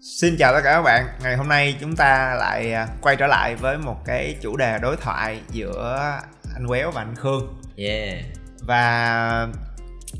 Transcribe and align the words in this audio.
Xin 0.00 0.36
chào 0.38 0.52
tất 0.52 0.60
cả 0.64 0.72
các 0.72 0.82
bạn. 0.82 1.06
Ngày 1.22 1.36
hôm 1.36 1.48
nay 1.48 1.76
chúng 1.80 1.96
ta 1.96 2.34
lại 2.38 2.72
à, 2.72 2.88
quay 3.00 3.16
trở 3.16 3.26
lại 3.26 3.54
với 3.54 3.78
một 3.78 4.04
cái 4.04 4.36
chủ 4.40 4.56
đề 4.56 4.78
đối 4.78 4.96
thoại 4.96 5.40
giữa 5.50 6.20
anh 6.54 6.66
Quéo 6.66 6.90
và 6.90 7.02
anh 7.02 7.14
Khương. 7.16 7.60
Yeah. 7.76 8.24
Và 8.60 9.48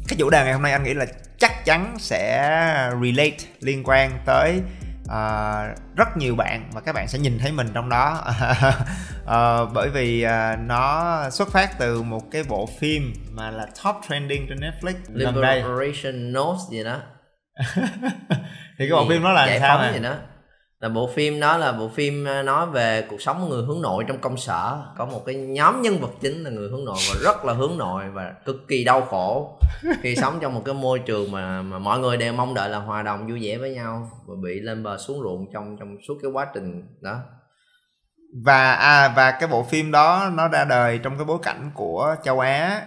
cái 0.08 0.16
chủ 0.18 0.30
đề 0.30 0.44
ngày 0.44 0.52
hôm 0.52 0.62
nay 0.62 0.72
anh 0.72 0.84
nghĩ 0.84 0.94
là 0.94 1.06
chắc 1.38 1.64
chắn 1.64 1.96
sẽ 1.98 2.50
relate 3.02 3.36
liên 3.60 3.82
quan 3.84 4.18
tới 4.26 4.60
uh, 5.04 5.96
rất 5.96 6.16
nhiều 6.16 6.34
bạn 6.34 6.70
và 6.72 6.80
các 6.80 6.94
bạn 6.94 7.08
sẽ 7.08 7.18
nhìn 7.18 7.38
thấy 7.38 7.52
mình 7.52 7.68
trong 7.74 7.88
đó 7.88 8.24
uh, 9.22 9.68
bởi 9.74 9.90
vì 9.92 10.26
uh, 10.26 10.58
nó 10.58 11.22
xuất 11.30 11.52
phát 11.52 11.78
từ 11.78 12.02
một 12.02 12.30
cái 12.30 12.42
bộ 12.48 12.68
phim 12.78 13.12
mà 13.32 13.50
là 13.50 13.66
top 13.84 13.96
trending 14.08 14.46
trên 14.48 14.58
Netflix 14.58 14.94
gần 15.08 15.40
đây 15.40 15.56
Liberation 15.56 16.32
Notes 16.32 16.70
gì 16.70 16.84
đó 16.84 17.00
thì 18.78 18.88
cái 18.88 18.90
bộ 18.90 19.08
phim 19.08 19.22
đó 19.22 19.32
là 19.32 19.46
giải 19.46 19.60
sao 19.60 19.78
phóng 19.78 19.94
gì 19.94 20.00
đó 20.00 20.14
là 20.80 20.88
bộ 20.88 21.10
phim 21.14 21.40
đó 21.40 21.56
là 21.56 21.72
bộ 21.72 21.88
phim 21.88 22.24
ờ, 22.24 22.42
nói 22.42 22.66
về 22.66 23.06
cuộc 23.08 23.22
sống 23.22 23.40
của 23.40 23.46
người 23.46 23.64
hướng 23.64 23.82
nội 23.82 24.04
trong 24.08 24.18
công 24.18 24.36
sở. 24.36 24.82
Có 24.96 25.06
một 25.06 25.22
cái 25.26 25.34
nhóm 25.34 25.82
nhân 25.82 26.00
vật 26.00 26.10
chính 26.20 26.44
là 26.44 26.50
người 26.50 26.68
hướng 26.70 26.84
nội 26.84 26.96
và 27.08 27.20
rất 27.24 27.44
là 27.44 27.52
hướng 27.52 27.78
nội 27.78 28.04
và 28.12 28.34
cực 28.44 28.68
kỳ 28.68 28.84
đau 28.84 29.02
khổ 29.02 29.58
khi 30.02 30.16
sống 30.16 30.38
trong 30.40 30.54
một 30.54 30.62
cái 30.64 30.74
môi 30.74 30.98
trường 30.98 31.32
mà 31.32 31.62
mà 31.62 31.78
mọi 31.78 31.98
người 31.98 32.16
đều 32.16 32.32
mong 32.32 32.54
đợi 32.54 32.68
là 32.68 32.78
hòa 32.78 33.02
đồng 33.02 33.26
vui 33.26 33.40
vẻ 33.42 33.58
với 33.58 33.70
nhau 33.70 34.10
và 34.26 34.34
bị 34.42 34.60
lên 34.60 34.82
bờ 34.82 34.98
xuống 34.98 35.22
ruộng 35.22 35.46
trong 35.54 35.76
trong 35.80 35.96
suốt 36.08 36.14
cái 36.22 36.30
quá 36.30 36.46
trình 36.54 36.82
đó. 37.00 37.20
Và 38.44 38.72
à 38.72 39.12
và 39.16 39.30
cái 39.30 39.48
bộ 39.48 39.62
phim 39.62 39.90
đó 39.90 40.30
nó 40.34 40.48
ra 40.48 40.64
đời 40.64 40.98
trong 40.98 41.16
cái 41.18 41.24
bối 41.24 41.38
cảnh 41.42 41.70
của 41.74 42.16
châu 42.24 42.40
Á 42.40 42.82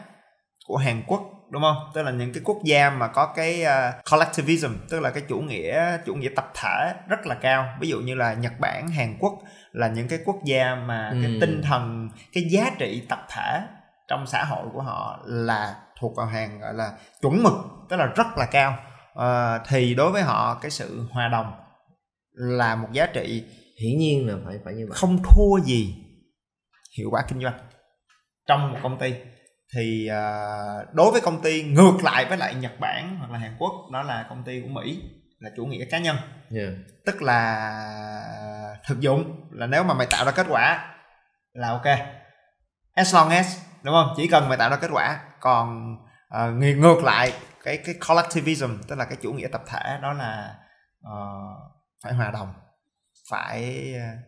của 0.67 0.77
Hàn 0.77 1.03
Quốc 1.07 1.21
đúng 1.51 1.61
không? 1.61 1.91
Tức 1.93 2.01
là 2.01 2.11
những 2.11 2.33
cái 2.33 2.43
quốc 2.45 2.57
gia 2.63 2.89
mà 2.89 3.07
có 3.07 3.33
cái 3.35 3.63
uh, 3.63 4.11
collectivism 4.11 4.71
tức 4.89 4.99
là 4.99 5.09
cái 5.09 5.23
chủ 5.29 5.39
nghĩa 5.39 5.97
chủ 6.05 6.15
nghĩa 6.15 6.29
tập 6.35 6.51
thể 6.61 6.93
rất 7.07 7.27
là 7.27 7.35
cao. 7.35 7.67
Ví 7.79 7.89
dụ 7.89 7.99
như 7.99 8.15
là 8.15 8.33
nhật 8.33 8.53
bản 8.59 8.87
hàn 8.87 9.17
quốc 9.19 9.33
là 9.71 9.87
những 9.87 10.07
cái 10.07 10.19
quốc 10.25 10.37
gia 10.45 10.76
mà 10.76 11.09
ừ. 11.09 11.17
cái 11.21 11.37
tinh 11.41 11.61
thần 11.63 12.09
cái 12.34 12.43
giá 12.51 12.71
trị 12.79 13.05
tập 13.09 13.26
thể 13.29 13.61
trong 14.07 14.27
xã 14.27 14.43
hội 14.43 14.65
của 14.73 14.81
họ 14.81 15.20
là 15.26 15.76
thuộc 15.99 16.15
vào 16.17 16.26
hàng 16.26 16.59
gọi 16.59 16.73
là 16.73 16.91
chuẩn 17.21 17.43
mực 17.43 17.54
tức 17.89 17.98
là 17.98 18.05
rất 18.05 18.27
là 18.37 18.45
cao. 18.45 18.77
Uh, 19.20 19.67
thì 19.67 19.95
đối 19.95 20.11
với 20.11 20.21
họ 20.21 20.59
cái 20.61 20.71
sự 20.71 21.07
hòa 21.11 21.27
đồng 21.27 21.54
là 22.33 22.76
một 22.76 22.87
giá 22.91 23.05
trị 23.05 23.43
hiển 23.81 23.98
nhiên 23.98 24.27
là 24.27 24.35
phải 24.45 24.59
phải 24.65 24.73
như 24.73 24.85
vậy. 24.89 24.98
không 24.98 25.17
thua 25.23 25.59
gì 25.63 25.95
hiệu 26.98 27.09
quả 27.11 27.21
kinh 27.27 27.41
doanh 27.41 27.59
trong 28.48 28.71
một 28.71 28.79
công 28.83 28.99
ty 28.99 29.13
thì 29.75 30.09
uh, 30.11 30.93
đối 30.93 31.11
với 31.11 31.21
công 31.21 31.41
ty 31.41 31.63
ngược 31.63 31.97
lại 32.03 32.25
với 32.25 32.37
lại 32.37 32.55
Nhật 32.55 32.79
Bản 32.79 33.15
hoặc 33.19 33.31
là 33.31 33.37
Hàn 33.37 33.55
Quốc 33.59 33.71
đó 33.91 34.03
là 34.03 34.25
công 34.29 34.43
ty 34.43 34.61
của 34.61 34.67
Mỹ 34.67 35.01
là 35.39 35.49
chủ 35.55 35.65
nghĩa 35.65 35.85
cá 35.85 35.99
nhân. 35.99 36.17
Yeah. 36.55 36.73
tức 37.05 37.21
là 37.21 38.77
thực 38.85 38.99
dụng 38.99 39.49
là 39.51 39.67
nếu 39.67 39.83
mà 39.83 39.93
mày 39.93 40.07
tạo 40.09 40.25
ra 40.25 40.31
kết 40.31 40.45
quả 40.49 40.95
là 41.53 41.69
ok. 41.69 41.85
As 42.93 43.15
long 43.15 43.29
as 43.29 43.59
đúng 43.83 43.93
không? 43.93 44.13
Chỉ 44.17 44.27
cần 44.27 44.49
mày 44.49 44.57
tạo 44.57 44.69
ra 44.69 44.75
kết 44.75 44.89
quả. 44.93 45.19
Còn 45.39 45.95
uh, 46.37 46.53
ngược 46.77 47.03
lại 47.03 47.33
cái 47.63 47.77
cái 47.77 47.95
collectivism 48.07 48.77
tức 48.87 48.95
là 48.95 49.05
cái 49.05 49.17
chủ 49.21 49.33
nghĩa 49.33 49.47
tập 49.47 49.63
thể 49.67 49.99
đó 50.01 50.13
là 50.13 50.55
uh, 51.07 51.57
phải 52.03 52.13
hòa 52.13 52.31
đồng 52.31 52.53
phải 53.29 53.93
uh, 53.97 54.19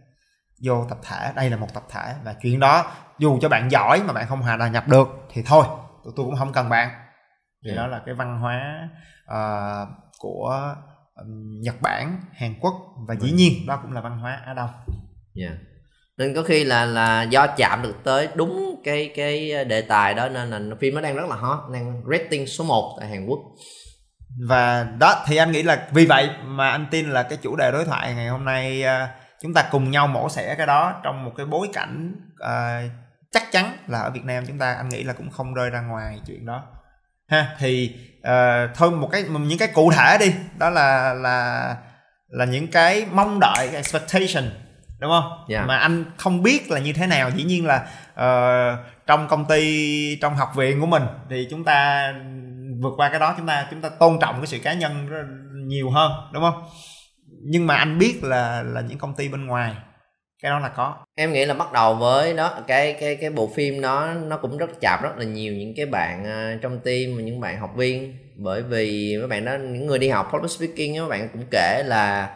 vô 0.66 0.86
tập 0.89 0.97
thể. 1.03 1.31
Đây 1.36 1.49
là 1.49 1.58
một 1.58 1.73
tập 1.73 1.83
thể 1.89 2.16
và 2.23 2.36
chuyện 2.41 2.59
đó 2.59 2.91
dù 3.19 3.39
cho 3.42 3.50
bạn 3.50 3.72
giỏi 3.72 4.02
mà 4.08 4.14
bạn 4.14 4.28
không 4.28 4.42
hòa 4.42 4.58
đồng 4.58 4.72
nhập 4.72 4.88
được 4.88 5.08
thì 5.30 5.44
thôi 5.45 5.66
tụi 6.03 6.14
tôi 6.16 6.25
cũng 6.25 6.36
không 6.36 6.53
cần 6.53 6.69
bạn 6.69 6.89
thì 7.64 7.70
yeah. 7.70 7.78
đó 7.78 7.88
là 7.88 8.02
cái 8.05 8.16
văn 8.16 8.39
hóa 8.39 8.89
uh, 9.31 9.88
của 10.20 10.75
um, 11.16 11.61
Nhật 11.61 11.81
Bản 11.81 12.22
Hàn 12.33 12.53
Quốc 12.59 12.73
và 13.08 13.16
dĩ 13.16 13.31
nhiên 13.31 13.53
đó 13.67 13.80
cũng 13.81 13.92
là 13.92 14.02
văn 14.02 14.20
hóa 14.20 14.42
Á 14.45 14.53
Đông 14.53 14.70
yeah. 15.36 15.53
nên 16.17 16.36
có 16.36 16.44
khi 16.44 16.64
là 16.64 16.86
là 16.86 17.23
do 17.23 17.47
chạm 17.47 17.81
được 17.81 17.95
tới 18.03 18.30
đúng 18.36 18.81
cái 18.83 19.11
cái 19.16 19.66
đề 19.66 19.81
tài 19.81 20.14
đó 20.14 20.30
nên 20.30 20.49
là 20.49 20.76
phim 20.80 20.95
nó 20.95 21.02
đang 21.02 21.15
rất 21.15 21.30
là 21.30 21.36
hot 21.36 21.59
đang 21.73 22.04
rating 22.11 22.48
số 22.48 22.64
1 22.64 22.98
tại 22.99 23.09
Hàn 23.09 23.26
Quốc 23.26 23.39
và 24.48 24.83
đó 24.99 25.23
thì 25.27 25.38
anh 25.38 25.52
nghĩ 25.52 25.64
là 25.64 25.88
vì 25.92 26.05
vậy 26.05 26.30
mà 26.45 26.70
anh 26.70 26.86
tin 26.92 27.09
là 27.09 27.23
cái 27.23 27.38
chủ 27.42 27.55
đề 27.55 27.71
đối 27.71 27.86
thoại 27.86 28.14
ngày 28.14 28.27
hôm 28.27 28.45
nay 28.45 28.83
uh, 28.83 29.09
chúng 29.42 29.54
ta 29.54 29.67
cùng 29.71 29.92
nhau 29.92 30.08
mổ 30.08 30.30
xẻ 30.30 30.55
cái 30.55 30.67
đó 30.67 31.02
trong 31.04 31.26
một 31.26 31.32
cái 31.38 31.45
bối 31.45 31.70
cảnh 31.73 32.15
uh, 32.43 32.92
chắn 33.53 33.77
là 33.87 33.99
ở 33.99 34.09
Việt 34.09 34.25
Nam 34.25 34.43
chúng 34.47 34.58
ta 34.58 34.73
anh 34.73 34.89
nghĩ 34.89 35.03
là 35.03 35.14
cũng 35.14 35.30
không 35.30 35.53
rơi 35.53 35.69
ra 35.69 35.81
ngoài 35.81 36.19
chuyện 36.27 36.45
đó 36.45 36.64
ha 37.27 37.55
thì 37.59 37.95
uh, 38.17 38.75
thôi 38.75 38.91
một 38.91 39.09
cái 39.11 39.23
những 39.23 39.59
cái 39.59 39.67
cụ 39.67 39.91
thể 39.91 40.17
đi 40.19 40.33
đó 40.58 40.69
là 40.69 41.14
là 41.14 41.75
là 42.27 42.45
những 42.45 42.67
cái 42.67 43.05
mong 43.11 43.39
đợi 43.41 43.67
cái 43.67 43.75
expectation 43.75 44.43
đúng 44.99 45.11
không 45.11 45.30
yeah. 45.31 45.47
Dạ. 45.49 45.65
mà 45.65 45.77
anh 45.77 46.05
không 46.17 46.43
biết 46.43 46.71
là 46.71 46.80
như 46.80 46.93
thế 46.93 47.08
nào 47.08 47.30
dĩ 47.30 47.43
nhiên 47.43 47.65
là 47.65 47.87
uh, 48.14 48.80
trong 49.08 49.27
công 49.27 49.45
ty 49.45 50.15
trong 50.21 50.35
học 50.35 50.55
viện 50.55 50.80
của 50.80 50.85
mình 50.85 51.03
thì 51.30 51.47
chúng 51.49 51.64
ta 51.64 52.14
vượt 52.81 52.93
qua 52.97 53.09
cái 53.09 53.20
đó 53.20 53.33
chúng 53.37 53.47
ta 53.47 53.67
chúng 53.71 53.81
ta 53.81 53.89
tôn 53.89 54.20
trọng 54.21 54.37
cái 54.37 54.47
sự 54.47 54.59
cá 54.59 54.73
nhân 54.73 55.09
nhiều 55.67 55.89
hơn 55.89 56.11
đúng 56.33 56.43
không 56.43 56.64
nhưng 57.45 57.67
mà 57.67 57.75
anh 57.75 57.97
biết 57.97 58.23
là 58.23 58.64
là 58.64 58.81
những 58.81 58.97
công 58.97 59.15
ty 59.15 59.30
bên 59.30 59.45
ngoài 59.45 59.75
cái 60.43 60.49
đó 60.49 60.59
là 60.59 60.70
có. 60.70 60.95
Em 61.15 61.33
nghĩ 61.33 61.45
là 61.45 61.54
bắt 61.54 61.73
đầu 61.73 61.95
với 61.95 62.33
đó 62.33 62.54
cái 62.67 62.93
cái 62.93 63.15
cái 63.15 63.30
bộ 63.30 63.52
phim 63.55 63.81
đó 63.81 64.14
nó 64.27 64.37
cũng 64.37 64.58
rất 64.58 64.70
chạp 64.81 65.04
rất 65.04 65.17
là 65.17 65.26
nhiều 65.26 65.54
những 65.54 65.73
cái 65.76 65.86
bạn 65.86 66.23
uh, 66.23 66.61
trong 66.61 66.80
team 66.80 67.15
và 67.15 67.21
những 67.21 67.39
bạn 67.39 67.59
học 67.59 67.76
viên. 67.76 68.17
Bởi 68.36 68.61
vì 68.61 69.17
mấy 69.17 69.27
bạn 69.27 69.45
đó 69.45 69.53
những 69.53 69.87
người 69.87 69.99
đi 69.99 70.09
học 70.09 70.30
public 70.33 70.52
speaking 70.52 70.95
các 70.95 71.09
bạn 71.09 71.30
cũng 71.33 71.43
kể 71.52 71.83
là 71.86 72.30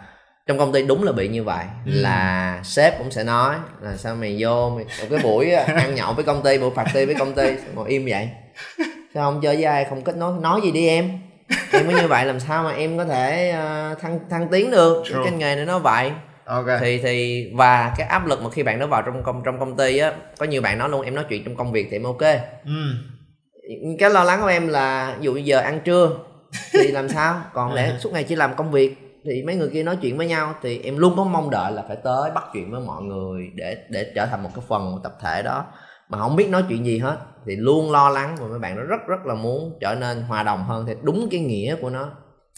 trong 0.48 0.58
công 0.58 0.74
ty 0.74 0.84
đúng 0.84 1.04
là 1.04 1.12
bị 1.12 1.28
như 1.28 1.44
vậy. 1.44 1.66
Ừ. 1.86 1.92
là 1.94 2.60
sếp 2.64 2.98
cũng 2.98 3.12
sẽ 3.12 3.24
nói 3.24 3.56
là 3.82 3.98
sao 3.98 4.16
mày 4.16 4.36
vô 4.40 4.70
mày 4.70 4.86
một 4.86 5.08
cái 5.10 5.20
buổi 5.24 5.52
ăn 5.54 5.96
nhậu 5.96 6.14
với 6.14 6.26
công 6.26 6.44
ty 6.44 6.58
buổi 6.58 6.72
party 6.76 7.06
với 7.06 7.16
công 7.16 7.34
ty 7.34 7.52
ngồi 7.76 7.90
im 7.90 8.06
vậy. 8.06 8.30
Sao 9.14 9.32
không 9.32 9.42
chơi 9.42 9.56
với 9.56 9.64
ai 9.64 9.86
không 9.86 10.04
kết 10.04 10.16
nối 10.16 10.34
nói 10.42 10.62
gì 10.64 10.72
đi 10.72 10.88
em. 10.88 11.20
Em 11.72 11.88
mới 11.88 11.96
như 11.96 12.08
vậy 12.08 12.26
làm 12.26 12.40
sao 12.40 12.64
mà 12.64 12.72
em 12.72 12.98
có 12.98 13.06
thể 13.06 13.56
uh, 13.92 14.00
thăng 14.02 14.20
thăng 14.30 14.48
tiến 14.52 14.72
được? 14.72 15.04
Cái 15.24 15.32
nghề 15.32 15.56
này 15.56 15.66
nó 15.66 15.80
vậy 15.80 16.12
okay. 16.48 16.78
thì 16.82 17.00
thì 17.00 17.48
và 17.56 17.94
cái 17.98 18.08
áp 18.08 18.28
lực 18.28 18.44
mà 18.44 18.50
khi 18.50 18.64
bạn 18.64 18.80
nó 18.80 18.88
vào 18.88 19.02
trong 19.02 19.24
công 19.24 19.42
trong 19.46 19.60
công 19.60 19.78
ty 19.78 19.98
á 19.98 20.14
có 20.38 20.46
nhiều 20.46 20.62
bạn 20.62 20.78
nói 20.78 20.90
luôn 20.90 21.02
em 21.02 21.16
nói 21.16 21.26
chuyện 21.30 21.44
trong 21.44 21.56
công 21.56 21.72
việc 21.72 21.88
thì 21.92 21.98
em 21.98 22.04
ok. 22.04 22.22
Ừ. 22.66 22.94
cái 24.00 24.10
lo 24.10 24.24
lắng 24.24 24.40
của 24.42 24.48
em 24.48 24.68
là 24.68 25.16
ví 25.20 25.26
dụ 25.26 25.36
giờ 25.36 25.60
ăn 25.60 25.80
trưa 25.84 26.10
thì 26.74 26.88
làm 26.92 27.10
sao? 27.10 27.42
Còn 27.54 27.74
lẽ 27.74 27.96
suốt 28.00 28.14
ngày 28.14 28.24
chỉ 28.24 28.36
làm 28.36 28.56
công 28.56 28.72
việc 28.72 29.08
thì 29.26 29.44
mấy 29.44 29.56
người 29.56 29.70
kia 29.74 29.84
nói 29.84 29.98
chuyện 30.02 30.18
với 30.18 30.28
nhau 30.28 30.54
thì 30.62 30.82
em 30.84 30.98
luôn 30.98 31.14
có 31.18 31.24
mong 31.24 31.50
đợi 31.50 31.72
là 31.72 31.84
phải 31.88 31.98
tới 32.04 32.32
bắt 32.36 32.44
chuyện 32.54 32.72
với 32.72 32.82
mọi 32.82 33.04
người 33.04 33.48
để 33.56 33.78
để 33.90 34.12
trở 34.16 34.26
thành 34.26 34.44
một 34.44 34.50
cái 34.56 34.64
phần 34.68 34.92
một 34.92 35.00
tập 35.04 35.18
thể 35.22 35.44
đó. 35.44 35.66
Mà 36.10 36.18
không 36.18 36.36
biết 36.36 36.50
nói 36.50 36.64
chuyện 36.70 36.86
gì 36.86 37.00
hết 37.00 37.18
thì 37.46 37.56
luôn 37.56 37.92
lo 37.92 38.10
lắng 38.10 38.36
và 38.40 38.48
mấy 38.48 38.60
bạn 38.60 38.76
nó 38.76 38.84
rất 38.84 39.08
rất 39.08 39.26
là 39.26 39.34
muốn 39.34 39.78
trở 39.82 39.96
nên 39.96 40.22
hòa 40.22 40.44
đồng 40.44 40.64
hơn. 40.64 40.86
Thì 40.88 40.94
đúng 41.02 41.28
cái 41.32 41.40
nghĩa 41.40 41.76
của 41.82 41.90
nó 41.90 42.10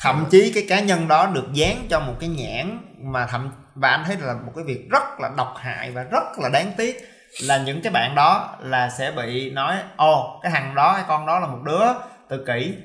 thậm 0.01 0.25
chí 0.31 0.51
cái 0.55 0.65
cá 0.69 0.79
nhân 0.79 1.07
đó 1.07 1.31
được 1.33 1.53
dán 1.53 1.85
cho 1.89 1.99
một 1.99 2.13
cái 2.19 2.29
nhãn 2.29 2.81
mà 2.99 3.25
thậm 3.25 3.51
và 3.75 3.89
anh 3.89 4.03
thấy 4.05 4.17
là 4.19 4.33
một 4.33 4.51
cái 4.55 4.63
việc 4.63 4.87
rất 4.89 5.19
là 5.19 5.31
độc 5.37 5.53
hại 5.57 5.91
và 5.91 6.03
rất 6.03 6.23
là 6.37 6.49
đáng 6.49 6.71
tiếc 6.77 7.09
là 7.43 7.57
những 7.57 7.81
cái 7.81 7.93
bạn 7.93 8.15
đó 8.15 8.57
là 8.59 8.89
sẽ 8.89 9.11
bị 9.11 9.51
nói 9.51 9.75
ồ 9.95 10.39
cái 10.43 10.51
thằng 10.51 10.75
đó 10.75 10.93
cái 10.93 11.05
con 11.07 11.25
đó 11.25 11.39
là 11.39 11.47
một 11.47 11.59
đứa 11.63 11.85
tự 12.29 12.45
kỷ. 12.47 12.75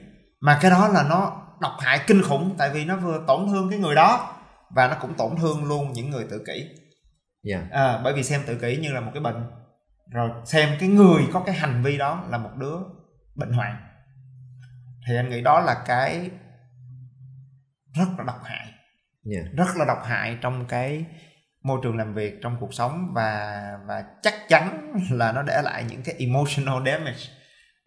Mà 0.41 0.59
cái 0.61 0.71
đó 0.71 0.89
là 0.89 1.03
nó 1.03 1.43
độc 1.61 1.73
hại 1.81 2.01
kinh 2.07 2.23
khủng 2.23 2.55
tại 2.59 2.71
vì 2.71 2.85
nó 2.85 2.97
vừa 2.97 3.25
tổn 3.27 3.47
thương 3.49 3.71
cái 3.71 3.79
người 3.79 3.95
đó 3.95 4.35
và 4.71 4.89
nó 4.89 4.95
cũng 5.01 5.15
tổn 5.15 5.37
thương 5.37 5.65
luôn 5.65 5.93
những 5.93 6.11
người 6.11 6.27
tự 6.31 6.45
kỷ. 6.47 6.69
Yeah. 7.51 7.71
à, 7.71 8.01
bởi 8.05 8.13
vì 8.13 8.23
xem 8.23 8.41
tự 8.47 8.55
kỷ 8.55 8.77
như 8.77 8.93
là 8.93 9.01
một 9.01 9.11
cái 9.15 9.23
bệnh 9.23 9.51
rồi 10.11 10.31
xem 10.45 10.69
cái 10.81 10.89
người 10.89 11.23
có 11.33 11.41
cái 11.47 11.55
hành 11.55 11.83
vi 11.83 11.99
đó 11.99 12.25
là 12.29 12.39
một 12.39 12.51
đứa 12.57 12.77
bệnh 13.35 13.53
hoạn. 13.53 13.77
Thì 15.09 15.17
anh 15.17 15.31
nghĩ 15.31 15.41
đó 15.41 15.61
là 15.61 15.75
cái 15.87 16.31
rất 17.95 18.07
là 18.19 18.25
độc 18.27 18.45
hại. 18.45 18.67
Yeah. 19.33 19.47
rất 19.57 19.77
là 19.77 19.85
độc 19.85 19.99
hại 20.05 20.39
trong 20.41 20.67
cái 20.67 21.05
môi 21.63 21.79
trường 21.83 21.97
làm 21.97 22.15
việc 22.15 22.35
trong 22.43 22.57
cuộc 22.61 22.75
sống 22.75 23.11
và 23.15 23.63
và 23.87 24.05
chắc 24.23 24.35
chắn 24.49 24.93
là 25.11 25.33
nó 25.33 25.43
để 25.43 25.63
lại 25.63 25.85
những 25.89 26.03
cái 26.03 26.15
emotional 26.19 26.77
damage. 26.87 27.21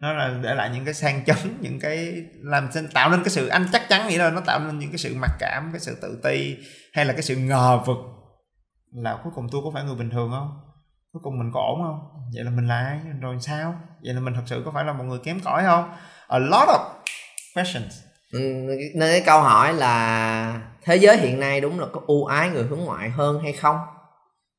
Nó 0.00 0.12
là 0.12 0.40
để 0.42 0.54
lại 0.54 0.70
những 0.74 0.84
cái 0.84 0.94
sang 0.94 1.24
chấn 1.24 1.36
những 1.60 1.80
cái 1.80 2.14
làm 2.42 2.72
sinh 2.72 2.88
tạo 2.94 3.10
nên 3.10 3.22
cái 3.22 3.30
sự 3.30 3.48
anh 3.48 3.66
chắc 3.72 3.82
chắn 3.88 4.08
nghĩ 4.08 4.16
là 4.16 4.30
nó 4.30 4.40
tạo 4.40 4.60
nên 4.60 4.78
những 4.78 4.90
cái 4.90 4.98
sự 4.98 5.14
mặc 5.20 5.30
cảm 5.38 5.68
cái 5.72 5.80
sự 5.80 5.98
tự 6.02 6.20
ti 6.24 6.56
hay 6.92 7.04
là 7.04 7.12
cái 7.12 7.22
sự 7.22 7.36
ngờ 7.36 7.82
vực 7.86 7.98
là 8.92 9.18
cuối 9.22 9.32
cùng 9.34 9.46
tôi 9.52 9.60
có 9.64 9.70
phải 9.74 9.84
người 9.84 9.96
bình 9.96 10.10
thường 10.10 10.30
không? 10.30 10.60
Cuối 11.12 11.20
cùng 11.24 11.38
mình 11.38 11.50
có 11.54 11.60
ổn 11.60 11.80
không? 11.82 12.22
Vậy 12.34 12.44
là 12.44 12.50
mình 12.50 12.66
là 12.66 12.76
ai? 12.76 13.00
Rồi 13.20 13.36
sao? 13.40 13.74
Vậy 14.04 14.14
là 14.14 14.20
mình 14.20 14.34
thật 14.34 14.42
sự 14.46 14.62
có 14.64 14.70
phải 14.70 14.84
là 14.84 14.92
một 14.92 15.04
người 15.04 15.18
kém 15.24 15.40
cỏi 15.40 15.62
không? 15.64 15.92
A 16.28 16.38
lot 16.38 16.68
of 16.68 16.84
questions 17.54 18.07
nên 18.32 18.98
cái 19.00 19.22
câu 19.26 19.40
hỏi 19.40 19.74
là 19.74 20.60
thế 20.84 20.96
giới 20.96 21.16
hiện 21.16 21.40
nay 21.40 21.60
đúng 21.60 21.80
là 21.80 21.86
có 21.92 22.00
ưu 22.06 22.24
ái 22.24 22.50
người 22.50 22.62
hướng 22.62 22.80
ngoại 22.80 23.10
hơn 23.10 23.40
hay 23.42 23.52
không? 23.52 23.76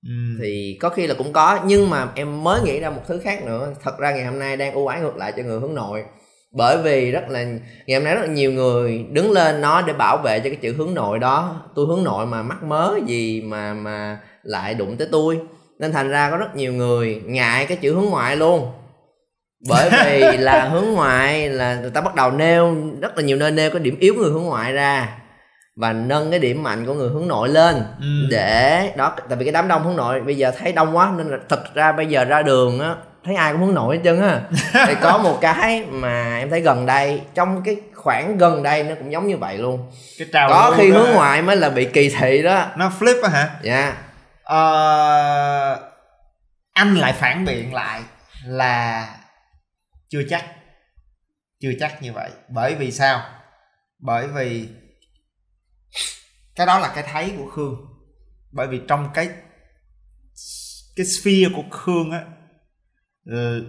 Ừ. 0.04 0.14
thì 0.42 0.78
có 0.82 0.90
khi 0.90 1.08
là 1.08 1.16
cũng 1.18 1.34
có 1.34 1.60
nhưng 1.66 1.90
mà 1.90 2.08
em 2.16 2.44
mới 2.44 2.62
nghĩ 2.62 2.80
ra 2.80 2.90
một 2.90 3.02
thứ 3.08 3.20
khác 3.24 3.44
nữa. 3.46 3.74
Thật 3.84 4.00
ra 4.00 4.12
ngày 4.12 4.26
hôm 4.26 4.40
nay 4.40 4.58
đang 4.58 4.74
ưu 4.74 4.88
ái 4.88 5.02
ngược 5.02 5.18
lại 5.18 5.34
cho 5.38 5.44
người 5.44 5.60
hướng 5.60 5.76
nội. 5.76 6.04
Bởi 6.52 6.78
vì 6.84 7.12
rất 7.12 7.30
là 7.30 7.44
ngày 7.88 7.98
hôm 7.98 8.04
nay 8.04 8.16
rất 8.16 8.22
là 8.22 8.28
nhiều 8.28 8.52
người 8.52 9.06
đứng 9.12 9.32
lên 9.32 9.62
nói 9.62 9.84
để 9.88 9.94
bảo 9.94 10.18
vệ 10.18 10.40
cho 10.40 10.50
cái 10.50 10.56
chữ 10.56 10.74
hướng 10.74 10.94
nội 10.94 11.20
đó. 11.20 11.62
Tôi 11.76 11.86
hướng 11.86 12.04
nội 12.04 12.26
mà 12.26 12.44
mắc 12.44 12.64
mớ 12.64 12.96
gì 13.08 13.42
mà 13.42 13.74
mà 13.74 14.20
lại 14.44 14.74
đụng 14.74 14.98
tới 14.98 15.08
tôi. 15.12 15.40
Nên 15.80 15.92
thành 15.92 16.10
ra 16.10 16.32
có 16.32 16.38
rất 16.38 16.56
nhiều 16.56 16.74
người 16.74 17.22
ngại 17.26 17.66
cái 17.66 17.78
chữ 17.78 17.94
hướng 17.94 18.06
ngoại 18.06 18.36
luôn 18.36 18.72
bởi 19.68 19.90
vì 20.32 20.38
là 20.38 20.64
hướng 20.64 20.86
ngoại 20.94 21.50
là 21.50 21.76
người 21.76 21.90
ta 21.92 22.02
bắt 22.02 22.16
đầu 22.16 22.32
nêu 22.32 22.76
rất 23.02 23.18
là 23.18 23.24
nhiều 23.24 23.38
nơi 23.38 23.52
nêu 23.52 23.70
cái 23.70 23.80
điểm 23.80 23.98
yếu 24.00 24.14
của 24.16 24.22
người 24.22 24.32
hướng 24.32 24.44
ngoại 24.44 24.74
ra 24.74 25.10
và 25.76 25.94
nâng 25.94 26.32
cái 26.32 26.40
điểm 26.40 26.64
mạnh 26.64 26.86
của 26.86 26.94
người 26.94 27.10
hướng 27.10 27.28
nội 27.28 27.50
lên 27.50 27.76
Ừ. 28.00 28.28
để 28.32 28.90
đó 28.98 29.16
tại 29.30 29.38
vì 29.38 29.46
cái 29.46 29.52
đám 29.52 29.68
đông 29.68 29.84
hướng 29.84 29.96
nội 29.96 30.22
bây 30.22 30.36
giờ 30.38 30.52
thấy 30.60 30.72
đông 30.72 30.98
quá 30.98 31.12
nên 31.18 31.28
là 31.28 31.38
thật 31.50 31.76
ra 31.76 31.92
bây 31.92 32.06
giờ 32.06 32.26
ra 32.26 32.42
đường 32.42 32.80
á 32.80 32.96
thấy 33.26 33.36
ai 33.36 33.52
cũng 33.52 33.62
hướng 33.66 33.74
nội 33.76 33.96
hết 33.96 34.02
trơn 34.04 34.22
á. 34.22 34.40
Thì 34.88 34.94
có 35.02 35.18
một 35.18 35.38
cái 35.42 35.84
mà 35.90 36.38
em 36.40 36.50
thấy 36.50 36.62
gần 36.62 36.86
đây 36.86 37.22
trong 37.36 37.62
cái 37.66 37.76
khoảng 37.96 38.38
gần 38.38 38.64
đây 38.64 38.84
nó 38.84 38.96
cũng 38.96 39.12
giống 39.12 39.28
như 39.28 39.38
vậy 39.38 39.58
luôn. 39.58 39.92
Cái 40.20 40.28
trào 40.34 40.50
có 40.50 40.74
khi 40.78 40.90
hướng 40.92 41.10
ngoại 41.14 41.42
mới 41.42 41.56
là 41.56 41.70
bị 41.70 41.86
kỳ 41.86 42.10
thị 42.10 42.42
đó. 42.44 42.66
Nó 42.78 42.92
flip 43.00 43.24
á 43.24 43.30
hả? 43.30 43.50
Dạ. 43.64 43.94
Ờ, 44.44 45.80
anh 46.74 46.96
lại 46.96 47.14
phản 47.14 47.46
biện 47.46 47.74
lại 47.74 48.02
là 48.46 49.08
chưa 50.10 50.24
chắc. 50.30 50.46
Chưa 51.60 51.72
chắc 51.80 52.02
như 52.04 52.14
vậy. 52.14 52.32
Bởi 52.50 52.76
vì 52.76 52.92
sao? 52.92 53.22
Bởi 54.00 54.28
vì 54.28 54.68
cái 56.56 56.68
đó 56.68 56.80
là 56.80 56.92
cái 56.96 57.04
thấy 57.12 57.34
của 57.38 57.50
khương. 57.50 57.76
Bởi 58.52 58.68
vì 58.68 58.82
trong 58.88 59.10
cái 59.14 59.30
cái 60.96 61.06
sphere 61.06 61.50
của 61.56 61.64
khương 61.72 62.12
á 62.12 62.26
ờ, 63.32 63.62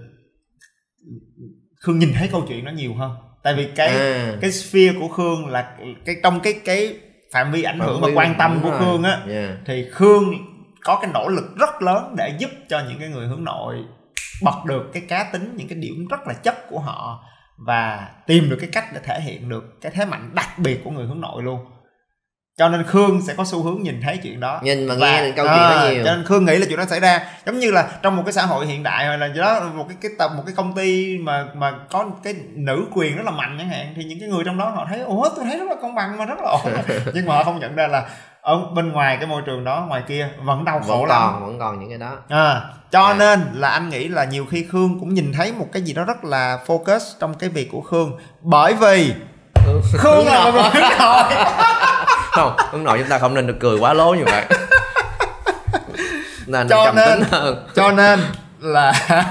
khương 1.80 1.98
nhìn 1.98 2.12
thấy 2.14 2.28
câu 2.32 2.44
chuyện 2.48 2.64
nó 2.64 2.70
nhiều 2.70 2.94
hơn. 2.94 3.16
Tại 3.42 3.54
vì 3.54 3.68
cái 3.76 3.88
à, 3.88 4.38
cái 4.40 4.52
sphere 4.52 4.98
của 5.00 5.08
khương 5.08 5.46
là 5.46 5.76
cái 6.04 6.16
trong 6.22 6.40
cái 6.40 6.60
cái 6.64 7.00
phạm 7.32 7.52
vi 7.52 7.62
ảnh 7.62 7.78
hưởng 7.80 8.00
và 8.00 8.08
quan 8.14 8.34
tâm 8.38 8.60
của 8.62 8.70
rồi. 8.70 8.80
khương 8.80 9.02
á 9.02 9.24
Dạ. 9.28 9.56
thì 9.66 9.86
khương 9.92 10.24
có 10.84 10.98
cái 11.02 11.10
nỗ 11.14 11.28
lực 11.28 11.44
rất 11.60 11.82
lớn 11.82 12.14
để 12.18 12.36
giúp 12.38 12.50
cho 12.68 12.82
những 12.88 12.98
cái 12.98 13.08
người 13.08 13.26
hướng 13.26 13.44
nội 13.44 13.76
bật 14.42 14.64
được 14.64 14.90
cái 14.92 15.02
cá 15.08 15.24
tính 15.32 15.54
những 15.56 15.68
cái 15.68 15.78
điểm 15.78 16.06
rất 16.10 16.20
là 16.26 16.34
chất 16.34 16.54
của 16.70 16.78
họ 16.78 17.24
và 17.66 18.08
tìm 18.26 18.50
được 18.50 18.56
cái 18.60 18.70
cách 18.72 18.84
để 18.94 19.00
thể 19.04 19.20
hiện 19.20 19.48
được 19.48 19.80
cái 19.80 19.92
thế 19.94 20.04
mạnh 20.04 20.30
đặc 20.34 20.58
biệt 20.58 20.80
của 20.84 20.90
người 20.90 21.06
hướng 21.06 21.20
nội 21.20 21.42
luôn. 21.42 21.60
Cho 22.58 22.68
nên 22.68 22.84
khương 22.84 23.22
sẽ 23.26 23.34
có 23.34 23.44
xu 23.44 23.62
hướng 23.62 23.82
nhìn 23.82 24.00
thấy 24.02 24.16
chuyện 24.22 24.40
đó. 24.40 24.60
Nhìn 24.62 24.86
mà 24.86 24.94
Và- 24.98 25.10
nghe 25.10 25.24
được 25.26 25.32
câu 25.36 25.46
chuyện 25.46 25.56
đó 25.56 25.68
à, 25.68 25.90
nhiều. 25.90 26.04
cho 26.04 26.14
nên 26.16 26.24
khương 26.24 26.44
nghĩ 26.44 26.56
là 26.56 26.66
chuyện 26.68 26.78
đó 26.78 26.84
xảy 26.84 27.00
ra. 27.00 27.20
Giống 27.46 27.58
như 27.58 27.70
là 27.70 27.88
trong 28.02 28.16
một 28.16 28.22
cái 28.26 28.32
xã 28.32 28.42
hội 28.46 28.66
hiện 28.66 28.82
đại 28.82 29.06
hoặc 29.06 29.16
là 29.16 29.28
đó 29.28 29.60
một 29.74 29.84
cái 29.88 29.96
cái 30.00 30.10
tập 30.18 30.30
một 30.36 30.42
cái 30.46 30.54
công 30.56 30.74
ty 30.74 31.18
mà 31.18 31.46
mà 31.54 31.72
có 31.90 32.10
cái 32.24 32.34
nữ 32.54 32.86
quyền 32.92 33.16
rất 33.16 33.22
là 33.24 33.30
mạnh 33.30 33.56
chẳng 33.58 33.68
hạn 33.68 33.92
thì 33.96 34.04
những 34.04 34.20
cái 34.20 34.28
người 34.28 34.44
trong 34.44 34.58
đó 34.58 34.68
họ 34.68 34.86
thấy 34.88 35.00
ủa 35.00 35.28
tôi 35.36 35.44
thấy 35.44 35.58
rất 35.58 35.64
là 35.68 35.74
công 35.82 35.94
bằng 35.94 36.16
mà 36.16 36.24
rất 36.24 36.38
là 36.42 36.50
ổn. 36.50 36.72
Nhưng 37.14 37.26
mà 37.26 37.34
họ 37.34 37.44
không 37.44 37.58
nhận 37.60 37.74
ra 37.76 37.86
là 37.86 38.08
ở 38.42 38.58
bên 38.74 38.92
ngoài 38.92 39.16
cái 39.16 39.26
môi 39.26 39.42
trường 39.46 39.64
đó 39.64 39.84
ngoài 39.88 40.02
kia 40.08 40.28
vẫn 40.44 40.64
đau 40.64 40.80
khổ 40.86 40.96
vẫn 41.00 41.04
lắm. 41.04 41.30
còn 41.32 41.46
vẫn 41.46 41.58
còn 41.58 41.80
những 41.80 41.88
cái 41.88 41.98
đó. 41.98 42.16
À, 42.28 42.60
cho 42.90 43.02
À. 43.06 43.14
nên 43.14 43.40
là 43.54 43.68
anh 43.68 43.88
nghĩ 43.88 44.08
là 44.08 44.24
nhiều 44.24 44.46
khi 44.50 44.66
khương 44.72 45.00
cũng 45.00 45.14
nhìn 45.14 45.32
thấy 45.36 45.52
một 45.52 45.66
cái 45.72 45.82
gì 45.82 45.92
đó 45.92 46.04
rất 46.04 46.24
là 46.24 46.58
focus 46.66 47.00
trong 47.20 47.34
cái 47.34 47.50
việc 47.50 47.68
của 47.72 47.80
khương. 47.80 48.18
Bởi 48.40 48.74
vì 48.74 49.14
khương 49.98 50.26
là 50.26 50.44
một 50.44 50.52
người 50.52 50.82
hướng 50.82 50.98
nội. 50.98 51.24
Không 52.32 52.52
hướng 52.70 52.84
nội 52.84 52.98
chúng 52.98 53.08
ta 53.08 53.18
không 53.18 53.34
nên 53.34 53.46
được 53.46 53.56
cười 53.60 53.78
quá 53.78 53.92
lố 53.94 54.14
như 54.14 54.24
vậy. 54.24 54.44
Nên 56.46 56.68
Cho 56.68 56.92
nên- 56.96 57.22
hơn. 57.30 57.66
cho 57.74 57.92
nên 57.92 58.20
là 58.60 58.92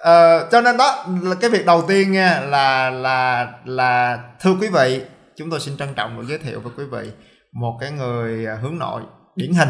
Ờ, 0.00 0.48
cho 0.52 0.60
nên 0.60 0.76
đó 0.76 1.04
là 1.22 1.34
cái 1.40 1.50
việc 1.50 1.66
đầu 1.66 1.82
tiên 1.88 2.12
nha 2.12 2.40
là 2.40 2.90
là 2.90 3.46
là 3.64 4.18
thưa 4.40 4.50
quý 4.60 4.68
vị 4.68 5.00
chúng 5.36 5.50
tôi 5.50 5.60
xin 5.60 5.76
trân 5.76 5.94
trọng 5.94 6.16
được 6.20 6.24
giới 6.28 6.38
thiệu 6.38 6.60
với 6.60 6.72
quý 6.76 6.84
vị 6.90 7.10
một 7.52 7.78
cái 7.80 7.90
người 7.90 8.46
à, 8.46 8.54
hướng 8.62 8.78
nội 8.78 9.02
điển 9.36 9.52
hình. 9.52 9.68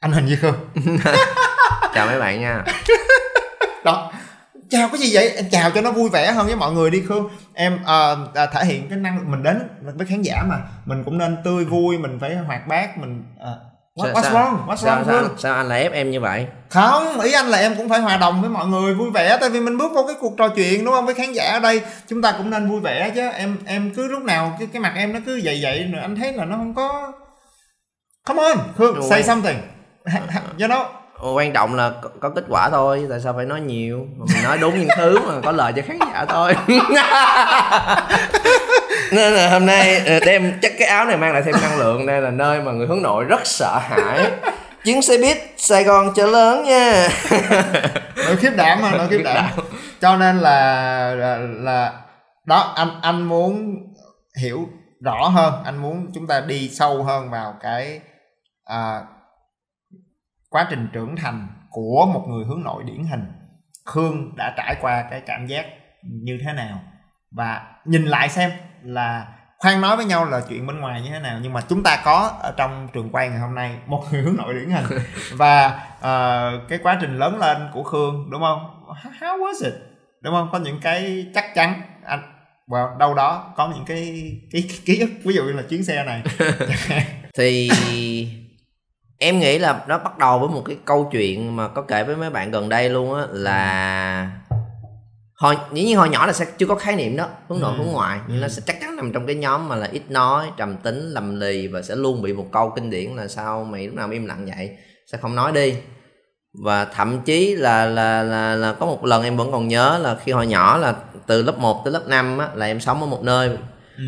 Anh 0.00 0.12
hình 0.12 0.26
như 0.26 0.36
khương. 0.36 0.54
Chào 1.94 2.06
mấy 2.06 2.20
bạn 2.20 2.40
nha. 2.40 2.64
Đó. 3.84 4.12
Chào 4.70 4.88
cái 4.88 4.98
gì 4.98 5.10
vậy? 5.14 5.30
Em 5.30 5.44
chào 5.50 5.70
cho 5.70 5.80
nó 5.80 5.92
vui 5.92 6.10
vẻ 6.10 6.32
hơn 6.32 6.46
với 6.46 6.56
mọi 6.56 6.72
người 6.72 6.90
đi 6.90 7.02
khương. 7.08 7.28
Em 7.54 7.78
ờ, 7.84 8.28
à, 8.34 8.46
thể 8.46 8.64
hiện 8.64 8.88
cái 8.88 8.98
năng 8.98 9.30
mình 9.30 9.42
đến 9.42 9.68
với 9.82 10.06
khán 10.06 10.22
giả 10.22 10.42
mà. 10.48 10.56
Mình 10.84 11.04
cũng 11.04 11.18
nên 11.18 11.36
tươi 11.44 11.64
vui 11.64 11.98
mình 11.98 12.18
phải 12.20 12.36
hoạt 12.36 12.68
bát 12.68 12.98
mình 12.98 13.24
ờ, 13.38 13.60
what, 13.94 14.12
what's 14.12 14.22
sao, 14.22 14.32
wrong? 14.34 14.66
What's 14.66 14.76
sao, 14.76 14.96
wrong 15.02 15.06
sao, 15.06 15.24
sao 15.38 15.54
anh 15.54 15.68
lại 15.68 15.82
ép 15.82 15.92
em 15.92 16.10
như 16.10 16.20
vậy? 16.20 16.46
Không 16.68 17.20
ý 17.20 17.32
anh 17.32 17.46
là 17.46 17.58
em 17.58 17.74
cũng 17.76 17.88
phải 17.88 18.00
hòa 18.00 18.16
đồng 18.16 18.40
với 18.40 18.50
mọi 18.50 18.66
người 18.66 18.94
vui 18.94 19.10
vẻ 19.10 19.38
tại 19.40 19.50
vì 19.50 19.60
mình 19.60 19.78
bước 19.78 19.92
vào 19.94 20.04
cái 20.06 20.16
cuộc 20.20 20.34
trò 20.38 20.48
chuyện 20.48 20.84
đúng 20.84 20.94
không? 20.94 21.06
Với 21.06 21.14
khán 21.14 21.32
giả 21.32 21.52
ở 21.52 21.60
đây 21.60 21.80
chúng 22.08 22.22
ta 22.22 22.32
cũng 22.32 22.50
nên 22.50 22.70
vui 22.70 22.80
vẻ 22.80 23.10
chứ. 23.14 23.28
Em 23.34 23.56
em 23.66 23.92
cứ 23.96 24.08
lúc 24.08 24.22
nào 24.22 24.56
cái, 24.58 24.68
cái 24.72 24.82
mặt 24.82 24.92
em 24.96 25.12
nó 25.12 25.18
cứ 25.26 25.40
vậy 25.44 25.58
vậy 25.62 25.88
rồi 25.92 26.02
anh 26.02 26.16
thấy 26.16 26.32
là 26.32 26.44
nó 26.44 26.56
không 26.56 26.74
có 26.74 27.12
come 28.26 28.42
on 28.42 28.56
Khương 28.78 28.94
Rồi. 28.94 29.04
say 29.10 29.22
something. 29.22 29.56
You 30.58 30.68
know? 30.68 30.84
Ồ, 31.18 31.34
quan 31.34 31.52
trọng 31.52 31.74
là 31.74 31.90
có, 32.02 32.08
có 32.20 32.30
kết 32.30 32.44
quả 32.48 32.68
thôi 32.70 33.06
tại 33.10 33.20
sao 33.20 33.32
phải 33.36 33.44
nói 33.44 33.60
nhiều? 33.60 34.06
Mà 34.16 34.24
mình 34.34 34.44
nói 34.44 34.58
đúng 34.58 34.78
những 34.78 34.88
thứ 34.96 35.18
mà 35.26 35.34
có 35.44 35.52
lợi 35.52 35.72
cho 35.76 35.82
khán 35.86 35.98
giả 35.98 36.24
thôi 36.28 36.54
nên 39.12 39.32
là 39.32 39.50
hôm 39.50 39.66
nay 39.66 39.96
ờ, 40.06 40.20
đem 40.26 40.58
chắc 40.62 40.72
cái 40.78 40.88
áo 40.88 41.04
này 41.04 41.16
mang 41.16 41.32
lại 41.32 41.42
thêm 41.42 41.54
năng 41.62 41.78
lượng. 41.78 42.06
Đây 42.06 42.20
là 42.20 42.30
nơi 42.30 42.60
mà 42.60 42.72
người 42.72 42.86
hướng 42.86 43.02
nội 43.02 43.24
rất 43.24 43.40
sợ 43.46 43.78
hãi. 43.78 44.30
Chuyến 44.84 45.02
xe 45.02 45.18
buýt 45.18 45.38
sài 45.56 45.84
gòn 45.84 46.14
chợ 46.14 46.26
lớn 46.26 46.64
nha. 46.64 47.08
Nội 48.16 48.36
khiếp 48.36 48.50
đảm 48.56 48.82
mà 48.82 48.90
nội 48.90 49.06
khiếp 49.10 49.22
đảm. 49.24 49.50
Cho 50.00 50.16
nên 50.16 50.38
là, 50.38 51.14
là 51.14 51.38
là 51.38 51.92
đó 52.46 52.72
anh 52.76 52.88
anh 53.02 53.22
muốn 53.22 53.76
hiểu 54.40 54.68
rõ 55.04 55.28
hơn. 55.28 55.54
Anh 55.64 55.76
muốn 55.76 56.10
chúng 56.14 56.26
ta 56.26 56.40
đi 56.40 56.68
sâu 56.68 57.02
hơn 57.02 57.30
vào 57.30 57.54
cái 57.62 58.00
à, 58.64 59.00
quá 60.50 60.66
trình 60.70 60.88
trưởng 60.92 61.16
thành 61.16 61.48
của 61.70 62.06
một 62.14 62.24
người 62.28 62.44
hướng 62.44 62.62
nội 62.64 62.82
điển 62.86 63.04
hình. 63.04 63.24
Khương 63.86 64.36
đã 64.36 64.54
trải 64.56 64.76
qua 64.80 65.04
cái 65.10 65.20
cảm 65.26 65.46
giác 65.46 65.66
như 66.02 66.38
thế 66.46 66.52
nào? 66.52 66.80
Và 67.36 67.62
nhìn 67.84 68.04
lại 68.04 68.28
xem 68.28 68.50
là 68.84 69.26
khoan 69.58 69.80
nói 69.80 69.96
với 69.96 70.04
nhau 70.04 70.24
là 70.24 70.40
chuyện 70.48 70.66
bên 70.66 70.80
ngoài 70.80 71.02
như 71.02 71.10
thế 71.10 71.18
nào 71.18 71.38
nhưng 71.42 71.52
mà 71.52 71.60
chúng 71.68 71.82
ta 71.82 72.02
có 72.04 72.32
ở 72.42 72.54
trong 72.56 72.88
trường 72.92 73.10
quay 73.10 73.28
ngày 73.28 73.38
hôm 73.38 73.54
nay 73.54 73.76
một 73.86 74.04
người 74.12 74.22
hướng 74.22 74.36
nội 74.36 74.54
điển 74.54 74.70
hình. 74.70 74.84
Và 75.32 75.80
ờ, 76.00 76.52
cái 76.68 76.78
quá 76.82 76.98
trình 77.00 77.18
lớn 77.18 77.38
lên 77.38 77.56
của 77.72 77.82
khương 77.82 78.30
đúng 78.30 78.40
không? 78.40 78.84
How 79.20 79.38
was 79.38 79.64
it? 79.64 79.74
Đúng 80.20 80.34
không? 80.34 80.48
Có 80.52 80.58
những 80.58 80.80
cái 80.82 81.26
chắc 81.34 81.54
chắn. 81.54 81.82
Anh 82.04 82.22
well, 82.68 82.98
đâu 82.98 83.14
đó 83.14 83.52
có 83.56 83.72
những 83.74 83.84
cái 83.84 84.32
cái, 84.52 84.64
cái 84.68 84.78
ký 84.84 84.98
ức 84.98 85.10
ví 85.24 85.34
dụ 85.34 85.42
như 85.42 85.52
là 85.52 85.62
chuyến 85.62 85.84
xe 85.84 86.04
này. 86.04 86.22
Thì 87.38 87.70
em 89.18 89.38
nghĩ 89.38 89.58
là 89.58 89.84
nó 89.88 89.98
bắt 89.98 90.18
đầu 90.18 90.38
với 90.38 90.48
một 90.48 90.62
cái 90.66 90.76
câu 90.84 91.08
chuyện 91.12 91.56
mà 91.56 91.68
có 91.68 91.82
kể 91.82 92.04
với 92.04 92.16
mấy 92.16 92.30
bạn 92.30 92.50
gần 92.50 92.68
đây 92.68 92.90
luôn 92.90 93.14
á 93.14 93.22
là 93.30 94.30
hồi 95.42 95.56
dĩ 95.72 95.84
nhiên 95.84 95.96
hồi 95.96 96.08
nhỏ 96.08 96.26
là 96.26 96.32
sẽ 96.32 96.44
chưa 96.58 96.66
có 96.66 96.74
khái 96.74 96.96
niệm 96.96 97.16
đó 97.16 97.26
hướng 97.48 97.60
nội 97.60 97.72
Ừ. 97.78 97.78
hướng 97.84 97.92
ngoại. 97.92 98.18
Nhưng 98.28 98.40
nó 98.40 98.48
sẽ 98.48 98.62
chắc 98.66 98.80
chắn 98.80 98.96
nằm 98.96 99.12
trong 99.12 99.26
cái 99.26 99.34
nhóm 99.36 99.68
mà 99.68 99.76
là 99.76 99.88
ít 99.92 100.02
nói 100.10 100.46
trầm 100.56 100.76
tính 100.76 101.10
lầm 101.10 101.40
lì 101.40 101.66
và 101.66 101.82
sẽ 101.82 101.94
luôn 101.96 102.22
bị 102.22 102.32
một 102.32 102.46
câu 102.52 102.72
kinh 102.76 102.90
điển 102.90 103.10
là 103.16 103.28
sao 103.28 103.64
mày 103.64 103.86
lúc 103.86 103.94
nào 103.94 104.10
im 104.10 104.26
lặng 104.26 104.46
vậy? 104.56 104.70
Sao 105.06 105.20
không 105.22 105.34
nói 105.34 105.52
đi. 105.52 105.74
Và 106.64 106.84
thậm 106.84 107.20
chí 107.24 107.54
là 107.56 107.86
là 107.86 108.22
là 108.22 108.54
là 108.54 108.72
có 108.72 108.86
một 108.86 109.04
lần 109.04 109.22
em 109.22 109.36
vẫn 109.36 109.52
còn 109.52 109.68
nhớ 109.68 109.98
là 110.02 110.16
khi 110.24 110.32
hồi 110.32 110.46
nhỏ 110.46 110.76
là 110.78 110.94
từ 111.26 111.42
lớp 111.42 111.58
1 111.58 111.84
tới 111.84 111.92
lớp 111.92 112.02
5 112.08 112.38
á 112.38 112.48
là 112.54 112.66
em 112.66 112.80
sống 112.80 113.00
ở 113.00 113.06
một 113.06 113.22
nơi 113.22 113.50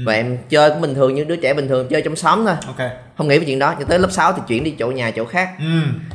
và 0.07 0.12
em 0.12 0.38
chơi 0.49 0.71
cũng 0.71 0.81
bình 0.81 0.95
thường 0.95 1.14
như 1.14 1.25
đứa 1.25 1.37
trẻ 1.37 1.55
bình 1.55 1.69
thường 1.69 1.88
chơi 1.91 2.03
trong 2.03 2.17
xóm 2.17 2.45
thôi. 2.47 2.55
Ok. 2.67 2.91
Không 3.19 3.29
nghĩ 3.29 3.38
về 3.38 3.45
chuyện 3.47 3.59
đó 3.59 3.75
cho 3.79 3.85
tới 3.88 3.99
lớp 3.99 4.11
6 4.12 4.33
thì 4.33 4.43
chuyển 4.47 4.64
đi 4.64 4.71
chỗ 4.79 4.91
nhà 4.91 5.11
chỗ 5.11 5.25
khác. 5.25 5.49
Ừ. 5.59 5.64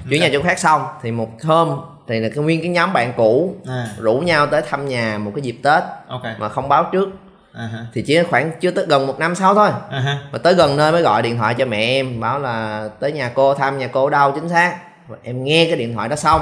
chuyển 0.09 0.21
nhà 0.21 0.29
chỗ 0.33 0.41
khác 0.43 0.59
xong 0.59 0.81
thì 1.01 1.11
một 1.11 1.43
hôm 1.43 1.79
thì 2.09 2.19
là 2.19 2.29
cái 2.29 2.43
nguyên 2.43 2.61
cái 2.61 2.69
nhóm 2.69 2.93
bạn 2.93 3.13
cũ 3.17 3.55
à, 3.67 3.87
rủ 3.97 4.17
nhau 4.19 4.47
tới 4.47 4.61
thăm 4.69 4.87
nhà 4.87 5.17
một 5.17 5.31
cái 5.35 5.41
dịp 5.41 5.55
tết 5.63 5.83
ok. 6.07 6.23
mà 6.39 6.49
không 6.49 6.69
báo 6.69 6.89
trước. 6.91 7.09
Ha, 7.53 7.69
thì 7.93 8.01
chỉ 8.01 8.23
khoảng 8.23 8.51
chưa 8.59 8.71
tới 8.71 8.85
gần 8.85 9.07
một 9.07 9.19
năm 9.19 9.35
sau 9.35 9.55
thôi. 9.55 9.69
Ha. 9.89 10.19
mà 10.31 10.37
tới 10.37 10.53
gần 10.53 10.77
nơi 10.77 10.91
mới 10.91 11.01
gọi 11.01 11.21
điện 11.21 11.37
thoại 11.37 11.55
cho 11.57 11.65
mẹ 11.65 11.77
em 11.77 12.19
bảo 12.19 12.39
là 12.39 12.89
tới 12.99 13.11
nhà 13.11 13.31
cô 13.33 13.53
thăm 13.53 13.77
nhà 13.77 13.87
cô 13.87 14.09
đâu 14.09 14.31
chính 14.31 14.49
xác. 14.49 14.77
Và 15.07 15.17
em 15.23 15.43
nghe 15.43 15.65
cái 15.65 15.75
điện 15.75 15.93
thoại 15.93 16.09
đó 16.09 16.15
xong 16.15 16.41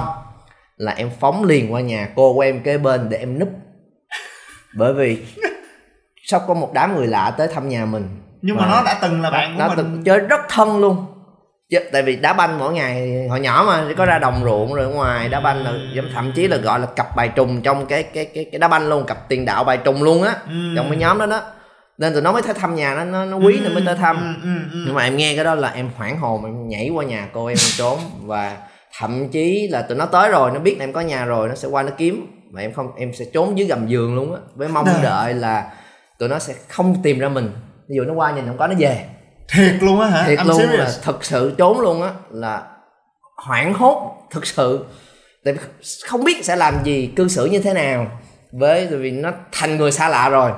là 0.78 0.92
em 0.92 1.10
phóng 1.20 1.44
liền 1.44 1.74
qua 1.74 1.82
nhà 1.82 2.10
cô 2.16 2.34
của 2.34 2.42
em 2.42 2.64
kế 2.64 2.78
bên 2.78 3.10
để 3.10 3.18
em 3.18 3.40
núp. 3.40 3.50
Bởi 4.76 4.94
vì 4.94 5.26
sao 6.24 6.42
có 6.48 6.54
một 6.54 6.70
đám 6.74 6.96
người 6.96 7.08
lạ 7.08 7.34
tới 7.38 7.48
thăm 7.48 7.70
nhà 7.70 7.86
mình. 7.86 8.08
Nhưng 8.42 8.56
mà 8.56 8.62
Và 8.66 8.72
nó 8.72 8.84
đã 8.86 8.98
từng 9.02 9.22
là 9.22 9.30
bạn 9.30 9.54
của 9.56 9.60
nó 9.60 9.68
mình. 9.68 9.78
từng 9.78 10.04
chơi 10.04 10.20
rất 10.20 10.42
thân 10.50 10.78
luôn 10.80 11.06
Chứ, 11.72 11.80
tại 11.92 12.04
vì 12.04 12.16
đá 12.16 12.34
banh 12.34 12.60
mỗi 12.60 12.74
ngày 12.74 13.28
hồi 13.30 13.40
nhỏ 13.40 13.64
mà 13.68 13.94
có 13.98 14.06
ra 14.06 14.20
đồng 14.20 14.42
ruộng 14.44 14.74
rồi 14.74 14.88
ngoài 14.88 15.30
đá 15.30 15.40
banh 15.40 15.64
là 15.64 15.72
thậm 16.14 16.32
chí 16.36 16.48
là 16.48 16.58
gọi 16.58 16.80
là 16.80 16.86
cặp 16.96 17.16
bài 17.16 17.30
trùng 17.36 17.62
trong 17.62 17.86
cái 17.86 18.04
cái 18.04 18.26
cái 18.26 18.46
cái 18.52 18.60
đá 18.60 18.68
banh 18.68 18.90
luôn 18.90 19.06
cặp 19.06 19.30
tiền 19.30 19.46
đạo 19.46 19.64
bài 19.64 19.78
trùng 19.84 20.04
luôn 20.04 20.24
á 20.24 20.36
Ừ. 20.48 20.54
trong 20.76 20.90
cái 20.90 20.98
nhóm 20.98 21.18
đó 21.18 21.26
đó. 21.26 21.42
Nên 21.98 22.14
tụi 22.14 22.22
nó 22.22 22.32
mới 22.32 22.42
tới 22.42 22.54
thăm 22.54 22.76
nhà 22.76 22.96
nó 22.96 23.04
nó, 23.04 23.26
nó 23.26 23.38
quý 23.38 23.60
nên 23.64 23.74
mới 23.74 23.84
tới 23.86 23.96
thăm. 23.96 24.16
ừ, 24.44 24.50
ừ, 24.50 24.56
ừ. 24.74 24.84
nhưng 24.86 24.96
mà 24.96 25.04
em 25.04 25.18
nghe 25.18 25.36
cái 25.36 25.44
đó 25.46 25.56
là 25.56 25.70
em 25.70 25.90
hoảng 25.98 26.18
hồn 26.20 26.46
em 26.46 26.68
nhảy 26.70 26.90
qua 26.90 27.06
nhà 27.06 27.28
cô 27.34 27.46
em, 27.46 27.58
trốn. 27.78 28.00
Và 28.22 28.58
thậm 29.00 29.30
chí 29.30 29.68
là 29.72 29.82
tụi 29.82 29.98
nó 29.98 30.06
tới 30.06 30.30
rồi 30.30 30.52
nó 30.54 30.60
biết 30.60 30.76
là 30.80 30.84
em 30.84 30.94
có 30.94 31.02
nhà 31.02 31.26
rồi 31.26 31.50
nó 31.50 31.56
sẽ 31.56 31.68
qua 31.68 31.84
nó 31.84 31.90
kiếm. 31.98 32.28
Mà 32.52 32.62
em 32.62 32.74
không 32.74 32.92
em 32.98 33.14
sẽ 33.14 33.26
trốn 33.34 33.58
dưới 33.58 33.68
gầm 33.68 33.88
giường 33.88 34.16
luôn 34.16 34.34
á 34.34 34.40
với 34.56 34.68
mong 34.68 34.88
đợi 35.04 35.34
là 35.34 35.72
tụi 36.20 36.30
nó 36.30 36.40
sẽ 36.40 36.54
không 36.68 36.96
tìm 37.04 37.20
ra 37.20 37.30
mình. 37.30 37.52
Ví 37.90 37.96
dụ 37.96 38.04
nó 38.04 38.14
qua 38.14 38.32
nhìn 38.32 38.48
không 38.48 38.58
có 38.58 38.68
nó 38.68 38.74
về 38.80 39.06
thiệt 39.48 39.76
luôn 39.82 40.02
á 40.02 40.08
hả? 40.08 40.24
Thiệt 40.28 40.40
I'm 40.40 40.48
luôn 40.48 40.58
serious. 40.58 40.80
là 40.80 40.92
thật 41.04 41.26
sự 41.26 41.56
trốn 41.58 41.80
luôn 41.80 42.02
á 42.02 42.12
là 42.32 42.64
hoảng 43.38 43.74
hốt 43.74 44.28
thực 44.32 44.46
sự. 44.46 44.86
Tại 45.46 45.54
vì 45.54 45.60
không 46.08 46.24
biết 46.24 46.46
sẽ 46.46 46.56
làm 46.56 46.84
gì 46.84 47.14
cư 47.16 47.28
xử 47.28 47.46
như 47.46 47.60
thế 47.60 47.74
nào 47.74 48.08
với 48.52 48.88
tại 48.90 49.00
vì 49.00 49.12
nó 49.12 49.32
thành 49.52 49.78
người 49.78 49.92
xa 49.92 50.10
lạ 50.10 50.30
rồi. 50.30 50.52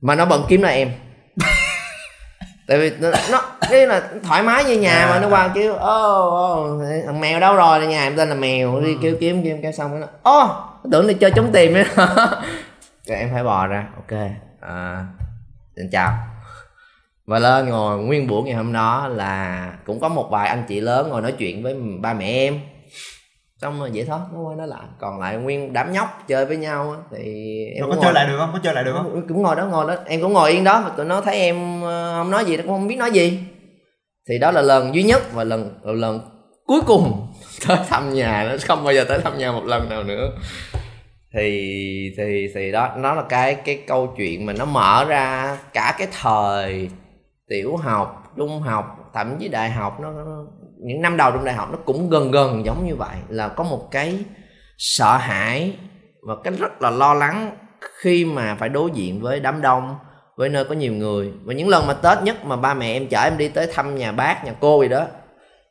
Mà 0.00 0.14
nó 0.14 0.24
bận 0.24 0.44
kiếm 0.48 0.62
là 0.62 0.68
em. 0.68 0.90
Tại 2.68 2.78
vì 2.78 2.90
nó, 3.00 3.10
nó 3.30 3.42
cái 3.70 3.86
là 3.86 4.02
thoải 4.24 4.42
mái 4.42 4.64
như 4.64 4.78
nhà 4.78 5.06
mà 5.10 5.20
nó 5.20 5.28
qua 5.28 5.48
kêu 5.54 5.74
ô 5.74 6.30
ô 6.30 6.80
thằng 7.06 7.20
mèo 7.20 7.40
đâu 7.40 7.56
rồi? 7.56 7.86
Nhà 7.86 8.02
em 8.02 8.16
tên 8.16 8.28
là 8.28 8.34
mèo 8.34 8.80
đi 8.80 8.96
kêu 9.02 9.16
kiếm 9.20 9.42
kiếm 9.42 9.62
cái 9.62 9.72
xong 9.72 10.00
nó 10.00 10.06
ô 10.22 10.46
nó 10.84 10.90
tưởng 10.92 11.06
đi 11.06 11.14
chơi 11.14 11.30
trốn 11.30 11.50
tìm 11.52 11.74
ấy. 11.74 11.84
Rồi 13.06 13.18
em 13.18 13.30
phải 13.32 13.44
bò 13.44 13.66
ra 13.66 13.86
ok. 13.96 14.20
À, 14.60 15.04
xin 15.76 15.90
chào 15.92 16.18
và 17.26 17.38
lên 17.38 17.68
ngồi 17.68 17.98
nguyên 17.98 18.26
buổi 18.26 18.42
ngày 18.42 18.54
hôm 18.54 18.72
đó 18.72 19.08
là 19.08 19.72
cũng 19.86 20.00
có 20.00 20.08
một 20.08 20.28
vài 20.30 20.48
anh 20.48 20.64
chị 20.68 20.80
lớn 20.80 21.08
ngồi 21.10 21.22
nói 21.22 21.32
chuyện 21.32 21.62
với 21.62 21.74
ba 22.00 22.14
mẹ 22.14 22.26
em. 22.26 22.60
Xong 23.60 23.80
rồi 23.80 23.90
vậy 23.94 24.04
thôi 24.08 24.18
nó 24.34 24.40
quay 24.40 24.56
nó 24.56 24.66
lại. 24.66 24.80
Còn 25.00 25.20
lại 25.20 25.36
nguyên 25.36 25.72
đám 25.72 25.92
nhóc 25.92 26.24
chơi 26.28 26.46
với 26.46 26.56
nhau 26.56 26.90
á, 26.90 26.98
thì 27.16 27.24
em 27.76 27.84
có 27.88 27.94
chơi 27.94 28.04
ngồi- 28.04 28.12
lại 28.14 28.26
được 28.26 28.36
không? 28.38 28.50
Có 28.52 28.58
chơi 28.62 28.74
lại 28.74 28.84
được 28.84 28.92
không? 28.96 29.22
Cũng 29.28 29.42
ngồi 29.42 29.56
đó 29.56 29.66
ngồi 29.66 29.88
đó. 29.88 29.94
Em 30.06 30.20
cũng 30.20 30.32
ngồi 30.32 30.50
yên 30.52 30.64
đó 30.64 30.80
mà 30.84 30.90
tụi 30.96 31.06
nó 31.06 31.20
thấy 31.20 31.34
em 31.36 31.82
ờ, 31.82 32.14
không 32.18 32.30
nói 32.30 32.44
gì 32.44 32.56
nó 32.56 32.62
cũng 32.62 32.72
không 32.72 32.88
biết 32.88 32.96
nói 32.96 33.10
gì. 33.10 33.38
Thì 34.28 34.38
đó 34.38 34.50
là 34.50 34.62
lần 34.62 34.94
duy 34.94 35.02
nhất 35.02 35.22
và 35.32 35.44
lần 35.44 35.74
là 35.82 35.92
lần 35.92 36.20
cuối 36.66 36.80
cùng 36.86 37.26
tới 37.68 37.76
thăm 37.88 38.14
nhà. 38.14 38.44
Nó 38.50 38.56
không 38.66 38.84
bao 38.84 38.94
giờ 38.94 39.04
tới 39.04 39.18
thăm 39.18 39.38
nhà 39.38 39.52
một 39.52 39.64
lần 39.64 39.88
nào 39.88 40.02
nữa. 40.02 40.28
Thì 41.34 41.50
thì 42.16 42.48
thì 42.54 42.72
đó 42.72 42.88
nó 42.96 43.14
là 43.14 43.22
cái 43.28 43.54
cái 43.54 43.76
câu 43.86 44.14
chuyện 44.16 44.46
mà 44.46 44.52
nó 44.52 44.64
mở 44.64 45.04
ra 45.08 45.56
cả 45.72 45.94
cái 45.98 46.08
thời 46.22 46.90
tiểu 47.52 47.76
học 47.76 48.32
trung 48.36 48.60
học 48.60 49.10
thậm 49.14 49.36
chí 49.38 49.48
đại 49.48 49.70
học 49.70 50.00
nó, 50.00 50.10
nó 50.10 50.44
những 50.78 51.02
năm 51.02 51.16
đầu 51.16 51.30
trong 51.30 51.44
đại 51.44 51.54
học 51.54 51.68
nó 51.72 51.78
cũng 51.84 52.10
gần 52.10 52.30
gần 52.30 52.64
giống 52.66 52.86
như 52.86 52.96
vậy 52.96 53.16
là 53.28 53.48
có 53.48 53.64
một 53.64 53.90
cái 53.90 54.18
sợ 54.78 55.16
hãi 55.16 55.76
và 56.22 56.34
cái 56.44 56.52
rất 56.58 56.82
là 56.82 56.90
lo 56.90 57.14
lắng 57.14 57.56
khi 58.00 58.24
mà 58.24 58.56
phải 58.60 58.68
đối 58.68 58.90
diện 58.90 59.20
với 59.20 59.40
đám 59.40 59.62
đông 59.62 59.96
với 60.36 60.48
nơi 60.48 60.64
có 60.64 60.74
nhiều 60.74 60.92
người. 60.92 61.32
Và 61.44 61.54
những 61.54 61.68
lần 61.68 61.86
mà 61.86 61.94
tết 61.94 62.22
nhất 62.22 62.44
mà 62.44 62.56
ba 62.56 62.74
mẹ 62.74 62.92
em 62.92 63.08
chở 63.08 63.22
em 63.22 63.38
đi 63.38 63.48
tới 63.48 63.66
thăm 63.74 63.94
nhà 63.94 64.12
bác 64.12 64.44
nhà 64.44 64.54
cô 64.60 64.82
gì 64.82 64.88
đó 64.88 65.06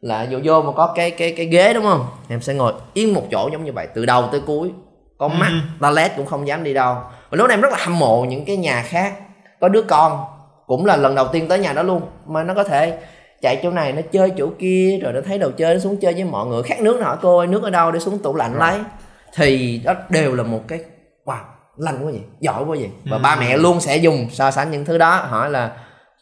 là 0.01 0.27
vô 0.31 0.39
vô 0.43 0.61
mà 0.61 0.71
có 0.71 0.93
cái 0.95 1.11
cái 1.11 1.33
cái 1.37 1.45
ghế 1.45 1.73
đúng 1.73 1.83
không? 1.83 2.05
Em 2.29 2.41
sẽ 2.41 2.53
ngồi 2.53 2.73
yên 2.93 3.13
một 3.13 3.23
chỗ 3.31 3.49
giống 3.51 3.63
như 3.65 3.73
vậy 3.73 3.87
từ 3.95 4.05
đầu 4.05 4.29
tới 4.31 4.41
cuối 4.47 4.71
con 5.17 5.39
mắt 5.39 5.49
Ừ. 5.51 5.57
toilet 5.81 6.11
cũng 6.17 6.25
không 6.25 6.47
dám 6.47 6.63
đi 6.63 6.73
đâu. 6.73 6.95
Và 7.29 7.37
lúc 7.37 7.47
này 7.47 7.55
em 7.57 7.61
rất 7.61 7.71
là 7.71 7.77
hâm 7.79 7.99
mộ 7.99 8.25
những 8.29 8.45
cái 8.45 8.57
nhà 8.57 8.83
khác 8.83 9.13
có 9.61 9.67
đứa 9.69 9.81
con 9.81 10.19
cũng 10.71 10.85
là 10.85 10.97
lần 10.97 11.15
đầu 11.15 11.27
tiên 11.27 11.47
tới 11.47 11.59
nhà 11.59 11.73
đó 11.73 11.83
luôn. 11.83 12.01
Mà 12.25 12.43
nó 12.43 12.53
có 12.53 12.63
thể 12.63 12.97
chạy 13.41 13.59
chỗ 13.63 13.71
này 13.71 13.93
nó 13.93 14.01
chơi 14.11 14.31
chỗ 14.37 14.49
kia 14.59 14.99
rồi 15.03 15.13
nó 15.13 15.19
thấy 15.25 15.37
đồ 15.37 15.51
chơi 15.57 15.73
nó 15.73 15.79
xuống 15.79 15.97
chơi 16.01 16.13
với 16.13 16.23
mọi 16.23 16.47
người. 16.47 16.63
Khát 16.63 16.81
nước 16.81 16.97
nó 16.99 17.05
hỏi 17.05 17.17
cô 17.21 17.37
ơi 17.37 17.47
nước 17.47 17.63
ở 17.63 17.69
đâu 17.69 17.91
để 17.91 17.99
xuống 17.99 18.19
tủ 18.19 18.35
lạnh 18.35 18.55
lấy. 18.55 18.79
Thì 19.35 19.81
đó 19.85 19.93
đều 20.09 20.35
là 20.35 20.43
một 20.43 20.61
cái 20.67 20.79
wow 21.25 21.37
lành 21.77 21.95
quá 22.05 22.11
vậy 22.11 22.21
giỏi 22.39 22.63
quá 22.63 22.77
vậy. 22.79 22.89
Và 23.05 23.17
Ừ. 23.17 23.21
ba 23.23 23.35
mẹ 23.35 23.57
luôn 23.57 23.79
sẽ 23.81 23.97
dùng 23.97 24.27
so 24.31 24.51
sánh 24.51 24.71
những 24.71 24.85
thứ 24.85 24.97
đó. 24.97 25.15
Hỏi 25.15 25.49
là 25.49 25.71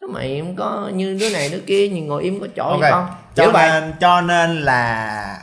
sao 0.01 0.09
mày 0.13 0.39
không 0.39 0.55
có 0.55 0.89
như 0.93 1.17
đứa 1.19 1.29
này 1.33 1.49
đứa 1.49 1.59
kia 1.67 1.89
nhưng 1.89 2.07
ngồi 2.07 2.23
im 2.23 2.39
có 2.39 2.47
chỗ 2.55 2.63
ok 2.69 2.81
gì 2.81 2.87
con 2.91 3.07
cho 3.35 3.43
kiểu 3.43 3.51
vậy 3.53 3.69
nên 3.69 3.93
cho 3.99 4.21
nên 4.21 4.61
là 4.61 5.39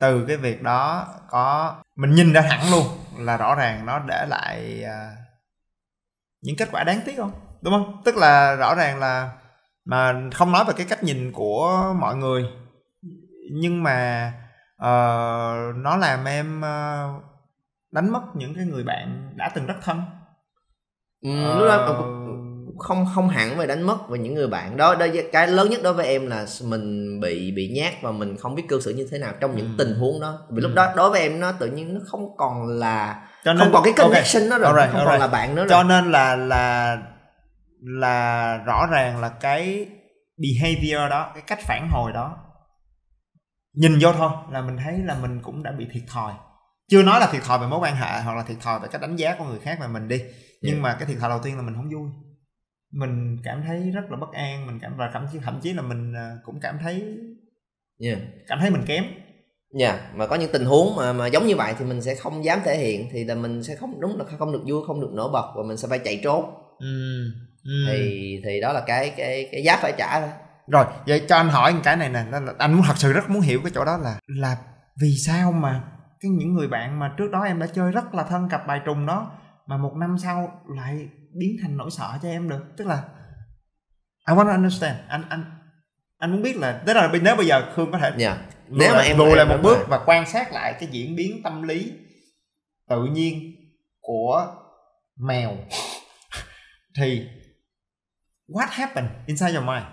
từ 0.00 0.24
cái 0.28 0.36
việc 0.36 0.62
đó 0.62 1.06
có 1.30 1.74
mình 1.96 2.14
nhìn 2.14 2.32
ra 2.32 2.42
thẳng 2.50 2.70
luôn 2.70 2.84
là 3.18 3.36
rõ 3.36 3.54
ràng 3.54 3.86
nó 3.86 3.98
để 3.98 4.26
lại 4.28 4.82
à, 4.84 5.10
những 6.42 6.56
kết 6.56 6.68
quả 6.72 6.84
đáng 6.84 7.00
tiếc 7.04 7.16
không 7.16 7.30
đúng 7.62 7.72
không? 7.74 8.02
Tức 8.04 8.16
là 8.16 8.54
rõ 8.54 8.74
ràng 8.74 8.98
là 8.98 9.30
mà 9.84 10.14
không 10.34 10.52
nói 10.52 10.64
về 10.64 10.72
cái 10.76 10.86
cách 10.88 11.04
nhìn 11.04 11.32
của 11.32 11.94
mọi 12.00 12.16
người. 12.16 12.44
Nhưng 13.52 13.82
mà 13.82 14.32
ờ, 14.76 14.92
nó 15.76 15.96
làm 15.96 16.24
em 16.24 16.60
ờ, 16.60 17.08
đánh 17.92 18.12
mất 18.12 18.20
những 18.34 18.54
cái 18.54 18.64
người 18.64 18.84
bạn 18.84 19.32
đã 19.36 19.50
từng 19.54 19.66
rất 19.66 19.74
thân. 19.82 20.02
Ừ, 21.22 21.30
lúc 21.58 21.68
đó 21.68 22.06
không 22.78 23.06
không 23.14 23.28
hẳn 23.28 23.58
về 23.58 23.66
đánh 23.66 23.82
mất 23.82 24.08
về 24.08 24.18
những 24.18 24.34
người 24.34 24.48
bạn 24.48 24.76
đó. 24.76 24.94
Đó 24.94 25.06
cái 25.32 25.46
lớn 25.48 25.70
nhất 25.70 25.80
đối 25.82 25.92
với 25.92 26.06
em 26.06 26.26
là 26.26 26.46
mình 26.64 27.20
bị 27.20 27.52
bị 27.56 27.72
nhát 27.76 27.92
và 28.02 28.12
mình 28.12 28.36
không 28.36 28.54
biết 28.54 28.62
cư 28.68 28.80
xử 28.80 28.90
như 28.90 29.06
thế 29.10 29.18
nào 29.18 29.32
trong 29.40 29.56
những 29.56 29.66
Ừ. 29.66 29.84
tình 29.84 29.94
huống 29.94 30.20
đó. 30.20 30.38
Vì 30.50 30.60
lúc 30.62 30.70
Ừ. 30.70 30.74
đó 30.74 30.92
đối 30.96 31.10
với 31.10 31.20
em 31.20 31.40
nó 31.40 31.52
tự 31.52 31.66
nhiên 31.66 31.94
nó 31.94 32.00
không 32.06 32.36
còn 32.36 32.66
là 32.78 33.28
cho 33.44 33.54
không 33.58 33.70
còn 33.72 33.82
cái 33.84 33.92
connection 33.96 34.48
đó 34.50 34.58
rồi 34.58 34.66
Alright, 34.72 34.92
không 34.92 35.00
còn 35.04 35.08
alright. 35.08 35.20
là 35.20 35.26
bạn 35.26 35.54
nữa 35.54 35.62
rồi. 35.62 35.68
cho 35.70 35.82
nên 35.82 36.12
là 36.12 36.36
là 36.36 36.96
là 37.82 38.56
rõ 38.66 38.86
ràng 38.90 39.20
là 39.20 39.28
cái 39.28 39.88
behavior 40.36 41.10
đó 41.10 41.30
cái 41.34 41.42
cách 41.46 41.58
phản 41.62 41.88
hồi 41.90 42.12
đó 42.12 42.36
nhìn 43.74 43.98
vô 44.00 44.12
thôi 44.12 44.30
là 44.50 44.62
mình 44.62 44.76
thấy 44.76 44.98
là 44.98 45.14
mình 45.22 45.40
cũng 45.42 45.62
đã 45.62 45.72
bị 45.72 45.86
thiệt 45.92 46.02
thòi 46.08 46.32
chưa 46.90 47.02
nói 47.02 47.20
là 47.20 47.28
thiệt 47.32 47.42
thòi 47.42 47.58
về 47.58 47.66
mối 47.66 47.78
quan 47.78 47.96
hệ 47.96 48.22
hoặc 48.22 48.36
là 48.36 48.42
thiệt 48.42 48.56
thòi 48.60 48.80
về 48.80 48.88
cách 48.92 49.00
đánh 49.00 49.16
giá 49.16 49.36
của 49.38 49.44
người 49.44 49.58
khác 49.58 49.78
về 49.80 49.86
mình 49.86 50.08
đi 50.08 50.22
nhưng 50.62 50.72
Yeah. 50.72 50.82
mà 50.82 50.96
cái 50.98 51.08
thiệt 51.08 51.18
thòi 51.20 51.30
đầu 51.30 51.40
tiên 51.42 51.56
là 51.56 51.62
mình 51.62 51.74
không 51.74 51.90
vui 51.94 52.10
mình 52.92 53.38
cảm 53.44 53.62
thấy 53.66 53.90
rất 53.90 54.02
là 54.10 54.16
bất 54.16 54.32
an 54.32 54.66
mình 54.66 54.78
cảm 54.82 54.96
và 54.96 55.10
thậm 55.12 55.26
chí 55.32 55.38
thậm 55.38 55.60
chí 55.62 55.72
là 55.72 55.82
mình 55.82 56.12
à, 56.16 56.36
cũng 56.44 56.60
cảm 56.60 56.78
thấy 56.82 57.16
yeah. 57.98 58.18
cảm 58.48 58.58
thấy 58.60 58.70
mình 58.70 58.82
kém 58.86 59.04
Dạ, 59.78 60.10
mà 60.14 60.26
có 60.26 60.36
những 60.36 60.52
tình 60.52 60.64
huống 60.64 60.96
mà 60.96 61.12
mà 61.12 61.26
giống 61.26 61.46
như 61.46 61.56
vậy 61.56 61.74
thì 61.78 61.84
mình 61.84 62.02
sẽ 62.02 62.14
không 62.14 62.44
dám 62.44 62.60
thể 62.64 62.78
hiện 62.78 63.08
thì 63.12 63.24
là 63.24 63.34
mình 63.34 63.62
sẽ 63.62 63.74
không 63.76 64.00
đúng 64.00 64.18
là 64.18 64.24
không 64.38 64.52
được 64.52 64.62
vui, 64.66 64.82
không 64.86 65.00
được 65.00 65.10
nổi 65.12 65.30
bật 65.32 65.52
và 65.56 65.62
mình 65.62 65.76
sẽ 65.76 65.88
phải 65.88 65.98
chạy 65.98 66.20
trốn. 66.24 66.44
ừ. 66.78 66.86
Ừ. 67.64 67.70
Thì 67.88 68.40
thì 68.44 68.60
đó 68.60 68.72
là 68.72 68.82
cái 68.86 69.10
cái 69.16 69.48
cái 69.52 69.62
giá 69.64 69.76
phải 69.82 69.92
trả 69.98 70.20
thôi. 70.20 70.30
Rồi, 70.66 70.84
vậy 71.06 71.24
cho 71.28 71.36
anh 71.36 71.48
hỏi 71.48 71.72
một 71.72 71.80
cái 71.84 71.96
này 71.96 72.08
nè, 72.08 72.24
anh 72.58 72.72
muốn 72.74 72.82
thật 72.86 72.94
sự 72.96 73.12
rất 73.12 73.30
muốn 73.30 73.40
hiểu 73.40 73.60
cái 73.62 73.72
chỗ 73.74 73.84
đó 73.84 73.96
là 73.96 74.18
là 74.26 74.56
vì 75.00 75.16
sao 75.26 75.52
mà 75.52 75.82
cái 76.20 76.30
những 76.30 76.54
người 76.54 76.68
bạn 76.68 76.98
mà 76.98 77.14
trước 77.18 77.30
đó 77.30 77.42
em 77.42 77.58
đã 77.58 77.66
chơi 77.66 77.92
rất 77.92 78.14
là 78.14 78.22
thân 78.22 78.48
cặp 78.48 78.66
bài 78.66 78.80
trùng 78.84 79.06
đó 79.06 79.32
mà 79.66 79.76
một 79.76 79.92
năm 80.00 80.16
sau 80.18 80.60
lại 80.76 81.08
biến 81.38 81.56
thành 81.62 81.76
nỗi 81.76 81.90
sợ 81.90 82.18
cho 82.22 82.28
em 82.28 82.48
được, 82.48 82.64
tức 82.76 82.86
là 82.86 83.02
I 84.28 84.34
want 84.34 84.46
to 84.46 84.52
understand. 84.52 84.96
Anh 85.08 85.22
anh 85.28 85.44
anh 86.18 86.32
muốn 86.32 86.42
biết 86.42 86.56
là 86.56 86.82
tức 86.86 86.94
là 86.94 87.10
nếu 87.22 87.36
bây 87.36 87.46
giờ 87.46 87.72
Khương 87.74 87.92
có 87.92 87.98
thể 87.98 88.12
Dạ. 88.18 88.36
nếu 88.68 88.92
mà 88.92 89.00
em 89.00 89.18
lùi 89.18 89.36
lại 89.36 89.46
một 89.46 89.58
bước 89.62 89.78
rồi. 89.78 89.86
và 89.88 90.00
quan 90.06 90.26
sát 90.26 90.52
lại 90.52 90.74
cái 90.80 90.88
diễn 90.92 91.16
biến 91.16 91.42
tâm 91.42 91.62
lý 91.62 91.92
tự 92.88 93.04
nhiên 93.04 93.54
của 94.00 94.46
mèo 95.16 95.56
thì 96.98 97.28
what 98.54 98.66
happened 98.70 99.10
inside 99.26 99.54
your 99.54 99.64
mind? 99.66 99.84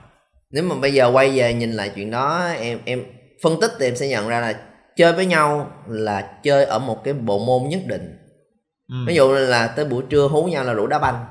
Nếu 0.51 0.63
mà 0.63 0.75
bây 0.81 0.93
giờ 0.93 1.11
quay 1.13 1.29
về 1.39 1.53
nhìn 1.53 1.71
lại 1.71 1.91
chuyện 1.95 2.11
đó 2.11 2.47
em 2.59 2.79
em 2.85 3.03
phân 3.43 3.59
tích 3.61 3.71
thì 3.79 3.85
em 3.87 3.95
sẽ 3.95 4.07
nhận 4.07 4.27
ra 4.27 4.39
là 4.39 4.53
chơi 4.95 5.13
với 5.13 5.25
nhau 5.25 5.71
là 5.89 6.21
chơi 6.43 6.65
ở 6.65 6.79
một 6.79 7.03
cái 7.03 7.13
bộ 7.13 7.45
môn 7.45 7.69
nhất 7.69 7.79
định. 7.85 8.17
Ừ. 8.89 8.95
Ví 9.07 9.15
dụ 9.15 9.33
là 9.33 9.67
tới 9.67 9.85
buổi 9.85 10.03
trưa 10.09 10.27
hú 10.27 10.43
nhau 10.45 10.63
là 10.63 10.73
rủ 10.73 10.87
đá 10.87 10.99
banh. 10.99 11.25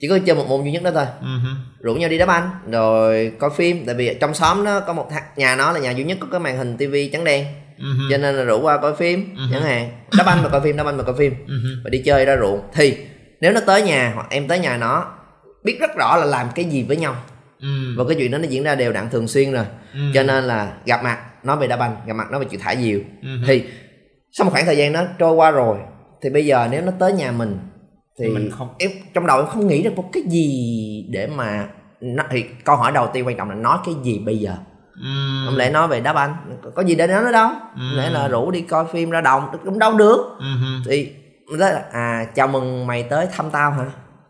Chỉ 0.00 0.08
có 0.08 0.18
chơi 0.26 0.36
một 0.36 0.44
môn 0.48 0.64
duy 0.64 0.72
nhất 0.72 0.82
đó 0.82 0.90
thôi. 0.94 1.04
Hứ. 1.20 1.48
rủ 1.80 1.94
nhau 1.94 2.08
đi 2.08 2.18
đá 2.18 2.26
banh 2.26 2.50
rồi 2.72 3.32
coi 3.38 3.50
phim 3.56 3.86
tại 3.86 3.94
vì 3.94 4.16
trong 4.20 4.34
xóm 4.34 4.64
nó 4.64 4.80
có 4.80 4.92
một 4.92 5.06
thằng 5.10 5.22
nhà 5.36 5.56
nó 5.56 5.72
là 5.72 5.80
nhà 5.80 5.90
duy 5.90 6.04
nhất 6.04 6.18
có 6.20 6.26
cái 6.30 6.40
màn 6.40 6.56
hình 6.58 6.76
tivi 6.76 7.08
trắng 7.12 7.24
đen 7.24 7.46
hứ. 7.78 7.84
cho 8.10 8.18
nên 8.18 8.34
là 8.34 8.44
rủ 8.44 8.60
qua 8.62 8.78
coi 8.78 8.96
phim 8.96 9.34
Ừ. 9.36 9.42
chẳng 9.52 9.62
hạn 9.62 9.90
đá 10.18 10.24
banh 10.24 10.42
mà 10.42 10.48
coi 10.48 10.60
phim 10.60 10.76
đá 10.76 10.84
banh 10.84 10.96
mà 10.96 11.02
coi 11.02 11.14
phim 11.18 11.34
hứ. 11.48 11.54
và 11.84 11.90
đi 11.90 12.02
chơi 12.04 12.24
ra 12.24 12.36
ruộng 12.40 12.60
thì 12.74 12.96
nếu 13.40 13.52
nó 13.52 13.60
tới 13.66 13.82
nhà 13.82 14.12
hoặc 14.14 14.26
em 14.30 14.48
tới 14.48 14.58
nhà 14.58 14.76
nó 14.76 15.12
biết 15.66 15.76
rất 15.80 15.90
rõ 15.96 16.16
là 16.16 16.24
làm 16.24 16.46
cái 16.54 16.64
gì 16.64 16.82
với 16.82 16.96
nhau. 16.96 17.14
Ừ. 17.60 17.68
và 17.98 18.04
cái 18.08 18.16
chuyện 18.18 18.30
đó 18.30 18.38
nó 18.38 18.44
diễn 18.48 18.62
ra 18.62 18.74
đều 18.74 18.92
đặn 18.92 19.10
thường 19.10 19.28
xuyên 19.28 19.52
rồi. 19.52 19.64
Ừ. 19.94 20.00
cho 20.14 20.22
nên 20.22 20.44
là 20.44 20.72
gặp 20.86 21.00
mặt 21.04 21.18
nói 21.44 21.56
về 21.56 21.66
đá 21.66 21.76
banh 21.76 21.96
gặp 22.06 22.12
mặt 22.14 22.30
nói 22.30 22.40
về 22.40 22.46
chuyện 22.50 22.60
thả 22.60 22.74
diều. 22.74 23.00
Ừ. 23.22 23.28
Thì 23.46 23.64
sau 24.32 24.44
một 24.44 24.50
khoảng 24.50 24.66
thời 24.66 24.76
gian 24.76 24.92
đó 24.92 25.02
trôi 25.18 25.32
qua 25.34 25.50
rồi 25.50 25.78
thì 26.22 26.30
bây 26.30 26.46
giờ 26.46 26.68
nếu 26.70 26.82
nó 26.82 26.92
tới 26.98 27.12
nhà 27.12 27.32
mình 27.32 27.58
thì 28.18 28.28
Mình 28.28 28.50
không- 28.50 28.74
em 28.78 28.90
trong 29.14 29.26
đầu 29.26 29.38
em 29.38 29.46
không 29.46 29.66
nghĩ 29.66 29.82
được 29.82 29.92
một 29.96 30.08
cái 30.12 30.22
gì 30.26 31.06
để 31.10 31.26
mà 31.26 31.66
nó, 32.00 32.22
thì 32.30 32.44
câu 32.64 32.76
hỏi 32.76 32.92
đầu 32.92 33.08
tiên 33.12 33.26
quan 33.26 33.36
trọng 33.36 33.48
là 33.50 33.54
nói 33.54 33.78
cái 33.86 33.94
gì 34.02 34.18
bây 34.18 34.38
giờ? 34.38 34.52
Ừ. 35.02 35.08
không 35.46 35.56
lẽ 35.56 35.70
nói 35.70 35.88
về 35.88 36.00
đá 36.00 36.12
banh? 36.12 36.36
Có- 36.74 36.82
gì 36.82 36.94
để 36.94 37.06
nói 37.06 37.22
nữa 37.22 37.32
đâu. 37.32 37.48
Không 37.74 37.96
lẽ 37.96 38.10
là 38.10 38.28
rủ 38.28 38.50
đi 38.50 38.60
coi 38.60 38.84
phim 38.92 39.10
ra 39.10 39.20
đồng 39.20 39.48
cũng 39.64 39.78
đâu 39.78 39.96
được. 39.98 40.36
Ừ. 40.38 40.46
Thì 40.88 41.12
nói 41.58 41.72
là 41.72 41.82
à 41.92 42.24
chào 42.34 42.48
mừng 42.48 42.86
mày 42.86 43.02
tới 43.02 43.26
thăm 43.36 43.50
tao 43.50 43.70
hả? 43.70 43.84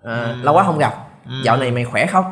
À, 0.05 0.15
Ừ. 0.23 0.35
lâu 0.43 0.55
quá 0.55 0.65
không 0.65 0.79
gặp 0.79 0.95
Ừ. 1.29 1.33
dạo 1.45 1.57
này 1.57 1.71
mày 1.71 1.85
khỏe 1.85 2.07
không 2.13 2.25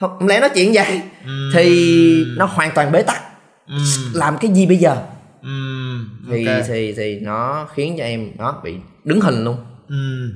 không 0.00 0.26
lẽ 0.26 0.40
nói 0.40 0.50
chuyện 0.54 0.70
vậy 0.74 1.02
Ừ. 1.24 1.50
thì 1.54 2.24
nó 2.36 2.46
hoàn 2.46 2.70
toàn 2.74 2.92
bế 2.92 3.02
tắc 3.02 3.22
Ừ. 3.66 3.74
làm 4.14 4.38
cái 4.40 4.50
gì 4.50 4.66
bây 4.66 4.76
giờ 4.76 4.96
Ừ. 5.42 5.48
thì 6.30 6.46
Ok. 6.46 6.64
thì 6.68 6.94
thì 6.96 7.20
nó 7.20 7.68
khiến 7.74 7.94
cho 7.98 8.04
em 8.04 8.30
nó 8.38 8.60
bị 8.64 8.76
đứng 9.04 9.20
hình 9.20 9.44
luôn 9.44 9.56
Ừ. 9.88 10.30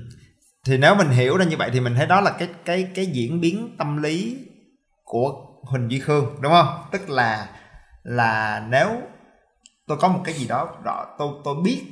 thì 0.66 0.78
nếu 0.78 0.94
mình 0.94 1.08
hiểu 1.08 1.36
ra 1.36 1.44
như 1.44 1.56
vậy 1.56 1.70
thì 1.72 1.80
mình 1.80 1.94
thấy 1.94 2.06
đó 2.06 2.20
là 2.20 2.30
cái 2.38 2.48
cái 2.64 2.88
cái 2.94 3.06
diễn 3.06 3.40
biến 3.40 3.74
tâm 3.78 4.02
lý 4.02 4.36
của 5.04 5.32
Huỳnh 5.62 5.90
Duy 5.90 5.98
Khương 5.98 6.26
đúng 6.40 6.52
không 6.52 6.68
tức 6.92 7.10
là 7.10 7.48
là 8.02 8.62
nếu 8.70 8.88
tôi 9.86 9.98
có 10.00 10.08
một 10.08 10.20
cái 10.24 10.34
gì 10.34 10.46
đó 10.48 10.68
rõ 10.84 11.06
tôi 11.18 11.28
tôi 11.44 11.54
biết 11.64 11.82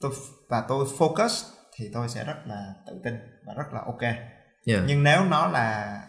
tôi 0.00 0.10
và 0.50 0.62
tôi 0.68 0.86
focus 0.98 1.44
thì 1.76 1.84
tôi 1.94 2.08
sẽ 2.08 2.24
rất 2.24 2.36
là 2.46 2.62
tự 2.86 2.92
tin 3.04 3.14
và 3.46 3.52
rất 3.56 3.64
là 3.72 3.80
ok 3.86 4.14
yeah. 4.66 4.84
nhưng 4.86 5.02
nếu 5.02 5.24
nó 5.24 5.46
là 5.46 6.00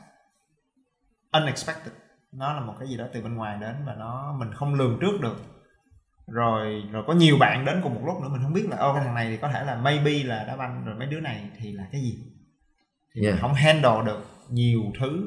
unexpected 1.31 1.93
nó 2.31 2.53
là 2.53 2.59
một 2.59 2.73
cái 2.79 2.87
gì 2.89 2.97
đó 2.97 3.05
từ 3.13 3.21
bên 3.21 3.35
ngoài 3.35 3.57
đến 3.61 3.75
và 3.85 3.95
nó 3.99 4.35
mình 4.39 4.53
không 4.53 4.73
lường 4.73 4.97
trước 5.01 5.21
được 5.21 5.35
rồi 6.27 6.83
rồi 6.91 7.03
có 7.07 7.13
nhiều 7.13 7.37
bạn 7.39 7.65
đến 7.65 7.79
cùng 7.83 7.93
một 7.93 8.01
lúc 8.05 8.21
nữa 8.21 8.29
mình 8.31 8.41
không 8.43 8.53
biết 8.53 8.69
là 8.69 8.77
ô 8.77 8.93
cái 8.93 9.03
thằng 9.03 9.15
này 9.15 9.27
thì 9.29 9.37
có 9.37 9.49
thể 9.53 9.63
là 9.65 9.75
maybe 9.75 10.23
là 10.23 10.43
đá 10.47 10.55
banh 10.55 10.85
rồi 10.85 10.95
mấy 10.95 11.07
đứa 11.07 11.19
này 11.19 11.49
thì 11.59 11.71
là 11.71 11.83
cái 11.91 12.01
gì? 12.01 12.17
Thì 13.15 13.21
Yeah. 13.21 13.33
mình 13.33 13.41
không 13.41 13.53
handle 13.53 14.05
được 14.05 14.21
nhiều 14.49 14.81
thứ 14.99 15.25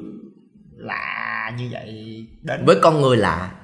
lạ 0.77 1.51
như 1.57 1.69
vậy 1.71 2.17
đến 2.41 2.65
với 2.65 2.75
con 2.81 3.01
người 3.01 3.17
lạ. 3.17 3.55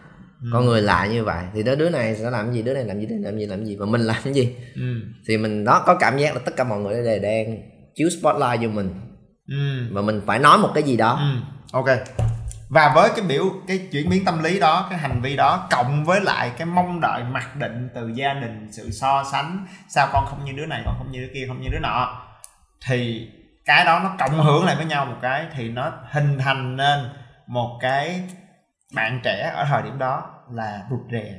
Ừ. 0.41 0.50
con 0.53 0.65
người 0.65 0.81
lạ 0.81 1.07
như 1.12 1.24
vậy. 1.24 1.45
Thì 1.53 1.63
đó 1.63 1.75
đứa 1.75 1.89
này 1.89 2.15
sẽ 2.15 2.29
làm 2.29 2.53
gì? 2.53 2.62
Đứa 2.62 2.74
này 2.74 2.86
làm 2.86 3.00
gì? 3.00 3.05
Đứa 3.05 3.15
này 3.15 3.31
làm 3.31 3.39
gì? 3.39 3.45
Làm 3.45 3.65
gì? 3.65 3.75
Và 3.75 3.86
mình 3.86 4.01
làm 4.01 4.15
cái 4.24 4.34
gì? 4.34 4.55
Ừ. 4.75 5.01
thì 5.27 5.38
mình 5.38 5.63
đó 5.63 5.84
có 5.86 5.98
cảm 6.00 6.17
giác 6.17 6.36
là 6.36 6.41
tất 6.45 6.55
cả 6.57 6.63
mọi 6.63 6.79
người 6.79 7.03
đều 7.03 7.19
đang 7.19 7.57
chiếu 7.95 8.10
spotlight 8.10 8.62
vô 8.62 8.69
mình 8.69 8.89
Ừ. 9.48 9.88
và 9.92 10.02
mình 10.02 10.22
phải 10.25 10.40
nói 10.40 10.58
một 10.58 10.72
cái 10.74 10.84
gì 10.84 10.98
đó 10.98 11.20
Ừ. 11.22 11.40
ok 11.74 11.86
và 12.70 12.92
với 12.96 13.10
cái 13.16 13.25
biểu 13.25 13.44
cái 13.68 13.88
chuyển 13.92 14.10
biến 14.10 14.25
tâm 14.25 14.44
lý 14.44 14.60
đó 14.60 14.88
cái 14.90 15.00
hành 15.00 15.22
vi 15.22 15.36
đó 15.36 15.68
cộng 15.72 16.06
với 16.06 16.22
lại 16.22 16.52
cái 16.58 16.66
mong 16.66 17.00
đợi 17.02 17.24
mặc 17.32 17.56
định 17.56 17.90
từ 17.96 18.08
gia 18.16 18.34
đình 18.34 18.68
sự 18.72 18.92
so 18.92 19.24
sánh 19.32 19.66
sao 19.88 20.10
con 20.14 20.25
không 20.25 20.46
như 20.46 20.52
đứa 20.52 20.66
này 20.66 20.82
con 20.86 20.96
không 20.98 21.12
như 21.12 21.20
đứa 21.22 21.34
kia 21.34 21.46
không 21.48 21.62
như 21.62 21.70
đứa 21.72 21.80
nọ 21.80 22.22
thì 22.88 23.28
cái 23.66 23.86
đó 23.86 24.00
nó 24.04 24.16
cộng 24.20 24.44
hưởng 24.44 24.66
lại 24.66 24.75
với 24.75 24.86
nhau 24.86 25.06
một 25.06 25.18
cái 25.22 25.46
thì 25.56 25.70
nó 25.70 25.92
hình 26.12 26.38
thành 26.40 26.78
nên 26.78 27.00
một 27.48 27.78
cái 27.82 28.22
bạn 28.94 29.20
trẻ 29.24 29.52
ở 29.56 29.66
thời 29.70 29.82
điểm 29.84 29.98
đó 30.00 30.24
là 30.54 30.82
rụt 30.90 31.00
rè 31.12 31.34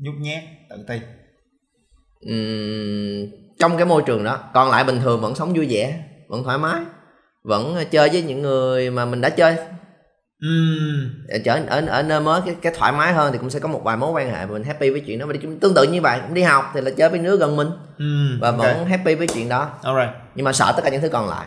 nhút 0.00 0.14
nhát 0.18 0.42
tự 0.70 0.84
ti 0.88 1.00
Ừm, 2.20 3.30
trong 3.58 3.76
cái 3.76 3.86
môi 3.86 4.02
trường 4.06 4.24
đó 4.24 4.38
còn 4.54 4.70
lại 4.70 4.84
bình 4.84 5.00
thường 5.00 5.20
vẫn 5.20 5.34
sống 5.34 5.52
vui 5.54 5.66
vẻ 5.70 6.02
vẫn 6.30 6.44
thoải 6.44 6.58
mái 6.58 6.82
vẫn 7.42 7.76
chơi 7.90 8.08
với 8.08 8.22
những 8.22 8.42
người 8.42 8.90
mà 8.90 9.04
mình 9.04 9.20
đã 9.20 9.30
chơi. 9.30 9.56
Ừm, 10.40 11.10
ở 11.28 11.60
ở 11.68 11.86
ở 11.86 12.02
nơi 12.02 12.20
mới 12.20 12.40
cái, 12.46 12.56
cái 12.62 12.72
thoải 12.76 12.92
mái 12.92 13.12
hơn 13.12 13.32
thì 13.32 13.38
cũng 13.38 13.50
sẽ 13.50 13.58
có 13.58 13.68
một 13.68 13.80
vài 13.84 13.96
mối 13.96 14.10
quan 14.12 14.30
hệ 14.30 14.46
mình 14.46 14.64
happy 14.64 14.90
với 14.90 15.00
chuyện 15.00 15.18
đó. 15.18 15.26
Và 15.26 15.34
tương 15.60 15.74
tự 15.74 15.82
như 15.82 16.00
vậy 16.00 16.20
cũng 16.22 16.34
đi 16.34 16.42
học 16.42 16.70
thì 16.74 16.80
là 16.80 16.90
chơi 16.90 17.08
với 17.08 17.18
đứa 17.18 17.36
gần 17.36 17.56
mình 17.56 17.70
ừm, 17.98 18.38
và 18.40 18.50
ok. 18.50 18.58
vẫn 18.58 18.86
happy 18.86 19.14
với 19.14 19.26
chuyện 19.26 19.48
đó. 19.48 19.70
Alright. 19.82 20.10
nhưng 20.34 20.44
mà 20.44 20.52
sợ 20.52 20.72
tất 20.76 20.82
cả 20.84 20.90
những 20.90 21.00
thứ 21.02 21.08
còn 21.08 21.28
lại 21.28 21.46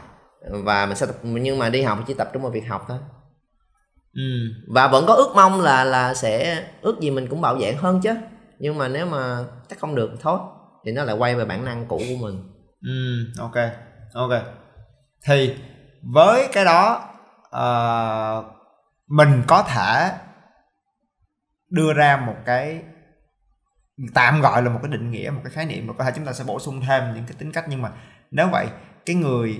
và 0.50 0.86
mình 0.86 0.96
sẽ 0.96 1.06
tập, 1.06 1.16
nhưng 1.24 1.60
mà 1.60 1.70
đi 1.70 1.82
học 1.82 1.98
thì 2.00 2.04
chỉ 2.08 2.13
tập 2.13 2.30
trung 2.34 2.42
vào 2.42 2.52
việc 2.52 2.68
học 2.68 2.86
thôi. 2.88 2.98
Ừm, 4.13 4.74
và 4.74 4.88
vẫn 4.88 5.06
có 5.08 5.13
ước 5.13 5.32
mong 5.36 5.62
là 5.62 5.84
là 5.84 6.13
sẽ 6.13 6.63
ước 6.82 7.00
gì 7.00 7.12
mình 7.12 7.28
cũng 7.28 7.42
bảo 7.42 7.56
vệ 7.56 7.74
hơn 7.74 8.02
chứ. 8.02 8.13
Nhưng 8.60 8.78
mà 8.78 8.88
nếu 8.88 9.06
mà 9.06 9.38
chắc 9.70 9.80
không 9.80 9.96
được 9.96 10.12
thôi 10.22 10.40
thì 10.86 10.92
nó 10.92 11.04
lại 11.04 11.16
quay 11.16 11.36
về 11.36 11.46
bản 11.46 11.66
năng 11.66 11.86
cũ 11.88 11.98
của 11.98 12.28
mình. 12.28 12.44
Ừm, 12.82 13.34
ok 13.40 13.56
ok 14.13 14.32
thì 15.25 15.56
với 16.01 16.50
cái 16.51 16.65
đó 16.65 17.10
ờ, 17.50 18.44
mình 19.08 19.44
có 19.48 19.63
thể 19.63 20.12
đưa 21.70 21.94
ra 21.94 22.18
một 22.18 22.36
cái 22.46 22.82
tạm 24.13 24.42
gọi 24.42 24.63
là 24.63 24.70
một 24.70 24.80
cái 24.84 24.92
định 24.92 25.12
nghĩa 25.12 25.30
một 25.30 25.42
cái 25.44 25.53
khái 25.53 25.65
niệm 25.65 25.88
và 25.88 25.94
có 25.98 26.03
thể 26.03 26.12
chúng 26.15 26.25
ta 26.25 26.34
sẽ 26.34 26.44
bổ 26.44 26.60
sung 26.60 26.82
thêm 26.82 27.03
những 27.15 27.24
cái 27.27 27.36
tính 27.39 27.51
cách. 27.51 27.65
Nhưng 27.70 27.82
mà 27.82 27.92
nếu 28.32 28.48
vậy 28.51 28.68
cái 29.06 29.15
người 29.15 29.60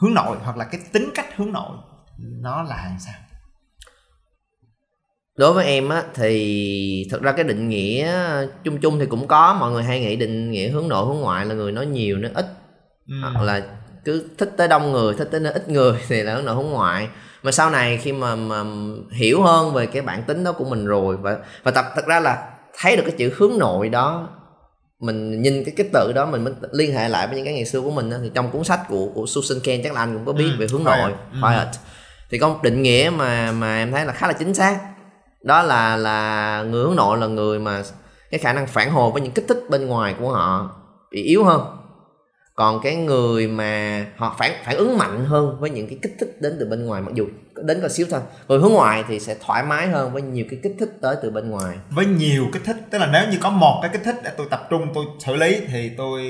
hướng 0.00 0.14
nội 0.14 0.36
hoặc 0.42 0.56
là 0.56 0.64
cái 0.64 0.80
tính 0.92 1.10
cách 1.14 1.36
hướng 1.36 1.52
nội 1.52 1.76
nó 2.18 2.62
là 2.62 2.76
làm 2.76 2.98
sao? 2.98 3.14
Đối 5.36 5.52
với 5.52 5.66
em 5.66 5.88
á 5.88 6.02
thì 6.14 7.06
thật 7.10 7.22
ra 7.22 7.32
cái 7.32 7.44
định 7.44 7.68
nghĩa 7.68 8.12
chung 8.64 8.80
chung 8.80 8.98
thì 8.98 9.06
cũng 9.06 9.28
có. 9.28 9.54
Mọi 9.54 9.70
người 9.70 9.84
hay 9.84 10.00
nghĩ 10.00 10.16
định 10.16 10.50
nghĩa 10.50 10.68
hướng 10.68 10.88
nội 10.88 11.06
hướng 11.06 11.20
ngoại 11.20 11.46
là 11.46 11.54
người 11.54 11.72
nói 11.72 11.86
nhiều 11.86 12.18
nói 12.18 12.30
ít 12.34 12.46
Ừm, 13.06 13.22
hoặc 13.22 13.42
là 13.42 13.81
cứ 14.04 14.28
thích 14.38 14.52
tới 14.56 14.68
đông 14.68 14.92
người 14.92 15.14
thích 15.14 15.28
tới 15.30 15.40
nơi 15.40 15.52
ít 15.52 15.68
người 15.68 15.98
thì 16.08 16.22
là 16.22 16.34
hướng 16.34 16.44
nội 16.44 16.54
hướng 16.54 16.70
ngoại 16.70 17.08
mà 17.42 17.52
sau 17.52 17.70
này 17.70 17.98
khi 17.98 18.12
mà, 18.12 18.34
mà 18.36 18.64
hiểu 19.12 19.42
hơn 19.42 19.74
về 19.74 19.86
cái 19.86 20.02
bản 20.02 20.22
tính 20.22 20.44
đó 20.44 20.52
của 20.52 20.64
mình 20.64 20.86
rồi 20.86 21.16
và 21.16 21.36
và 21.62 21.70
tập 21.70 21.84
thật 21.94 22.06
ra 22.06 22.20
là 22.20 22.48
thấy 22.78 22.96
được 22.96 23.02
cái 23.06 23.14
chữ 23.18 23.32
hướng 23.36 23.58
nội 23.58 23.88
đó 23.88 24.28
mình 25.00 25.42
nhìn 25.42 25.64
cái 25.64 25.74
cái 25.76 25.88
tự 25.92 26.12
đó 26.14 26.26
mình 26.26 26.44
mới 26.44 26.52
liên 26.72 26.94
hệ 26.94 27.08
lại 27.08 27.26
với 27.26 27.36
những 27.36 27.44
cái 27.44 27.54
ngày 27.54 27.64
xưa 27.64 27.80
của 27.80 27.90
mình 27.90 28.10
đó. 28.10 28.16
thì 28.22 28.30
trong 28.34 28.50
cuốn 28.50 28.64
sách 28.64 28.80
của 28.88 29.08
của 29.14 29.26
Susan 29.26 29.58
Cain 29.64 29.80
chắc 29.84 29.92
là 29.94 30.00
anh 30.00 30.14
cũng 30.14 30.26
có 30.26 30.32
biết 30.32 30.50
Ừ, 30.50 30.56
về 30.58 30.66
hướng 30.72 30.84
quiet. 30.84 30.98
nội 30.98 31.12
Ừ. 31.32 31.38
quiet 31.42 31.68
thì 32.30 32.38
có 32.38 32.48
một 32.48 32.58
định 32.62 32.82
nghĩa 32.82 33.10
mà 33.16 33.52
mà 33.52 33.76
em 33.76 33.92
thấy 33.92 34.04
là 34.04 34.12
khá 34.12 34.26
là 34.26 34.32
chính 34.32 34.54
xác 34.54 34.78
đó 35.42 35.62
là 35.62 35.96
là 35.96 36.62
người 36.62 36.82
hướng 36.84 36.96
nội 36.96 37.18
là 37.18 37.26
người 37.26 37.58
mà 37.58 37.82
cái 38.30 38.38
khả 38.40 38.52
năng 38.52 38.66
phản 38.66 38.90
hồi 38.90 39.10
với 39.12 39.22
những 39.22 39.32
kích 39.32 39.44
thích 39.48 39.58
bên 39.70 39.86
ngoài 39.86 40.14
của 40.20 40.28
họ 40.32 40.70
bị 41.10 41.22
yếu 41.22 41.44
hơn 41.44 41.60
còn 42.62 42.80
cái 42.82 42.96
người 42.96 43.46
mà 43.46 44.04
họ 44.16 44.36
phản 44.38 44.52
phản 44.64 44.76
ứng 44.76 44.98
mạnh 44.98 45.24
hơn 45.24 45.56
với 45.60 45.70
những 45.70 45.88
cái 45.88 45.98
kích 46.02 46.12
thích 46.20 46.36
đến 46.40 46.56
từ 46.60 46.66
bên 46.66 46.86
ngoài 46.86 47.02
mặc 47.02 47.14
dù 47.14 47.26
đến 47.62 47.78
có 47.82 47.88
xíu 47.88 48.06
thôi 48.10 48.20
người 48.48 48.58
hướng 48.58 48.72
ngoại 48.72 49.04
thì 49.08 49.20
sẽ 49.20 49.36
thoải 49.46 49.62
mái 49.62 49.88
hơn 49.88 50.12
với 50.12 50.22
nhiều 50.22 50.44
cái 50.50 50.58
kích 50.62 50.72
thích 50.78 50.88
tới 51.00 51.16
từ 51.22 51.30
bên 51.30 51.50
ngoài. 51.50 51.76
Với 51.90 52.06
nhiều 52.06 52.44
kích 52.52 52.62
thích 52.64 52.76
tức 52.90 52.98
là 52.98 53.08
nếu 53.12 53.22
như 53.30 53.38
có 53.40 53.50
một 53.50 53.78
cái 53.82 53.90
kích 53.92 54.00
thích 54.04 54.14
để 54.24 54.30
tôi 54.36 54.46
tập 54.50 54.66
trung 54.70 54.88
tôi 54.94 55.04
xử 55.18 55.36
lý 55.36 55.60
thì 55.72 55.90
tôi 55.98 56.22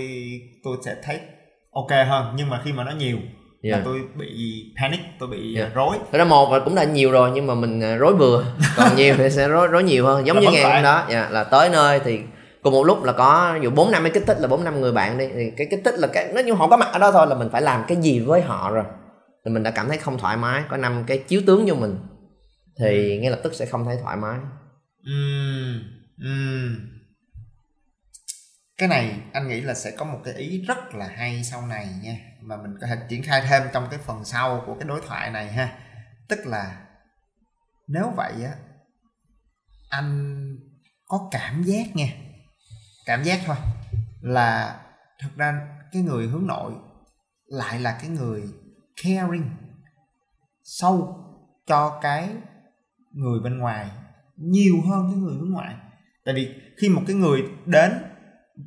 tôi 0.64 0.77
sẽ 0.85 0.95
thấy 1.05 1.21
ok 1.73 1.90
hơn. 2.09 2.35
Nhưng 2.37 2.51
mà 2.51 2.61
khi 2.64 2.73
mà 2.73 2.85
nó 2.85 2.92
nhiều 2.99 3.16
Yeah. 3.62 3.79
là 3.79 3.83
tôi 3.85 4.01
bị 4.14 4.27
panic 4.81 5.01
tôi 5.18 5.29
bị 5.29 5.57
Yeah. 5.57 5.75
rối. 5.75 5.97
Thật 6.12 6.18
ra 6.18 6.25
một 6.25 6.53
là 6.53 6.59
cũng 6.59 6.75
là 6.75 6.85
nhiều 6.85 7.11
rồi 7.11 7.31
nhưng 7.35 7.47
mà 7.47 7.55
mình 7.55 7.81
à, 7.81 7.97
rối 7.97 8.14
vừa 8.14 8.45
còn 8.77 8.97
nhiều 8.97 9.14
thì 9.18 9.31
sẽ 9.31 9.49
rối 9.49 9.66
rối 9.66 9.83
nhiều 9.83 10.07
hơn. 10.07 10.27
Giống 10.27 10.37
Là 10.37 10.42
như 10.42 10.51
ngày 10.53 10.75
hôm 10.75 10.83
đó 10.83 11.07
dạ, 11.11 11.29
là 11.31 11.45
tới 11.45 11.68
nơi 11.68 12.01
thì 12.05 12.21
cùng 12.62 12.72
một 12.72 12.85
lúc 12.85 13.03
là 13.03 13.12
có 13.12 13.59
dụ 13.62 13.70
bốn 13.70 13.90
năm 13.90 14.03
cái 14.03 14.12
kích 14.14 14.22
thích 14.27 14.37
là 14.40 14.48
bốn 14.48 14.64
năm 14.64 14.81
người 14.81 14.92
bạn 14.92 15.18
đi 15.18 15.29
thì 15.35 15.51
cái 15.57 15.66
kích 15.70 15.81
thích 15.85 15.94
là 15.98 16.09
cái 16.12 16.33
nếu 16.35 16.44
như 16.44 16.53
họ 16.53 16.68
có 16.68 16.77
mặt 16.77 16.88
ở 16.92 16.98
đó 16.98 17.12
thôi 17.12 17.27
là 17.27 17.35
mình 17.35 17.48
phải 17.53 17.62
làm 17.62 17.85
cái 17.88 17.96
gì 17.96 18.20
với 18.20 18.42
họ 18.42 18.70
rồi. 18.70 18.85
Thì 19.44 19.51
mình 19.51 19.62
đã 19.62 19.70
cảm 19.70 19.88
thấy 19.88 19.98
không 19.98 20.18
thoải 20.18 20.37
mái 20.37 20.62
có 20.70 20.77
năm 20.77 21.05
cái 21.07 21.18
chiếu 21.18 21.42
tướng 21.46 21.66
vô 21.66 21.75
mình 21.75 21.98
thì 22.79 23.18
ngay 23.22 23.31
lập 23.31 23.40
tức 23.42 23.55
sẽ 23.55 23.66
không 23.66 23.85
thấy 23.85 23.96
thoải 24.03 24.16
mái. 24.16 24.38
Ừm, 25.07 25.83
ừm. 26.22 26.77
cái 28.79 28.88
này 28.88 29.20
anh 29.33 29.48
nghĩ 29.48 29.61
là 29.61 29.75
sẽ 29.75 29.90
có 29.90 30.05
một 30.05 30.18
cái 30.25 30.35
ý 30.35 30.64
rất 30.68 30.94
là 30.94 31.07
hay 31.07 31.44
sau 31.44 31.66
này 31.66 31.88
nha 32.03 32.16
mà 32.40 32.57
mình 32.57 32.75
có 32.81 32.87
thể 32.87 32.96
triển 33.09 33.22
khai 33.22 33.42
thêm 33.48 33.62
trong 33.72 33.87
cái 33.90 34.01
phần 34.07 34.25
sau 34.25 34.62
của 34.66 34.75
cái 34.75 34.88
đối 34.88 35.01
thoại 35.09 35.31
này 35.31 35.46
ha. 35.53 35.79
Tức 36.29 36.46
là 36.46 36.77
nếu 37.88 38.12
vậy 38.16 38.33
á 38.44 38.53
anh 39.88 40.37
có 41.07 41.29
cảm 41.33 41.62
giác 41.62 41.96
nha 41.96 42.07
cảm 43.07 43.23
giác 43.23 43.41
thôi. 43.47 43.57
Là 44.21 44.81
thật 45.19 45.29
ra 45.37 45.69
cái 45.93 46.03
người 46.03 46.27
hướng 46.27 46.47
nội 46.47 46.73
lại 47.47 47.81
là 47.81 47.99
cái 48.01 48.11
người 48.11 48.43
caring 49.05 49.51
sâu 50.65 51.19
cho 51.67 51.99
cái 52.03 52.31
người 53.12 53.41
bên 53.41 53.59
ngoài 53.59 53.91
nhiều 54.37 54.75
hơn 54.88 55.11
cái 55.12 55.21
người 55.21 55.35
hướng 55.35 55.51
ngoại. 55.51 55.77
Tại 56.25 56.35
vì 56.35 56.55
khi 56.81 56.88
một 56.88 57.03
cái 57.07 57.17
người 57.17 57.43
đến 57.67 57.93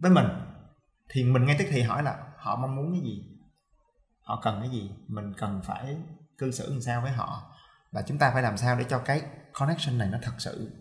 với 0.02 0.12
mình 0.12 0.28
thì 1.10 1.24
mình 1.24 1.45
ngay 1.45 1.56
tức 1.60 1.65
thì 1.69 1.82
hỏi 1.82 2.04
là 2.04 2.17
họ 2.38 2.56
mong 2.56 2.76
muốn 2.76 2.93
cái 2.93 3.02
gì? 3.02 3.24
Họ 4.21 4.41
cần 4.43 4.60
cái 4.60 4.69
gì? 4.69 4.91
Mình 5.08 5.34
cần 5.38 5.62
phải 5.63 5.98
cư 6.38 6.52
xử 6.52 6.71
làm 6.71 6.82
sao 6.82 7.02
với 7.02 7.12
họ? 7.12 7.52
Và 7.91 8.02
chúng 8.02 8.17
ta 8.17 8.32
phải 8.32 8.43
làm 8.43 8.58
sao 8.58 8.76
để 8.76 8.86
cho 8.89 9.00
cái 9.00 9.21
connection 9.54 9.98
này 9.98 10.10
nó 10.12 10.17
thật 10.21 10.34
sự 10.38 10.71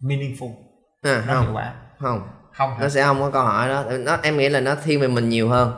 meaningful 0.00 0.54
à, 1.02 1.24
nó 1.26 1.40
hiệu 1.40 1.46
không 1.46 1.56
quả? 1.56 1.74
Không 1.98 2.39
không 2.60 2.70
hả? 2.70 2.76
Nó 2.80 2.88
sẽ 2.88 3.02
không 3.04 3.20
có 3.20 3.30
câu 3.30 3.42
hỏi 3.42 3.68
đó. 3.68 3.84
Nó 3.98 4.16
em 4.22 4.36
nghĩ 4.36 4.48
là 4.48 4.60
nó 4.60 4.74
thiên 4.84 5.00
về 5.00 5.08
mình 5.08 5.28
nhiều 5.28 5.48
hơn. 5.48 5.72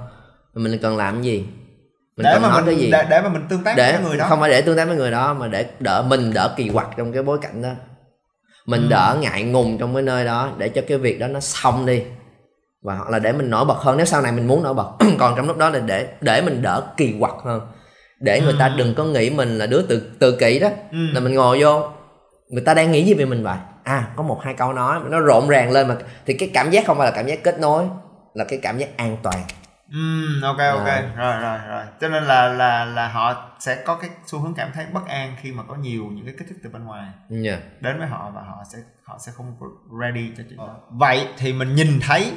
Mình 0.55 0.79
cần 0.83 0.97
làm 0.97 1.15
cái 1.15 1.23
gì? 1.23 1.45
Mình 2.17 2.25
để 2.25 2.31
cần 2.33 2.43
mà 2.43 2.49
nói 2.49 2.63
mình 2.63 2.67
cái 2.75 2.77
gì? 2.85 2.91
để, 2.91 3.07
để 3.11 3.21
mà 3.21 3.29
mình 3.29 3.43
tương 3.49 3.63
tác 3.65 3.75
để 3.77 3.93
với 3.93 4.09
người 4.09 4.17
đó. 4.19 4.27
không 4.29 4.41
phải 4.41 4.51
để 4.51 4.61
tương 4.61 4.77
tác 4.77 4.85
với 4.89 4.97
người 4.97 5.11
đó 5.11 5.35
mà 5.35 5.49
để 5.49 5.67
đỡ 5.81 6.03
mình 6.09 6.33
đỡ 6.35 6.55
kỳ 6.57 6.69
quặc 6.69 6.87
trong 6.97 7.13
cái 7.13 7.23
bối 7.23 7.39
cảnh 7.43 7.63
đó. 7.63 7.71
Mình 8.67 8.83
Ừ. 8.83 8.87
đỡ 8.91 9.17
ngại 9.21 9.43
ngùng 9.43 9.79
trong 9.79 9.95
cái 9.95 10.03
nơi 10.03 10.25
đó 10.25 10.51
để 10.59 10.69
cho 10.69 10.83
cái 10.89 10.99
việc 10.99 11.19
đó 11.21 11.27
nó 11.29 11.41
xong 11.41 11.87
đi. 11.87 12.03
Và 12.83 12.95
hoặc 12.95 13.11
là 13.11 13.19
để 13.19 13.33
mình 13.33 13.51
nổi 13.51 13.65
bật 13.65 13.79
hơn. 13.79 13.97
Nếu 13.97 14.07
sau 14.07 14.23
này 14.23 14.33
mình 14.33 14.47
muốn 14.47 14.63
nổi 14.63 14.75
bật 14.75 14.89
còn 15.19 15.35
trong 15.37 15.47
lúc 15.47 15.59
đó 15.59 15.69
là 15.69 15.79
để 15.79 16.07
để 16.21 16.43
mình 16.43 16.63
đỡ 16.63 16.83
kỳ 16.97 17.15
quặc 17.21 17.35
hơn. 17.45 17.61
Để 18.21 18.41
người 18.41 18.55
ta 18.59 18.67
Ừ. 18.67 18.73
đừng 18.77 18.95
có 18.95 19.05
nghĩ 19.05 19.31
mình 19.31 19.59
là 19.59 19.67
đứa 19.67 19.83
tự 19.83 20.11
tự 20.19 20.37
kỷ 20.37 20.59
đó 20.59 20.69
ừ. 20.93 20.99
là 21.13 21.21
mình 21.21 21.35
ngồi 21.35 21.61
vô 21.63 21.89
người 22.49 22.63
ta 22.63 22.75
đang 22.75 22.93
nghĩ 22.93 23.05
gì 23.05 23.15
về 23.15 23.25
mình 23.25 23.43
vậy 23.43 23.57
à 23.85 24.09
có 24.17 24.23
một 24.23 24.41
hai 24.43 24.55
câu 24.55 24.73
nói 24.73 25.01
nó 25.05 25.21
rộn 25.21 25.49
ràng 25.49 25.71
lên 25.71 25.89
mà 25.89 25.97
thì 26.27 26.35
cái 26.35 26.51
cảm 26.55 26.71
giác 26.71 26.87
không 26.87 26.99
phải 26.99 27.07
là 27.07 27.17
cảm 27.17 27.27
giác 27.27 27.39
kết 27.43 27.61
nối 27.61 27.85
là 28.35 28.45
cái 28.45 28.59
cảm 28.63 28.79
giác 28.79 28.97
an 28.97 29.17
toàn. 29.23 29.45
Ừm, 29.93 30.41
ok 30.43 30.59
ok. 30.59 30.87
Rồi. 30.87 31.03
rồi 31.17 31.41
rồi 31.41 31.59
rồi. 31.69 31.85
Cho 32.01 32.09
nên 32.09 32.25
là 32.25 32.49
là 32.49 32.85
là 32.85 33.09
họ 33.09 33.51
sẽ 33.61 33.83
có 33.85 33.95
cái 33.95 34.11
xu 34.27 34.39
hướng 34.39 34.55
cảm 34.55 34.71
thấy 34.75 34.87
bất 34.93 35.07
an 35.07 35.37
khi 35.41 35.53
mà 35.53 35.63
có 35.63 35.75
nhiều 35.75 36.05
những 36.05 36.25
cái 36.27 36.35
kích 36.39 36.49
thích 36.49 36.59
từ 36.63 36.71
bên 36.71 36.85
ngoài. 36.85 37.09
Dạ. 37.29 37.59
đến 37.81 37.99
với 37.99 38.09
họ 38.09 38.31
và 38.35 38.41
họ 38.41 38.63
sẽ 38.73 38.79
họ 39.03 39.19
sẽ 39.27 39.33
không 39.37 39.57
ready 40.01 40.31
cho 40.37 40.43
chuyện 40.49 40.59
đó. 40.59 40.77
Vậy 40.91 41.29
thì 41.39 41.53
mình 41.53 41.75
nhìn 41.75 42.01
thấy 42.01 42.33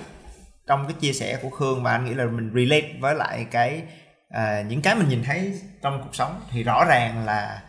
trong 0.68 0.88
cái 0.88 0.94
chia 1.00 1.14
sẻ 1.14 1.40
của 1.42 1.50
khương 1.50 1.84
và 1.84 1.92
anh 1.92 2.06
nghĩ 2.06 2.14
là 2.14 2.26
mình 2.26 2.52
relate 2.56 2.88
với 3.00 3.16
lại 3.16 3.48
cái 3.52 3.84
à, 4.30 4.62
những 4.68 4.82
cái 4.82 4.96
mình 4.96 5.10
nhìn 5.10 5.24
thấy 5.24 5.54
trong 5.82 6.02
cuộc 6.04 6.16
sống 6.16 6.42
thì 6.52 6.64
rõ 6.64 6.86
ràng 6.86 7.26
là 7.26 7.62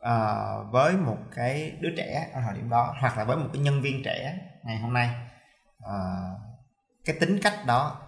à, 0.00 0.44
với 0.70 0.96
một 0.96 1.18
cái 1.34 1.76
đứa 1.80 1.88
trẻ 1.96 2.30
ở 2.34 2.40
thời 2.46 2.54
điểm 2.54 2.70
đó 2.70 2.94
hoặc 3.00 3.18
là 3.18 3.24
với 3.24 3.36
một 3.36 3.48
cái 3.52 3.62
nhân 3.62 3.82
viên 3.82 4.02
trẻ 4.04 4.38
ngày 4.64 4.78
hôm 4.78 4.92
nay. 4.92 5.10
À, 5.86 5.94
cái 7.04 7.16
tính 7.20 7.38
cách 7.42 7.66
đó 7.66 8.00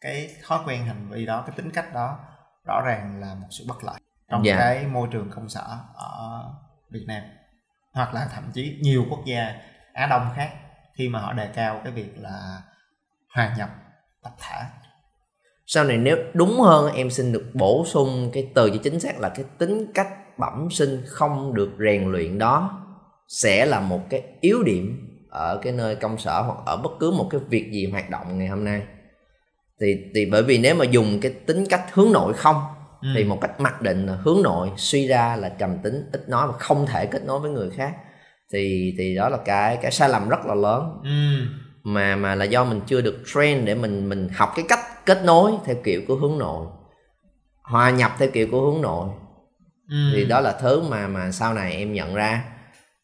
cái 0.00 0.30
thói 0.46 0.58
quen 0.66 0.84
hành 0.86 1.08
vi 1.10 1.26
đó 1.26 1.44
cái 1.46 1.56
tính 1.56 1.70
cách 1.70 1.94
đó 1.94 2.18
rõ 2.66 2.82
ràng 2.86 3.20
là 3.20 3.34
một 3.34 3.46
sự 3.50 3.64
bất 3.68 3.84
lợi 3.84 4.00
trong 4.30 4.44
Dạ. 4.44 4.56
cái 4.58 4.86
môi 4.86 5.08
trường 5.10 5.30
công 5.30 5.48
sở 5.48 5.78
ở 5.94 6.44
Việt 6.90 7.04
Nam. 7.06 7.22
Hoặc 7.92 8.14
là 8.14 8.28
thậm 8.34 8.50
chí 8.54 8.78
nhiều 8.82 9.04
quốc 9.10 9.20
gia 9.26 9.54
Á 9.92 10.06
Đông 10.06 10.30
khác 10.36 10.50
khi 10.94 11.08
mà 11.08 11.20
họ 11.20 11.32
đề 11.32 11.46
cao 11.46 11.80
cái 11.84 11.92
việc 11.92 12.18
là 12.18 12.62
hòa 13.34 13.54
nhập 13.58 13.70
tập 14.22 14.32
thể. 14.38 14.62
Sau 15.66 15.84
này 15.84 15.96
nếu 15.96 16.16
đúng 16.34 16.60
hơn 16.60 16.94
em 16.94 17.10
xin 17.10 17.32
được 17.32 17.50
bổ 17.54 17.84
sung 17.86 18.30
cái 18.32 18.52
từ 18.54 18.70
cho 18.70 18.76
chính 18.84 19.00
xác 19.00 19.18
là 19.18 19.28
cái 19.28 19.44
tính 19.58 19.92
cách 19.94 20.08
bẩm 20.38 20.68
sinh 20.70 21.02
không 21.06 21.54
được 21.54 21.70
rèn 21.78 22.12
luyện 22.12 22.38
đó 22.38 22.80
sẽ 23.28 23.66
là 23.66 23.80
một 23.80 24.00
cái 24.10 24.22
yếu 24.40 24.62
điểm 24.62 25.08
ở 25.30 25.60
cái 25.62 25.72
nơi 25.72 25.94
công 25.96 26.18
sở 26.18 26.42
hoặc 26.42 26.58
ở 26.66 26.76
bất 26.76 26.90
cứ 27.00 27.10
một 27.10 27.28
cái 27.30 27.40
việc 27.48 27.70
gì 27.72 27.86
hoạt 27.86 28.10
động 28.10 28.38
ngày 28.38 28.48
hôm 28.48 28.64
nay 28.64 28.82
thì 29.80 29.96
thì 30.14 30.26
bởi 30.26 30.42
vì 30.42 30.58
nếu 30.58 30.74
mà 30.74 30.84
dùng 30.84 31.20
cái 31.22 31.32
tính 31.32 31.64
cách 31.70 31.82
hướng 31.92 32.12
nội 32.12 32.32
không 32.32 32.56
Ừ. 33.02 33.08
thì 33.14 33.24
một 33.24 33.38
cách 33.40 33.60
mặc 33.60 33.82
định 33.82 34.06
là 34.06 34.14
hướng 34.22 34.42
nội 34.42 34.70
suy 34.76 35.06
ra 35.06 35.36
là 35.36 35.48
trầm 35.48 35.78
tính 35.82 36.08
ít 36.12 36.28
nói 36.28 36.46
và 36.46 36.52
không 36.58 36.86
thể 36.86 37.06
kết 37.06 37.24
nối 37.24 37.40
với 37.40 37.50
người 37.50 37.70
khác 37.70 37.94
thì 38.52 38.94
thì 38.98 39.14
đó 39.14 39.28
là 39.28 39.36
cái 39.44 39.78
cái 39.82 39.90
sai 39.90 40.08
lầm 40.08 40.28
rất 40.28 40.46
là 40.46 40.54
lớn 40.54 41.00
ừ. 41.04 41.46
mà 41.82 42.16
mà 42.16 42.34
là 42.34 42.44
do 42.44 42.64
mình 42.64 42.80
chưa 42.86 43.00
được 43.00 43.22
train 43.34 43.64
để 43.64 43.74
mình 43.74 44.08
mình 44.08 44.28
học 44.36 44.52
cái 44.56 44.64
cách 44.68 45.06
kết 45.06 45.24
nối 45.24 45.52
theo 45.64 45.76
kiểu 45.84 46.02
của 46.08 46.16
hướng 46.16 46.38
nội 46.38 46.66
hòa 47.62 47.90
nhập 47.90 48.10
theo 48.18 48.28
kiểu 48.32 48.48
của 48.50 48.60
hướng 48.70 48.82
nội 48.82 49.08
Ừ. 49.90 49.96
thì 50.14 50.24
đó 50.24 50.40
là 50.40 50.52
thứ 50.52 50.82
mà 50.90 51.06
mà 51.06 51.30
sau 51.30 51.54
này 51.54 51.72
em 51.72 51.92
nhận 51.92 52.14
ra 52.14 52.42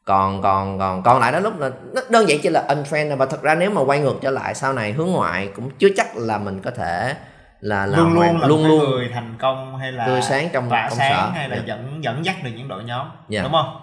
còn 0.04 0.42
còn 0.42 0.78
còn 0.78 1.02
còn 1.02 1.20
lại 1.20 1.32
đó 1.32 1.40
lúc 1.40 1.58
là 1.58 1.70
nó 1.94 2.00
đơn 2.10 2.28
giản 2.28 2.38
chỉ 2.42 2.48
là 2.48 2.60
untrained 2.68 3.18
và 3.18 3.26
thật 3.26 3.42
ra 3.42 3.54
nếu 3.54 3.70
mà 3.70 3.80
quay 3.84 3.98
ngược 4.00 4.14
trở 4.22 4.30
lại 4.30 4.54
sau 4.54 4.72
này 4.72 4.92
hướng 4.92 5.06
ngoại 5.10 5.48
cũng 5.56 5.70
chưa 5.78 5.88
chắc 5.96 6.16
là 6.16 6.38
mình 6.38 6.60
có 6.62 6.70
thể 6.70 7.14
là 7.60 7.86
là 7.86 7.98
luôn 7.98 8.12
luôn 8.14 8.40
là 8.40 8.46
luôn 8.48 8.66
luôn 8.68 8.90
người 8.90 9.10
thành 9.14 9.36
công 9.40 9.78
hay 9.78 9.92
là 9.92 10.06
tươi 10.06 10.22
sáng 10.22 10.48
trong 10.52 10.70
tỏa 10.70 10.88
công 10.88 10.98
sáng 10.98 11.12
sở 11.12 11.30
hay 11.34 11.48
là 11.48 11.56
Dạ. 11.56 11.62
dẫn 11.66 12.04
dẫn 12.04 12.24
dắt 12.24 12.36
được 12.44 12.50
những 12.56 12.68
đội 12.68 12.84
nhóm 12.84 13.06
Dạ. 13.28 13.42
đúng 13.42 13.52
không 13.52 13.80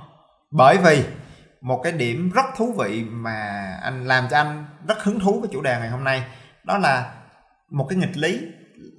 bởi 0.52 0.78
vì 0.78 1.04
một 1.62 1.82
cái 1.84 1.92
điểm 1.94 2.32
rất 2.36 2.46
thú 2.58 2.74
vị 2.78 3.04
mà 3.10 3.66
anh 3.84 4.08
làm 4.08 4.28
cho 4.32 4.38
anh 4.38 4.66
rất 4.88 5.04
hứng 5.04 5.20
thú 5.20 5.40
với 5.40 5.50
chủ 5.54 5.62
đề 5.62 5.78
ngày 5.80 5.90
hôm 5.90 6.04
nay 6.04 6.24
đó 6.64 6.78
là 6.78 7.12
một 7.72 7.86
cái 7.90 7.98
nghịch 8.00 8.18
lý 8.18 8.42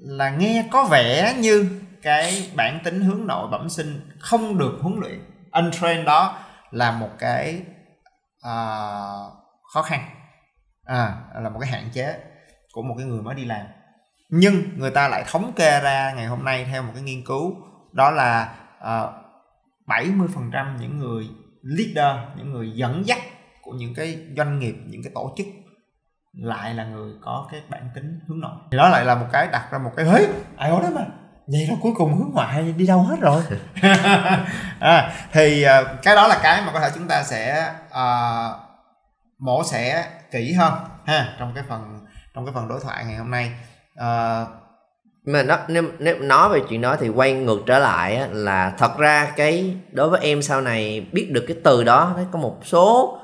là 0.01 0.31
nghe 0.31 0.65
có 0.71 0.85
vẻ 0.85 1.35
như 1.39 1.69
cái 2.03 2.51
bản 2.55 2.79
tính 2.85 3.01
hướng 3.01 3.27
nội 3.27 3.49
bẩm 3.51 3.69
sinh 3.69 4.11
không 4.21 4.59
được 4.59 4.79
huấn 4.83 5.01
luyện. 5.01 5.21
Untrained 5.53 6.07
đó 6.07 6.39
là 6.71 6.93
một 6.93 7.11
cái 7.19 7.63
uh, 8.39 9.33
khó 9.73 9.83
khăn. 9.85 10.09
À, 10.85 11.17
là 11.35 11.49
một 11.49 11.59
cái 11.61 11.71
hạn 11.71 11.91
chế 11.93 12.19
của 12.73 12.83
một 12.83 12.95
cái 12.99 13.07
người 13.07 13.23
mới 13.23 13.35
đi 13.35 13.45
làm. 13.45 13.67
Nhưng 14.31 14.79
người 14.79 14.91
ta 14.91 15.09
lại 15.09 15.25
thống 15.27 15.53
kê 15.57 15.81
ra 15.81 16.13
ngày 16.17 16.27
hôm 16.27 16.45
nay 16.45 16.67
theo 16.73 16.83
một 16.83 16.91
cái 16.95 17.03
nghiên 17.03 17.25
cứu 17.25 17.57
đó 17.93 18.11
là 18.11 18.55
à, 18.81 19.03
uh, 19.03 19.11
70% 19.87 20.77
những 20.81 20.99
người 20.99 21.29
leader 21.63 22.17
những 22.37 22.53
người 22.53 22.71
dẫn 22.71 23.07
dắt 23.07 23.19
của 23.63 23.73
những 23.73 23.95
cái 23.95 24.27
doanh 24.37 24.59
nghiệp 24.59 24.75
những 24.87 25.03
cái 25.03 25.13
tổ 25.15 25.35
chức 25.37 25.47
lại 26.33 26.75
là 26.75 26.85
người 26.85 27.13
có 27.23 27.49
cái 27.51 27.63
bản 27.69 27.91
tính 27.95 28.21
hướng 28.29 28.41
nội. 28.41 28.57
Thì 28.71 28.79
đó 28.79 28.89
lại 28.89 29.05
là 29.05 29.15
một 29.15 29.27
cái 29.33 29.49
đặt 29.53 29.69
ra 29.73 29.79
một 29.79 29.91
cái 29.97 30.07
hế 30.07 30.29
ai 30.57 30.71
đó 30.71 30.91
mà? 30.95 31.07
Vậy 31.53 31.67
là 31.69 31.75
cuối 31.83 31.93
cùng 31.97 32.19
hướng 32.19 32.31
ngoại 32.33 32.75
đi 32.77 32.87
đâu 32.87 33.03
hết 33.03 33.17
rồi? 33.21 33.43
À, 34.81 35.13
thì 35.33 35.63
à, 35.63 35.83
cái 36.03 36.15
đó 36.15 36.29
là 36.29 36.41
cái 36.43 36.63
mà 36.67 36.73
có 36.73 36.81
thể 36.81 36.91
chúng 36.95 37.09
ta 37.09 37.23
sẽ 37.23 37.73
à, 37.91 38.05
mổ 39.39 39.65
xẻ 39.65 40.07
kỹ 40.31 40.53
hơn 40.53 40.73
ha 41.07 41.37
trong 41.39 41.53
cái 41.55 41.65
phần 41.69 42.07
trong 42.35 42.47
cái 42.47 42.55
phần 42.55 42.69
đối 42.69 42.81
thoại 42.81 43.05
ngày 43.05 43.17
hôm 43.17 43.31
nay. 43.31 43.53
À, 43.97 44.45
mà 45.27 45.43
nó 45.43 45.59
nếu, 45.69 45.83
nếu 45.99 46.19
nói 46.19 46.49
về 46.49 46.61
chuyện 46.69 46.81
đó 46.81 46.97
thì 47.01 47.09
quay 47.09 47.33
ngược 47.33 47.59
trở 47.67 47.79
lại 47.79 48.17
á, 48.17 48.27
là 48.31 48.73
thật 48.79 48.99
ra 48.99 49.33
cái 49.37 49.77
đối 49.93 50.09
với 50.09 50.21
em 50.21 50.43
sau 50.43 50.61
này 50.61 51.07
biết 51.13 51.29
được 51.31 51.45
cái 51.49 51.57
từ 51.65 51.85
đó 51.85 52.13
thấy 52.17 52.25
có 52.33 52.39
một 52.39 52.57
số 52.65 53.19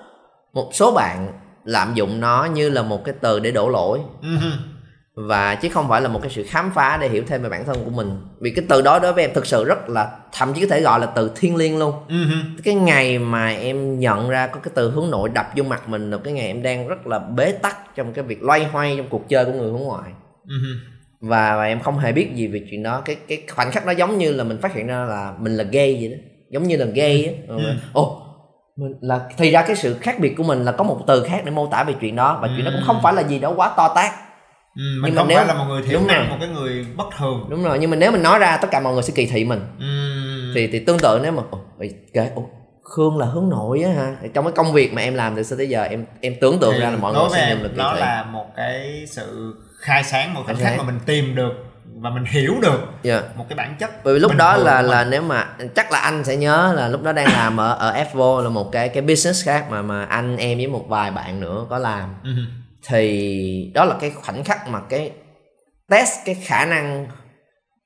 một 0.53 0.71
số 0.73 0.93
bạn 0.93 1.33
lạm 1.65 1.95
dụng 1.95 2.21
nó 2.21 2.45
như 2.45 2.71
là 2.71 2.83
một 2.83 3.05
cái 3.05 3.15
từ 3.21 3.41
để 3.41 3.51
đổ 3.51 3.69
lỗi. 3.69 4.01
Uh-huh. 4.23 4.74
Và 5.17 5.55
chứ 5.55 5.69
không 5.69 5.89
phải 5.89 6.01
là 6.01 6.09
một 6.09 6.21
cái 6.23 6.31
sự 6.31 6.45
khám 6.49 6.71
phá 6.75 6.99
để 7.01 7.09
hiểu 7.09 7.23
thêm 7.27 7.43
về 7.43 7.49
bản 7.49 7.65
thân 7.65 7.85
của 7.85 7.91
mình. 7.91 8.17
Vì 8.41 8.51
cái 8.51 8.65
từ 8.69 8.83
đó 8.83 8.99
đối 8.99 9.13
với 9.13 9.25
em 9.25 9.35
thực 9.35 9.47
sự 9.47 9.65
rất 9.65 9.89
là 9.89 10.11
thậm 10.33 10.55
chí 10.55 10.61
có 10.61 10.67
thể 10.71 10.81
gọi 10.81 11.01
là 11.01 11.07
từ 11.07 11.31
thiên 11.37 11.57
liêng 11.57 11.79
luôn. 11.79 11.95
Uh-huh. 12.09 12.43
cái 12.65 12.75
ngày 12.75 13.19
mà 13.19 13.49
em 13.49 13.99
nhận 13.99 14.29
ra 14.29 14.47
có 14.47 14.61
cái 14.61 14.73
từ 14.75 14.91
hướng 14.91 15.11
nội 15.11 15.29
đập 15.35 15.47
vô 15.57 15.65
mặt 15.65 15.89
mình 15.89 16.11
là 16.11 16.19
cái 16.25 16.33
ngày 16.33 16.47
em 16.47 16.63
đang 16.63 16.89
rất 16.89 17.07
là 17.07 17.19
bế 17.19 17.53
tắc 17.53 17.95
trong 17.97 18.13
cái 18.13 18.25
việc 18.25 18.43
loay 18.43 18.65
hoay 18.65 18.97
trong 18.97 19.09
cuộc 19.09 19.29
chơi 19.29 19.45
của 19.45 19.53
người 19.53 19.71
hướng 19.71 19.83
ngoại. 19.83 20.11
Uh-huh. 20.47 20.77
và, 21.21 21.57
và 21.57 21.65
em 21.65 21.81
không 21.81 21.99
hề 21.99 22.13
biết 22.13 22.35
gì 22.35 22.47
về 22.47 22.67
chuyện 22.71 22.83
đó. 22.83 23.03
Cái 23.05 23.17
cái 23.29 23.43
khoảnh 23.51 23.71
khắc 23.71 23.87
đó 23.87 23.93
giống 23.93 24.19
như 24.19 24.33
là 24.33 24.45
mình 24.45 24.61
phát 24.61 24.75
hiện 24.75 24.87
ra 24.87 25.05
là 25.05 25.35
mình 25.39 25.57
là 25.57 25.65
gay 25.65 25.97
vậy 26.01 26.09
đó. 26.09 26.17
Giống 26.51 26.63
như 26.63 26.77
là 26.77 26.87
gay 26.87 27.27
á. 27.27 27.55
Mình 28.77 28.95
là 29.01 29.21
thì 29.37 29.51
ra 29.51 29.63
cái 29.63 29.77
sự 29.77 29.97
khác 30.01 30.19
biệt 30.21 30.35
của 30.37 30.43
mình 30.43 30.65
là 30.65 30.73
có 30.73 30.85
một 30.85 31.01
từ 31.07 31.25
khác 31.25 31.43
để 31.45 31.51
mô 31.51 31.67
tả 31.67 31.85
về 31.85 31.95
chuyện 32.01 32.17
đó. 32.17 32.39
Và 32.43 32.49
chuyện 32.57 32.65
đó 32.65 32.71
cũng 32.75 32.85
không 32.87 33.01
phải 33.03 33.15
là 33.15 33.23
gì 33.23 33.39
đó 33.39 33.53
quá 33.57 33.75
to 33.77 33.93
tát 33.95 34.11
Ừ, 34.77 34.81
Nhưng 34.83 35.03
mình 35.03 35.15
mà 35.15 35.19
không 35.21 35.29
nếu- 35.29 35.39
phải 35.39 35.47
là 35.47 35.55
một 35.55 35.65
người 35.69 35.83
thiểu 35.83 35.99
đúng 35.99 36.07
năng 36.07 36.19
rồi. 36.21 36.29
một 36.29 36.37
cái 36.41 36.49
người 36.49 36.87
bất 36.97 37.05
thường 37.19 37.47
đúng 37.51 37.63
rồi 37.65 37.79
nhưng 37.79 37.91
mà 37.91 37.97
nếu 37.97 38.13
mình 38.13 38.23
nói 38.23 38.39
ra 38.39 38.57
tất 38.57 38.69
cả 38.71 38.81
mọi 38.81 38.95
người 38.95 39.03
sẽ 39.03 39.13
kỳ 39.17 39.27
thị 39.27 39.45
mình 39.45 39.61
Ừm. 39.81 40.53
thì 40.55 40.67
thì 40.67 40.79
tương 40.79 40.99
tự 40.99 41.21
nếu 41.23 41.33
mà 41.33 41.43
ồ, 41.51 41.61
Khương 42.83 43.19
là 43.19 43.27
hướng 43.27 43.49
nội 43.49 43.83
á 43.83 43.91
ha 43.93 44.17
trong 44.35 44.45
cái 44.45 44.53
công 44.57 44.73
việc 44.73 44.93
mà 44.93 45.03
em 45.03 45.15
làm 45.15 45.37
từ 45.37 45.43
xưa 45.43 45.57
tới 45.57 45.69
giờ 45.69 45.83
em 45.83 46.05
em 46.21 46.35
tưởng 46.41 46.59
tượng 46.59 46.73
Thì 46.75 46.81
ra 46.81 46.91
là 46.91 46.97
mọi 46.97 47.13
người 47.13 47.23
sẽ 47.33 47.47
em, 47.47 47.49
nhìn 47.49 47.63
được 47.63 47.71
thị 47.77 48.01
là 48.01 48.25
một 48.33 48.47
cái 48.57 49.05
sự 49.09 49.55
khai 49.81 50.05
sáng 50.05 50.35
một 50.35 50.43
khoảnh 50.47 50.57
Khai 50.57 50.65
khắc 50.65 50.79
mà 50.79 50.85
mình 50.93 51.01
tìm 51.07 51.35
được 51.35 51.53
và 52.01 52.11
mình 52.11 52.25
hiểu 52.25 52.55
được 52.63 52.81
Dạ. 53.03 53.23
một 53.37 53.45
cái 53.49 53.57
bản 53.57 53.77
chất 53.81 54.05
bởi 54.05 54.15
vì 54.15 54.21
lúc 54.21 54.33
đó 54.37 54.57
là 54.57 54.83
của 54.83 54.89
là 54.89 55.05
nếu 55.05 55.23
mà 55.23 55.47
chắc 55.75 55.93
là 55.93 55.99
anh 55.99 56.25
sẽ 56.25 56.37
nhớ 56.37 56.73
là 56.77 56.89
lúc 56.89 57.03
đó 57.03 57.13
đang 57.13 57.33
làm 57.33 57.57
ở 57.61 57.73
ở 57.75 58.05
Fvo 58.13 58.43
là 58.43 58.49
một 58.49 58.73
cái 58.73 58.89
cái 58.89 59.03
business 59.03 59.47
khác 59.47 59.67
mà 59.71 59.83
mà 59.83 60.05
anh 60.05 60.37
em 60.37 60.59
với 60.59 60.67
một 60.67 60.85
vài 60.89 61.11
bạn 61.11 61.41
nữa 61.41 61.67
có 61.71 61.79
làm 61.79 62.15
Ừm 62.25 62.47
thì 62.87 63.71
đó 63.75 63.85
là 63.85 63.97
cái 64.01 64.11
khoảnh 64.11 64.45
khắc 64.45 64.69
mà 64.69 64.83
cái 64.89 65.13
test 65.89 66.13
cái 66.25 66.35
khả 66.35 66.65
năng 66.65 67.07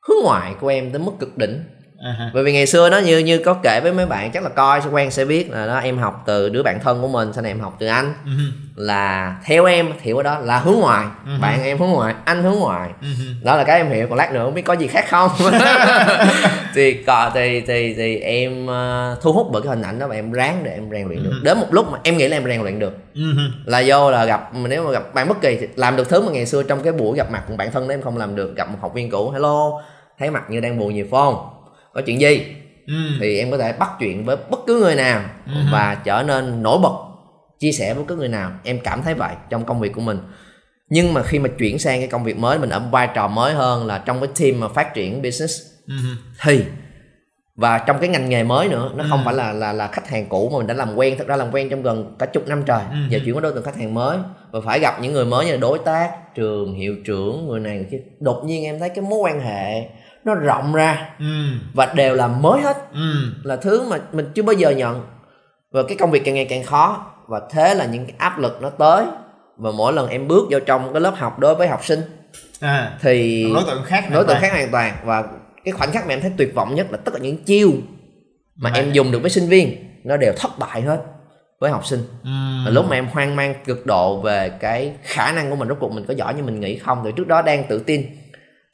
hướng 0.09 0.25
ngoại 0.25 0.55
của 0.61 0.69
em 0.69 0.93
tới 0.93 1.01
mức 1.01 1.13
cực 1.21 1.37
đỉnh. 1.37 1.65
Ha. 2.03 2.31
bởi 2.35 2.45
vì 2.45 2.53
ngày 2.53 2.67
xưa 2.67 2.91
đó 2.91 2.99
như 2.99 3.19
như 3.19 3.39
có 3.39 3.55
kể 3.55 3.81
với 3.83 3.93
mấy 3.93 4.07
bạn 4.07 4.31
chắc 4.33 4.43
là 4.43 4.49
coi 4.49 4.81
sẽ 4.81 4.89
quen 4.91 5.11
sẽ 5.11 5.25
biết 5.25 5.51
là 5.51 5.67
đó 5.67 5.79
em 5.79 5.99
học 5.99 6.23
từ 6.27 6.49
đứa 6.49 6.63
bạn 6.63 6.79
thân 6.85 7.03
của 7.03 7.09
mình 7.09 7.33
sau 7.33 7.43
này 7.43 7.53
em 7.53 7.61
học 7.61 7.77
từ 7.79 7.87
anh 7.87 8.13
Ừm. 8.25 8.53
là 8.77 9.37
theo 9.45 9.65
em 9.65 9.93
hiểu 10.01 10.17
ở 10.17 10.23
đó 10.23 10.39
là 10.39 10.59
hướng 10.59 10.75
ngoại 10.81 11.07
Ừ. 11.27 11.33
bạn 11.41 11.63
em 11.65 11.79
hướng 11.79 11.89
ngoại 11.91 12.15
anh 12.25 12.43
hướng 12.43 12.55
ngoại 12.59 12.91
Ừm. 13.03 13.11
đó 13.45 13.57
là 13.57 13.65
cái 13.65 13.77
em 13.77 13.91
hiểu 13.91 14.07
còn 14.09 14.19
lát 14.19 14.33
nữa 14.33 14.45
không 14.45 14.55
biết 14.55 14.63
có 14.65 14.73
gì 14.73 14.87
khác 14.87 15.05
không 15.09 15.31
thì 16.75 16.93
còn 17.07 17.33
thì 17.35 17.61
thì 17.61 17.95
thì 17.95 18.17
em 18.19 18.67
ờ, 18.67 19.17
thu 19.23 19.33
hút 19.33 19.47
bởi 19.53 19.63
cái 19.63 19.69
hình 19.71 19.83
ảnh 19.83 19.99
đó 19.99 20.07
và 20.07 20.15
em 20.15 20.33
ráng 20.33 20.61
để 20.65 20.71
em 20.73 20.91
rèn 20.91 21.09
luyện 21.09 21.23
được 21.23 21.31
Ừ. 21.31 21.41
đến 21.45 21.59
một 21.61 21.67
lúc 21.71 21.93
mà 21.93 21.99
em 22.03 22.17
nghĩ 22.17 22.29
là 22.29 22.37
em 22.37 22.45
rèn 22.45 22.63
luyện 22.63 22.79
được 22.79 22.93
Ừm. 23.15 23.53
là 23.65 23.79
do 23.81 24.11
là 24.11 24.25
gặp 24.25 24.51
nếu 24.55 24.85
mà 24.85 24.91
gặp 24.91 25.15
bạn 25.15 25.29
bất 25.29 25.41
kỳ 25.41 25.57
thì 25.61 25.67
làm 25.77 25.97
được 25.97 26.09
thứ 26.09 26.21
mà 26.21 26.33
ngày 26.33 26.47
xưa 26.47 26.63
trong 26.63 26.83
cái 26.83 26.93
buổi 26.93 27.17
gặp 27.19 27.31
mặt 27.31 27.43
của 27.49 27.57
bản 27.57 27.71
thân 27.73 27.89
đó 27.89 27.95
em 27.95 28.03
không 28.03 28.17
làm 28.17 28.37
được 28.37 28.57
gặp 28.57 28.69
một 28.71 28.79
học 28.81 28.95
viên 28.95 29.11
cũ 29.11 29.31
hello 29.31 29.71
thấy 30.19 30.31
mặt 30.31 30.43
như 30.51 30.61
đang 30.61 30.79
buồn 30.79 30.95
nhiều 30.95 31.07
không 31.11 31.49
có 31.94 32.01
chuyện 32.07 32.20
gì 32.20 32.46
Ừm. 32.87 33.16
thì 33.20 33.38
em 33.38 33.51
có 33.51 33.59
thể 33.59 33.72
bắt 33.72 33.90
chuyện 34.01 34.24
với 34.24 34.37
bất 34.51 34.61
cứ 34.66 34.81
người 34.81 34.94
nào 34.94 35.20
Ừ. 35.46 35.53
và 35.72 35.94
trở 36.05 36.22
nên 36.27 36.62
nổi 36.62 36.79
bật 36.83 36.92
chia 37.59 37.72
sẻ 37.72 37.94
với 37.94 38.03
bất 38.03 38.09
cứ 38.09 38.16
người 38.16 38.29
nào 38.29 38.53
em 38.64 38.79
cảm 38.85 39.03
thấy 39.03 39.14
vậy 39.14 39.35
trong 39.51 39.64
công 39.64 39.81
việc 39.81 39.92
của 39.94 40.01
mình 40.01 40.18
nhưng 40.90 41.14
mà 41.14 41.22
khi 41.22 41.38
mà 41.38 41.48
chuyển 41.59 41.79
sang 41.79 41.98
cái 41.98 42.09
công 42.09 42.24
việc 42.24 42.38
mới 42.38 42.59
mình 42.59 42.70
ở 42.70 42.83
vai 42.92 43.09
trò 43.14 43.29
mới 43.29 43.53
hơn 43.55 43.87
là 43.87 43.98
trong 44.07 44.20
cái 44.20 44.29
team 44.40 44.61
mà 44.61 44.68
phát 44.68 44.94
triển 44.94 45.22
business 45.22 45.62
Ừm. 45.87 46.16
thì 46.42 46.64
và 47.57 47.79
trong 47.79 47.98
cái 48.01 48.09
ngành 48.09 48.29
nghề 48.29 48.44
mới 48.44 48.68
nữa 48.68 48.90
nó 48.96 49.05
không 49.11 49.18
Ừ. 49.18 49.22
phải 49.24 49.35
là 49.35 49.53
là 49.53 49.72
là 49.72 49.87
khách 49.88 50.09
hàng 50.09 50.27
cũ 50.29 50.48
mà 50.53 50.59
mình 50.59 50.66
đã 50.66 50.74
làm 50.74 50.94
quen 50.96 51.14
thật 51.18 51.27
ra 51.27 51.37
làm 51.37 51.51
quen 51.53 51.68
trong 51.68 51.83
gần 51.83 52.16
cả 52.18 52.27
chục 52.27 52.48
năm 52.48 52.62
trời 52.66 52.81
Ừ. 52.90 52.96
giờ 53.09 53.18
chuyển 53.24 53.35
qua 53.35 53.40
đối 53.40 53.53
tượng 53.53 53.64
khách 53.64 53.77
hàng 53.77 53.94
mới 53.94 54.18
và 54.51 54.61
phải 54.64 54.81
gặp 54.81 54.98
những 55.03 55.12
người 55.12 55.24
mới 55.24 55.46
như 55.46 55.53
là 55.53 55.59
đối 55.59 55.79
tác 55.79 56.35
trường 56.35 56.74
hiệu 56.74 56.96
trưởng 57.07 57.46
người 57.48 57.61
này 57.61 57.77
người 57.77 57.87
kia 57.90 57.98
đột 58.20 58.42
nhiên 58.44 58.64
em 58.64 58.79
thấy 58.79 58.88
cái 58.88 59.05
mối 59.05 59.18
quan 59.18 59.40
hệ 59.40 59.83
nó 60.29 60.35
rộng 60.35 60.73
ra 60.75 61.09
Ừm. 61.19 61.61
và 61.75 61.93
đều 61.95 62.14
là 62.14 62.29
mới 62.29 62.61
hết 62.62 62.77
Ừm. 62.93 63.35
là 63.45 63.57
thứ 63.57 63.83
mà 63.91 63.99
mình 64.12 64.27
chưa 64.35 64.43
bao 64.43 64.53
giờ 64.53 64.71
nhận 64.71 65.07
và 65.73 65.83
cái 65.88 65.97
công 65.97 66.11
việc 66.11 66.23
càng 66.25 66.35
ngày 66.35 66.45
càng 66.51 66.62
khó 66.64 67.07
và 67.29 67.41
thế 67.51 67.75
là 67.75 67.85
những 67.87 68.05
cái 68.07 68.14
áp 68.19 68.38
lực 68.38 68.59
nó 68.62 68.71
tới 68.71 69.05
và 69.57 69.71
mỗi 69.71 69.93
lần 69.93 70.09
em 70.09 70.29
bước 70.29 70.45
vô 70.51 70.59
trong 70.67 70.93
cái 70.93 71.01
lớp 71.01 71.14
học 71.17 71.38
đối 71.38 71.55
với 71.55 71.69
học 71.69 71.85
sinh 71.85 72.01
À. 72.61 72.99
thì 73.01 73.45
đối 73.55 73.62
tượng 73.67 73.83
khác 73.85 74.05
đối 74.12 74.25
tượng 74.25 74.37
khác 74.41 74.53
hoàn 74.53 74.71
toàn 74.73 74.95
và 75.05 75.25
cái 75.64 75.73
khoảnh 75.73 75.93
khắc 75.93 76.07
mà 76.07 76.14
em 76.14 76.21
thấy 76.21 76.33
tuyệt 76.37 76.55
vọng 76.55 76.75
nhất 76.75 76.87
là 76.91 76.97
tất 77.05 77.12
cả 77.14 77.19
những 77.23 77.45
chiêu 77.45 77.71
mà 78.57 78.71
Mà- 78.71 78.79
em 78.79 78.93
dùng 78.93 79.11
được 79.12 79.19
với 79.23 79.31
sinh 79.31 79.49
viên 79.49 79.77
nó 80.05 80.17
đều 80.17 80.33
thất 80.37 80.59
bại 80.59 80.81
hết 80.83 81.03
với 81.61 81.71
học 81.71 81.87
sinh 81.87 82.01
Ừm. 82.25 82.62
và 82.64 82.71
lúc 82.71 82.87
mà 82.91 82.97
em 82.97 83.07
hoang 83.07 83.37
mang 83.37 83.55
cực 83.64 83.87
độ 83.87 84.21
về 84.21 84.51
cái 84.61 84.93
khả 85.03 85.33
năng 85.33 85.51
của 85.51 85.57
mình 85.57 85.69
rốt 85.69 85.77
cuộc 85.81 85.93
mình 85.93 86.05
có 86.09 86.14
giỏi 86.14 86.35
như 86.35 86.43
mình 86.43 86.61
nghĩ 86.61 86.79
không 86.79 87.03
thì 87.05 87.11
trước 87.17 87.27
đó 87.29 87.43
đang 87.43 87.64
tự 87.69 87.79
tin 87.79 88.03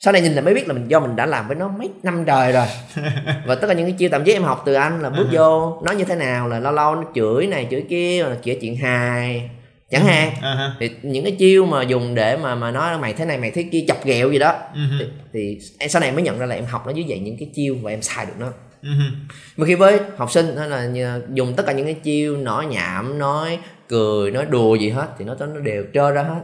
sau 0.00 0.12
này 0.12 0.22
nhìn 0.22 0.32
lại 0.32 0.44
mới 0.44 0.54
biết 0.54 0.68
là 0.68 0.74
mình 0.74 0.88
do 0.88 1.00
mình 1.00 1.16
đã 1.16 1.26
làm 1.26 1.46
với 1.48 1.56
nó 1.56 1.68
mấy 1.68 1.90
năm 2.02 2.24
trời 2.26 2.52
rồi 2.52 2.66
và 3.46 3.54
tất 3.54 3.66
cả 3.66 3.74
những 3.74 3.86
cái 3.86 3.94
chiêu 3.98 4.08
thậm 4.12 4.24
chí 4.24 4.32
em 4.32 4.42
học 4.42 4.62
từ 4.66 4.74
anh 4.74 5.02
là 5.02 5.10
bước 5.10 5.26
vô 5.32 5.82
nói 5.84 5.96
như 5.96 6.04
thế 6.04 6.14
nào 6.14 6.48
là 6.48 6.60
lâu 6.60 6.72
lâu 6.72 6.94
nó 6.94 7.04
chửi 7.14 7.46
này 7.46 7.66
chửi 7.70 7.84
kia 7.88 8.24
là 8.24 8.36
chửi 8.44 8.58
chuyện 8.60 8.76
hài 8.76 9.50
chẳng 9.90 10.02
Ừ. 10.02 10.06
hạn 10.08 10.30
uh-huh. 10.42 10.70
thì 10.80 10.90
những 11.02 11.24
cái 11.24 11.32
chiêu 11.38 11.66
mà 11.66 11.82
dùng 11.82 12.14
để 12.14 12.36
mà 12.36 12.54
mà 12.54 12.70
nói 12.70 12.98
mày 12.98 13.12
thế 13.12 13.24
này 13.24 13.38
mày 13.38 13.50
thế 13.50 13.62
kia 13.72 13.84
chọc 13.88 14.04
ghẹo 14.04 14.30
gì 14.32 14.38
đó 14.38 14.54
Uh-huh. 14.74 14.98
thì, 14.98 15.06
thì 15.32 15.58
em 15.78 15.90
sau 15.90 16.00
này 16.00 16.12
mới 16.12 16.22
nhận 16.22 16.38
ra 16.38 16.46
là 16.46 16.54
em 16.54 16.64
học 16.64 16.86
nó 16.86 16.92
dưới 16.92 17.04
dạng 17.08 17.24
những 17.24 17.36
cái 17.38 17.48
chiêu 17.54 17.76
và 17.82 17.90
em 17.90 18.02
xài 18.02 18.26
được 18.26 18.32
nó 18.38 18.46
Uh-huh. 18.82 19.10
mà 19.56 19.66
khi 19.66 19.74
với 19.74 19.98
học 20.16 20.30
sinh 20.30 20.54
nó 20.56 20.66
là 20.66 20.88
dùng 21.34 21.54
tất 21.56 21.66
cả 21.66 21.72
những 21.72 21.86
cái 21.86 21.94
chiêu 21.94 22.36
nói 22.36 22.66
nhảm 22.66 23.18
nói 23.18 23.58
cười 23.88 24.30
nói 24.30 24.46
đùa 24.50 24.74
gì 24.74 24.90
hết 24.90 25.06
thì 25.18 25.24
nó 25.24 25.34
nó 25.40 25.60
đều 25.60 25.84
trơ 25.94 26.10
ra 26.10 26.22
hết 26.22 26.40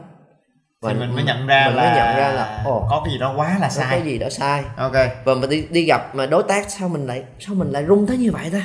thì 0.88 0.94
mình 0.94 1.14
mới 1.14 1.24
nhận 1.24 1.46
ra 1.46 1.64
mình 1.66 1.76
là 1.76 1.82
mới 1.82 1.96
nhận 1.96 2.16
ra 2.16 2.32
là 2.32 2.62
ồ 2.64 2.86
có 2.90 3.02
cái 3.04 3.12
gì 3.12 3.18
đó 3.18 3.32
quá 3.36 3.48
là 3.48 3.54
có 3.54 3.60
cái 3.60 3.70
sai 3.70 4.02
gì 4.02 4.18
đó 4.18 4.28
sai. 4.30 4.64
Ok. 4.76 4.92
Và 5.24 5.34
mình 5.34 5.50
đi 5.50 5.66
đi 5.70 5.84
gặp 5.84 6.14
mà 6.14 6.26
đối 6.26 6.42
tác 6.42 6.70
sao 6.70 6.88
mình 6.88 7.06
lại 7.06 7.22
sao 7.38 7.54
mình 7.54 7.70
lại 7.70 7.82
run 7.82 8.06
tới 8.06 8.16
như 8.16 8.32
vậy 8.32 8.50
ta? 8.52 8.62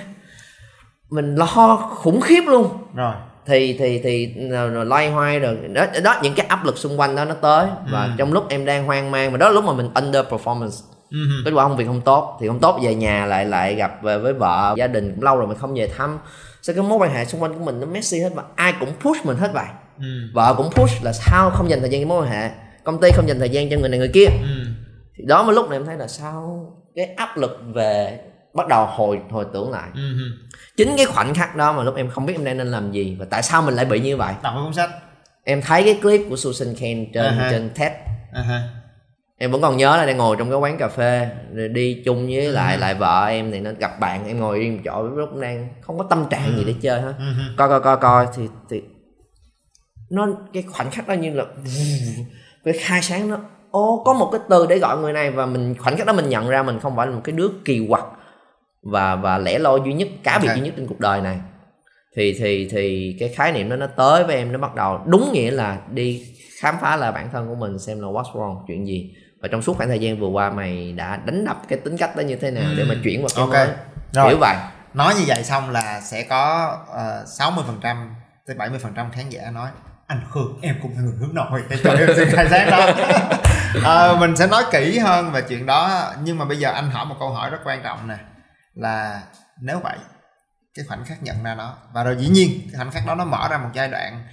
Mình 1.10 1.36
lo 1.36 1.78
khủng 1.96 2.22
khiếp 2.22 2.42
luôn. 2.48 2.70
Rồi. 2.96 3.16
Thì 3.46 3.78
thì 3.80 4.02
thì 4.04 4.36
rồi, 4.52 4.70
rồi 4.70 4.86
loay 4.86 5.12
hoay 5.12 5.40
rồi. 5.40 5.58
Đó 5.74 5.86
đó 6.04 6.16
những 6.22 6.34
cái 6.36 6.46
áp 6.46 6.66
lực 6.66 6.78
xung 6.78 7.00
quanh 7.00 7.16
đó 7.16 7.26
nó 7.26 7.36
tới. 7.36 7.68
Và 7.92 8.04
Ừ. 8.04 8.10
trong 8.18 8.34
lúc 8.34 8.50
em 8.50 8.66
đang 8.66 8.86
hoang 8.86 9.12
mang 9.12 9.32
mà 9.32 9.38
đó 9.38 9.48
là 9.48 9.54
lúc 9.54 9.66
mà 9.66 9.74
mình 9.74 9.90
under 9.96 10.26
performance 10.26 10.82
uh-huh. 11.12 11.42
kết 11.46 11.52
quả 11.52 11.64
công 11.64 11.78
việc 11.78 11.88
không 11.88 12.02
tốt. 12.02 12.38
Thì 12.42 12.48
không 12.48 12.60
tốt 12.60 12.80
về 12.84 12.96
nhà 12.96 13.26
lại 13.26 13.46
lại 13.46 13.76
gặp 13.76 14.04
về 14.04 14.18
với 14.18 14.34
vợ 14.34 14.74
gia 14.78 14.88
đình 14.88 15.12
cũng 15.16 15.24
lâu 15.24 15.38
rồi 15.38 15.48
mình 15.48 15.58
không 15.58 15.74
về 15.74 15.90
thăm. 15.98 16.20
Sao 16.62 16.76
cái 16.76 16.84
mối 16.84 16.98
quan 16.98 17.14
hệ 17.14 17.26
xung 17.26 17.44
quanh 17.44 17.54
của 17.54 17.66
mình 17.66 17.80
nó 17.80 17.86
messy 17.86 18.20
hết 18.20 18.30
và 18.36 18.44
ai 18.56 18.74
cũng 18.80 18.90
push 19.02 19.26
mình 19.26 19.38
hết 19.38 19.54
vậy 19.54 19.66
Ừ. 20.00 20.06
vợ 20.34 20.54
cũng 20.58 20.70
push 20.72 21.04
là 21.04 21.14
sao 21.14 21.50
không 21.50 21.70
dành 21.70 21.80
thời 21.80 21.90
gian 21.90 22.02
cho 22.02 22.08
mối 22.08 22.22
quan 22.24 22.32
hệ 22.32 22.50
công 22.84 23.02
ty 23.02 23.10
không 23.12 23.28
dành 23.28 23.40
thời 23.40 23.50
gian 23.50 23.70
cho 23.70 23.78
người 23.78 23.90
này 23.90 24.00
người 24.00 24.12
kia 24.14 24.26
Ừ. 24.26 24.66
thì 25.18 25.24
đó 25.28 25.44
mới 25.44 25.56
lúc 25.56 25.70
này 25.70 25.80
em 25.80 25.86
thấy 25.86 25.98
là 25.98 26.08
sao 26.08 26.66
cái 26.96 27.06
áp 27.06 27.38
lực 27.38 27.62
về 27.74 28.20
bắt 28.54 28.68
đầu 28.68 28.86
hồi 28.86 29.20
hồi 29.32 29.46
tưởng 29.54 29.72
lại 29.72 29.90
Uh-huh. 29.94 30.30
chính 30.78 30.94
cái 30.98 31.06
khoảnh 31.06 31.34
khắc 31.34 31.56
đó 31.56 31.74
mà 31.74 31.84
lúc 31.84 31.96
em 31.96 32.10
không 32.10 32.26
biết 32.26 32.34
em 32.36 32.44
đang 32.46 32.58
nên 32.58 32.68
làm 32.68 32.92
gì 32.92 33.16
và 33.20 33.26
tại 33.30 33.44
sao 33.44 33.62
mình 33.62 33.76
lại 33.76 33.86
bị 33.86 34.00
như 34.00 34.18
vậy 34.18 34.34
đọc 34.44 34.54
cuốn 34.64 34.74
sách 34.74 34.90
em 35.44 35.62
thấy 35.62 35.84
cái 35.84 36.00
clip 36.02 36.22
của 36.30 36.36
Susan 36.36 36.76
Cain 36.80 37.12
trên 37.14 37.34
ha. 37.34 37.48
trên 37.52 37.70
TED 37.70 37.92
uh-huh. 38.34 38.60
em 39.38 39.52
vẫn 39.52 39.62
còn 39.62 39.78
nhớ 39.78 39.98
là 39.98 40.06
đang 40.06 40.18
ngồi 40.18 40.36
trong 40.40 40.50
cái 40.50 40.60
quán 40.60 40.78
cà 40.78 40.88
phê 40.88 41.30
rồi 41.54 41.68
đi 41.70 42.02
chung 42.06 42.28
với 42.28 42.52
lại 42.52 42.78
lại 42.78 42.96
vợ 42.96 43.26
em 43.26 43.52
thì 43.52 43.60
nó 43.60 43.72
gặp 43.80 44.00
bạn 44.00 44.28
em 44.28 44.40
ngồi 44.40 44.60
yên 44.60 44.76
một 44.76 44.82
chỗ 44.86 45.04
lúc 45.04 45.36
đang 45.42 45.70
không 45.82 45.98
có 45.98 46.06
tâm 46.10 46.26
trạng 46.30 46.58
gì 46.58 46.64
để 46.68 46.74
chơi 46.82 47.02
hết 47.02 47.14
Uh-huh. 47.20 47.56
coi 47.58 47.70
coi 47.70 47.80
coi 47.82 47.98
coi 47.98 48.28
thì 48.36 48.44
thì 48.70 48.82
nó 50.10 50.28
cái 50.54 50.64
khoảnh 50.64 50.92
khắc 50.92 51.08
đó 51.08 51.14
như 51.14 51.34
là 51.34 51.44
cái 52.66 52.74
khai 52.80 53.02
sáng 53.02 53.30
nó 53.30 53.38
ô 53.72 54.02
có 54.06 54.14
một 54.14 54.30
cái 54.32 54.42
từ 54.50 54.66
để 54.70 54.80
gọi 54.80 54.98
người 54.98 55.14
này 55.14 55.32
và 55.32 55.46
mình 55.46 55.76
khoảnh 55.80 55.98
khắc 55.98 56.08
đó 56.08 56.14
mình 56.14 56.30
nhận 56.30 56.48
ra 56.50 56.64
mình 56.64 56.80
không 56.80 56.96
phải 56.96 57.08
là 57.08 57.14
một 57.14 57.22
cái 57.24 57.36
đứa 57.36 57.48
kỳ 57.66 57.86
quặc 57.90 58.04
và 58.84 59.16
và 59.16 59.38
lẻ 59.38 59.60
loi 59.60 59.80
duy 59.86 59.94
nhất 59.94 60.08
cá 60.24 60.40
biệt 60.40 60.48
Ok. 60.48 60.56
duy 60.58 60.62
nhất 60.62 60.74
trên 60.78 60.88
cuộc 60.88 61.00
đời 61.00 61.22
này 61.22 61.40
thì 62.16 62.36
thì 62.40 62.68
thì 62.72 63.16
cái 63.20 63.30
khái 63.30 63.52
niệm 63.52 63.70
đó 63.70 63.76
nó 63.76 63.88
tới 63.88 64.24
với 64.24 64.36
em 64.36 64.52
nó 64.52 64.60
bắt 64.60 64.76
đầu 64.76 65.00
đúng 65.06 65.30
nghĩa 65.34 65.52
là 65.52 65.78
đi 65.92 66.26
khám 66.60 66.76
phá 66.82 66.96
lại 66.96 67.12
bản 67.12 67.30
thân 67.34 67.48
của 67.48 67.56
mình 67.56 67.80
xem 67.80 68.02
là 68.02 68.08
what's 68.08 68.32
wrong 68.34 68.66
chuyện 68.68 68.88
gì 68.88 69.14
và 69.42 69.48
trong 69.52 69.62
suốt 69.62 69.78
khoảng 69.78 69.90
thời 69.90 70.00
gian 70.00 70.20
vừa 70.20 70.28
qua 70.28 70.50
mày 70.50 70.92
đã 70.92 71.18
đánh 71.26 71.46
đập 71.46 71.62
cái 71.68 71.80
tính 71.80 71.98
cách 71.98 72.16
đó 72.16 72.22
như 72.22 72.36
thế 72.36 72.52
nào 72.52 72.72
để 72.78 72.84
mà 72.84 72.94
Ừ. 72.94 73.00
chuyển 73.04 73.22
vào 73.22 73.30
cái 73.36 73.42
Ok. 73.46 73.68
mới 73.68 73.76
Rồi. 74.14 74.30
kiểu 74.30 74.38
vậy 74.40 74.56
nói 74.94 75.14
như 75.20 75.24
vậy 75.28 75.44
xong 75.44 75.70
là 75.70 76.02
sẽ 76.02 76.24
có 76.24 76.74
uh, 77.24 77.28
60 77.28 77.64
phần 77.68 77.78
trăm 77.82 78.16
tới 78.48 78.56
70 78.56 78.80
phần 78.80 78.94
trăm 78.96 79.12
khán 79.12 79.30
giả 79.30 79.42
nói 79.54 79.70
anh 80.08 80.28
Khương 80.32 80.60
em 80.62 80.76
cũng 80.82 80.96
là 80.96 81.02
người 81.02 81.16
hướng 81.20 81.36
nội 81.36 81.64
để 81.70 81.78
cho 81.84 81.92
em 81.92 82.10
xin 82.16 82.28
khai 82.32 82.48
sáng 82.50 82.70
đó. 82.72 82.90
Ờ, 83.84 84.18
mình 84.20 84.36
sẽ 84.36 84.48
nói 84.48 84.64
kỹ 84.72 85.00
hơn 85.00 85.32
về 85.32 85.42
chuyện 85.50 85.66
đó 85.66 86.14
nhưng 86.24 86.38
mà 86.38 86.46
bây 86.46 86.58
giờ 86.58 86.72
anh 86.72 86.92
hỏi 86.92 87.06
một 87.06 87.16
câu 87.20 87.30
hỏi 87.30 87.50
rất 87.50 87.60
quan 87.64 87.84
trọng 87.84 88.08
nè 88.08 88.18
là 88.74 89.24
nếu 89.62 89.80
vậy 89.80 89.98
cái 90.76 90.86
khoảnh 90.88 91.06
khắc 91.06 91.24
nhận 91.24 91.44
ra 91.44 91.56
nó 91.56 91.78
và 91.94 92.04
rồi 92.04 92.16
dĩ 92.20 92.28
nhiên 92.28 92.62
cái 92.64 92.74
khoảnh 92.78 92.92
khắc 92.92 93.04
đó 93.08 93.16
nó 93.16 93.26
mở 93.26 93.48
ra 93.52 93.58
một 93.58 93.70
giai 93.74 93.88
đoạn 93.88 94.24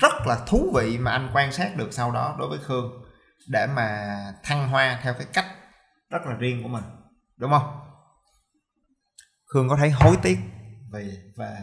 rất 0.00 0.12
là 0.26 0.38
thú 0.46 0.72
vị 0.74 0.98
mà 0.98 1.10
anh 1.10 1.30
quan 1.34 1.52
sát 1.52 1.76
được 1.76 1.88
sau 1.90 2.10
đó 2.10 2.36
đối 2.38 2.48
với 2.48 2.58
Khương 2.66 3.04
để 3.48 3.66
mà 3.66 4.16
thăng 4.42 4.68
hoa 4.68 4.98
theo 5.02 5.14
cái 5.14 5.26
cách 5.32 5.46
rất 6.10 6.26
là 6.26 6.34
riêng 6.34 6.62
của 6.62 6.68
mình 6.68 6.84
đúng 7.36 7.50
không? 7.50 7.80
Khương 9.46 9.68
có 9.68 9.76
thấy 9.76 9.90
hối 9.90 10.16
tiếc 10.22 10.38
về 10.92 11.16
về 11.36 11.56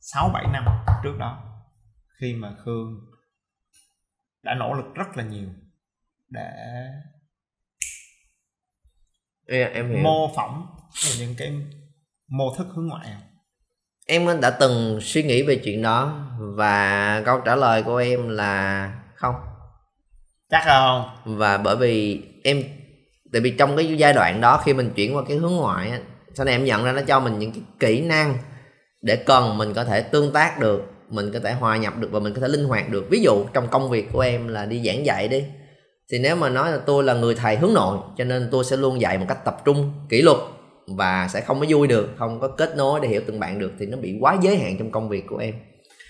6 0.00 0.30
7 0.32 0.44
năm 0.52 0.64
trước 1.02 1.18
đó 1.18 1.43
khi 2.24 2.34
mà 2.34 2.52
Khương 2.64 3.00
đã 4.42 4.54
nỗ 4.54 4.74
lực 4.74 4.94
rất 4.94 5.16
là 5.16 5.24
nhiều 5.24 5.48
để 6.30 6.50
em, 9.48 9.72
em 9.72 9.88
hiểu. 9.88 9.98
mô 9.98 10.34
phỏng 10.36 10.66
những 11.18 11.34
cái 11.38 11.52
mô 12.28 12.54
thức 12.58 12.66
hướng 12.74 12.86
ngoại. 12.86 13.08
Em 14.06 14.40
đã 14.40 14.50
từng 14.50 14.98
suy 15.02 15.22
nghĩ 15.22 15.42
về 15.42 15.60
chuyện 15.64 15.82
đó 15.82 16.26
và 16.38 17.22
câu 17.24 17.40
trả 17.44 17.56
lời 17.56 17.82
của 17.82 17.96
em 17.96 18.28
là 18.28 18.92
không. 19.14 19.34
Chắc 20.50 20.66
là 20.66 20.80
không. 20.80 21.36
Và 21.38 21.58
bởi 21.58 21.76
vì 21.76 22.22
em 22.44 22.62
tại 23.32 23.40
vì 23.40 23.54
trong 23.58 23.76
cái 23.76 23.96
giai 23.98 24.12
đoạn 24.12 24.40
đó 24.40 24.62
khi 24.64 24.74
mình 24.74 24.92
chuyển 24.94 25.16
qua 25.16 25.22
cái 25.28 25.36
hướng 25.36 25.56
ngoại 25.56 26.02
sau 26.34 26.46
này 26.46 26.54
em 26.54 26.64
nhận 26.64 26.84
ra 26.84 26.92
nó 26.92 27.02
cho 27.06 27.20
mình 27.20 27.38
những 27.38 27.52
cái 27.52 27.62
kỹ 27.80 28.00
năng 28.00 28.38
để 29.00 29.16
cần 29.16 29.58
mình 29.58 29.74
có 29.74 29.84
thể 29.84 30.02
tương 30.02 30.32
tác 30.32 30.58
được 30.58 30.93
mình 31.10 31.30
có 31.32 31.38
thể 31.44 31.52
hòa 31.52 31.76
nhập 31.76 31.94
được 31.98 32.08
và 32.12 32.20
mình 32.20 32.34
có 32.34 32.40
thể 32.40 32.48
linh 32.48 32.64
hoạt 32.64 32.88
được 32.90 33.06
ví 33.10 33.20
dụ 33.20 33.44
trong 33.52 33.68
công 33.68 33.90
việc 33.90 34.12
của 34.12 34.20
em 34.20 34.48
là 34.48 34.66
đi 34.66 34.82
giảng 34.86 35.06
dạy 35.06 35.28
đi 35.28 35.44
thì 36.12 36.18
nếu 36.18 36.36
mà 36.36 36.48
nói 36.48 36.72
là 36.72 36.78
tôi 36.86 37.04
là 37.04 37.14
người 37.14 37.34
thầy 37.34 37.56
hướng 37.56 37.74
nội 37.74 37.98
cho 38.18 38.24
nên 38.24 38.48
tôi 38.50 38.64
sẽ 38.64 38.76
luôn 38.76 39.00
dạy 39.00 39.18
một 39.18 39.24
cách 39.28 39.44
tập 39.44 39.56
trung 39.64 39.92
kỷ 40.08 40.22
luật 40.22 40.36
và 40.86 41.28
sẽ 41.30 41.40
không 41.40 41.60
có 41.60 41.66
vui 41.68 41.86
được 41.86 42.08
không 42.18 42.40
có 42.40 42.48
kết 42.48 42.76
nối 42.76 43.00
để 43.02 43.08
hiểu 43.08 43.20
từng 43.26 43.40
bạn 43.40 43.58
được 43.58 43.72
thì 43.78 43.86
nó 43.86 43.96
bị 43.96 44.16
quá 44.20 44.36
giới 44.42 44.56
hạn 44.56 44.76
trong 44.78 44.90
công 44.90 45.08
việc 45.08 45.26
của 45.28 45.36
em 45.36 45.54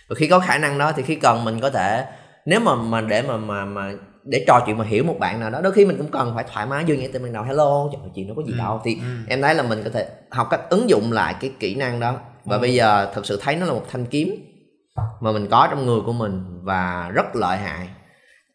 và 0.08 0.14
khi 0.18 0.26
có 0.26 0.38
khả 0.38 0.58
năng 0.58 0.78
đó 0.78 0.92
thì 0.96 1.02
khi 1.02 1.14
cần 1.14 1.44
mình 1.44 1.60
có 1.60 1.70
thể 1.70 2.04
nếu 2.46 2.60
mà 2.60 2.74
mà 2.74 3.00
để 3.00 3.22
mà 3.22 3.36
mà 3.36 3.64
mà 3.64 3.92
để 4.24 4.44
trò 4.46 4.62
chuyện 4.66 4.78
mà 4.78 4.84
hiểu 4.84 5.04
một 5.04 5.16
bạn 5.18 5.40
nào 5.40 5.50
đó 5.50 5.60
đôi 5.60 5.72
khi 5.72 5.84
mình 5.86 5.96
cũng 5.96 6.10
cần 6.10 6.32
phải 6.34 6.44
thoải 6.52 6.66
mái 6.66 6.84
vui 6.84 6.96
vẻ 6.96 7.08
từ 7.12 7.18
ban 7.18 7.32
đầu 7.32 7.42
hello 7.44 7.88
trời 7.92 8.00
chuyện 8.14 8.26
đâu 8.26 8.36
có 8.36 8.42
gì 8.46 8.52
Ừ, 8.52 8.58
đâu 8.58 8.80
thì 8.84 8.94
ừ. 8.94 9.00
em 9.28 9.42
thấy 9.42 9.54
là 9.54 9.62
mình 9.62 9.80
có 9.84 9.90
thể 9.90 10.08
học 10.30 10.46
cách 10.50 10.60
ứng 10.70 10.90
dụng 10.90 11.12
lại 11.12 11.34
cái 11.40 11.50
kỹ 11.60 11.74
năng 11.74 12.00
đó 12.00 12.18
và 12.44 12.56
Ừ. 12.56 12.60
bây 12.60 12.74
giờ 12.74 13.10
thật 13.14 13.26
sự 13.26 13.38
thấy 13.42 13.56
nó 13.56 13.66
là 13.66 13.72
một 13.72 13.84
thanh 13.90 14.06
kiếm 14.06 14.53
mà 15.20 15.32
mình 15.32 15.46
có 15.50 15.68
trong 15.70 15.86
người 15.86 16.00
của 16.00 16.12
mình 16.12 16.44
và 16.62 17.10
rất 17.14 17.36
lợi 17.36 17.58
hại. 17.58 17.88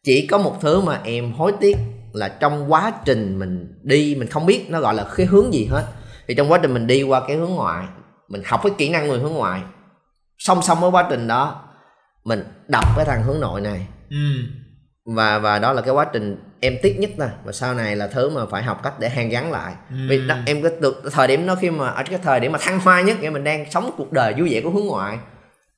Chỉ 0.04 0.28
có 0.28 0.38
một 0.38 0.58
thứ 0.62 0.82
mà 0.82 1.00
em 1.04 1.32
hối 1.32 1.54
tiếc 1.60 1.78
là 2.14 2.28
trong 2.30 2.72
quá 2.72 2.94
trình 3.06 3.40
mình 3.40 3.80
đi 3.84 4.16
mình 4.20 4.28
không 4.28 4.46
biết 4.46 4.66
nó 4.70 4.80
gọi 4.80 4.94
là 4.94 5.06
cái 5.16 5.26
hướng 5.26 5.54
gì 5.54 5.66
hết. 5.66 5.86
Thì 6.28 6.34
trong 6.36 6.52
quá 6.52 6.60
trình 6.62 6.74
mình 6.74 6.88
đi 6.88 7.04
qua 7.04 7.22
cái 7.28 7.38
hướng 7.38 7.52
ngoại 7.52 7.88
mình 8.28 8.42
học 8.46 8.60
cái 8.64 8.72
kỹ 8.78 8.90
năng 8.90 9.08
người 9.08 9.20
hướng 9.20 9.34
ngoại 9.34 9.62
song 10.38 10.62
song 10.62 10.80
với 10.80 10.92
quá 10.92 11.08
trình 11.10 11.28
đó 11.28 11.62
mình 12.24 12.44
đập 12.68 12.86
cái 12.96 13.06
thằng 13.06 13.24
hướng 13.24 13.40
nội 13.40 13.62
này. 13.62 13.88
Ừ. 14.10 14.18
và 15.16 15.40
và 15.40 15.60
đó 15.60 15.74
là 15.74 15.82
cái 15.82 15.94
quá 15.94 16.06
trình 16.14 16.38
em 16.60 16.78
tiếc 16.82 17.00
nhất 17.00 17.10
nè 17.20 17.28
và 17.44 17.52
sau 17.52 17.74
này 17.74 17.96
là 17.96 18.08
thứ 18.08 18.30
mà 18.30 18.46
phải 18.46 18.64
học 18.64 18.84
cách 18.84 19.00
để 19.00 19.10
hàn 19.10 19.30
gắn 19.30 19.52
lại. 19.52 19.74
Vì 20.10 20.28
đó, 20.28 20.36
em 20.46 20.62
có 20.64 20.70
được 20.82 21.04
thời 21.12 21.28
điểm 21.28 21.48
đó 21.48 21.56
khi 21.56 21.70
mà 21.70 21.90
ở 21.90 22.04
cái 22.10 22.20
thời 22.24 22.40
điểm 22.40 22.52
mà 22.52 22.60
thăng 22.62 22.80
hoa 22.80 23.02
nhất 23.02 23.18
nghĩa 23.20 23.30
mình 23.30 23.44
đang 23.44 23.72
sống 23.72 23.92
cuộc 23.98 24.12
đời 24.12 24.34
vui 24.34 24.50
vẻ 24.52 24.62
của 24.62 24.70
hướng 24.70 24.86
ngoại 24.86 25.18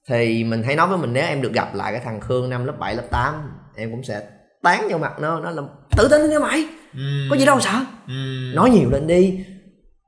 thì 0.09 0.43
mình 0.43 0.63
hãy 0.63 0.75
nói 0.75 0.87
với 0.87 0.97
mình 0.97 1.13
nếu 1.13 1.23
em 1.27 1.41
được 1.41 1.53
gặp 1.53 1.75
lại 1.75 1.91
cái 1.91 2.01
thằng 2.05 2.19
Khương 2.19 2.49
năm 2.49 2.65
lớp 2.65 2.73
7, 2.79 2.95
lớp 2.95 3.03
8 3.11 3.33
em 3.75 3.91
cũng 3.91 4.03
sẽ 4.03 4.21
tán 4.63 4.87
vào 4.89 4.99
mặt 4.99 5.13
nó 5.21 5.39
nó 5.39 5.49
là 5.51 5.61
tự 5.97 6.07
tin 6.11 6.21
lên 6.21 6.29
đi 6.29 6.37
mày 6.37 6.65
Ừ. 6.93 7.27
có 7.29 7.35
gì 7.35 7.45
đâu 7.45 7.59
sợ 7.59 7.71
Ừ. 8.07 8.13
nói 8.55 8.69
nhiều 8.69 8.89
lên 8.89 9.07
đi 9.07 9.45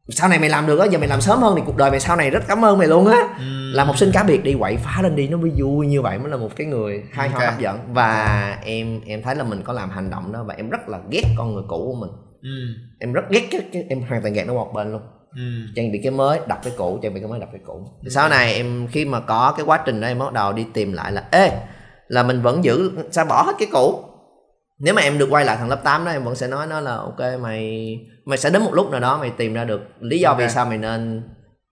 sau 0.09 0.29
này 0.29 0.39
mày 0.39 0.49
làm 0.49 0.67
được 0.67 0.79
á 0.79 0.85
giờ 0.85 0.99
mày 0.99 1.07
làm 1.07 1.21
sớm 1.21 1.39
hơn 1.39 1.53
thì 1.57 1.61
cuộc 1.65 1.77
đời 1.77 1.91
mày 1.91 1.99
sau 1.99 2.15
này 2.15 2.29
rất 2.29 2.43
cảm 2.47 2.65
ơn 2.65 2.77
mày 2.77 2.87
luôn 2.87 3.07
á 3.07 3.35
Ừ. 3.39 3.43
làm 3.73 3.87
học 3.87 3.97
sinh 3.97 4.11
cá 4.13 4.23
biệt 4.23 4.43
đi 4.43 4.55
quậy 4.59 4.77
phá 4.77 4.99
lên 5.01 5.15
đi 5.15 5.27
nó 5.27 5.37
mới 5.37 5.51
vui 5.57 5.87
như 5.87 6.01
vậy 6.01 6.19
mới 6.19 6.29
là 6.29 6.37
một 6.37 6.49
cái 6.55 6.67
người 6.67 7.03
hay 7.11 7.29
ho 7.29 7.39
Ok. 7.39 7.45
hấp 7.51 7.59
dẫn 7.59 7.79
và 7.93 8.57
em 8.65 9.01
em 9.05 9.21
thấy 9.21 9.35
là 9.35 9.43
mình 9.43 9.61
có 9.63 9.73
làm 9.73 9.89
hành 9.89 10.09
động 10.09 10.31
đó 10.31 10.43
và 10.43 10.53
em 10.57 10.69
rất 10.69 10.89
là 10.89 10.99
ghét 11.11 11.23
con 11.37 11.53
người 11.53 11.63
cũ 11.67 11.77
của 11.93 12.05
mình 12.05 12.09
Ừ. 12.41 12.49
em 12.99 13.13
rất 13.13 13.21
ghét 13.29 13.47
cái, 13.51 13.61
cái 13.73 13.83
em 13.89 14.01
hoàn 14.01 14.21
toàn 14.21 14.33
gạt 14.33 14.47
nó 14.47 14.53
một 14.53 14.71
bên 14.73 14.91
luôn 14.91 15.01
Ừ. 15.35 15.41
trang 15.75 15.91
bị 15.91 15.99
cái 16.03 16.11
mới 16.11 16.39
đập 16.47 16.59
cái 16.63 16.73
cũ 16.77 16.99
trang 17.03 17.13
bị 17.13 17.19
cái 17.19 17.29
mới 17.29 17.39
đập 17.39 17.49
cái 17.51 17.61
cũ 17.65 17.87
thì 18.03 18.09
sau 18.09 18.29
này 18.29 18.53
em 18.53 18.87
khi 18.91 19.05
mà 19.05 19.19
có 19.19 19.53
cái 19.57 19.65
quá 19.65 19.83
trình 19.85 20.01
đó 20.01 20.07
em 20.07 20.19
bắt 20.19 20.33
đầu 20.33 20.53
đi 20.53 20.65
tìm 20.73 20.93
lại 20.93 21.11
là 21.11 21.23
ê 21.31 21.49
là 22.07 22.23
mình 22.23 22.41
vẫn 22.41 22.63
giữ 22.63 22.91
sao 23.11 23.25
bỏ 23.25 23.41
hết 23.43 23.53
cái 23.59 23.67
cũ 23.71 24.03
nếu 24.79 24.93
mà 24.93 25.01
em 25.01 25.17
được 25.17 25.27
quay 25.29 25.45
lại 25.45 25.57
thằng 25.57 25.69
lớp 25.69 25.83
8 25.83 26.05
đó 26.05 26.11
em 26.11 26.23
vẫn 26.23 26.35
sẽ 26.35 26.47
nói 26.47 26.67
nó 26.67 26.79
là 26.79 26.95
ok 26.95 27.19
mày 27.41 27.97
mày 28.25 28.37
sẽ 28.37 28.49
đến 28.49 28.61
một 28.61 28.73
lúc 28.73 28.91
nào 28.91 28.99
đó 28.99 29.17
mày 29.17 29.29
tìm 29.29 29.53
ra 29.53 29.63
được 29.63 29.81
lý 29.99 30.19
do 30.19 30.33
vì 30.37 30.43
Ok. 30.43 30.51
sao 30.51 30.65
mày 30.65 30.77
nên 30.77 31.23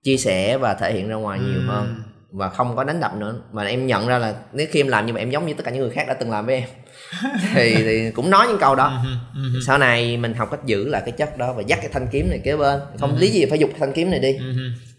chia 0.04 0.18
sẻ 0.18 0.58
và 0.58 0.74
thể 0.74 0.94
hiện 0.94 1.10
ra 1.10 1.16
ngoài 1.16 1.40
nhiều 1.40 1.60
Ừ. 1.60 1.68
hơn 1.68 1.96
và 2.32 2.50
không 2.50 2.76
có 2.76 2.84
đánh 2.84 3.00
đập 3.00 3.16
nữa 3.16 3.36
mà 3.52 3.64
em 3.64 3.88
nhận 3.88 4.08
ra 4.08 4.18
là 4.18 4.36
nếu 4.54 4.68
khi 4.72 4.80
em 4.82 4.88
làm 4.88 5.06
như 5.06 5.14
vậy 5.14 5.22
em 5.22 5.30
giống 5.30 5.46
như 5.46 5.54
tất 5.54 5.64
cả 5.66 5.72
những 5.72 5.82
người 5.82 5.90
khác 5.92 6.06
đã 6.08 6.14
từng 6.14 6.32
làm 6.32 6.46
với 6.46 6.56
em 6.56 6.64
thì 7.54 7.76
thì 7.76 8.12
cũng 8.12 8.30
nói 8.30 8.48
những 8.48 8.58
câu 8.60 8.76
đó 8.76 9.02
Ừ. 9.04 9.10
Ừ. 9.54 9.60
sau 9.68 9.78
này 9.78 10.18
mình 10.18 10.34
học 10.34 10.48
cách 10.52 10.60
giữ 10.66 10.88
lại 10.88 11.02
cái 11.06 11.12
chất 11.12 11.38
đó 11.38 11.54
và 11.54 11.62
dắt 11.68 11.80
cái 11.82 11.90
thanh 11.94 12.08
kiếm 12.12 12.30
này 12.30 12.40
kế 12.44 12.58
bên 12.58 12.80
không 13.00 13.16
Ừ. 13.16 13.20
lý 13.20 13.28
gì 13.32 13.46
phải 13.50 13.60
dục 13.60 13.70
thanh 13.80 13.94
kiếm 13.94 14.12
này 14.12 14.20
đi 14.20 14.34
Ừ. 14.38 14.54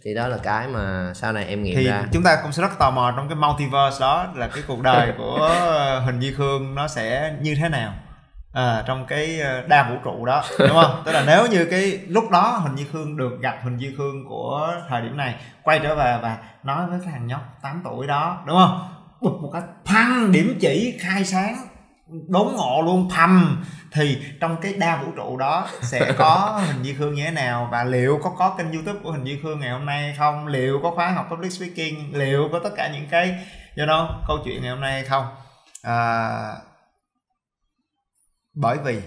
thì 0.05 0.14
đó 0.14 0.29
là 0.29 0.37
cái 0.42 0.68
mà 0.68 1.12
sau 1.14 1.33
này 1.33 1.44
em 1.46 1.62
nghiệm 1.62 1.77
thì 1.77 1.87
ra 1.87 2.05
chúng 2.12 2.22
ta 2.22 2.37
cũng 2.42 2.53
sẽ 2.53 2.62
rất 2.62 2.79
tò 2.79 2.90
mò 2.90 3.12
trong 3.16 3.29
cái 3.29 3.37
multiverse 3.37 4.01
đó 4.01 4.27
là 4.37 4.46
cái 4.48 4.62
cuộc 4.66 4.83
đời 4.83 5.12
của 5.18 5.48
Huỳnh 6.05 6.22
Duy 6.22 6.33
Khương 6.33 6.75
nó 6.75 6.88
sẽ 6.88 7.33
như 7.40 7.55
thế 7.62 7.68
nào 7.68 7.94
à, 8.53 8.83
trong 8.87 9.07
cái 9.07 9.40
ờ, 9.40 9.62
đa 9.68 9.88
vũ 9.90 9.94
trụ 10.05 10.25
đó 10.25 10.44
đúng 10.59 10.68
không 10.83 11.03
tức 11.07 11.12
là 11.12 11.25
nếu 11.27 11.46
như 11.46 11.64
cái 11.64 12.01
lúc 12.09 12.31
đó 12.31 12.61
Huỳnh 12.62 12.79
Duy 12.79 12.85
Khương 12.92 13.16
được 13.16 13.40
gặp 13.40 13.59
Huỳnh 13.62 13.81
Duy 13.81 13.88
Khương 13.98 14.25
của 14.29 14.75
thời 14.88 15.03
điểm 15.03 15.16
này 15.16 15.35
quay 15.62 15.79
trở 15.83 15.94
về 15.94 16.18
và 16.22 16.37
nói 16.64 16.87
với 16.90 16.98
cái 17.05 17.09
thằng 17.12 17.27
nhóc 17.27 17.59
8 17.62 17.81
tuổi 17.85 18.07
đó 18.07 18.42
đúng 18.46 18.57
không 18.57 18.88
bụp 19.20 19.33
một 19.42 19.51
cái 19.53 19.62
phăng 19.87 20.33
điểm 20.33 20.59
chỉ 20.61 20.98
khai 21.01 21.25
sáng 21.25 21.57
đốn 22.29 22.53
ngộ 22.53 22.83
luôn 22.85 23.11
phầm 23.16 23.64
thì 23.92 24.18
trong 24.40 24.57
cái 24.62 24.72
đa 24.72 25.03
vũ 25.03 25.12
trụ 25.16 25.37
đó 25.37 25.68
sẽ 25.83 26.12
có 26.18 26.62
hình 26.66 26.85
Di 26.85 26.94
Khương 26.94 27.14
như 27.14 27.25
thế 27.25 27.31
nào 27.31 27.68
và 27.72 27.85
liệu 27.85 28.20
có 28.22 28.35
có 28.38 28.55
kênh 28.59 28.72
youtube 28.72 29.01
của 29.03 29.12
hình 29.12 29.25
Di 29.25 29.38
Khương 29.42 29.61
ngày 29.61 29.70
hôm 29.70 29.87
nay 29.87 30.14
không? 30.18 30.46
Liệu 30.46 30.81
có 30.83 30.90
khóa 30.90 31.11
học 31.11 31.27
public 31.31 31.53
speaking? 31.53 32.12
Liệu 32.12 32.48
có 32.53 32.61
tất 32.64 32.70
cả 32.77 32.90
những 32.92 33.09
cái 33.11 33.46
do 33.77 33.87
đó 33.87 34.22
câu 34.29 34.38
chuyện 34.44 34.62
ngày 34.62 34.70
hôm 34.70 34.81
nay 34.81 34.92
hay 34.92 35.05
không? 35.05 35.27
À, 35.83 36.53
bởi 38.55 38.79
vì 38.85 39.01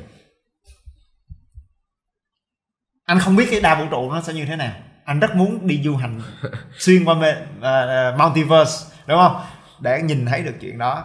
anh 3.05 3.19
không 3.19 3.35
biết 3.35 3.47
cái 3.51 3.61
đa 3.61 3.79
vũ 3.79 3.85
trụ 3.91 4.11
nó 4.11 4.21
sẽ 4.21 4.33
như 4.33 4.45
thế 4.45 4.55
nào. 4.55 4.73
Anh 5.05 5.19
rất 5.19 5.35
muốn 5.35 5.67
đi 5.67 5.81
du 5.83 5.95
hành 5.95 6.21
xuyên 6.77 7.05
qua 7.05 7.15
uh, 7.15 8.19
multiverse 8.19 8.95
đúng 9.07 9.17
không? 9.17 9.41
Để 9.79 10.01
nhìn 10.01 10.25
thấy 10.25 10.43
được 10.43 10.55
chuyện 10.61 10.77
đó. 10.77 11.03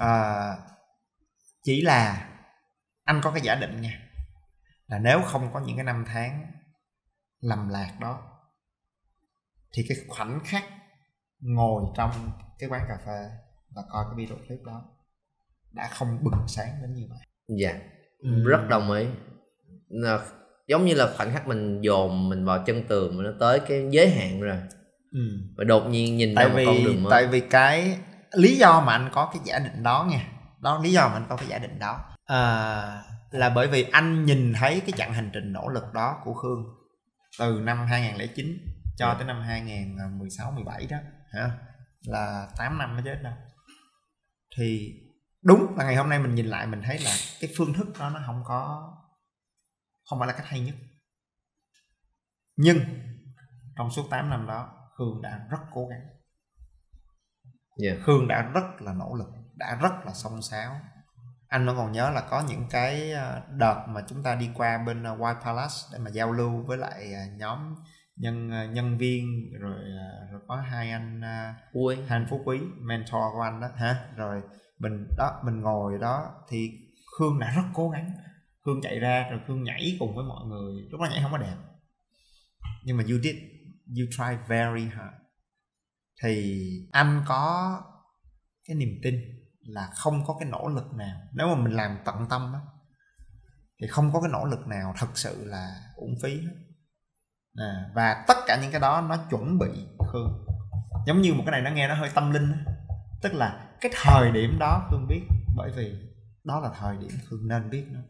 Uh, 0.00 0.75
chỉ 1.66 1.82
là 1.82 2.28
anh 3.04 3.20
có 3.22 3.30
cái 3.30 3.40
giả 3.40 3.54
định 3.54 3.80
nha 3.80 4.00
là 4.86 4.98
nếu 4.98 5.22
không 5.22 5.50
có 5.52 5.60
những 5.60 5.76
cái 5.76 5.84
năm 5.84 6.04
tháng 6.06 6.46
lầm 7.40 7.68
lạc 7.68 7.92
đó 8.00 8.22
thì 9.72 9.84
cái 9.88 9.98
khoảnh 10.08 10.40
khắc 10.44 10.64
ngồi 11.40 11.84
trong 11.96 12.10
cái 12.58 12.68
quán 12.68 12.82
cà 12.88 12.98
phê 13.06 13.30
và 13.74 13.82
coi 13.90 14.04
cái 14.04 14.14
video 14.16 14.36
clip 14.46 14.58
đó 14.66 14.84
đã 15.72 15.88
không 15.92 16.24
bừng 16.24 16.48
sáng 16.48 16.68
đến 16.82 16.94
như 16.94 17.06
vậy 17.10 17.18
dạ 17.48 17.80
ừ. 18.18 18.48
rất 18.48 18.68
đồng 18.68 18.92
ý 18.92 19.06
là 19.88 20.20
giống 20.68 20.84
như 20.84 20.94
là 20.94 21.12
khoảnh 21.16 21.32
khắc 21.32 21.46
mình 21.46 21.80
dồn 21.80 22.28
mình 22.28 22.44
vào 22.44 22.64
chân 22.66 22.84
tường 22.88 23.16
mà 23.16 23.24
nó 23.24 23.30
tới 23.40 23.60
cái 23.60 23.86
giới 23.90 24.10
hạn 24.10 24.40
rồi 24.40 24.58
ừ. 25.12 25.20
và 25.56 25.64
đột 25.64 25.86
nhiên 25.86 26.16
nhìn 26.16 26.34
tại 26.34 26.48
ra 26.48 26.54
vì, 26.54 26.66
một 26.66 26.72
con 26.72 26.84
đường 26.84 27.02
mới 27.02 27.10
tại 27.10 27.26
vì 27.26 27.40
cái 27.40 27.98
lý 28.32 28.56
do 28.56 28.80
mà 28.80 28.92
anh 28.92 29.10
có 29.12 29.30
cái 29.32 29.42
giả 29.44 29.58
định 29.58 29.82
đó 29.82 30.08
nha 30.10 30.35
đó 30.60 30.80
lý 30.82 30.92
do 30.92 31.08
mà 31.08 31.14
anh 31.14 31.26
có 31.28 31.36
cái 31.36 31.48
giả 31.48 31.58
định 31.58 31.78
đó. 31.78 32.04
À, 32.26 33.02
là 33.30 33.50
bởi 33.50 33.68
vì 33.68 33.82
anh 33.82 34.24
nhìn 34.24 34.52
thấy 34.52 34.80
cái 34.80 34.92
chặng 34.96 35.14
hành 35.14 35.30
trình 35.32 35.52
nỗ 35.52 35.68
lực 35.68 35.92
đó 35.92 36.20
của 36.24 36.34
Khương 36.34 36.64
từ 37.38 37.60
năm 37.60 37.86
2009 37.86 38.46
cho 38.96 39.14
tới 39.14 39.26
năm 39.26 39.42
2016 39.42 40.50
17 40.50 40.86
đó 40.86 40.96
hả? 41.32 41.50
là 42.00 42.48
8 42.56 42.78
năm 42.78 42.94
mới 42.94 43.02
chết 43.04 43.22
đâu 43.22 43.32
thì 44.56 44.92
đúng 45.42 45.76
là 45.76 45.84
ngày 45.84 45.96
hôm 45.96 46.08
nay 46.08 46.18
mình 46.18 46.34
nhìn 46.34 46.46
lại 46.46 46.66
mình 46.66 46.82
thấy 46.82 46.98
là 46.98 47.10
cái 47.40 47.50
phương 47.56 47.72
thức 47.72 47.86
đó 47.98 48.10
nó 48.10 48.20
không 48.26 48.42
có 48.44 48.92
không 50.10 50.18
phải 50.18 50.28
là 50.28 50.34
cách 50.34 50.46
hay 50.46 50.60
nhất. 50.60 50.74
Nhưng 52.56 52.78
trong 53.76 53.90
suốt 53.90 54.06
8 54.10 54.30
năm 54.30 54.46
đó 54.46 54.88
Khương 54.98 55.22
đã 55.22 55.46
rất 55.50 55.58
cố 55.72 55.86
gắng. 55.86 56.06
Yeah. 57.82 57.98
Khương 58.02 58.28
đã 58.28 58.42
rất 58.42 58.80
là 58.80 58.92
nỗ 58.92 59.14
lực 59.14 59.28
đã 59.56 59.78
rất 59.82 59.92
là 60.06 60.12
song 60.14 60.42
sáo 60.42 60.80
anh 61.48 61.66
vẫn 61.66 61.76
còn 61.76 61.92
nhớ 61.92 62.10
là 62.10 62.20
có 62.20 62.44
những 62.48 62.66
cái 62.70 63.12
ờ, 63.12 63.42
đợt 63.50 63.84
mà 63.88 64.00
chúng 64.08 64.22
ta 64.22 64.34
đi 64.34 64.50
qua 64.54 64.78
bên 64.86 65.02
ờ, 65.02 65.16
White 65.16 65.40
Palace 65.40 65.74
để 65.92 65.98
mà 65.98 66.10
giao 66.10 66.32
lưu 66.32 66.62
với 66.66 66.78
lại 66.78 67.12
ờ, 67.12 67.20
nhóm 67.36 67.74
nhân 68.16 68.50
nhân 68.74 68.98
viên 68.98 69.52
rồi 69.60 69.80
rồi 70.32 70.40
có 70.48 70.56
hai 70.56 70.90
anh 70.90 71.20
Ui. 71.72 71.96
hai 71.96 72.06
anh 72.08 72.26
phú 72.30 72.40
quý 72.44 72.58
mentor 72.80 73.22
của 73.32 73.40
anh 73.40 73.60
đó 73.60 73.68
hả? 73.76 74.04
Rồi 74.16 74.42
mình 74.78 75.08
đó 75.16 75.40
mình 75.44 75.60
ngồi 75.60 75.98
đó 75.98 76.34
thì 76.48 76.70
khương 77.18 77.38
đã 77.38 77.52
rất 77.56 77.62
cố 77.74 77.90
gắng. 77.90 78.10
Khương 78.64 78.80
chạy 78.82 78.98
ra 78.98 79.28
rồi 79.30 79.40
khương 79.46 79.62
nhảy 79.62 79.96
cùng 79.98 80.14
với 80.14 80.24
mọi 80.24 80.46
người. 80.46 80.82
Lúc 80.90 81.00
đó 81.00 81.06
nhảy 81.10 81.22
không 81.22 81.32
có 81.32 81.38
đẹp. 81.38 81.56
Nhưng 82.84 82.96
mà 82.96 83.04
you 83.10 83.18
did 83.22 83.36
you 83.88 84.06
try 84.10 84.36
very 84.48 84.84
hard. 84.84 85.14
Thì 86.22 86.62
anh 86.92 87.22
có 87.26 87.80
cái 88.68 88.76
niềm 88.76 88.98
tin 89.02 89.14
là 89.68 89.88
không 89.94 90.24
có 90.26 90.36
cái 90.40 90.48
nỗ 90.48 90.68
lực 90.68 90.94
nào 90.94 91.16
nếu 91.32 91.46
mà 91.46 91.54
mình 91.54 91.72
làm 91.72 91.98
tận 92.04 92.26
tâm 92.30 92.52
á 92.52 92.60
thì 93.80 93.86
không 93.86 94.12
có 94.12 94.20
cái 94.20 94.30
nỗ 94.32 94.44
lực 94.44 94.66
nào 94.66 94.94
thật 94.98 95.08
sự 95.14 95.44
là 95.44 95.82
uổng 95.96 96.14
phí 96.22 96.40
hết 96.40 96.56
à, 97.54 97.90
và 97.94 98.24
tất 98.28 98.36
cả 98.46 98.58
những 98.62 98.70
cái 98.70 98.80
đó 98.80 99.00
nó 99.00 99.16
chuẩn 99.30 99.58
bị 99.58 99.68
khương 100.12 100.46
giống 101.06 101.20
như 101.20 101.34
một 101.34 101.42
cái 101.46 101.52
này 101.52 101.62
nó 101.62 101.70
nghe 101.70 101.88
nó 101.88 101.94
hơi 101.94 102.10
tâm 102.14 102.32
linh 102.32 102.64
tức 103.22 103.34
là 103.34 103.68
cái 103.80 103.92
thời 104.02 104.30
điểm 104.30 104.58
đó 104.58 104.88
khương 104.90 105.06
biết 105.08 105.22
bởi 105.56 105.70
vì 105.76 105.94
đó 106.44 106.60
là 106.60 106.70
thời 106.80 106.96
điểm 106.96 107.10
khương 107.28 107.48
nên 107.48 107.70
biết 107.70 107.84
nó 107.90 108.00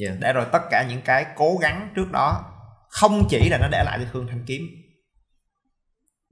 yeah. 0.00 0.14
Dạ. 0.14 0.18
để 0.20 0.32
rồi 0.32 0.46
tất 0.52 0.62
cả 0.70 0.86
những 0.88 1.02
cái 1.04 1.26
cố 1.36 1.56
gắng 1.60 1.92
trước 1.96 2.12
đó 2.12 2.52
không 2.88 3.26
chỉ 3.28 3.48
là 3.50 3.58
nó 3.58 3.68
để 3.68 3.82
lại 3.84 3.98
cho 4.02 4.10
khương 4.12 4.26
thanh 4.26 4.44
kiếm 4.46 4.62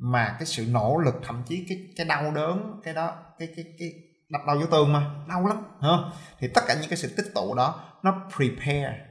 mà 0.05 0.37
cái 0.39 0.47
sự 0.47 0.67
nỗ 0.71 0.99
lực 1.05 1.15
thậm 1.23 1.43
chí 1.47 1.67
cái 1.69 1.79
cái 1.97 2.07
đau 2.07 2.33
đớn 2.35 2.81
cái 2.85 2.95
đó 2.95 3.17
cái 3.39 3.49
cái 3.57 3.65
cái 3.79 3.93
đập 4.29 4.41
đầu 4.47 4.59
vô 4.61 4.67
tường 4.67 4.93
mà 4.93 5.25
đau 5.29 5.47
lắm 5.47 5.65
không 5.81 6.11
thì 6.39 6.49
tất 6.55 6.61
cả 6.69 6.75
những 6.81 6.91
cái 6.91 6.97
sự 6.97 7.15
tích 7.17 7.27
tụ 7.35 7.55
đó 7.55 7.99
nó 8.03 8.29
prepare 8.37 9.07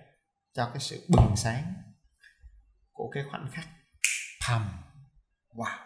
cho 0.53 0.69
cái 0.73 0.79
sự 0.79 1.07
bừng 1.09 1.35
sáng 1.35 1.73
của 2.91 3.09
cái 3.13 3.23
khoảnh 3.31 3.47
khắc 3.51 3.67
thầm 4.41 4.61
wow 5.55 5.77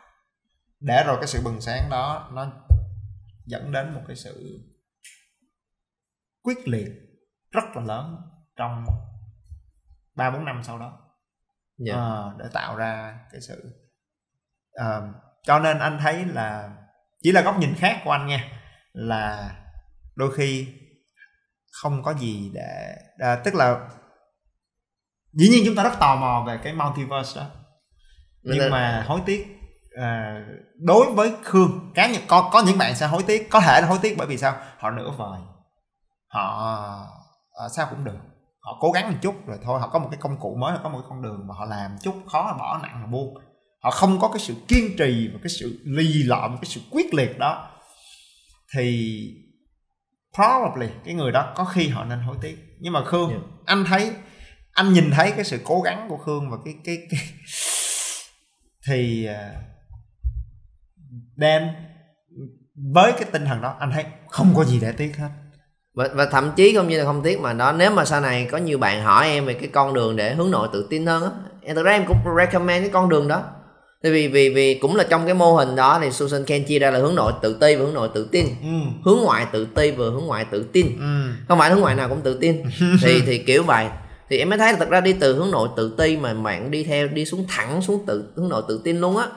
để 0.80 1.04
rồi 1.08 1.18
cái 1.20 1.28
sự 1.28 1.42
bừng 1.44 1.62
sáng 1.62 1.90
đó 1.90 2.30
nó 2.34 2.52
dẫn 3.46 3.72
đến 3.72 3.94
một 3.94 4.02
cái 4.08 4.16
sự 4.16 4.60
quyết 6.42 6.68
liệt 6.68 6.90
rất 7.52 7.64
là 7.76 7.82
lớn 7.82 8.16
trong 8.56 8.86
ba 10.16 10.32
bốn 10.32 10.46
năm 10.46 10.62
sau 10.64 10.80
đó 10.80 10.90
yeah. 10.90 11.00
Dạ. 11.78 11.94
à, 11.94 12.02
ờ, 12.02 12.36
để 12.40 12.46
tạo 12.54 12.76
ra 12.76 13.20
cái 13.32 13.42
sự 13.42 13.87
à, 14.78 15.02
cho 15.44 15.60
nên 15.60 15.80
anh 15.80 16.00
thấy 16.02 16.26
là 16.26 16.70
chỉ 17.24 17.32
là 17.32 17.42
góc 17.42 17.60
nhìn 17.60 17.76
khác 17.76 18.02
của 18.06 18.12
anh 18.12 18.28
nha 18.28 18.44
là 18.94 19.56
đôi 20.16 20.36
khi 20.36 20.68
không 21.82 22.04
có 22.04 22.14
gì 22.14 22.52
để 22.54 22.96
à, 23.18 23.36
tức 23.36 23.56
là 23.56 23.90
dĩ 25.34 25.50
nhiên 25.50 25.64
chúng 25.66 25.76
ta 25.76 25.84
rất 25.84 26.00
tò 26.00 26.16
mò 26.16 26.44
về 26.48 26.60
cái 26.64 26.74
multiverse 26.74 27.42
đó. 27.42 27.48
Nhưng 28.44 28.58
Nên... 28.58 28.72
mà 28.72 29.06
hối 29.08 29.22
tiếc 29.26 29.48
à, 30.02 30.42
đối 30.76 31.12
với 31.12 31.34
khương 31.44 31.92
cá 31.96 32.08
nhân 32.08 32.22
có 32.28 32.50
có 32.54 32.64
những 32.66 32.78
bạn 32.78 32.96
sẽ 32.96 33.08
hối 33.08 33.24
tiếc 33.28 33.50
có 33.50 33.60
thể 33.60 33.82
là 33.82 33.88
hối 33.88 34.00
tiếc 34.02 34.16
bởi 34.18 34.28
vì 34.28 34.38
sao? 34.38 34.56
Họ 34.78 34.92
nửa 34.92 35.12
vời 35.18 35.40
họ 36.28 36.78
à, 37.52 37.70
sao 37.70 37.88
cũng 37.90 38.04
được. 38.04 38.20
Họ 38.60 38.78
cố 38.80 38.92
gắng 38.92 39.12
một 39.12 39.18
chút 39.22 39.36
rồi 39.48 39.60
thôi 39.64 39.80
họ 39.80 39.90
có 39.90 40.00
một 40.00 40.08
cái 40.12 40.20
công 40.22 40.40
cụ 40.40 40.56
mới 40.60 40.72
họ 40.72 40.80
có 40.84 40.90
một 40.90 41.00
cái 41.02 41.08
con 41.10 41.22
đường 41.22 41.48
mà 41.48 41.56
họ 41.58 41.66
làm 41.66 41.98
chút 42.02 42.16
khó 42.32 42.56
bỏ 42.60 42.80
nặng 42.84 43.02
mà 43.02 43.08
buông 43.08 43.38
họ 43.80 43.92
không 43.92 44.20
có 44.20 44.28
cái 44.28 44.40
sự 44.40 44.54
kiên 44.68 44.98
trì 44.98 45.30
và 45.34 45.40
cái 45.44 45.50
sự 45.50 45.80
lì 45.84 46.24
lợm 46.24 46.58
cái 46.58 46.66
sự 46.66 46.82
quyết 46.92 47.14
liệt 47.14 47.40
đó. 47.40 47.72
Thì 48.76 49.18
probably 50.36 50.88
cái 51.06 51.14
người 51.14 51.32
đó 51.32 51.54
có 51.56 51.66
khi 51.66 51.88
họ 51.88 52.06
nên 52.06 52.20
hối 52.20 52.36
tiếc. 52.42 52.58
Nhưng 52.80 52.94
mà 52.94 53.06
khương 53.06 53.30
yeah. 53.30 53.42
anh 53.66 53.86
thấy 53.86 54.12
anh 54.72 54.94
nhìn 54.94 55.12
thấy 55.12 55.32
cái 55.32 55.46
sự 55.46 55.60
cố 55.64 55.82
gắng 55.82 56.06
của 56.10 56.18
khương 56.18 56.50
và 56.50 56.58
cái 56.66 56.76
cái 56.84 56.98
cái 57.10 57.20
thì 58.88 59.28
uh, 59.30 59.64
đem 61.36 61.68
với 62.94 63.12
cái 63.12 63.30
tinh 63.32 63.46
thần 63.46 63.62
đó 63.62 63.76
anh 63.80 63.92
thấy 63.92 64.06
không 64.28 64.54
có 64.56 64.64
gì 64.64 64.80
để 64.80 64.92
tiếc 64.92 65.18
hết. 65.18 65.30
Và, 65.94 66.08
và 66.14 66.26
thậm 66.26 66.52
chí 66.56 66.76
không 66.76 66.88
như 66.88 67.00
là 67.00 67.06
không 67.06 67.24
tiếc 67.24 67.40
mà 67.40 67.54
đó 67.54 67.72
nếu 67.72 67.92
mà 67.92 68.06
sau 68.06 68.22
này 68.22 68.48
có 68.52 68.58
nhiều 68.58 68.78
bạn 68.78 69.04
hỏi 69.04 69.28
em 69.28 69.46
về 69.46 69.54
cái 69.54 69.70
con 69.74 69.94
đường 69.94 70.16
để 70.16 70.34
hướng 70.36 70.52
nội 70.52 70.70
tự 70.74 70.88
tin 70.90 71.06
hơn 71.06 71.24
á 71.24 71.30
em 71.62 71.76
thực 71.76 71.84
ra 71.84 71.92
em 71.92 72.06
cũng 72.08 72.18
recommend 72.38 72.84
cái 72.84 72.90
con 72.90 73.10
đường 73.10 73.28
đó 73.28 73.44
Tại 74.08 74.14
vì 74.14 74.28
vì 74.28 74.50
vì 74.50 74.74
cũng 74.74 74.96
là 74.96 75.04
trong 75.04 75.26
cái 75.26 75.34
mô 75.34 75.56
hình 75.56 75.76
đó 75.76 76.00
thì 76.02 76.12
Susan 76.12 76.44
Ken 76.46 76.64
chia 76.64 76.80
ra 76.80 76.92
là 76.92 77.00
hướng 77.00 77.16
nội 77.16 77.34
tự 77.42 77.58
ti 77.62 77.76
và 77.76 77.86
hướng 77.86 77.94
nội 77.94 78.10
tự 78.14 78.28
tin. 78.32 78.46
Ừ. 78.46 78.68
Hướng 79.06 79.18
ngoại 79.24 79.46
tự 79.52 79.68
ti 79.76 79.92
và 79.92 80.06
hướng 80.06 80.26
ngoại 80.26 80.46
tự 80.52 80.66
tin. 80.74 80.86
Ừ. 81.00 81.32
Không 81.48 81.60
phải 81.60 81.70
hướng 81.70 81.80
ngoại 81.80 81.96
nào 81.96 82.10
cũng 82.10 82.22
tự 82.22 82.38
tin. 82.42 82.64
thì 83.02 83.22
thì 83.26 83.38
kiểu 83.38 83.64
vậy. 83.64 83.86
Thì 84.30 84.38
em 84.38 84.50
mới 84.50 84.60
thấy 84.60 84.74
là 84.74 84.80
thật 84.80 84.90
ra 84.90 85.02
đi 85.02 85.14
từ 85.14 85.36
hướng 85.36 85.52
nội 85.52 85.70
tự 85.78 85.96
ti 85.98 86.18
mà 86.18 86.34
bạn 86.34 86.72
đi 86.72 86.84
theo 86.84 87.08
đi 87.08 87.26
xuống 87.26 87.46
thẳng 87.50 87.82
xuống 87.82 88.06
tự 88.08 88.24
hướng 88.36 88.50
nội 88.50 88.64
tự 88.68 88.82
tin 88.84 89.02
luôn 89.02 89.18
á 89.18 89.28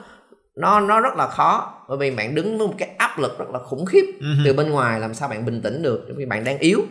nó 0.55 0.79
nó 0.79 0.99
rất 0.99 1.15
là 1.17 1.27
khó 1.27 1.73
bởi 1.89 1.97
vì 1.97 2.11
bạn 2.11 2.35
đứng 2.35 2.57
với 2.57 2.67
một 2.67 2.73
cái 2.77 2.89
áp 2.97 3.19
lực 3.19 3.39
rất 3.39 3.45
là 3.53 3.59
khủng 3.59 3.85
khiếp 3.85 4.05
uh-huh. 4.19 4.35
từ 4.45 4.53
bên 4.53 4.69
ngoài 4.69 4.99
làm 4.99 5.13
sao 5.13 5.29
bạn 5.29 5.45
bình 5.45 5.61
tĩnh 5.61 5.81
được 5.81 6.07
vì 6.15 6.25
bạn 6.25 6.43
đang 6.43 6.57
yếu 6.57 6.81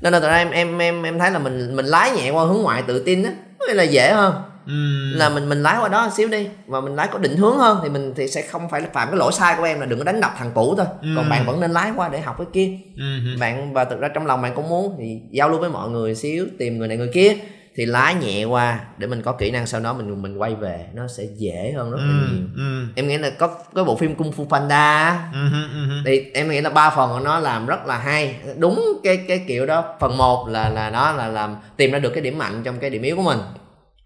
nên 0.00 0.12
là 0.12 0.20
thật 0.20 0.28
ra 0.28 0.36
em 0.36 0.50
em 0.50 0.78
em 0.78 1.02
em 1.02 1.18
thấy 1.18 1.30
là 1.30 1.38
mình 1.38 1.76
mình 1.76 1.86
lái 1.86 2.10
nhẹ 2.10 2.30
qua 2.30 2.44
hướng 2.44 2.62
ngoại 2.62 2.82
tự 2.86 3.02
tin 3.02 3.22
á 3.22 3.32
là 3.74 3.82
dễ 3.82 4.12
hơn 4.12 4.34
uhm. 4.72 5.18
là 5.18 5.28
mình 5.28 5.48
mình 5.48 5.62
lái 5.62 5.78
qua 5.80 5.88
đó 5.88 6.04
một 6.04 6.12
xíu 6.16 6.28
đi 6.28 6.48
và 6.66 6.80
mình 6.80 6.94
lái 6.94 7.08
có 7.12 7.18
định 7.18 7.36
hướng 7.36 7.58
hơn 7.58 7.78
thì 7.82 7.88
mình 7.88 8.14
thì 8.16 8.28
sẽ 8.28 8.42
không 8.42 8.68
phải 8.70 8.82
phạm 8.92 9.08
cái 9.08 9.16
lỗi 9.16 9.32
sai 9.32 9.54
của 9.58 9.64
em 9.64 9.80
là 9.80 9.86
đừng 9.86 9.98
có 9.98 10.04
đánh 10.04 10.20
đập 10.20 10.34
thằng 10.38 10.50
cũ 10.54 10.74
thôi 10.76 10.86
uhm. 11.06 11.16
còn 11.16 11.28
bạn 11.28 11.46
vẫn 11.46 11.60
nên 11.60 11.70
lái 11.70 11.92
qua 11.96 12.08
để 12.08 12.20
học 12.20 12.36
cái 12.38 12.46
kia 12.52 12.70
uhm. 12.94 13.40
bạn 13.40 13.72
và 13.72 13.84
thực 13.84 14.00
ra 14.00 14.08
trong 14.08 14.26
lòng 14.26 14.42
bạn 14.42 14.52
cũng 14.54 14.68
muốn 14.68 14.94
thì 14.98 15.20
giao 15.30 15.48
lưu 15.48 15.60
với 15.60 15.70
mọi 15.70 15.90
người 15.90 16.14
xíu 16.14 16.46
tìm 16.58 16.78
người 16.78 16.88
này 16.88 16.96
người 16.96 17.10
kia 17.14 17.36
thì 17.78 17.86
lái 17.86 18.14
nhẹ 18.14 18.44
qua 18.44 18.80
để 18.98 19.06
mình 19.06 19.22
có 19.22 19.32
kỹ 19.32 19.50
năng 19.50 19.66
sau 19.66 19.80
đó 19.80 19.92
mình 19.92 20.22
mình 20.22 20.38
quay 20.38 20.54
về 20.54 20.86
nó 20.94 21.06
sẽ 21.06 21.24
dễ 21.36 21.72
hơn 21.76 21.90
rất 21.90 21.96
là 21.96 22.04
ừ, 22.04 22.28
nhiều 22.30 22.46
ừ. 22.56 22.84
em 22.94 23.08
nghĩ 23.08 23.18
là 23.18 23.30
có 23.30 23.48
cái 23.74 23.84
bộ 23.84 23.96
phim 23.96 24.14
Kung 24.14 24.30
Fu 24.30 24.48
Panda 24.48 25.10
ừ, 25.32 25.38
ừ, 25.52 25.88
ừ. 25.88 25.94
thì 26.06 26.30
em 26.34 26.48
nghĩ 26.48 26.60
là 26.60 26.70
ba 26.70 26.90
phần 26.90 27.10
của 27.10 27.20
nó 27.20 27.38
làm 27.38 27.66
rất 27.66 27.86
là 27.86 27.98
hay 27.98 28.36
đúng 28.56 29.00
cái 29.04 29.16
cái 29.28 29.44
kiểu 29.48 29.66
đó 29.66 29.96
phần 30.00 30.16
1 30.16 30.48
là 30.48 30.68
là 30.68 30.90
nó 30.90 31.12
là 31.12 31.28
làm 31.28 31.56
tìm 31.76 31.90
ra 31.90 31.98
được 31.98 32.10
cái 32.10 32.22
điểm 32.22 32.38
mạnh 32.38 32.62
trong 32.64 32.78
cái 32.78 32.90
điểm 32.90 33.02
yếu 33.02 33.16
của 33.16 33.22
mình 33.22 33.38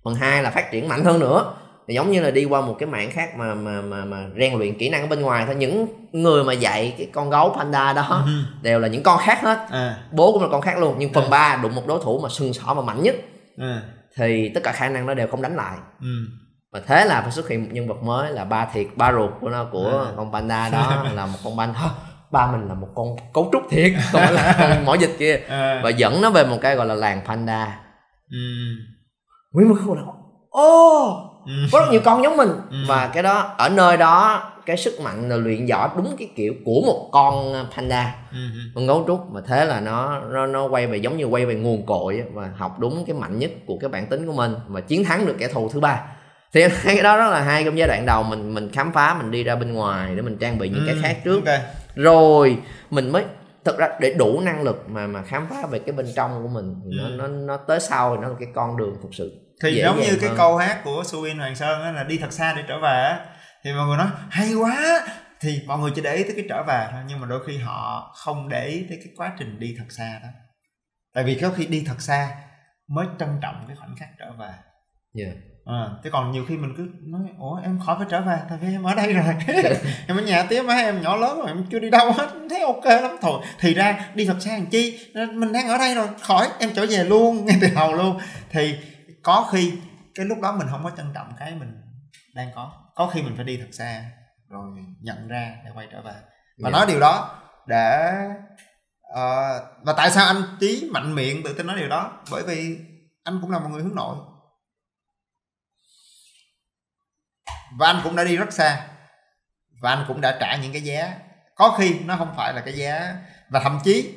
phần 0.04 0.14
hai 0.14 0.42
là 0.42 0.50
phát 0.50 0.70
triển 0.70 0.88
mạnh 0.88 1.04
hơn 1.04 1.20
nữa. 1.20 1.54
Giống 1.88 2.10
như 2.10 2.20
là 2.20 2.30
đi 2.30 2.44
qua 2.44 2.60
một 2.60 2.76
cái 2.78 2.86
mảng 2.88 3.10
khác 3.10 3.36
mà 3.36 3.54
mà 3.54 3.80
mà 3.80 4.04
mà 4.04 4.24
rèn 4.40 4.58
luyện 4.58 4.78
kỹ 4.78 4.88
năng 4.90 5.00
ở 5.02 5.06
bên 5.06 5.20
ngoài 5.20 5.44
thôi. 5.46 5.54
Những 5.54 5.86
người 6.12 6.44
mà 6.44 6.52
dạy 6.52 6.94
cái 6.98 7.08
con 7.12 7.30
gấu 7.30 7.54
panda 7.56 7.92
đó 7.92 8.22
Ừ. 8.26 8.32
đều 8.62 8.78
là 8.80 8.88
những 8.88 9.02
con 9.02 9.18
khác 9.18 9.38
hết. 9.42 9.58
À, 9.70 9.96
bố 10.12 10.32
cũng 10.32 10.42
là 10.42 10.48
con 10.50 10.60
khác 10.60 10.78
luôn 10.78 10.94
nhưng 10.98 11.12
phần. 11.12 11.30
3 11.30 11.56
đụng 11.62 11.74
một 11.74 11.86
đối 11.86 12.00
thủ 12.02 12.20
mà 12.22 12.28
sừng 12.28 12.52
sỏ 12.52 12.74
và 12.74 12.82
mạnh 12.82 13.02
nhất. 13.02 13.14
À, 13.58 13.82
thì 14.16 14.50
tất 14.54 14.60
cả 14.64 14.72
khả 14.72 14.88
năng 14.88 15.06
nó 15.06 15.14
đều 15.14 15.26
không 15.26 15.42
đánh 15.42 15.56
lại. 15.56 15.76
Ừ. 16.00 16.06
và 16.72 16.80
thế 16.86 17.04
là 17.04 17.20
phải 17.20 17.30
xuất 17.30 17.48
hiện 17.48 17.62
một 17.62 17.68
nhân 17.72 17.88
vật 17.88 18.02
mới 18.02 18.32
là 18.32 18.44
ba 18.44 18.64
thiệt 18.72 18.86
ba 18.96 19.12
ruột 19.12 19.30
của 19.40 19.48
nó 19.48 19.64
của 19.72 20.04
À. 20.08 20.12
con 20.16 20.32
panda 20.32 20.68
đó 20.68 21.06
là 21.14 21.26
một 21.26 21.38
con 21.44 21.56
panda. 21.58 21.80
Ba 22.32 22.52
mình 22.52 22.68
là 22.68 22.74
một 22.74 22.88
con 22.94 23.06
cấu 23.34 23.48
trúc 23.52 23.62
thiệt 23.70 23.92
phải 24.12 24.32
là 24.32 24.56
con 24.58 24.84
mỏ 24.84 24.94
dịch 24.94 25.16
kia. 25.18 25.36
À, 25.48 25.80
và 25.84 25.90
dẫn 25.90 26.22
nó 26.22 26.30
về 26.30 26.44
một 26.44 26.58
cái 26.62 26.76
gọi 26.76 26.86
là 26.86 26.94
làng 26.94 27.20
panda. 27.26 27.78
Ừ. 28.30 28.38
nguyên 29.52 29.68
một 29.68 29.76
khu 29.86 29.94
là 29.94 30.02
ô 30.50 31.18
Ừ. 31.46 31.52
có 31.72 31.80
rất 31.80 31.86
nhiều 31.90 32.00
con 32.04 32.22
giống 32.22 32.36
mình 32.36 32.48
Ừ. 32.70 32.76
và 32.88 33.06
cái 33.14 33.22
đó 33.22 33.54
ở 33.58 33.68
nơi 33.68 33.96
đó 33.96 34.42
cái 34.66 34.76
sức 34.76 35.00
mạnh 35.00 35.28
là 35.28 35.36
luyện 35.36 35.66
võ 35.66 35.90
đúng 35.96 36.16
cái 36.18 36.28
kiểu 36.36 36.54
của 36.64 36.80
một 36.86 37.08
con 37.12 37.54
panda 37.76 38.14
Ừ, 38.32 38.38
con 38.74 38.86
gấu 38.86 39.04
trúc 39.06 39.30
mà 39.32 39.40
thế 39.46 39.64
là 39.64 39.80
nó 39.80 40.20
nó 40.20 40.46
nó 40.46 40.66
quay 40.66 40.86
về 40.86 40.96
giống 40.98 41.16
như 41.16 41.24
quay 41.24 41.46
về 41.46 41.54
nguồn 41.54 41.86
cội 41.86 42.22
và 42.32 42.50
học 42.56 42.78
đúng 42.80 43.04
cái 43.06 43.16
mạnh 43.16 43.38
nhất 43.38 43.50
của 43.66 43.78
cái 43.80 43.88
bản 43.88 44.06
tính 44.06 44.26
của 44.26 44.32
mình 44.32 44.54
và 44.68 44.80
chiến 44.80 45.04
thắng 45.04 45.26
được 45.26 45.36
kẻ 45.38 45.48
thù 45.48 45.68
thứ 45.68 45.80
ba 45.80 46.00
thì 46.54 46.64
cái 46.84 47.02
đó 47.02 47.16
rất 47.16 47.30
là 47.30 47.40
hay 47.40 47.64
trong 47.64 47.78
giai 47.78 47.88
đoạn 47.88 48.06
đầu 48.06 48.22
mình 48.22 48.54
mình 48.54 48.70
khám 48.72 48.92
phá 48.92 49.14
mình 49.18 49.30
đi 49.30 49.42
ra 49.44 49.56
bên 49.56 49.72
ngoài 49.74 50.16
để 50.16 50.22
mình 50.22 50.36
trang 50.38 50.58
bị 50.58 50.68
những 50.68 50.82
cái 50.86 50.94
Ừ, 50.94 51.00
khác 51.02 51.16
trước 51.24 51.46
ok. 51.46 51.60
rồi 51.94 52.56
mình 52.90 53.10
mới 53.12 53.24
thực 53.64 53.78
ra 53.78 53.88
để 54.00 54.14
đủ 54.18 54.40
năng 54.40 54.62
lực 54.62 54.84
mà 54.88 55.06
mà 55.06 55.22
khám 55.22 55.46
phá 55.50 55.66
về 55.70 55.78
cái 55.78 55.92
bên 55.92 56.06
trong 56.16 56.42
của 56.42 56.48
mình 56.48 56.74
thì 56.84 56.90
nó 56.96 57.04
Ừ. 57.04 57.14
nó 57.18 57.26
nó 57.28 57.56
tới 57.56 57.80
sau 57.80 58.16
thì 58.16 58.22
nó 58.22 58.28
là 58.28 58.34
cái 58.38 58.48
con 58.54 58.76
đường 58.76 58.94
thực 59.02 59.08
sự 59.12 59.32
thì 59.62 59.74
dễ 59.74 59.82
giống 59.82 59.96
như 60.00 60.16
cái 60.20 60.28
hơn. 60.28 60.38
câu 60.38 60.56
hát 60.56 60.80
của 60.84 61.02
Suin 61.06 61.38
Hoàng 61.38 61.54
Sơn 61.54 61.82
á 61.82 61.92
là 61.92 62.04
đi 62.04 62.18
thật 62.18 62.32
xa 62.32 62.54
để 62.56 62.62
trở 62.68 62.80
về 62.80 63.02
á 63.02 63.26
thì 63.64 63.72
mọi 63.72 63.86
người 63.86 63.96
nói 63.96 64.06
hay 64.30 64.54
quá 64.54 65.06
thì 65.40 65.60
mọi 65.66 65.78
người 65.78 65.90
chỉ 65.94 66.02
để 66.02 66.14
ý 66.14 66.22
tới 66.22 66.32
cái 66.36 66.44
trở 66.48 66.62
về 66.68 66.86
thôi 66.92 67.00
nhưng 67.08 67.20
mà 67.20 67.26
đôi 67.26 67.44
khi 67.46 67.58
họ 67.58 68.12
không 68.16 68.48
để 68.48 68.66
ý 68.66 68.86
tới 68.88 68.98
cái 69.04 69.12
quá 69.16 69.32
trình 69.38 69.58
đi 69.60 69.74
thật 69.78 69.84
xa 69.88 70.20
đó 70.22 70.28
tại 71.14 71.24
vì 71.24 71.38
có 71.42 71.50
khi 71.50 71.66
đi 71.66 71.84
thật 71.86 72.00
xa 72.00 72.28
mới 72.88 73.06
trân 73.18 73.28
trọng 73.42 73.64
cái 73.66 73.76
khoảnh 73.76 73.94
khắc 73.98 74.08
trở 74.18 74.32
về 74.38 74.50
yeah. 75.24 75.36
À, 75.64 75.88
chứ 76.04 76.10
còn 76.10 76.32
nhiều 76.32 76.44
khi 76.48 76.56
mình 76.56 76.74
cứ 76.76 76.88
nói 77.02 77.22
ủa 77.38 77.60
em 77.62 77.80
khỏi 77.86 77.96
phải 77.98 78.06
trở 78.10 78.20
về 78.20 78.38
tại 78.48 78.58
vì 78.62 78.68
em 78.72 78.82
ở 78.82 78.94
đây 78.94 79.12
rồi. 79.12 79.34
Em 80.08 80.16
ở 80.16 80.22
nhà 80.22 80.42
tía 80.42 80.62
má 80.62 80.74
em 80.74 81.00
nhỏ 81.02 81.16
lớn 81.16 81.38
rồi 81.38 81.46
em 81.46 81.64
chưa 81.70 81.78
đi 81.78 81.90
đâu 81.90 82.12
hết 82.12 82.28
thấy 82.50 82.60
ok 82.60 82.84
lắm. 82.84 83.16
Thôi 83.22 83.40
thì 83.60 83.74
ra 83.74 84.10
đi 84.14 84.26
thật 84.26 84.36
xa 84.40 84.52
làm 84.52 84.66
chi? 84.66 84.98
Mình 85.14 85.52
đang 85.52 85.68
ở 85.68 85.78
đây 85.78 85.94
rồi 85.94 86.08
khỏi 86.20 86.48
em 86.58 86.70
trở 86.74 86.86
về 86.86 87.04
luôn 87.04 87.44
ngay 87.46 87.58
từ 87.60 87.68
đầu 87.74 87.94
luôn. 87.94 88.18
Thì 88.50 88.74
có 89.22 89.48
khi 89.52 89.72
cái 90.14 90.26
lúc 90.26 90.38
đó 90.42 90.52
mình 90.58 90.66
không 90.70 90.84
có 90.84 90.90
trân 90.96 91.06
trọng 91.14 91.32
cái 91.38 91.54
mình 91.54 91.72
đang 92.34 92.48
có. 92.54 92.72
Có 92.94 93.06
khi 93.06 93.22
mình 93.22 93.36
phải 93.36 93.44
đi 93.44 93.56
thật 93.56 93.68
xa 93.72 94.04
rồi 94.50 94.70
nhận 95.00 95.28
ra 95.28 95.56
để 95.64 95.70
quay 95.74 95.86
trở 95.92 96.02
về. 96.02 96.12
Và 96.62 96.70
Dạ. 96.70 96.70
nói 96.70 96.86
điều 96.88 97.00
đó 97.00 97.38
để 97.66 98.12
ờ, 99.14 99.60
và 99.82 99.92
tại 99.96 100.10
sao 100.10 100.26
anh 100.26 100.42
trí 100.60 100.88
mạnh 100.92 101.14
miệng 101.14 101.42
tự 101.42 101.54
tin 101.54 101.66
nói 101.66 101.76
điều 101.78 101.88
đó? 101.88 102.12
Bởi 102.30 102.42
vì 102.46 102.76
anh 103.24 103.38
cũng 103.40 103.50
là 103.50 103.58
một 103.58 103.68
người 103.70 103.82
hướng 103.82 103.94
nội 103.94 104.16
và 107.78 107.86
anh 107.86 108.00
cũng 108.04 108.16
đã 108.16 108.24
đi 108.24 108.36
rất 108.36 108.52
xa. 108.52 108.86
Và 109.82 109.90
anh 109.90 110.04
cũng 110.08 110.20
đã 110.20 110.36
trả 110.40 110.56
những 110.56 110.72
cái 110.72 110.82
giá. 110.82 111.12
Có 111.54 111.76
khi 111.78 111.94
nó 112.04 112.16
không 112.16 112.34
phải 112.36 112.52
là 112.54 112.60
cái 112.60 112.74
giá. 112.74 113.16
Và 113.50 113.60
thậm 113.60 113.80
chí 113.84 114.14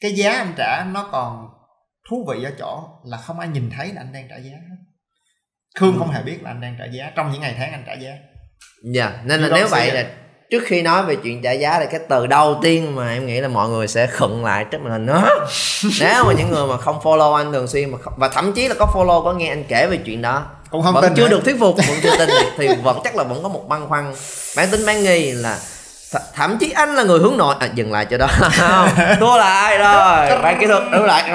cái 0.00 0.12
giá 0.12 0.32
anh 0.32 0.52
trả 0.56 0.84
nó 0.84 1.08
còn 1.12 1.48
thú 2.10 2.26
vị 2.28 2.44
ở 2.44 2.50
chỗ 2.58 2.88
là 3.04 3.16
không 3.16 3.40
ai 3.40 3.48
nhìn 3.48 3.70
thấy 3.76 3.86
là 3.86 4.00
anh 4.00 4.12
đang 4.12 4.28
trả 4.30 4.36
giá. 4.36 4.56
Khương 5.78 5.98
không 5.98 6.10
hề 6.10 6.22
biết 6.22 6.42
là 6.42 6.50
anh 6.50 6.60
đang 6.60 6.76
trả 6.78 6.84
giá. 6.84 7.12
Trong 7.16 7.32
những 7.32 7.40
ngày 7.40 7.54
tháng 7.58 7.72
anh 7.72 7.84
trả 7.86 7.92
giá. 7.92 8.10
Dạ, 8.94 9.20
nên 9.24 9.40
là 9.40 9.48
You 9.48 9.54
don't 9.54 9.58
nếu 9.58 9.68
vậy 9.68 9.92
là 9.92 10.04
trước 10.50 10.62
khi 10.66 10.82
nói 10.82 11.02
về 11.02 11.16
chuyện 11.16 11.42
trả 11.42 11.52
giá 11.52 11.78
thì 11.78 11.86
cái 11.90 12.00
từ 12.08 12.26
đầu 12.26 12.58
tiên 12.62 12.94
mà 12.94 13.12
em 13.12 13.26
nghĩ 13.26 13.40
là 13.40 13.48
mọi 13.48 13.68
người 13.68 13.88
sẽ 13.88 14.06
khựng 14.06 14.44
lại 14.44 14.64
trước 14.70 14.80
màn 14.80 14.92
hình 14.92 15.06
nó 15.06 15.22
nếu 16.00 16.24
mà 16.24 16.32
những 16.32 16.50
người 16.50 16.66
mà 16.66 16.76
không 16.76 17.00
follow 17.00 17.34
anh 17.34 17.52
thường 17.52 17.68
xuyên 17.68 17.90
mà 17.90 17.98
không, 17.98 18.12
và 18.16 18.28
thậm 18.28 18.52
chí 18.52 18.68
là 18.68 18.74
có 18.78 18.86
follow 18.94 19.24
có 19.24 19.32
nghe 19.32 19.48
anh 19.48 19.64
kể 19.68 19.86
về 19.90 19.96
chuyện 19.96 20.22
đó 20.22 20.46
cũng 20.70 20.82
không 20.82 20.94
vẫn 20.94 21.02
tin 21.02 21.14
chưa 21.14 21.22
hả? 21.22 21.28
được 21.28 21.44
thuyết 21.44 21.56
phục 21.60 21.76
vẫn 21.76 21.96
chưa 22.02 22.16
tin 22.18 22.28
thì 22.56 22.68
vẫn 22.82 23.00
chắc 23.04 23.16
là 23.16 23.24
vẫn 23.24 23.42
có 23.42 23.48
một 23.48 23.68
băn 23.68 23.86
khoăn. 23.88 24.14
Bản 24.56 24.68
tính 24.70 24.86
bán 24.86 25.02
nghi 25.02 25.32
là 25.32 25.58
th- 26.12 26.20
thậm 26.34 26.58
chí 26.58 26.70
anh 26.70 26.94
là 26.94 27.02
người 27.02 27.18
hướng 27.18 27.36
nội. 27.36 27.54
À, 27.60 27.68
dừng 27.74 27.92
lại 27.92 28.06
cho 28.10 28.18
đó. 28.18 28.28
Thua 29.20 29.38
lại 29.38 29.78
rồi? 29.78 30.42
Bạn 30.42 30.56
kỹ 30.60 30.66
thuật 30.66 30.82
đứng 30.92 31.04
lại. 31.04 31.30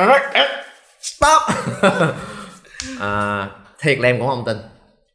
Stop. 1.01 1.41
À, 2.99 3.47
thiệt 3.79 3.99
là 3.99 4.09
em 4.09 4.19
cũng 4.19 4.27
không 4.27 4.43
tin. 4.45 4.57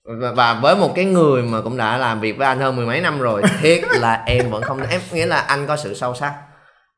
Và, 0.05 0.33
và 0.33 0.55
với 0.55 0.77
một 0.77 0.93
cái 0.95 1.05
người 1.05 1.43
mà 1.43 1.61
cũng 1.61 1.77
đã 1.77 1.99
làm 1.99 2.21
việc 2.21 2.39
với 2.39 2.47
anh 2.47 2.61
hơn 2.61 2.77
mười 2.77 2.87
mấy 2.87 3.01
năm 3.01 3.21
rồi 3.21 3.43
thiệt 3.61 3.81
là 3.91 4.23
em 4.27 4.51
vẫn 4.51 4.63
không 4.63 4.81
em 4.91 5.01
nghĩa 5.13 5.27
là 5.27 5.39
anh 5.39 5.67
có 5.67 5.77
sự 5.77 5.95
sâu 5.95 6.15
sắc. 6.15 6.33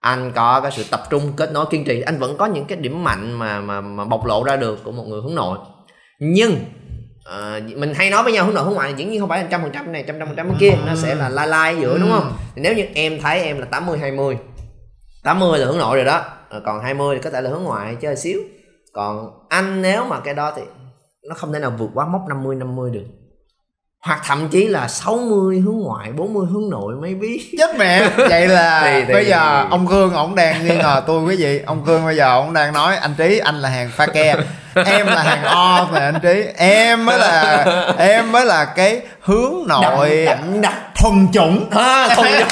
Anh 0.01 0.33
có 0.35 0.61
cái 0.61 0.73
sự 0.77 0.85
tập 0.91 1.03
trung 1.11 1.33
kết 1.37 1.53
nối 1.53 1.67
kiên 1.71 1.85
trì. 1.85 2.01
Anh 2.01 2.19
vẫn 2.19 2.37
có 2.37 2.47
những 2.47 2.65
cái 2.65 2.79
điểm 2.79 3.05
mạnh 3.05 3.33
mà 3.33 3.61
mà 3.61 3.81
mà 3.81 4.05
bộc 4.05 4.27
lộ 4.27 4.45
ra 4.45 4.57
được 4.57 4.85
của 4.85 4.93
một 4.93 5.05
người 5.07 5.21
hướng 5.23 5.35
nội. 5.35 5.59
Nhưng 6.19 6.57
ờ, 7.25 7.61
mình 7.77 7.95
hay 7.95 8.11
nói 8.11 8.23
với 8.23 8.33
nhau 8.33 8.45
hướng 8.45 8.55
nội 8.55 8.65
hướng 8.65 8.75
ngoại 8.75 8.95
dĩ 8.97 9.05
nhiên 9.05 9.21
không 9.21 9.29
phải 9.29 9.43
là 9.43 9.49
trăm 9.51 9.63
phần 9.63 9.71
trăm 9.73 9.93
này 9.93 10.05
trăm 10.07 10.19
trăm 10.19 10.29
phần 10.29 10.37
trăm 10.37 10.55
kia 10.59 10.71
nó 10.87 10.95
sẽ 10.95 11.15
là 11.15 11.29
lai 11.29 11.49
lai 11.49 11.77
giữa 11.81 11.99
đúng 11.99 12.11
không? 12.11 12.33
Thì 12.55 12.63
nếu 12.63 12.75
như 12.75 12.85
em 12.95 13.21
thấy 13.21 13.41
em 13.43 13.59
là 13.59 13.67
80 13.67 13.99
20 13.99 14.39
80 15.23 15.59
là 15.59 15.67
hướng 15.67 15.79
nội 15.79 15.97
rồi 15.97 16.05
đó 16.05 16.25
Ờ, 16.53 16.61
còn 16.65 16.81
20 16.81 17.17
thì 17.17 17.23
có 17.23 17.31
thể 17.31 17.41
là 17.41 17.51
hướng 17.51 17.63
ngoại 17.63 17.97
chơi 18.01 18.17
xíu. 18.17 18.41
Còn 18.93 19.31
anh 19.49 19.83
nếu 19.83 20.05
mà 20.05 20.21
cái 20.21 20.35
đó 20.35 20.53
thì 20.57 20.63
nó 21.29 21.35
không 21.35 21.53
thể 21.53 21.59
nào 21.59 21.73
vượt 21.79 21.91
quá 21.95 22.07
mốc 22.07 22.23
50 22.29 22.57
50 22.57 22.91
được 22.91 23.05
hoặc 24.03 24.21
thậm 24.27 24.49
chí 24.49 24.67
là 24.69 24.89
60 24.89 25.61
hướng 25.65 25.79
ngoại 25.79 26.11
40 26.13 26.47
hướng 26.53 26.71
nội 26.71 26.95
mấy 27.01 27.15
biết. 27.15 27.51
Chết 27.59 27.77
mẹ. 27.79 28.09
Vậy 28.17 28.49
là 28.49 28.83
Thì- 28.85 29.05
thì- 29.07 29.13
bây 29.13 29.27
giờ 29.27 29.65
ông 29.71 29.87
Cương 29.87 30.15
ổng 30.15 30.35
đang 30.35 30.65
nghi 30.67 30.77
ngờ 30.77 31.03
tôi 31.07 31.23
quý 31.23 31.37
vị. 31.37 31.61
Ông 31.67 31.85
Cương 31.85 32.05
bây 32.05 32.17
giờ 32.17 32.35
ổng 32.35 32.53
đang 32.53 32.73
nói 32.73 32.97
anh 32.97 33.15
Trí 33.19 33.39
anh 33.39 33.61
là 33.61 33.69
hàng 33.69 33.91
pha 33.97 34.07
ke 34.07 34.35
em 34.87 35.07
là 35.07 35.23
hàng 35.23 35.45
o 35.45 35.89
mà 35.93 35.99
anh 36.01 36.21
Trí. 36.23 36.43
Em 36.57 37.05
mới 37.05 37.19
là 37.19 37.65
em 37.99 38.33
mới 38.33 38.45
là 38.47 38.65
cái 38.65 39.01
hướng 39.21 39.55
nội 39.69 40.25
đậm 40.27 40.61
đặc 40.61 40.75
thuần 40.97 41.29
chủng. 41.33 41.71
À, 41.71 42.09
thuần 42.17 42.29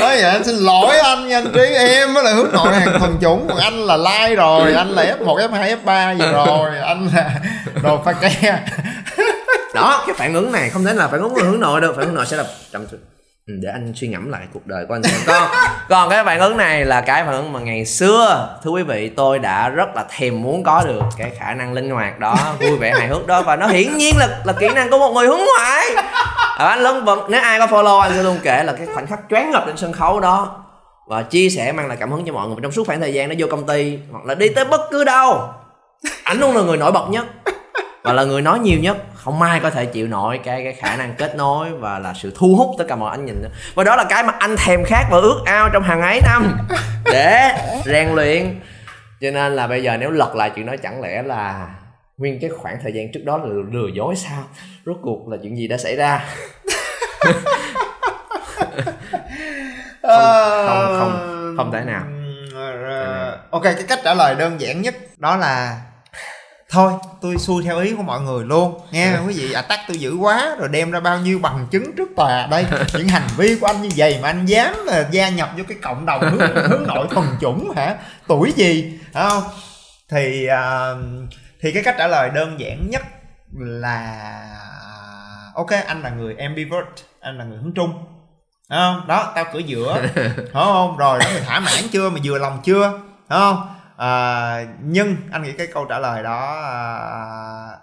Nói 0.00 0.16
vậy 0.16 0.30
anh 0.30 0.44
xin 0.44 0.56
lỗi 0.56 0.98
anh 0.98 1.28
nha 1.28 1.38
anh 1.38 1.52
Trí 1.54 1.74
Em 1.74 2.14
mới 2.14 2.24
là 2.24 2.32
hướng 2.32 2.52
nội 2.52 2.74
hàng 2.74 2.98
thuần 2.98 3.16
chủng. 3.20 3.46
Còn 3.48 3.58
anh 3.58 3.74
là 3.74 3.96
like 3.96 4.34
rồi 4.34 4.74
Anh 4.74 4.90
là 4.90 5.16
F1, 5.20 5.50
F2, 5.50 5.76
F3 5.84 6.18
gì 6.18 6.24
rồi. 6.32 6.78
Anh 6.78 7.08
là 7.14 7.30
đồ 7.82 8.02
pha 8.04 8.12
ke. 8.12 8.58
Đó 9.74 10.04
cái 10.06 10.16
phản 10.18 10.34
ứng 10.34 10.52
này 10.52 10.70
không 10.70 10.84
thể 10.84 10.92
nào 10.92 11.08
phản 11.12 11.20
ứng 11.20 11.34
của 11.34 11.42
hướng 11.42 11.60
nội 11.60 11.80
được. 11.80 11.96
Phản 11.96 12.04
ứng 12.06 12.14
nội 12.14 12.26
sẽ 12.26 12.36
là 12.36 12.44
trầm 12.72 12.86
ừ, 13.46 13.54
để 13.62 13.70
anh 13.72 13.92
suy 13.96 14.08
ngẫm 14.08 14.30
lại 14.30 14.42
cuộc 14.52 14.66
đời 14.66 14.84
của 14.88 14.94
anh 14.94 15.02
xem. 15.02 15.20
Con 15.26 15.48
còn 15.88 16.10
cái 16.10 16.24
phản 16.24 16.40
ứng 16.40 16.56
này 16.56 16.84
là 16.84 17.00
cái 17.00 17.24
phản 17.24 17.34
ứng 17.34 17.52
mà 17.52 17.60
ngày 17.60 17.86
xưa 17.86 18.48
thưa 18.64 18.70
quý 18.70 18.82
vị 18.82 19.10
tôi 19.16 19.38
đã 19.38 19.68
rất 19.68 19.96
là 19.96 20.04
thèm 20.16 20.42
muốn 20.42 20.62
có 20.64 20.84
được 20.86 21.02
cái 21.18 21.30
khả 21.38 21.54
năng 21.54 21.72
linh 21.72 21.90
hoạt 21.90 22.18
đó. 22.18 22.36
Vui 22.60 22.78
vẻ 22.78 22.92
hài 22.98 23.08
hước 23.08 23.26
đó. 23.26 23.42
Và 23.42 23.56
nó 23.56 23.66
hiển 23.66 23.96
nhiên 23.96 24.14
là 24.18 24.28
là 24.44 24.52
kỹ 24.52 24.68
năng 24.68 24.90
của 24.90 24.98
một 24.98 25.12
người 25.12 25.26
hướng 25.26 25.40
ngoại 25.46 25.84
à, 26.56 26.66
anh 26.66 26.78
lớn 26.78 27.04
vẫn 27.04 27.26
nếu 27.28 27.40
ai 27.40 27.58
có 27.58 27.66
follow 27.66 27.98
anh 27.98 28.12
sẽ 28.14 28.22
luôn 28.22 28.38
kể 28.42 28.64
là 28.64 28.72
cái 28.72 28.86
khoảnh 28.94 29.06
khắc 29.06 29.20
choáng 29.30 29.50
ngập 29.50 29.62
trên 29.66 29.76
sân 29.76 29.92
khấu 29.92 30.20
đó 30.20 30.64
và 31.06 31.22
chia 31.22 31.48
sẻ 31.50 31.72
mang 31.72 31.88
lại 31.88 31.96
cảm 32.00 32.12
hứng 32.12 32.24
cho 32.26 32.32
mọi 32.32 32.48
người. 32.48 32.56
Trong 32.62 32.72
suốt 32.72 32.86
khoảng 32.86 33.00
thời 33.00 33.14
gian 33.14 33.28
nó 33.28 33.34
vô 33.38 33.46
công 33.50 33.66
ty 33.66 33.98
hoặc 34.12 34.24
là 34.24 34.34
đi 34.34 34.48
tới 34.48 34.64
bất 34.64 34.80
cứ 34.90 35.04
đâu 35.04 35.48
ảnh 36.24 36.40
luôn 36.40 36.56
là 36.56 36.62
người 36.62 36.76
nổi 36.76 36.92
bật 36.92 37.06
nhất 37.10 37.26
và 38.02 38.12
là 38.12 38.24
người 38.24 38.42
nói 38.42 38.58
nhiều 38.58 38.78
nhất. 38.80 38.96
Không 39.14 39.42
ai 39.42 39.60
có 39.60 39.70
thể 39.70 39.86
chịu 39.86 40.08
nổi 40.08 40.40
cái 40.44 40.64
cái 40.64 40.72
khả 40.72 40.96
năng 40.96 41.14
kết 41.14 41.36
nối 41.36 41.70
và 41.70 41.98
là 41.98 42.12
sự 42.14 42.32
thu 42.36 42.54
hút 42.58 42.74
tất 42.78 42.84
cả 42.88 42.96
mọi 42.96 43.10
ánh 43.10 43.24
nhìn 43.24 43.42
nữa. 43.42 43.48
và 43.74 43.84
đó 43.84 43.96
là 43.96 44.04
cái 44.04 44.22
mà 44.22 44.32
anh 44.38 44.56
thèm 44.56 44.84
khát 44.84 45.04
và 45.10 45.18
ước 45.18 45.40
ao 45.44 45.68
trong 45.72 45.82
hàng 45.82 46.02
ấy 46.02 46.20
năm. 46.26 46.56
Để 47.04 47.52
rèn 47.84 48.08
luyện. 48.14 48.60
Cho 49.20 49.30
nên 49.30 49.56
là 49.56 49.66
bây 49.66 49.82
giờ 49.82 49.96
nếu 49.96 50.10
lật 50.10 50.34
lại 50.34 50.50
chuyện 50.54 50.66
đó 50.66 50.74
chẳng 50.82 51.00
lẽ 51.00 51.22
là 51.22 51.68
nguyên 52.18 52.38
cái 52.40 52.50
khoảng 52.50 52.78
thời 52.82 52.92
gian 52.92 53.12
trước 53.12 53.20
đó 53.24 53.36
là 53.38 53.44
lừa 53.72 53.88
dối 53.94 54.16
sao? 54.16 54.44
Rốt 54.86 54.96
cuộc 55.02 55.28
là 55.28 55.36
chuyện 55.42 55.56
gì 55.56 55.68
đã 55.68 55.76
xảy 55.76 55.96
ra? 55.96 56.24
Không- 60.02 60.98
không- 60.98 61.54
không 61.56 61.72
thể 61.72 61.80
nào. 61.84 62.02
Ờ, 62.54 63.38
ok 63.50 63.62
cái 63.62 63.74
cách 63.88 64.00
trả 64.04 64.14
lời 64.14 64.34
đơn 64.34 64.60
giản 64.60 64.82
nhất 64.82 64.94
đó 65.18 65.36
là 65.36 65.80
thôi 66.70 66.92
tôi 67.22 67.36
xuôi 67.38 67.62
theo 67.64 67.78
ý 67.80 67.94
của 67.96 68.02
mọi 68.02 68.20
người 68.20 68.44
luôn 68.44 68.80
nghe 68.90 69.12
quý 69.26 69.34
vị 69.34 69.52
à 69.52 69.62
tắc 69.62 69.80
tôi 69.88 69.96
dữ 69.96 70.16
quá 70.16 70.56
rồi 70.58 70.68
đem 70.68 70.90
ra 70.90 71.00
bao 71.00 71.18
nhiêu 71.20 71.38
bằng 71.38 71.66
chứng 71.70 71.96
trước 71.96 72.08
tòa. 72.16 72.46
Đây 72.50 72.66
những 72.94 73.08
hành 73.08 73.26
vi 73.36 73.56
của 73.60 73.66
anh 73.66 73.82
như 73.82 73.88
vậy 73.96 74.18
mà 74.22 74.28
anh 74.28 74.46
dám 74.46 74.74
là 74.84 75.08
gia 75.10 75.28
nhập 75.28 75.50
vô 75.56 75.64
cái 75.68 75.78
cộng 75.82 76.06
đồng 76.06 76.20
hướng, 76.30 76.56
hướng 76.70 76.86
nội 76.86 77.06
thuần 77.10 77.26
chủng 77.40 77.70
hả? 77.76 77.94
Tuổi 78.28 78.52
gì 78.56 78.98
phải 79.12 79.30
không? 79.30 79.42
Thì 80.10 80.46
à, 80.46 80.90
thì 81.66 81.72
cái 81.72 81.82
cách 81.82 81.94
trả 81.98 82.06
lời 82.06 82.30
đơn 82.34 82.60
giản 82.60 82.90
nhất 82.90 83.02
là 83.52 84.12
ok 85.54 85.70
anh 85.86 86.02
là 86.02 86.10
người 86.10 86.36
ambivert 86.36 86.86
anh 87.20 87.38
là 87.38 87.44
người 87.44 87.58
hướng 87.58 87.72
trung. 87.74 87.92
Đúng 88.70 88.78
không? 88.78 89.06
Đó 89.08 89.32
tao 89.34 89.44
cửa 89.52 89.58
giữa. 89.58 90.02
Đúng 90.36 90.52
không? 90.52 90.96
Rồi 90.96 91.18
đó 91.18 91.26
mày 91.32 91.40
thỏa 91.40 91.60
mãn 91.60 91.88
chưa? 91.92 92.10
Mày 92.10 92.20
vừa 92.24 92.38
lòng 92.38 92.60
chưa? 92.64 92.90
Đúng 92.90 93.02
không? 93.28 93.74
À, 93.96 94.64
nhưng 94.82 95.16
anh 95.32 95.42
nghĩ 95.42 95.52
cái 95.52 95.66
câu 95.66 95.84
trả 95.84 95.98
lời 95.98 96.22
đó 96.22 96.60
à, 96.62 96.78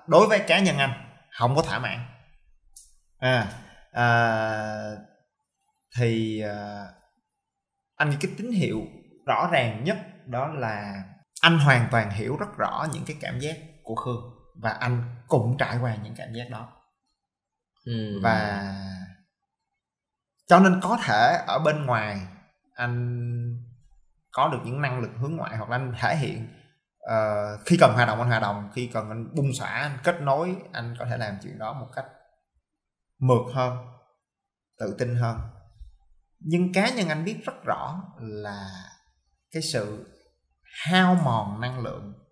đối 0.08 0.28
với 0.28 0.40
cá 0.40 0.60
nhân 0.60 0.78
anh 0.78 0.94
không 1.32 1.56
có 1.56 1.62
thỏa 1.62 1.80
mãn. 1.80 2.00
À, 3.20 3.48
à 3.92 4.12
thì 5.98 6.42
à, 6.42 6.86
anh 7.96 8.10
nghĩ 8.10 8.18
cái 8.22 8.32
tín 8.38 8.52
hiệu 8.52 8.82
rõ 9.28 9.50
ràng 9.52 9.84
nhất 9.84 9.98
đó 10.26 10.48
là 10.48 11.04
anh 11.42 11.60
hoàn 11.60 11.88
toàn 11.92 12.12
hiểu 12.12 12.38
rất 12.38 12.58
rõ 12.58 12.88
những 12.94 13.04
cái 13.06 13.18
cảm 13.22 13.40
giác 13.40 13.56
của 13.84 13.96
khương 13.96 14.22
và 14.56 14.70
anh 14.70 15.16
cũng 15.28 15.58
trải 15.58 15.78
qua 15.82 15.96
những 16.04 16.16
cảm 16.18 16.34
giác 16.34 16.46
đó 16.52 16.72
ừ. 17.86 18.20
và 18.24 18.70
cho 20.48 20.60
nên 20.60 20.80
có 20.84 20.98
thể 21.04 21.44
ở 21.48 21.60
bên 21.60 21.86
ngoài 21.86 22.28
anh 22.74 23.20
có 24.32 24.48
được 24.48 24.60
những 24.66 24.82
năng 24.82 25.00
lực 25.00 25.12
hướng 25.20 25.36
ngoại 25.36 25.58
hoặc 25.58 25.70
là 25.70 25.78
anh 25.78 25.94
thể 26.00 26.16
hiện 26.16 26.48
uh, 27.12 27.66
khi 27.66 27.78
cần 27.80 27.94
hoạt 27.94 28.08
động 28.08 28.20
anh 28.20 28.30
hoạt 28.30 28.42
động 28.42 28.70
khi 28.74 28.90
cần 28.94 29.10
anh 29.10 29.36
bung 29.36 29.54
xõa 29.54 29.68
anh 29.68 29.98
kết 30.04 30.22
nối 30.22 30.56
anh 30.74 30.96
có 31.00 31.06
thể 31.06 31.18
làm 31.18 31.38
chuyện 31.44 31.60
đó 31.60 31.74
một 31.74 31.88
cách 31.96 32.06
mượt 33.20 33.54
hơn 33.54 33.78
tự 34.80 34.96
tin 35.00 35.16
hơn 35.16 35.38
nhưng 36.40 36.74
cá 36.74 36.90
nhân 36.90 37.10
anh 37.10 37.26
biết 37.26 37.38
rất 37.46 37.64
rõ 37.64 38.04
là 38.20 38.70
cái 39.52 39.62
sự 39.62 40.08
hao 40.86 41.16
mòn 41.16 41.62
năng 41.62 41.80
lượng 41.80 42.23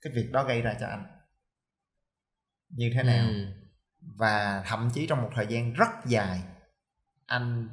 cái 0.00 0.12
việc 0.16 0.28
đó 0.32 0.44
gây 0.44 0.62
ra 0.62 0.74
cho 0.80 0.86
anh. 0.86 1.06
Như 2.70 2.90
thế 2.94 3.02
nào? 3.02 3.28
Ừ. 3.28 3.46
và 4.18 4.62
thậm 4.66 4.90
chí 4.94 5.06
trong 5.06 5.22
một 5.22 5.30
thời 5.34 5.46
gian 5.46 5.72
rất 5.72 5.88
dài 6.06 6.42
anh 7.26 7.68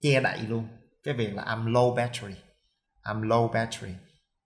che 0.00 0.20
đậy 0.20 0.38
luôn 0.42 0.68
cái 1.02 1.14
việc 1.14 1.34
là 1.34 1.44
I'm 1.44 1.72
low 1.72 1.94
battery 1.94 2.34
I'm 3.02 3.22
low 3.22 3.52
battery. 3.52 3.94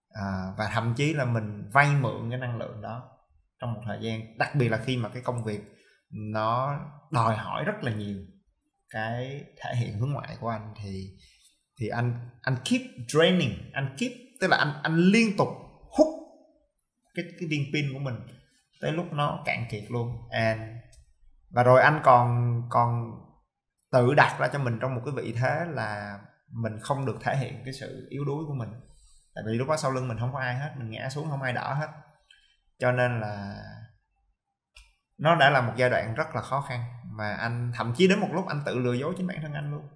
À, 0.08 0.24
và 0.58 0.70
thậm 0.74 0.94
chí 0.96 1.12
là 1.12 1.24
mình 1.24 1.70
vay 1.72 1.94
mượn 1.94 2.30
cái 2.30 2.38
năng 2.38 2.58
lượng 2.58 2.80
đó 2.82 3.08
trong 3.60 3.74
một 3.74 3.80
thời 3.86 3.98
gian 4.00 4.38
đặc 4.38 4.54
biệt 4.54 4.68
là 4.68 4.78
khi 4.78 4.96
mà 4.96 5.08
cái 5.08 5.22
công 5.22 5.44
việc 5.44 5.60
nó 6.10 6.80
đòi 7.10 7.36
hỏi 7.36 7.64
rất 7.64 7.82
là 7.82 7.92
nhiều 7.92 8.18
cái 8.90 9.44
thể 9.56 9.76
hiện 9.76 9.98
hướng 9.98 10.12
ngoại 10.12 10.36
của 10.40 10.48
anh 10.48 10.74
thì 10.82 11.10
thì 11.80 11.88
anh 11.88 12.28
anh 12.42 12.56
keep 12.64 12.80
draining 13.08 13.70
anh 13.72 13.94
keep 13.98 14.12
tức 14.40 14.48
là 14.48 14.56
anh 14.56 14.80
anh 14.82 14.96
liên 14.96 15.36
tục 15.36 15.48
cái 17.14 17.24
cái 17.40 17.48
viên 17.48 17.72
pin 17.72 17.92
của 17.92 17.98
mình 17.98 18.14
tới 18.80 18.92
lúc 18.92 19.12
nó 19.12 19.42
cạn 19.44 19.66
kiệt 19.70 19.84
luôn. 19.90 20.28
And, 20.30 20.60
và 21.50 21.62
rồi 21.62 21.82
anh 21.82 22.00
còn 22.04 22.62
còn 22.70 23.12
tự 23.92 24.14
đặt 24.14 24.36
ra 24.40 24.48
cho 24.52 24.58
mình 24.58 24.78
trong 24.80 24.94
một 24.94 25.00
cái 25.04 25.14
vị 25.16 25.32
thế 25.32 25.64
là 25.68 26.18
mình 26.48 26.78
không 26.80 27.06
được 27.06 27.16
thể 27.20 27.36
hiện 27.36 27.62
cái 27.64 27.74
sự 27.74 28.06
yếu 28.10 28.24
đuối 28.24 28.44
của 28.48 28.54
mình. 28.54 28.68
Tại 29.34 29.44
vì 29.46 29.52
lúc 29.52 29.68
đó 29.68 29.76
sau 29.76 29.90
lưng 29.90 30.08
mình 30.08 30.18
không 30.18 30.32
có 30.32 30.38
ai 30.38 30.54
hết, 30.54 30.70
mình 30.76 30.90
ngã 30.90 31.08
xuống 31.08 31.30
không 31.30 31.42
ai 31.42 31.52
đỡ 31.52 31.74
hết. 31.74 31.88
Cho 32.78 32.92
nên 32.92 33.20
là 33.20 33.62
nó 35.18 35.34
đã 35.34 35.50
là 35.50 35.60
một 35.60 35.72
giai 35.76 35.90
đoạn 35.90 36.14
rất 36.14 36.34
là 36.34 36.42
khó 36.42 36.60
khăn, 36.60 36.84
mà 37.04 37.34
anh, 37.34 37.72
thậm 37.74 37.94
chí 37.96 38.08
đến 38.08 38.20
một 38.20 38.28
lúc 38.32 38.46
anh 38.48 38.62
tự 38.66 38.78
lừa 38.78 38.92
dối 38.92 39.14
chính 39.16 39.26
bản 39.26 39.38
thân 39.42 39.52
anh 39.52 39.70
luôn. 39.70 39.88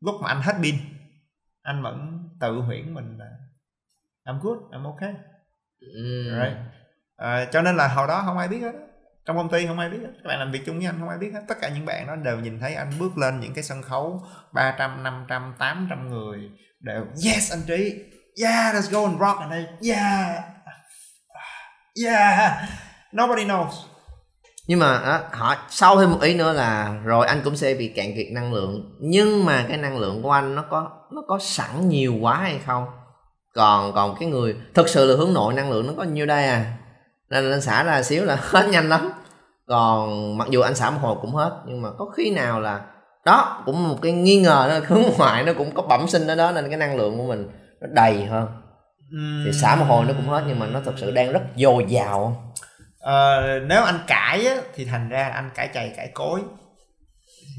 Lúc 0.00 0.14
mà 0.22 0.28
anh 0.28 0.42
hết 0.42 0.54
pin, 0.62 0.74
anh 1.62 1.82
vẫn 1.82 2.28
tự 2.40 2.60
huyễn 2.60 2.94
mình 2.94 3.18
là, 3.18 3.30
I'm 4.24 4.40
good, 4.40 4.58
I'm 4.58 4.84
okay 4.84 5.14
mm. 5.80 6.40
right. 6.42 6.56
À, 7.16 7.44
cho 7.52 7.62
nên 7.62 7.76
là 7.76 7.88
hồi 7.88 8.08
đó 8.08 8.22
không 8.26 8.38
ai 8.38 8.48
biết 8.48 8.58
hết 8.60 8.72
trong 9.26 9.36
công 9.36 9.48
ty 9.48 9.66
không 9.66 9.78
ai 9.78 9.90
biết 9.90 9.98
hết. 10.00 10.12
Các 10.22 10.28
bạn 10.28 10.38
làm 10.38 10.52
việc 10.52 10.60
chung 10.66 10.78
với 10.78 10.86
anh 10.86 10.96
không 10.98 11.08
ai 11.08 11.18
biết 11.18 11.30
hết. 11.34 11.40
Tất 11.48 11.54
cả 11.60 11.68
những 11.68 11.86
bạn 11.86 12.06
đó 12.06 12.16
đều 12.16 12.38
nhìn 12.38 12.60
thấy 12.60 12.74
anh 12.74 12.90
bước 12.98 13.18
lên 13.18 13.40
những 13.40 13.54
cái 13.54 13.64
sân 13.64 13.82
khấu 13.82 14.22
300, 14.52 15.02
500, 15.02 15.54
800 15.58 16.08
người. 16.08 16.38
Đều 16.80 17.04
yes 17.24 17.52
anh 17.52 17.62
Trí. 17.66 17.94
Yeah 18.42 18.74
let's 18.74 18.90
go 18.90 19.02
and 19.02 19.20
rock 19.20 19.50
đây. 19.50 19.66
Yeah. 19.88 20.44
Yeah. 22.04 22.52
Nobody 23.16 23.44
knows. 23.44 23.70
Nhưng 24.66 24.78
mà 24.78 24.98
á, 24.98 25.20
họ 25.32 25.56
sau 25.70 26.00
thêm 26.00 26.10
một 26.10 26.20
ý 26.20 26.34
nữa 26.34 26.52
là 26.52 26.98
rồi 27.04 27.26
anh 27.26 27.40
cũng 27.44 27.56
sẽ 27.56 27.74
bị 27.74 27.88
cạn 27.88 28.06
kiệt 28.16 28.26
năng 28.32 28.52
lượng. 28.52 28.98
Nhưng 29.00 29.44
mà 29.44 29.64
cái 29.68 29.76
năng 29.76 29.98
lượng 29.98 30.22
của 30.22 30.30
anh 30.30 30.54
nó 30.54 30.64
có 30.70 30.90
nó 31.12 31.22
có 31.28 31.38
sẵn 31.38 31.88
nhiều 31.88 32.14
quá 32.20 32.36
hay 32.36 32.60
không 32.66 32.86
còn 33.54 33.92
còn 33.92 34.16
cái 34.20 34.28
người 34.28 34.56
thực 34.74 34.88
sự 34.88 35.06
là 35.06 35.16
hướng 35.16 35.34
nội 35.34 35.54
năng 35.54 35.70
lượng 35.70 35.86
nó 35.86 35.92
có 35.96 36.04
nhiêu 36.04 36.26
đây 36.26 36.46
à? 36.46 36.76
Nên 37.30 37.50
anh 37.50 37.60
xả 37.60 37.82
ra 37.82 38.02
xíu 38.02 38.24
là 38.24 38.36
hết 38.40 38.68
nhanh 38.68 38.88
lắm. 38.88 39.12
Còn 39.66 40.38
mặc 40.38 40.48
dù 40.50 40.60
anh 40.60 40.74
xả 40.74 40.90
một 40.90 40.98
hồi 41.02 41.16
cũng 41.20 41.34
hết 41.34 41.62
nhưng 41.66 41.82
mà 41.82 41.88
có 41.98 42.06
khi 42.16 42.30
nào 42.30 42.60
là 42.60 42.80
đó 43.24 43.62
cũng 43.66 43.88
một 43.88 43.96
cái 44.02 44.12
nghi 44.12 44.40
ngờ 44.40 44.66
đó 44.68 44.86
hướng 44.96 45.02
ngoại 45.18 45.44
nó 45.44 45.52
cũng 45.52 45.74
có 45.74 45.82
bẩm 45.82 46.08
sinh 46.08 46.26
ở 46.26 46.34
đó 46.34 46.52
nên 46.52 46.68
cái 46.68 46.78
năng 46.78 46.96
lượng 46.96 47.18
của 47.18 47.24
mình 47.24 47.48
nó 47.80 47.86
đầy 47.92 48.24
hơn. 48.24 48.48
Thì 49.44 49.52
xả 49.52 49.76
một 49.76 49.84
hồi 49.88 50.04
nó 50.04 50.12
cũng 50.12 50.28
hết 50.28 50.44
nhưng 50.46 50.58
mà 50.58 50.66
nó 50.66 50.80
thực 50.80 50.98
sự 50.98 51.10
đang 51.10 51.32
rất 51.32 51.42
dồi 51.56 51.84
dào. 51.88 52.52
Ờ, 53.00 53.42
nếu 53.66 53.84
anh 53.84 53.98
cãi 54.06 54.46
á, 54.46 54.56
thì 54.74 54.84
thành 54.84 55.08
ra 55.08 55.28
anh 55.28 55.50
cãi 55.54 55.68
chày 55.74 55.92
cãi 55.96 56.10
cối. 56.14 56.40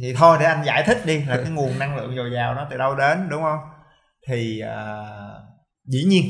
Thì 0.02 0.14
thôi 0.18 0.38
để 0.39 0.46
anh 0.46 0.66
giải 0.66 0.84
thích 0.84 1.06
đi 1.06 1.26
là 1.28 1.38
cái 1.38 1.52
nguồn 1.52 1.80
năng 1.80 1.98
lượng 1.98 2.16
dồi 2.16 2.32
dào 2.36 2.54
nó 2.54 2.68
từ 2.70 2.78
đâu 2.78 2.96
đến 2.96 3.30
đúng 3.30 3.42
không? 3.42 3.60
Thì 4.28 4.62
uh, 4.64 5.31
dĩ 5.84 6.04
nhiên 6.04 6.24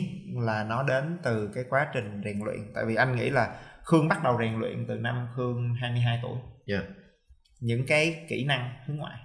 là 0.45 0.63
nó 0.63 0.83
đến 0.83 1.19
từ 1.23 1.51
cái 1.53 1.63
quá 1.69 1.91
trình 1.93 2.21
rèn 2.25 2.39
luyện 2.45 2.71
tại 2.75 2.85
vì 2.85 2.95
anh 2.95 3.15
nghĩ 3.15 3.29
là 3.29 3.61
khương 3.83 4.07
bắt 4.07 4.23
đầu 4.23 4.37
rèn 4.39 4.59
luyện 4.59 4.85
từ 4.87 4.95
năm 4.95 5.27
khương 5.35 5.73
22 5.81 6.19
tuổi 6.23 6.37
yeah. 6.65 6.83
Dạ. 6.83 6.95
những 7.59 7.85
cái 7.87 8.25
kỹ 8.29 8.45
năng 8.45 8.73
hướng 8.85 8.97
ngoại 8.97 9.19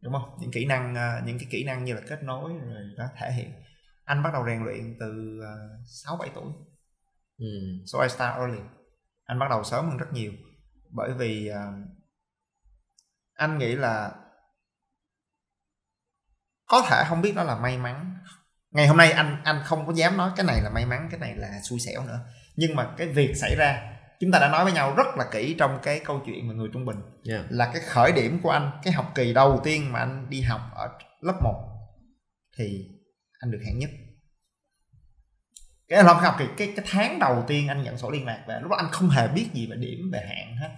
đúng 0.00 0.12
không 0.12 0.38
những 0.40 0.50
kỹ 0.50 0.66
năng 0.66 0.94
uh, 0.94 1.26
những 1.26 1.38
cái 1.38 1.48
kỹ 1.50 1.64
năng 1.64 1.84
như 1.84 1.94
là 1.94 2.00
kết 2.08 2.22
nối 2.22 2.52
rồi 2.52 2.82
đó 2.96 3.04
thể 3.16 3.32
hiện 3.32 3.52
anh 4.04 4.22
bắt 4.22 4.30
đầu 4.32 4.46
rèn 4.46 4.64
luyện 4.64 4.96
từ 5.00 5.40
sáu 5.86 6.14
uh, 6.14 6.20
bảy 6.20 6.30
tuổi 6.34 6.52
mm. 7.38 7.84
so 7.86 8.02
I 8.02 8.08
start 8.08 8.36
early 8.36 8.60
anh 9.24 9.38
bắt 9.38 9.46
đầu 9.50 9.64
sớm 9.64 9.88
hơn 9.88 9.96
rất 9.96 10.12
nhiều 10.12 10.32
bởi 10.90 11.14
vì 11.18 11.50
uh, 11.50 11.88
anh 13.34 13.58
nghĩ 13.58 13.74
là 13.74 14.12
có 16.66 16.86
thể 16.90 17.04
không 17.08 17.22
biết 17.22 17.32
đó 17.36 17.42
là 17.42 17.56
may 17.56 17.78
mắn 17.78 18.09
ngày 18.70 18.86
hôm 18.86 18.96
nay 18.96 19.12
anh 19.12 19.42
anh 19.44 19.62
không 19.64 19.86
có 19.86 19.92
dám 19.92 20.16
nói 20.16 20.30
cái 20.36 20.46
này 20.46 20.60
là 20.62 20.70
may 20.70 20.86
mắn 20.86 21.08
cái 21.10 21.20
này 21.20 21.34
là 21.36 21.60
xui 21.62 21.80
xẻo 21.80 22.06
nữa. 22.06 22.20
Nhưng 22.56 22.76
mà 22.76 22.94
cái 22.96 23.06
việc 23.06 23.36
xảy 23.36 23.56
ra 23.56 23.90
chúng 24.20 24.30
ta 24.30 24.38
đã 24.38 24.48
nói 24.48 24.64
với 24.64 24.72
nhau 24.72 24.94
rất 24.96 25.06
là 25.16 25.24
kỹ 25.32 25.56
trong 25.58 25.78
cái 25.82 26.00
câu 26.04 26.22
chuyện 26.26 26.48
mà 26.48 26.54
người 26.54 26.68
trung 26.72 26.84
bình. 26.84 26.96
Yeah. 27.28 27.44
là 27.48 27.70
cái 27.72 27.82
khởi 27.82 28.12
điểm 28.12 28.40
của 28.42 28.50
anh 28.50 28.80
cái 28.82 28.92
học 28.92 29.12
kỳ 29.14 29.32
đầu 29.32 29.60
tiên 29.64 29.92
mà 29.92 29.98
anh 29.98 30.30
đi 30.30 30.40
học 30.40 30.60
ở 30.74 30.88
lớp 31.20 31.40
1 31.42 31.70
thì 32.58 32.88
anh 33.38 33.50
được 33.50 33.60
hạng 33.66 33.78
nhất. 33.78 33.90
Cái 35.88 36.04
làm 36.04 36.16
học 36.16 36.34
kỳ 36.38 36.44
cái 36.56 36.72
cái 36.76 36.86
tháng 36.88 37.18
đầu 37.18 37.44
tiên 37.46 37.68
anh 37.68 37.82
nhận 37.82 37.98
sổ 37.98 38.10
liên 38.10 38.26
lạc 38.26 38.44
về 38.48 38.58
lúc 38.60 38.70
đó 38.70 38.76
anh 38.76 38.90
không 38.92 39.10
hề 39.10 39.28
biết 39.28 39.48
gì 39.52 39.66
về 39.66 39.76
điểm 39.76 40.10
về 40.12 40.20
hạng 40.28 40.56
hết. 40.56 40.70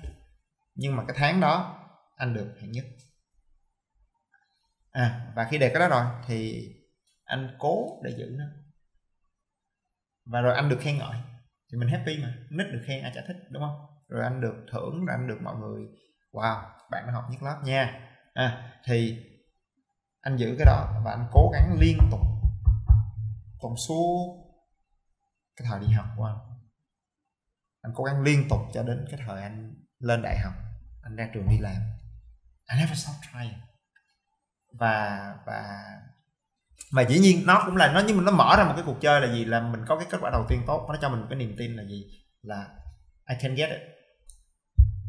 Nhưng 0.74 0.96
mà 0.96 1.04
cái 1.08 1.16
tháng 1.18 1.40
đó 1.40 1.78
anh 2.16 2.34
được 2.34 2.54
hạng 2.60 2.72
nhất. 2.72 2.84
À 4.90 5.20
và 5.36 5.46
khi 5.50 5.58
đề 5.58 5.68
cái 5.68 5.80
đó 5.80 5.88
rồi 5.88 6.04
thì 6.26 6.68
anh 7.32 7.56
cố 7.58 8.00
để 8.02 8.10
giữ 8.18 8.36
nó. 8.38 8.44
Và 10.24 10.40
rồi 10.40 10.54
anh 10.54 10.68
được 10.68 10.78
khen 10.80 10.98
ngợi. 10.98 11.16
Thì 11.72 11.78
mình 11.78 11.88
happy 11.88 12.18
mà. 12.22 12.34
Nít 12.50 12.66
được 12.72 12.82
khen 12.86 13.02
ai 13.02 13.12
chả 13.14 13.22
thích 13.26 13.36
đúng 13.50 13.62
không? 13.62 13.86
Rồi 14.08 14.22
anh 14.22 14.40
được 14.40 14.66
thưởng 14.72 15.04
rồi 15.06 15.16
anh 15.18 15.28
được 15.28 15.38
mọi 15.42 15.56
người 15.56 15.82
wow 16.32 16.62
bạn 16.90 17.06
đã 17.06 17.12
học 17.12 17.24
nhất 17.30 17.42
lớp 17.42 17.60
nha. 17.64 18.08
À, 18.34 18.78
thì 18.84 19.26
anh 20.20 20.36
giữ 20.36 20.54
cái 20.58 20.66
đó 20.66 21.00
và 21.04 21.10
anh 21.10 21.28
cố 21.32 21.50
gắng 21.52 21.76
liên 21.80 21.98
tục 22.10 22.20
tuần 23.62 23.76
suốt 23.76 24.44
cái 25.56 25.68
thời 25.70 25.80
đi 25.80 25.86
học 25.86 26.06
của 26.16 26.24
anh. 26.24 26.38
Anh 27.82 27.92
cố 27.94 28.04
gắng 28.04 28.22
liên 28.22 28.48
tục 28.50 28.60
cho 28.74 28.82
đến 28.82 29.04
cái 29.10 29.20
thời 29.26 29.42
anh 29.42 29.74
lên 29.98 30.22
đại 30.22 30.38
học 30.38 30.54
anh 31.02 31.16
ra 31.16 31.28
trường 31.34 31.48
đi 31.48 31.58
làm. 31.58 31.82
I 32.72 32.78
never 32.78 32.98
stop 32.98 33.16
trying. 33.32 33.58
Và 34.72 35.34
và 35.46 35.82
mà 36.92 37.02
dĩ 37.02 37.18
nhiên 37.18 37.42
nó 37.46 37.62
cũng 37.66 37.76
là 37.76 37.92
nó 37.92 38.02
nhưng 38.06 38.16
mà 38.16 38.22
nó 38.22 38.32
mở 38.32 38.56
ra 38.58 38.64
một 38.64 38.72
cái 38.76 38.84
cuộc 38.86 39.00
chơi 39.00 39.20
là 39.20 39.34
gì? 39.34 39.44
Là 39.44 39.60
mình 39.60 39.80
có 39.88 39.96
cái 39.96 40.06
kết 40.10 40.18
quả 40.20 40.30
đầu 40.30 40.46
tiên 40.48 40.62
tốt 40.66 40.86
nó 40.88 40.98
cho 41.00 41.08
mình 41.08 41.26
cái 41.30 41.38
niềm 41.38 41.54
tin 41.58 41.76
là 41.76 41.82
gì? 41.82 42.04
Là 42.42 42.66
I 43.28 43.36
can 43.42 43.54
get 43.54 43.70
it. 43.70 43.80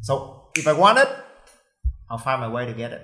So 0.01 0.13
if 0.53 0.74
I 0.76 0.80
want 0.82 0.95
it 0.95 1.07
I'll 2.09 2.17
find 2.17 2.39
my 2.39 2.47
way 2.47 2.71
to 2.71 2.78
get 2.78 2.91
it. 2.91 3.01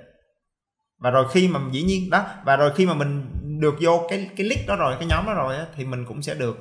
Và 1.00 1.10
rồi 1.10 1.26
khi 1.32 1.48
mà 1.48 1.60
dĩ 1.72 1.84
nhiên 1.84 2.10
đó 2.10 2.26
và 2.46 2.56
rồi 2.56 2.72
khi 2.76 2.86
mà 2.86 2.94
mình 2.94 3.30
được 3.60 3.76
vô 3.82 4.08
cái 4.10 4.30
cái 4.38 4.48
list 4.48 4.68
đó 4.68 4.76
rồi 4.76 4.96
cái 5.00 5.08
nhóm 5.08 5.26
đó 5.26 5.34
rồi 5.34 5.58
á, 5.58 5.66
thì 5.76 5.86
mình 5.86 6.06
cũng 6.06 6.22
sẽ 6.22 6.34
được 6.34 6.58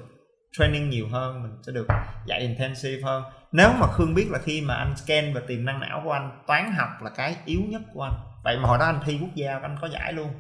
training 0.59 0.91
nhiều 0.91 1.09
hơn 1.09 1.43
mình 1.43 1.53
sẽ 1.67 1.73
được 1.73 1.87
dạy 2.27 2.41
intensive 2.41 3.03
hơn. 3.03 3.23
Nếu 3.53 3.71
mà 3.81 3.87
khương 3.87 4.15
biết 4.15 4.27
là 4.31 4.39
khi 4.39 4.61
mà 4.61 4.75
anh 4.75 4.97
scan 4.97 5.35
và 5.35 5.41
tiềm 5.49 5.65
năng 5.65 5.81
não 5.81 6.01
của 6.05 6.13
anh 6.13 6.43
toán 6.47 6.73
học 6.73 6.89
là 7.03 7.11
cái 7.11 7.37
yếu 7.45 7.61
nhất 7.69 7.83
của 7.95 8.03
anh. 8.03 8.15
Vậy 8.45 8.57
mà 8.59 8.69
hồi 8.69 8.79
đó 8.79 8.85
anh 8.85 9.01
thi 9.05 9.19
quốc 9.21 9.35
gia 9.35 9.59
anh 9.59 9.77
có 9.81 9.89
giải 9.89 10.13
luôn 10.13 10.31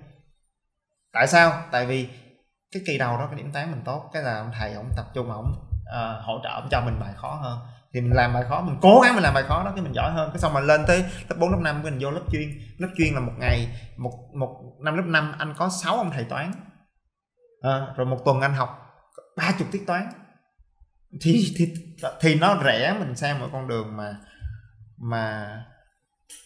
tại 1.12 1.26
sao? 1.26 1.62
Tại 1.70 1.86
vì 1.86 2.08
cái 2.72 2.82
kỳ 2.86 2.98
đầu 2.98 3.18
đó 3.18 3.26
cái 3.26 3.36
điểm 3.36 3.52
toán 3.52 3.70
mình 3.70 3.82
tốt 3.84 4.10
cái 4.12 4.22
là 4.22 4.38
ông 4.38 4.50
thầy 4.58 4.74
ông 4.74 4.90
tập 4.96 5.06
trung 5.14 5.30
ông 5.30 5.52
uh, 5.88 6.24
hỗ 6.24 6.40
trợ 6.42 6.50
ông 6.50 6.68
cho 6.70 6.80
mình 6.80 7.00
bài 7.00 7.12
khó 7.16 7.34
hơn. 7.42 7.58
Thì 7.92 8.00
mình 8.00 8.12
làm 8.12 8.34
bài 8.34 8.44
khó 8.48 8.60
mình 8.60 8.78
cố 8.82 9.00
gắng 9.04 9.14
mình 9.14 9.22
làm 9.22 9.34
bài 9.34 9.42
khó 9.42 9.64
đó 9.64 9.72
cái 9.74 9.84
mình 9.84 9.94
giỏi 9.94 10.12
hơn. 10.12 10.30
Cái 10.32 10.38
xong 10.38 10.54
mà 10.54 10.60
lên 10.60 10.84
tới 10.86 11.04
lớp 11.28 11.36
4, 11.40 11.50
lớp 11.50 11.58
5 11.60 11.82
mình 11.82 11.98
vô 12.00 12.10
lớp 12.10 12.20
chuyên. 12.32 12.48
Lớp 12.78 12.88
chuyên 12.96 13.14
là 13.14 13.20
một 13.20 13.32
ngày 13.38 13.68
một 13.96 14.12
một 14.34 14.62
năm 14.80 14.96
lớp 14.96 15.02
5 15.06 15.34
anh 15.38 15.54
có 15.56 15.68
6 15.68 15.96
ông 15.96 16.10
thầy 16.10 16.24
toán. 16.24 16.52
À, 17.62 17.86
rồi 17.96 18.06
một 18.06 18.18
tuần 18.24 18.40
anh 18.40 18.54
học 18.54 18.68
ba 19.36 19.52
chục 19.58 19.68
tiết 19.72 19.86
toán. 19.86 20.08
Thì 21.20 21.54
thì 21.56 21.74
thì 22.20 22.34
nó 22.34 22.62
rẻ 22.64 22.96
mình 22.98 23.16
sang 23.16 23.40
một 23.40 23.48
con 23.52 23.68
đường 23.68 23.96
mà 23.96 24.16
mà 24.96 25.48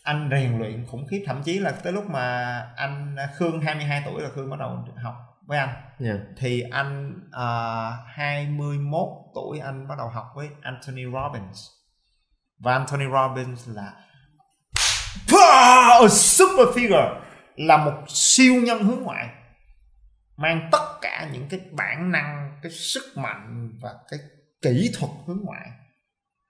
anh 0.02 0.28
rèn 0.30 0.58
luyện 0.58 0.86
khủng 0.86 1.06
khiếp 1.10 1.24
thậm 1.26 1.42
chí 1.42 1.58
là 1.58 1.70
tới 1.70 1.92
lúc 1.92 2.10
mà 2.10 2.58
anh 2.76 3.16
Khương 3.36 3.60
22 3.60 4.02
tuổi 4.04 4.22
là 4.22 4.28
Khương 4.34 4.50
bắt 4.50 4.58
đầu 4.58 4.84
học 5.02 5.14
với 5.46 5.58
anh. 5.58 5.74
Yeah. 6.00 6.18
thì 6.36 6.60
anh 6.60 7.20
uh, 7.28 8.06
21 8.06 9.08
tuổi 9.34 9.58
anh 9.58 9.88
bắt 9.88 9.94
đầu 9.98 10.08
học 10.08 10.26
với 10.36 10.48
Anthony 10.62 11.02
Robbins. 11.04 11.66
Và 12.58 12.72
Anthony 12.72 13.04
Robbins 13.04 13.68
là 13.68 13.92
a 15.40 16.08
super 16.08 16.66
figure 16.74 17.20
là 17.56 17.76
một 17.76 17.92
siêu 18.08 18.54
nhân 18.54 18.84
hướng 18.84 19.02
ngoại 19.02 19.28
mang 20.36 20.68
tất 20.72 20.98
cả 21.00 21.28
những 21.32 21.48
cái 21.50 21.60
bản 21.72 22.12
năng 22.12 22.58
cái 22.62 22.72
sức 22.72 23.02
mạnh 23.16 23.70
và 23.82 23.94
cái 24.10 24.20
kỹ 24.62 24.90
thuật 24.98 25.10
hướng 25.26 25.40
ngoại. 25.44 25.68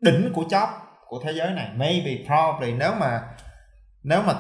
Đỉnh 0.01 0.33
của 0.35 0.45
chóp 0.51 0.92
của 1.13 1.21
thế 1.25 1.33
giới 1.33 1.53
này. 1.55 1.73
Maybe 1.77 2.25
probably 2.27 2.73
nếu 2.73 2.95
mà 2.95 3.37
nếu 4.03 4.23
mà 4.23 4.35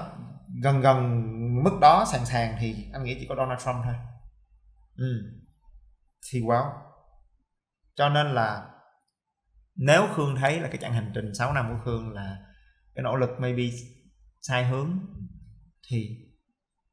gần 0.62 0.80
gần 0.80 1.22
mức 1.64 1.78
đó 1.80 2.04
sàn 2.12 2.26
sàn 2.26 2.56
thì 2.60 2.88
anh 2.92 3.04
nghĩ 3.04 3.16
chỉ 3.20 3.26
có 3.28 3.34
Donald 3.34 3.60
Trump 3.60 3.76
thôi. 3.84 3.94
Ừ. 4.96 5.22
thì 6.30 6.40
wow 6.40 6.72
cho 7.94 8.08
nên 8.08 8.26
là 8.26 8.70
nếu 9.76 10.06
Khương 10.14 10.36
thấy 10.36 10.60
là 10.60 10.68
cái 10.68 10.76
chặng 10.76 10.92
hành 10.92 11.12
trình 11.14 11.34
6 11.34 11.52
năm 11.52 11.68
của 11.68 11.84
Khương 11.84 12.12
là 12.12 12.36
cái 12.94 13.02
nỗ 13.02 13.16
lực 13.16 13.30
maybe 13.38 13.62
sai 14.40 14.64
hướng 14.64 14.98
thì 15.88 16.08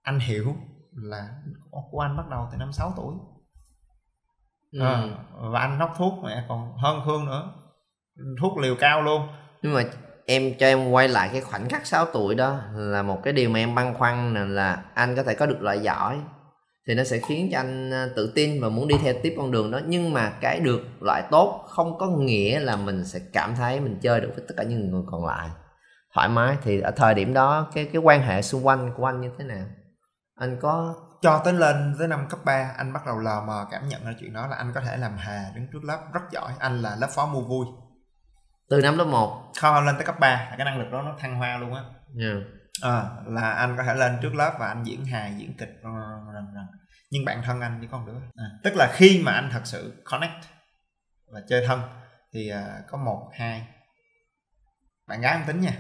anh 0.01 0.19
hiểu 0.19 0.55
là 0.91 1.29
của 1.91 1.99
anh 1.99 2.17
bắt 2.17 2.27
đầu 2.31 2.47
từ 2.51 2.57
năm 2.57 2.73
6 2.73 2.93
tuổi. 2.97 3.15
Ừ. 4.71 4.79
à, 4.85 5.03
và 5.51 5.59
anh 5.59 5.79
hóc 5.79 5.93
thuốc 5.97 6.23
mẹ 6.23 6.45
còn 6.49 6.77
hơn 6.77 7.01
Khương 7.05 7.25
nữa. 7.25 7.53
Thuốc 8.41 8.57
liều 8.57 8.75
cao 8.79 9.01
luôn 9.01 9.27
nhưng 9.61 9.73
mà 9.73 9.83
em 10.25 10.53
cho 10.59 10.65
em 10.65 10.91
quay 10.91 11.07
lại 11.07 11.29
cái 11.31 11.41
khoảnh 11.41 11.69
khắc 11.69 11.87
6 11.87 12.05
tuổi 12.05 12.35
đó 12.35 12.59
là 12.75 13.01
một 13.01 13.23
cái 13.23 13.33
điều 13.33 13.49
mà 13.49 13.59
em 13.59 13.75
băn 13.75 13.93
khoăn 13.93 14.33
là, 14.33 14.45
là 14.45 14.83
anh 14.93 15.15
có 15.15 15.23
thể 15.23 15.35
có 15.35 15.45
được 15.45 15.61
loại 15.61 15.79
giỏi 15.79 16.17
thì 16.89 16.95
nó 16.95 17.03
sẽ 17.03 17.19
khiến 17.19 17.49
cho 17.51 17.59
anh 17.59 17.93
à, 17.93 18.07
tự 18.15 18.31
tin 18.35 18.61
và 18.61 18.69
muốn 18.69 18.87
đi 18.87 18.95
theo 19.03 19.13
tiếp 19.23 19.35
con 19.37 19.51
đường 19.51 19.71
đó. 19.71 19.79
Nhưng 19.87 20.13
mà 20.13 20.29
cái 20.41 20.59
được 20.59 20.81
loại 21.01 21.23
tốt 21.31 21.65
không 21.69 21.97
có 21.97 22.07
nghĩa 22.07 22.59
là 22.59 22.75
mình 22.75 23.05
sẽ 23.05 23.19
cảm 23.33 23.55
thấy 23.55 23.79
mình 23.79 23.99
chơi 24.01 24.21
được 24.21 24.31
với 24.35 24.45
tất 24.47 24.53
cả 24.57 24.63
những 24.63 24.91
người 24.91 25.03
còn 25.11 25.25
lại. 25.25 25.49
Thoải 26.13 26.29
mái 26.29 26.57
thì 26.63 26.81
ở 26.81 26.91
thời 26.91 27.13
điểm 27.13 27.33
đó 27.33 27.67
cái 27.73 27.85
cái 27.93 28.01
quan 28.01 28.21
hệ 28.21 28.41
xung 28.41 28.67
quanh 28.67 28.91
của 28.97 29.05
anh 29.05 29.21
như 29.21 29.29
thế 29.37 29.43
nào? 29.43 29.65
Anh 30.35 30.57
có 30.61 30.95
cho 31.21 31.41
tới 31.45 31.53
lên 31.53 31.95
tới 31.99 32.07
năm 32.07 32.27
cấp 32.29 32.39
3 32.45 32.71
anh 32.77 32.93
bắt 32.93 33.05
đầu 33.05 33.19
lờ 33.19 33.41
mờ 33.47 33.65
cảm 33.71 33.89
nhận 33.89 34.05
ra 34.05 34.13
chuyện 34.19 34.33
đó 34.33 34.47
là 34.47 34.55
anh 34.55 34.71
có 34.75 34.81
thể 34.81 34.97
làm 34.97 35.11
hà 35.17 35.51
đứng 35.55 35.67
trước 35.73 35.83
lớp 35.83 35.99
rất 36.13 36.21
giỏi. 36.31 36.51
Anh 36.59 36.81
là 36.81 36.95
lớp 36.99 37.09
phó 37.15 37.25
mua 37.25 37.41
vui 37.41 37.65
từ 38.69 38.81
năm 38.81 38.97
lớp 38.97 39.05
1 39.05 39.51
không 39.57 39.85
lên 39.85 39.95
tới 39.95 40.05
cấp 40.05 40.19
3 40.19 40.53
cái 40.57 40.65
năng 40.65 40.79
lực 40.79 40.91
đó 40.91 41.01
nó 41.01 41.15
thăng 41.19 41.35
hoa 41.35 41.57
luôn 41.57 41.73
á. 41.73 41.83
Yeah. 42.19 42.43
à, 42.81 43.03
là 43.25 43.51
anh 43.51 43.77
có 43.77 43.83
thể 43.83 43.95
lên 43.95 44.17
trước 44.21 44.35
lớp 44.35 44.55
và 44.59 44.67
anh 44.67 44.83
diễn 44.83 45.05
hài 45.05 45.33
diễn 45.37 45.57
kịch 45.57 45.79
rằng 45.83 46.53
rằng 46.55 46.67
nhưng 47.11 47.25
bạn 47.25 47.41
thân 47.45 47.61
anh 47.61 47.77
chỉ 47.81 47.87
con 47.91 48.05
đứa. 48.05 48.19
À, 48.35 48.45
tức 48.63 48.73
là 48.75 48.91
khi 48.93 49.21
mà 49.25 49.31
anh 49.31 49.49
thật 49.51 49.61
sự 49.63 50.03
connect 50.05 50.45
và 51.33 51.41
chơi 51.49 51.67
thân 51.67 51.81
thì 52.33 52.51
uh, 52.53 52.87
có 52.87 52.97
một 52.97 53.29
hai. 53.33 53.67
Bạn 55.07 55.21
gái 55.21 55.33
không 55.37 55.47
tính 55.47 55.61
nha. 55.61 55.73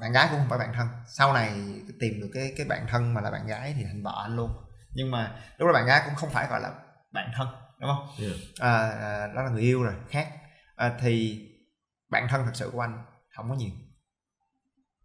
Bạn 0.00 0.12
gái 0.12 0.28
cũng 0.30 0.38
không 0.38 0.48
phải 0.48 0.58
bạn 0.58 0.72
thân. 0.74 0.86
Sau 1.06 1.32
này 1.32 1.52
tìm 2.00 2.20
được 2.20 2.30
cái 2.34 2.52
cái 2.56 2.66
bạn 2.68 2.86
thân 2.88 3.14
mà 3.14 3.20
là 3.20 3.30
bạn 3.30 3.46
gái 3.46 3.74
thì 3.76 3.84
thành 3.84 4.02
vợ 4.02 4.22
anh 4.22 4.36
luôn. 4.36 4.50
Nhưng 4.92 5.10
mà 5.10 5.34
lúc 5.58 5.66
đó 5.66 5.72
bạn 5.72 5.86
gái 5.86 6.02
cũng 6.06 6.14
không 6.14 6.30
phải 6.30 6.46
gọi 6.46 6.60
là 6.60 6.70
bạn 7.12 7.30
thân 7.36 7.48
đúng 7.80 7.90
không? 7.90 8.06
Yeah. 8.18 8.36
à, 8.58 8.88
à, 8.88 9.26
đó 9.34 9.42
là 9.42 9.50
người 9.50 9.62
yêu 9.62 9.82
rồi 9.82 9.94
khác. 10.10 10.28
À, 10.76 10.92
thì 11.00 11.46
bạn 12.10 12.26
thân 12.28 12.42
thật 12.44 12.52
sự 12.54 12.70
của 12.72 12.80
anh 12.80 13.04
không 13.36 13.48
có 13.48 13.54
nhiều. 13.54 13.70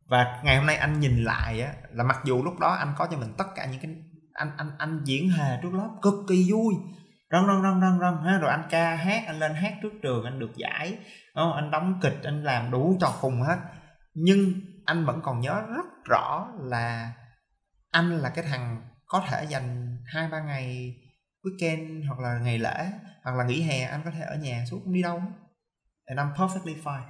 Và 0.07 0.41
ngày 0.43 0.57
hôm 0.57 0.65
nay 0.65 0.75
anh 0.75 0.99
nhìn 0.99 1.23
lại 1.23 1.61
á, 1.61 1.73
là 1.91 2.03
mặc 2.03 2.19
dù 2.25 2.43
lúc 2.43 2.59
đó 2.59 2.73
anh 2.73 2.93
có 2.97 3.07
cho 3.11 3.17
mình 3.17 3.33
tất 3.37 3.47
cả 3.55 3.65
những 3.65 3.81
cái, 3.81 3.95
anh 4.33 4.51
anh 4.57 4.71
anh 4.77 5.01
diễn 5.05 5.29
hề 5.29 5.59
trước 5.61 5.73
lớp, 5.73 5.89
cực 6.01 6.13
kỳ 6.27 6.51
vui. 6.51 6.75
Răng 7.29 7.47
răng 7.47 7.61
răng 7.61 7.81
răng 7.81 7.99
răng 7.99 8.23
ha 8.23 8.37
rồi 8.37 8.51
anh 8.51 8.63
ca 8.69 8.95
hát, 8.95 9.23
anh 9.27 9.39
lên 9.39 9.53
hát 9.53 9.73
trước 9.81 9.93
trường, 10.01 10.25
anh 10.25 10.39
được 10.39 10.51
giải, 10.55 10.97
đúng 11.35 11.53
anh 11.53 11.71
đóng 11.71 11.99
kịch, 12.01 12.19
anh 12.23 12.43
làm 12.43 12.71
đủ 12.71 12.97
trò 13.01 13.07
khùng 13.07 13.41
hết. 13.41 13.57
Nhưng 14.13 14.53
anh 14.85 15.05
vẫn 15.05 15.21
còn 15.23 15.39
nhớ 15.39 15.61
rất 15.75 15.85
rõ 16.09 16.47
là 16.59 17.13
anh 17.91 18.17
là 18.17 18.29
cái 18.29 18.45
thằng 18.49 18.81
có 19.05 19.23
thể 19.29 19.45
dành 19.49 19.97
hai, 20.05 20.27
ba 20.27 20.39
ngày 20.39 20.95
weekend 21.43 22.07
hoặc 22.07 22.19
là 22.19 22.39
ngày 22.39 22.57
lễ, 22.57 22.91
hoặc 23.23 23.35
là 23.35 23.43
nghỉ 23.43 23.61
hè, 23.61 23.81
anh 23.81 24.01
có 24.05 24.11
thể 24.11 24.21
ở 24.21 24.35
nhà 24.35 24.63
suốt 24.69 24.79
không 24.83 24.93
đi 24.93 25.01
đâu 25.01 25.21
and 26.05 26.19
I'm 26.19 26.33
perfectly 26.33 26.83
fine. 26.83 27.09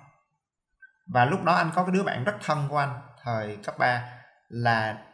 Và 1.07 1.25
lúc 1.25 1.43
đó 1.43 1.53
anh 1.53 1.71
có 1.75 1.83
cái 1.85 1.93
đứa 1.93 2.03
bạn 2.03 2.23
rất 2.23 2.35
thân 2.41 2.67
của 2.69 2.77
anh 2.77 3.01
thời 3.23 3.57
cấp 3.57 3.75
3 3.79 4.21
là 4.47 5.05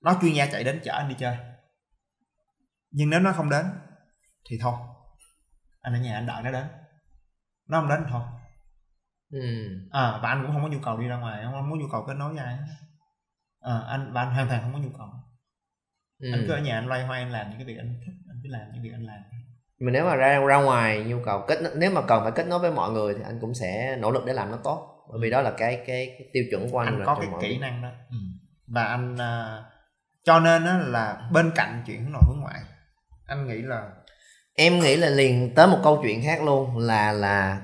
nó 0.00 0.18
chuyên 0.20 0.34
gia 0.34 0.46
chạy 0.46 0.64
đến 0.64 0.80
chở 0.84 0.92
anh 0.92 1.08
đi 1.08 1.14
chơi. 1.18 1.36
Nhưng 2.90 3.10
nếu 3.10 3.20
nó 3.20 3.32
không 3.32 3.50
đến 3.50 3.66
thì 4.50 4.58
thôi. 4.60 4.74
Anh 5.80 5.94
ở 5.94 5.98
nhà 5.98 6.14
anh 6.14 6.26
đợi 6.26 6.42
nó 6.42 6.50
đến. 6.50 6.66
Nó 7.68 7.80
không 7.80 7.88
đến 7.88 8.00
thì 8.04 8.10
thôi. 8.10 8.22
Ừ. 9.30 9.40
à, 9.90 10.18
và 10.22 10.28
anh 10.28 10.42
cũng 10.42 10.52
không 10.52 10.62
có 10.62 10.68
nhu 10.68 10.80
cầu 10.84 10.98
đi 10.98 11.06
ra 11.06 11.16
ngoài 11.16 11.44
không 11.44 11.70
có 11.70 11.76
nhu 11.76 11.88
cầu 11.92 12.04
kết 12.06 12.14
nối 12.14 12.34
với 12.34 12.44
ai 12.44 12.58
à, 13.60 13.78
anh 13.88 14.12
và 14.12 14.22
anh 14.22 14.34
hoàn 14.34 14.48
toàn 14.48 14.62
không 14.62 14.72
có 14.72 14.78
nhu 14.78 14.90
cầu. 14.98 15.08
Ừ. 16.18 16.28
anh 16.32 16.44
cứ 16.46 16.52
ở 16.52 16.60
nhà 16.60 16.78
anh 16.78 16.86
loay 16.86 17.06
hoay 17.06 17.22
anh 17.22 17.32
làm 17.32 17.50
những 17.50 17.58
cái 17.58 17.66
việc 17.66 17.76
anh 17.78 18.00
thích 18.06 18.14
anh 18.28 18.40
cứ 18.42 18.48
làm 18.48 18.68
những 18.72 18.82
việc 18.82 18.92
anh 18.92 19.06
làm 19.06 19.22
mà 19.80 19.90
nếu 19.90 20.04
mà 20.04 20.14
ra 20.14 20.40
ra 20.40 20.56
ngoài 20.56 21.04
nhu 21.04 21.18
cầu 21.24 21.44
kết 21.48 21.58
nếu 21.76 21.90
mà 21.90 22.00
cần 22.02 22.22
phải 22.22 22.32
kết 22.32 22.46
nối 22.46 22.58
với 22.58 22.70
mọi 22.70 22.90
người 22.90 23.14
thì 23.14 23.20
anh 23.24 23.38
cũng 23.40 23.54
sẽ 23.54 23.96
nỗ 24.00 24.10
lực 24.10 24.24
để 24.26 24.32
làm 24.32 24.50
nó 24.50 24.56
tốt 24.64 25.06
bởi 25.10 25.18
vì 25.22 25.30
đó 25.30 25.40
là 25.40 25.50
cái 25.50 25.76
cái, 25.76 26.16
cái 26.18 26.28
tiêu 26.32 26.44
chuẩn 26.50 26.70
của 26.70 26.78
anh, 26.78 26.86
anh 26.86 27.02
có 27.06 27.14
cái 27.20 27.28
kỹ 27.40 27.48
việc. 27.48 27.58
năng 27.60 27.82
đó 27.82 27.88
ừ. 28.10 28.16
và 28.66 28.84
anh 28.84 29.14
uh, 29.14 29.64
cho 30.24 30.40
nên 30.40 30.64
đó 30.64 30.76
là 30.78 31.28
bên 31.32 31.50
cạnh 31.54 31.82
chuyện 31.86 32.04
hướng 32.04 32.12
nội 32.12 32.22
hướng 32.26 32.40
ngoại 32.40 32.60
anh 33.26 33.48
nghĩ 33.48 33.62
là 33.62 33.90
em 34.54 34.80
nghĩ 34.80 34.96
là 34.96 35.08
liền 35.08 35.54
tới 35.54 35.66
một 35.66 35.78
câu 35.84 36.00
chuyện 36.02 36.22
khác 36.24 36.42
luôn 36.42 36.78
là 36.78 37.12
là 37.12 37.60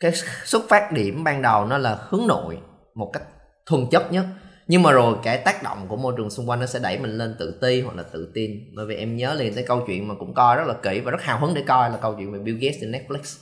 cái 0.00 0.12
xuất 0.44 0.62
phát 0.68 0.92
điểm 0.92 1.24
ban 1.24 1.42
đầu 1.42 1.64
nó 1.64 1.78
là 1.78 1.98
hướng 2.00 2.26
nội 2.26 2.58
một 2.94 3.10
cách 3.12 3.22
thuần 3.66 3.86
chất 3.90 4.12
nhất 4.12 4.26
nhưng 4.66 4.82
mà 4.82 4.92
rồi 4.92 5.16
cái 5.22 5.38
tác 5.38 5.62
động 5.62 5.88
của 5.88 5.96
môi 5.96 6.14
trường 6.16 6.30
xung 6.30 6.50
quanh 6.50 6.60
nó 6.60 6.66
sẽ 6.66 6.78
đẩy 6.78 6.98
mình 6.98 7.18
lên 7.18 7.34
tự 7.38 7.58
ti 7.60 7.80
hoặc 7.80 7.96
là 7.96 8.02
tự 8.12 8.32
tin. 8.34 8.50
Bởi 8.76 8.86
vì 8.86 8.96
em 8.96 9.16
nhớ 9.16 9.34
liền 9.34 9.54
tới 9.54 9.64
câu 9.68 9.84
chuyện 9.86 10.08
mà 10.08 10.14
cũng 10.18 10.34
coi 10.34 10.56
rất 10.56 10.66
là 10.66 10.74
kỹ 10.82 11.00
và 11.00 11.10
rất 11.10 11.22
hào 11.22 11.38
hứng 11.38 11.54
để 11.54 11.62
coi 11.66 11.90
là 11.90 11.96
câu 11.96 12.14
chuyện 12.18 12.32
về 12.32 12.38
Bill 12.38 12.58
Gates 12.58 12.76
trên 12.80 12.92
Netflix. 12.92 13.38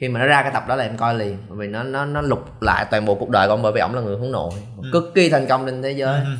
Khi 0.00 0.08
mà 0.08 0.20
nó 0.20 0.26
ra 0.26 0.42
cái 0.42 0.50
tập 0.54 0.64
đó 0.68 0.76
là 0.76 0.84
em 0.84 0.96
coi 0.96 1.14
liền 1.14 1.36
bởi 1.48 1.58
vì 1.58 1.66
nó 1.66 1.82
nó 1.82 2.04
nó 2.04 2.20
lục 2.20 2.62
lại 2.62 2.86
toàn 2.90 3.04
bộ 3.04 3.14
cuộc 3.14 3.30
đời 3.30 3.46
của 3.46 3.52
ông 3.52 3.62
bởi 3.62 3.72
vì 3.72 3.80
ông 3.80 3.94
là 3.94 4.00
người 4.00 4.18
hướng 4.18 4.32
nội 4.32 4.50
ừ. 4.82 4.88
cực 4.92 5.14
kỳ 5.14 5.28
thành 5.28 5.46
công 5.46 5.66
trên 5.66 5.82
thế 5.82 5.90
giới. 5.90 6.20
Ừ. 6.20 6.30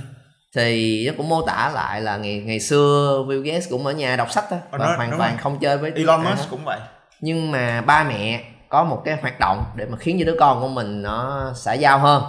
thì 0.54 1.06
nó 1.06 1.14
cũng 1.16 1.28
mô 1.28 1.46
tả 1.46 1.70
lại 1.74 2.00
là 2.00 2.16
ngày 2.16 2.42
ngày 2.46 2.60
xưa 2.60 3.24
Bill 3.28 3.42
Gates 3.42 3.70
cũng 3.70 3.86
ở 3.86 3.92
nhà 3.92 4.16
đọc 4.16 4.30
sách 4.30 4.44
đó, 4.50 4.56
và 4.70 4.96
hoàn 4.96 5.18
toàn 5.18 5.38
không 5.38 5.58
chơi 5.60 5.78
với 5.78 5.92
Elon 5.94 6.24
Musk 6.24 6.50
cũng 6.50 6.64
vậy. 6.64 6.78
Nhưng 7.20 7.50
mà 7.50 7.80
ba 7.80 8.04
mẹ 8.04 8.44
có 8.68 8.84
một 8.84 9.02
cái 9.04 9.16
hoạt 9.20 9.40
động 9.40 9.64
để 9.76 9.86
mà 9.86 9.96
khiến 9.96 10.16
cho 10.18 10.24
đứa 10.26 10.36
con 10.40 10.60
của 10.60 10.68
mình 10.68 11.02
nó 11.02 11.52
xã 11.54 11.72
giao 11.72 11.98
hơn 11.98 12.22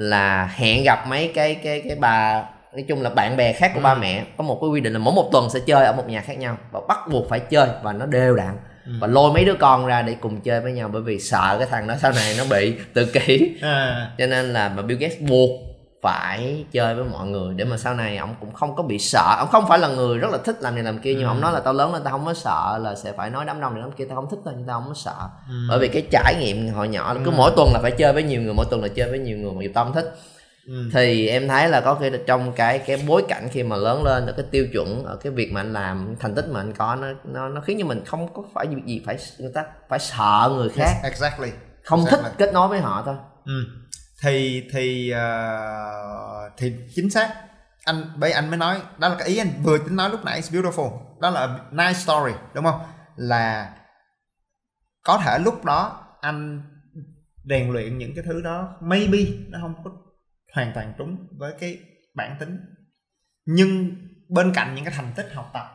là 0.00 0.50
hẹn 0.56 0.84
gặp 0.84 1.06
mấy 1.08 1.32
cái 1.34 1.54
cái 1.54 1.82
cái 1.88 1.96
bà 2.00 2.44
nói 2.72 2.84
chung 2.88 3.02
là 3.02 3.10
bạn 3.10 3.36
bè 3.36 3.52
khác 3.52 3.70
của 3.74 3.80
ừ. 3.80 3.82
ba 3.82 3.94
mẹ 3.94 4.24
có 4.36 4.44
một 4.44 4.58
cái 4.60 4.70
quy 4.70 4.80
định 4.80 4.92
là 4.92 4.98
mỗi 4.98 5.14
một 5.14 5.28
tuần 5.32 5.50
sẽ 5.50 5.60
chơi 5.66 5.84
ở 5.84 5.92
một 5.92 6.08
nhà 6.08 6.20
khác 6.20 6.38
nhau 6.38 6.58
và 6.70 6.80
bắt 6.88 6.98
buộc 7.10 7.28
phải 7.28 7.40
chơi 7.40 7.68
và 7.82 7.92
nó 7.92 8.06
đều 8.06 8.36
đặn 8.36 8.56
ừ. 8.86 8.92
và 9.00 9.06
lôi 9.06 9.32
mấy 9.32 9.44
đứa 9.44 9.54
con 9.54 9.86
ra 9.86 10.02
để 10.02 10.16
cùng 10.20 10.40
chơi 10.40 10.60
với 10.60 10.72
nhau 10.72 10.90
bởi 10.92 11.02
vì 11.02 11.20
sợ 11.20 11.56
cái 11.58 11.68
thằng 11.70 11.86
đó 11.86 11.94
sau 12.02 12.12
này 12.12 12.34
nó 12.38 12.44
bị 12.50 12.74
tự 12.94 13.06
kỷ 13.06 13.56
à. 13.62 14.10
cho 14.18 14.26
nên 14.26 14.52
là 14.52 14.68
mà 14.68 14.82
Bill 14.82 15.00
Gates 15.00 15.20
buộc 15.20 15.50
phải 16.02 16.64
chơi 16.72 16.94
với 16.94 17.04
mọi 17.04 17.26
người 17.26 17.54
để 17.54 17.64
mà 17.64 17.76
sau 17.76 17.94
này 17.94 18.16
ông 18.16 18.34
cũng 18.40 18.52
không 18.52 18.76
có 18.76 18.82
bị 18.82 18.98
sợ 18.98 19.36
ông 19.38 19.48
không 19.48 19.64
phải 19.68 19.78
là 19.78 19.88
người 19.88 20.18
rất 20.18 20.30
là 20.30 20.38
thích 20.44 20.56
làm 20.60 20.74
này 20.74 20.84
làm 20.84 20.98
kia 20.98 21.14
nhưng 21.14 21.24
ừ. 21.24 21.28
ông 21.28 21.40
nói 21.40 21.52
là 21.52 21.60
tao 21.60 21.74
lớn 21.74 21.92
lên 21.92 22.02
tao 22.04 22.12
không 22.12 22.26
có 22.26 22.34
sợ 22.34 22.78
là 22.82 22.94
sẽ 22.94 23.12
phải 23.12 23.30
nói 23.30 23.44
đám 23.44 23.60
đông 23.60 23.74
này 23.74 23.82
đám 23.82 23.92
kia 23.92 24.04
tao 24.04 24.16
không 24.16 24.30
thích 24.30 24.38
thôi 24.44 24.54
nhưng 24.56 24.66
tao 24.66 24.80
không 24.80 24.88
có 24.88 24.94
sợ 24.94 25.28
ừ. 25.48 25.54
bởi 25.68 25.78
vì 25.78 25.88
cái 25.88 26.02
trải 26.10 26.34
nghiệm 26.40 26.68
hồi 26.68 26.88
nhỏ 26.88 27.12
là 27.14 27.20
cứ 27.24 27.30
ừ. 27.30 27.34
mỗi 27.36 27.52
tuần 27.56 27.72
là 27.72 27.78
phải 27.82 27.90
chơi 27.90 28.12
với 28.12 28.22
nhiều 28.22 28.42
người 28.42 28.54
mỗi 28.54 28.66
tuần 28.70 28.82
là 28.82 28.88
chơi 28.88 29.10
với 29.10 29.18
nhiều 29.18 29.36
người 29.36 29.52
mà 29.52 29.72
tao 29.74 29.84
không 29.84 29.94
thích 29.94 30.14
Ừ. 30.66 30.90
thì 30.92 31.28
em 31.28 31.48
thấy 31.48 31.68
là 31.68 31.80
có 31.80 31.94
khi 31.94 32.10
trong 32.26 32.52
cái 32.52 32.78
cái 32.78 33.02
bối 33.06 33.24
cảnh 33.28 33.48
khi 33.52 33.62
mà 33.62 33.76
lớn 33.76 34.04
lên 34.04 34.26
được 34.26 34.32
cái 34.36 34.46
tiêu 34.50 34.66
chuẩn 34.72 35.04
ở 35.04 35.16
cái 35.16 35.32
việc 35.32 35.52
mà 35.52 35.60
anh 35.60 35.72
làm 35.72 36.14
thành 36.20 36.34
tích 36.34 36.48
mà 36.48 36.60
anh 36.60 36.72
có 36.72 36.94
nó 36.94 37.06
nó 37.24 37.48
nó 37.48 37.60
khiến 37.60 37.78
cho 37.80 37.86
mình 37.86 38.04
không 38.04 38.34
có 38.34 38.42
phải 38.54 38.66
gì 38.86 39.02
phải 39.06 39.16
người 39.38 39.50
ta 39.54 39.64
phải 39.88 39.98
sợ 39.98 40.52
người 40.54 40.68
khác 40.68 40.92
exactly 41.02 41.48
không 41.84 42.00
exactly. 42.00 42.28
thích 42.28 42.34
kết 42.38 42.52
nối 42.52 42.68
với 42.68 42.80
họ 42.80 43.02
thôi 43.06 43.14
ừ 43.46 43.64
thì 44.22 44.68
thì 44.72 45.14
uh, 45.14 46.52
thì 46.56 46.74
chính 46.94 47.10
xác. 47.10 47.34
Anh 47.84 48.04
bây 48.16 48.32
anh 48.32 48.48
mới 48.50 48.58
nói 48.58 48.82
đó 48.98 49.08
là 49.08 49.16
cái 49.18 49.28
ý 49.28 49.38
anh 49.38 49.62
vừa 49.62 49.78
tính 49.78 49.96
nói 49.96 50.10
lúc 50.10 50.24
nãy 50.24 50.40
it's 50.40 50.62
beautiful. 50.62 51.20
Đó 51.20 51.30
là 51.30 51.58
nice 51.70 51.98
story 51.98 52.32
đúng 52.54 52.64
không? 52.64 52.80
Là 53.16 53.76
có 55.02 55.20
thể 55.24 55.38
lúc 55.38 55.64
đó 55.64 56.06
anh 56.20 56.62
rèn 57.44 57.70
luyện 57.72 57.98
những 57.98 58.12
cái 58.14 58.24
thứ 58.26 58.40
đó 58.40 58.76
maybe 58.80 59.18
nó 59.48 59.58
không 59.62 59.74
có 59.84 59.90
hoàn 60.54 60.72
toàn 60.74 60.94
trúng 60.98 61.28
với 61.38 61.52
cái 61.60 61.78
bản 62.14 62.36
tính. 62.40 62.60
Nhưng 63.44 63.96
bên 64.28 64.52
cạnh 64.54 64.74
những 64.74 64.84
cái 64.84 64.94
thành 64.96 65.12
tích 65.16 65.28
học 65.34 65.50
tập 65.52 65.66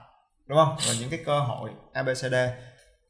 đúng 0.47 0.57
không? 0.57 0.77
Và 0.87 0.93
những 0.99 1.09
cái 1.09 1.23
cơ 1.25 1.39
hội 1.39 1.71
abcd 1.93 2.35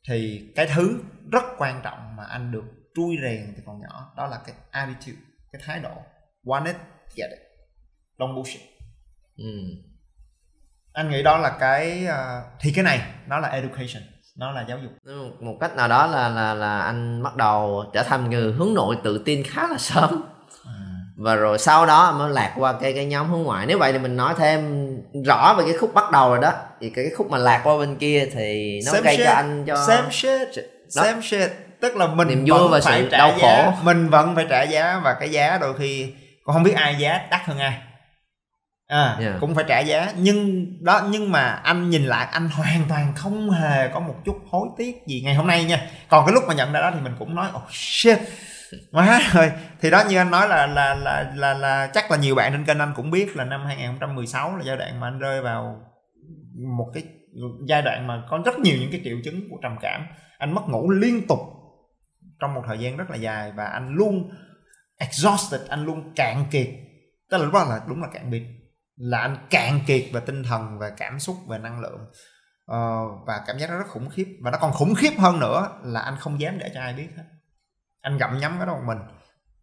thì 0.09 0.51
cái 0.55 0.67
thứ 0.75 0.99
rất 1.31 1.43
quan 1.57 1.81
trọng 1.83 2.15
mà 2.15 2.23
anh 2.23 2.51
được 2.51 2.63
trui 2.95 3.17
rèn 3.21 3.53
từ 3.57 3.63
còn 3.65 3.81
nhỏ. 3.81 4.13
Đó 4.17 4.27
là 4.27 4.39
cái 4.45 4.55
attitude 4.71 5.17
cái 5.51 5.61
thái 5.65 5.79
độ. 5.79 5.91
Want 6.45 6.65
it 6.65 6.75
get 7.15 7.29
it. 7.29 7.39
Don't 8.17 8.35
bullshit. 8.35 8.61
Ừ. 9.37 9.43
anh 10.93 11.09
nghĩ 11.09 11.23
đó 11.23 11.37
là 11.37 11.57
cái 11.59 12.07
uh, 12.07 12.45
thì 12.59 12.71
cái 12.75 12.83
này 12.83 13.01
nó 13.27 13.39
là 13.39 13.47
education 13.47 14.03
nó 14.37 14.51
là 14.51 14.65
giáo 14.69 14.77
dục. 14.79 14.91
Một 15.41 15.57
cách 15.61 15.75
nào 15.75 15.87
đó 15.87 16.07
là 16.07 16.29
là 16.29 16.53
là 16.53 16.79
anh 16.79 17.23
bắt 17.23 17.35
đầu 17.35 17.85
trở 17.93 18.03
thành 18.03 18.29
người 18.29 18.53
hướng 18.53 18.73
nội 18.73 18.97
tự 19.03 19.23
tin 19.25 19.43
khá 19.43 19.67
là 19.67 19.77
sớm. 19.77 20.23
À. 20.65 20.71
và 21.17 21.35
rồi 21.35 21.57
sau 21.57 21.85
đó 21.85 22.11
mới 22.11 22.31
lạc 22.31 22.53
qua 22.57 22.73
cái 22.81 22.93
cái 22.93 23.05
nhóm 23.05 23.29
hướng 23.29 23.43
ngoại. 23.43 23.65
Nếu 23.65 23.79
vậy 23.79 23.91
thì 23.91 23.99
mình 23.99 24.15
nói 24.15 24.33
thêm 24.37 24.87
rõ 25.25 25.55
về 25.57 25.63
cái 25.67 25.77
khúc 25.77 25.93
bắt 25.93 26.11
đầu 26.11 26.29
rồi 26.29 26.39
đó. 26.39 26.53
Thì 26.81 26.89
cái, 26.89 27.05
cái 27.05 27.13
khúc 27.15 27.29
mà 27.29 27.37
lạc 27.37 27.61
qua 27.63 27.77
bên 27.77 27.97
kia 27.97 28.29
thì 28.33 28.79
nó 28.85 29.01
gây 29.01 29.17
cho 29.17 29.31
anh 29.31 29.63
cho 29.67 29.85
same 29.87 30.09
shit. 30.11 30.65
Same 30.89 31.21
shit 31.21 31.64
tức 31.85 31.95
là 31.95 32.07
mình 32.07 32.27
Niềm 32.27 32.45
vui 32.47 32.67
và 32.71 32.79
phải 32.83 33.01
sự 33.01 33.09
trả 33.11 33.17
đau 33.17 33.33
giá. 33.37 33.37
khổ. 33.41 33.73
Mình 33.83 34.09
vẫn 34.09 34.35
phải 34.35 34.45
trả 34.49 34.63
giá 34.63 35.01
và 35.03 35.13
cái 35.19 35.29
giá 35.29 35.57
đôi 35.61 35.77
khi 35.77 36.13
còn 36.43 36.53
không 36.53 36.63
biết 36.63 36.75
ai 36.75 36.95
giá 36.95 37.27
đắt 37.31 37.41
hơn 37.45 37.59
ai. 37.59 37.77
À 38.87 39.17
yeah. 39.19 39.33
cũng 39.39 39.55
phải 39.55 39.65
trả 39.67 39.79
giá. 39.79 40.11
Nhưng 40.17 40.65
đó 40.83 41.01
nhưng 41.09 41.31
mà 41.31 41.59
anh 41.63 41.89
nhìn 41.89 42.05
lại 42.05 42.27
anh 42.31 42.49
hoàn 42.49 42.81
toàn 42.89 43.13
không 43.15 43.49
hề 43.49 43.87
có 43.87 43.99
một 43.99 44.15
chút 44.25 44.35
hối 44.49 44.67
tiếc 44.77 44.95
gì 45.07 45.21
ngày 45.25 45.35
hôm 45.35 45.47
nay 45.47 45.63
nha. 45.63 45.87
Còn 46.07 46.25
cái 46.25 46.33
lúc 46.33 46.43
mà 46.47 46.53
nhận 46.53 46.71
ra 46.71 46.81
đó 46.81 46.91
thì 46.93 46.99
mình 46.99 47.15
cũng 47.19 47.35
nói 47.35 47.47
oh 47.55 47.71
shit. 47.71 48.17
Quá 48.91 49.21
rồi. 49.33 49.51
Thì 49.81 49.89
đó 49.89 50.03
như 50.09 50.17
anh 50.17 50.31
nói 50.31 50.47
là 50.47 50.67
là 50.67 50.95
là 50.95 51.31
là 51.35 51.53
là 51.53 51.87
chắc 51.93 52.11
là 52.11 52.17
nhiều 52.17 52.35
bạn 52.35 52.51
trên 52.51 52.65
kênh 52.65 52.79
anh 52.79 52.93
cũng 52.95 53.11
biết 53.11 53.35
là 53.35 53.43
năm 53.43 53.65
2016 53.65 54.55
là 54.55 54.63
giai 54.65 54.77
đoạn 54.77 54.99
mà 54.99 55.07
anh 55.07 55.19
rơi 55.19 55.41
vào 55.41 55.81
một 56.77 56.91
cái 56.93 57.03
giai 57.67 57.81
đoạn 57.81 58.07
mà 58.07 58.23
có 58.29 58.39
rất 58.45 58.59
nhiều 58.59 58.75
những 58.79 58.91
cái 58.91 59.01
triệu 59.03 59.17
chứng 59.23 59.49
của 59.49 59.57
trầm 59.63 59.75
cảm. 59.81 60.07
Anh 60.37 60.55
mất 60.55 60.61
ngủ 60.67 60.91
liên 60.91 61.27
tục 61.27 61.39
trong 62.39 62.53
một 62.53 62.63
thời 62.67 62.79
gian 62.79 62.97
rất 62.97 63.09
là 63.09 63.15
dài 63.15 63.51
và 63.51 63.65
anh 63.65 63.95
luôn 63.95 64.31
exhausted 64.97 65.61
anh 65.69 65.85
luôn 65.85 66.13
cạn 66.15 66.45
kiệt. 66.51 66.67
Tức 67.29 67.37
là 67.37 67.43
lúc 67.43 67.53
đó 67.53 67.63
là 67.69 67.81
đúng 67.87 68.01
là 68.01 68.07
cạn 68.13 68.31
kiệt 68.31 68.43
là 68.95 69.19
anh 69.19 69.37
cạn 69.49 69.79
kiệt 69.87 70.03
về 70.13 70.21
tinh 70.25 70.43
thần 70.43 70.79
và 70.79 70.89
cảm 70.89 71.19
xúc 71.19 71.35
và 71.47 71.57
năng 71.57 71.79
lượng. 71.79 71.99
Uh, 72.71 73.27
và 73.27 73.43
cảm 73.47 73.57
giác 73.57 73.69
nó 73.69 73.77
rất 73.77 73.87
khủng 73.87 74.09
khiếp. 74.09 74.25
Và 74.41 74.51
nó 74.51 74.57
còn 74.61 74.71
khủng 74.71 74.95
khiếp 74.95 75.11
hơn 75.19 75.39
nữa 75.39 75.69
là 75.83 75.99
anh 75.99 76.15
không 76.19 76.39
dám 76.39 76.57
để 76.57 76.71
cho 76.73 76.81
ai 76.81 76.93
biết 76.93 77.07
hết. 77.17 77.23
Anh 78.01 78.17
gặm 78.17 78.37
nhắm 78.37 78.55
cái 78.57 78.67
đó 78.67 78.73
một 78.73 78.83
mình. 78.85 78.97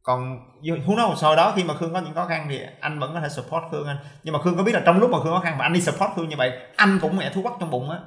Còn 0.02 0.38
hú 0.86 0.96
nó 0.96 1.14
sau 1.20 1.36
đó 1.36 1.52
khi 1.56 1.64
mà 1.64 1.74
khương 1.76 1.92
có 1.92 2.00
những 2.00 2.14
khó 2.14 2.26
khăn 2.26 2.46
thì 2.48 2.60
anh 2.80 2.98
vẫn 2.98 3.14
có 3.14 3.20
thể 3.20 3.28
support 3.28 3.64
khương 3.70 3.86
anh. 3.86 3.96
Nhưng 4.22 4.32
mà 4.32 4.42
khương 4.42 4.56
có 4.56 4.62
biết 4.62 4.72
là 4.72 4.82
trong 4.86 4.98
lúc 4.98 5.10
mà 5.10 5.18
khương 5.22 5.32
khó 5.32 5.40
khăn 5.40 5.58
mà 5.58 5.64
anh 5.64 5.72
đi 5.72 5.80
support 5.80 6.10
khương 6.16 6.28
như 6.28 6.36
vậy 6.36 6.52
anh 6.76 6.98
cũng 7.02 7.16
mẹ 7.16 7.30
thú 7.34 7.42
quắc 7.42 7.54
trong 7.60 7.70
bụng 7.70 7.90
á. 7.90 7.98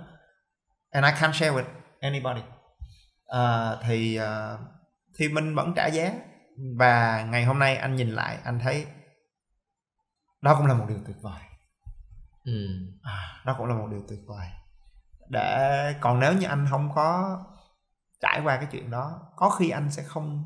And 0.91 1.05
I 1.05 1.11
can't 1.11 1.31
share 1.31 1.51
with 1.51 1.65
anybody 1.99 2.41
uh, 3.31 3.79
thì 3.83 4.19
uh, 4.19 4.59
thì 5.17 5.29
mình 5.29 5.55
vẫn 5.55 5.73
trả 5.75 5.87
giá. 5.87 6.13
Và 6.77 7.25
ngày 7.31 7.45
hôm 7.45 7.59
nay 7.59 7.77
anh 7.77 7.95
nhìn 7.95 8.09
lại 8.09 8.37
anh 8.43 8.59
thấy 8.59 8.85
đó 10.41 10.55
cũng 10.57 10.65
là 10.65 10.73
một 10.73 10.85
điều 10.89 10.99
tuyệt 11.07 11.17
vời. 11.21 11.41
Ừ. 12.43 12.67
à, 13.01 13.41
đó 13.45 13.55
cũng 13.57 13.67
là 13.67 13.75
một 13.75 13.87
điều 13.91 14.01
tuyệt 14.09 14.19
vời. 14.27 14.47
Để 15.29 15.93
còn 16.01 16.19
nếu 16.19 16.33
như 16.33 16.47
anh 16.47 16.67
không 16.69 16.91
có 16.95 17.39
trải 18.21 18.41
qua 18.43 18.57
cái 18.57 18.67
chuyện 18.71 18.91
đó 18.91 19.21
có 19.35 19.49
khi 19.49 19.69
anh 19.69 19.91
sẽ 19.91 20.03
không 20.03 20.43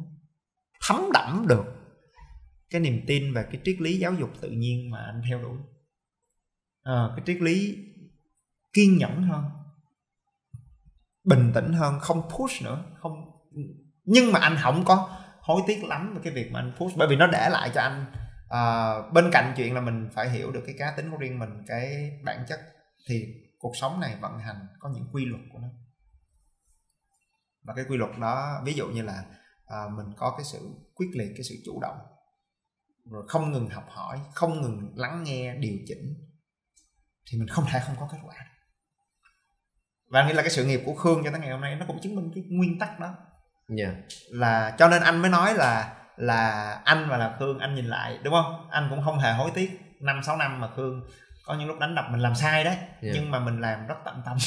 thấm 0.87 1.01
đẫm 1.13 1.45
được 1.47 1.65
cái 2.69 2.81
niềm 2.81 3.03
tin 3.07 3.33
về 3.33 3.43
cái 3.51 3.61
triết 3.65 3.81
lý 3.81 3.99
giáo 3.99 4.13
dục 4.13 4.29
tự 4.41 4.49
nhiên 4.49 4.91
mà 4.91 4.99
anh 4.99 5.21
theo 5.29 5.41
đuổi. 5.41 5.57
À, 6.83 7.09
cái 7.15 7.23
triết 7.25 7.41
lý 7.41 7.77
kiên 8.73 8.97
nhẫn 8.97 9.23
hơn 9.23 9.58
bình 11.23 11.51
tĩnh 11.55 11.73
hơn 11.73 11.99
không 11.99 12.29
push 12.29 12.61
nữa 12.63 12.83
không 12.99 13.25
nhưng 14.03 14.31
mà 14.31 14.39
anh 14.39 14.57
không 14.61 14.85
có 14.85 15.19
hối 15.41 15.61
tiếc 15.67 15.83
lắm 15.83 16.13
về 16.15 16.21
cái 16.23 16.33
việc 16.33 16.51
mà 16.51 16.59
anh 16.59 16.73
push 16.77 16.97
bởi 16.97 17.07
vì 17.07 17.15
nó 17.15 17.27
để 17.27 17.49
lại 17.49 17.71
cho 17.73 17.81
anh 17.81 18.05
uh, 18.49 19.13
bên 19.13 19.29
cạnh 19.31 19.53
chuyện 19.57 19.73
là 19.75 19.81
mình 19.81 20.09
phải 20.13 20.29
hiểu 20.29 20.51
được 20.51 20.63
cái 20.65 20.75
cá 20.79 20.93
tính 20.97 21.11
của 21.11 21.17
riêng 21.17 21.39
mình 21.39 21.49
cái 21.67 22.11
bản 22.25 22.45
chất 22.47 22.59
thì 23.07 23.25
cuộc 23.59 23.71
sống 23.75 23.99
này 23.99 24.17
vận 24.21 24.39
hành 24.39 24.67
có 24.79 24.89
những 24.89 25.07
quy 25.13 25.25
luật 25.25 25.41
của 25.53 25.59
nó. 25.59 25.67
Và 27.63 27.73
cái 27.75 27.85
quy 27.89 27.97
luật 27.97 28.11
đó 28.19 28.61
ví 28.65 28.73
dụ 28.73 28.87
như 28.87 29.01
là 29.01 29.25
uh, 29.63 29.91
mình 29.97 30.13
có 30.17 30.33
cái 30.37 30.45
sự 30.51 30.59
quyết 30.95 31.07
liệt 31.13 31.31
cái 31.35 31.43
sự 31.49 31.55
chủ 31.65 31.79
động 31.81 31.97
rồi 33.11 33.23
không 33.27 33.51
ngừng 33.51 33.69
học 33.69 33.85
hỏi 33.89 34.19
không 34.33 34.61
ngừng 34.61 34.93
lắng 34.95 35.23
nghe 35.23 35.55
điều 35.55 35.77
chỉnh 35.87 36.13
thì 37.31 37.39
mình 37.39 37.47
không 37.47 37.65
thể 37.71 37.79
không 37.85 37.95
có 37.99 38.09
kết 38.11 38.17
quả 38.23 38.35
và 40.09 40.27
nghĩ 40.27 40.33
là 40.33 40.41
cái 40.41 40.51
sự 40.51 40.65
nghiệp 40.65 40.81
của 40.85 40.93
khương 40.93 41.21
cho 41.23 41.31
tới 41.31 41.39
ngày 41.39 41.49
hôm 41.49 41.61
nay 41.61 41.75
nó 41.75 41.85
cũng 41.87 41.99
chứng 42.01 42.15
minh 42.15 42.31
cái 42.35 42.43
nguyên 42.49 42.79
tắc 42.79 42.99
đó 42.99 43.07
yeah. 43.77 43.91
Dạ. 43.91 43.93
là 44.29 44.75
cho 44.77 44.87
nên 44.87 45.01
anh 45.01 45.21
mới 45.21 45.31
nói 45.31 45.53
là 45.53 45.93
là 46.17 46.71
anh 46.85 47.09
và 47.09 47.17
là 47.17 47.35
khương 47.39 47.59
anh 47.59 47.75
nhìn 47.75 47.85
lại 47.85 48.19
đúng 48.23 48.33
không 48.33 48.67
anh 48.69 48.87
cũng 48.89 49.03
không 49.05 49.19
hề 49.19 49.33
hối 49.33 49.51
tiếc 49.53 49.79
năm 49.99 50.21
sáu 50.23 50.37
năm 50.37 50.61
mà 50.61 50.67
khương 50.75 51.01
có 51.45 51.55
những 51.55 51.67
lúc 51.67 51.79
đánh 51.79 51.95
đập 51.95 52.05
mình 52.11 52.21
làm 52.21 52.35
sai 52.35 52.63
đấy 52.63 52.75
yeah. 52.75 52.89
Dạ. 53.01 53.11
nhưng 53.13 53.31
mà 53.31 53.39
mình 53.39 53.61
làm 53.61 53.87
rất 53.87 53.95
tận 54.05 54.21
tâm 54.25 54.37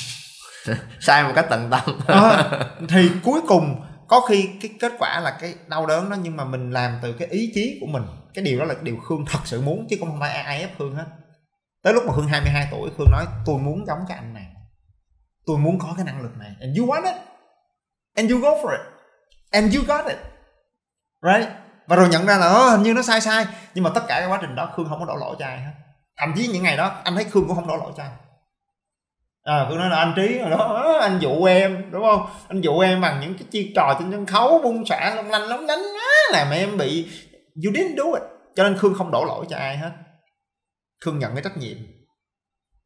sai 1.01 1.23
một 1.25 1.33
cách 1.35 1.47
tận 1.51 1.71
tâm 1.71 1.81
à, 2.07 2.51
thì 2.89 3.11
cuối 3.25 3.41
cùng 3.49 3.85
có 4.09 4.21
khi 4.21 4.51
cái 4.61 4.71
kết 4.81 4.93
quả 4.99 5.21
là 5.21 5.37
cái 5.41 5.55
đau 5.69 5.87
đớn 5.87 6.11
đó 6.11 6.17
nhưng 6.23 6.37
mà 6.37 6.45
mình 6.45 6.71
làm 6.71 6.99
từ 7.03 7.13
cái 7.13 7.29
ý 7.29 7.53
chí 7.55 7.79
của 7.81 7.87
mình 7.87 8.03
cái 8.35 8.45
điều 8.45 8.59
đó 8.59 8.65
là 8.65 8.75
điều 8.83 8.97
khương 8.97 9.25
thật 9.27 9.39
sự 9.45 9.61
muốn 9.61 9.87
chứ 9.91 9.97
không 10.01 10.21
phải 10.21 10.31
ai 10.31 10.61
ép 10.61 10.79
khương 10.79 10.95
hết 10.95 11.07
tới 11.83 11.95
lúc 11.95 12.05
mà 12.07 12.13
khương 12.13 12.27
22 12.27 12.69
tuổi 12.71 12.91
khương 12.99 13.11
nói 13.11 13.25
tôi 13.47 13.59
muốn 13.59 13.87
giống 13.87 13.99
cái 14.09 14.19
anh 14.19 14.35
này 14.35 14.47
tôi 15.47 15.59
muốn 15.59 15.79
có 15.79 15.95
cái 15.97 16.05
năng 16.05 16.23
lực 16.23 16.39
này. 16.39 16.51
And 16.61 16.79
you 16.79 16.87
want 16.87 17.05
it. 17.05 17.15
And 18.17 18.33
you 18.33 18.41
go 18.41 18.51
for 18.51 18.71
it. 18.71 18.81
And 19.51 19.77
you 19.77 19.85
got 19.89 20.07
it. 20.07 20.19
Right? 21.23 21.49
Và 21.87 21.97
rồi 21.97 22.09
nhận 22.09 22.27
ra 22.27 22.37
là 22.37 22.47
ờ, 22.47 22.71
hình 22.71 22.83
như 22.83 22.95
nó 22.95 23.03
sai 23.03 23.21
sai. 23.21 23.47
Nhưng 23.75 23.85
mà 23.85 23.91
tất 23.95 24.03
cả 24.09 24.21
cái 24.21 24.29
quá 24.29 24.39
trình 24.41 24.55
đó 24.55 24.73
khương 24.77 24.89
không 24.89 24.99
có 25.01 25.07
đổ 25.07 25.17
lỗi 25.17 25.37
cho 25.39 25.47
ai 25.47 25.61
hết. 25.61 25.73
Thậm 26.17 26.33
chí 26.37 26.47
những 26.47 26.63
ngày 26.63 26.77
đó 26.77 27.01
anh 27.05 27.15
thấy 27.15 27.25
khương 27.25 27.47
cũng 27.47 27.57
không 27.57 27.67
đổ 27.67 27.77
lỗi 27.77 27.93
cho 27.97 28.03
anh 28.03 28.13
à, 29.43 29.67
khương 29.69 29.79
nói 29.79 29.91
là 29.91 29.97
anh 29.97 30.13
trí 30.17 30.39
rồi 30.39 30.51
đó. 30.51 30.57
Ờ, 30.57 30.99
anh 31.01 31.19
dụ 31.19 31.45
em. 31.45 31.91
Đúng 31.91 32.03
không? 32.03 32.27
Anh 32.49 32.61
dụ 32.61 32.79
em 32.79 33.01
bằng 33.01 33.21
những 33.21 33.35
cái 33.35 33.49
chiêu 33.51 33.65
trò 33.77 33.97
trên 33.99 34.11
sân 34.13 34.27
khấu 34.27 34.61
bung 34.63 34.87
xả 34.87 35.15
lông 35.15 35.31
lanh 35.31 35.43
lóng 35.43 35.67
lánh 35.67 35.83
làm 36.33 36.51
em 36.51 36.79
bị 36.79 37.09
you 37.65 37.73
didn't 37.73 37.97
do 37.97 38.05
it. 38.05 38.23
Cho 38.55 38.65
nên 38.65 38.79
khương 38.79 38.95
không 38.95 39.11
đổ 39.11 39.25
lỗi 39.25 39.47
cho 39.49 39.57
ai 39.57 39.77
hết. 39.77 39.91
Khương 41.05 41.19
nhận 41.19 41.35
cái 41.35 41.43
trách 41.43 41.57
nhiệm. 41.57 41.77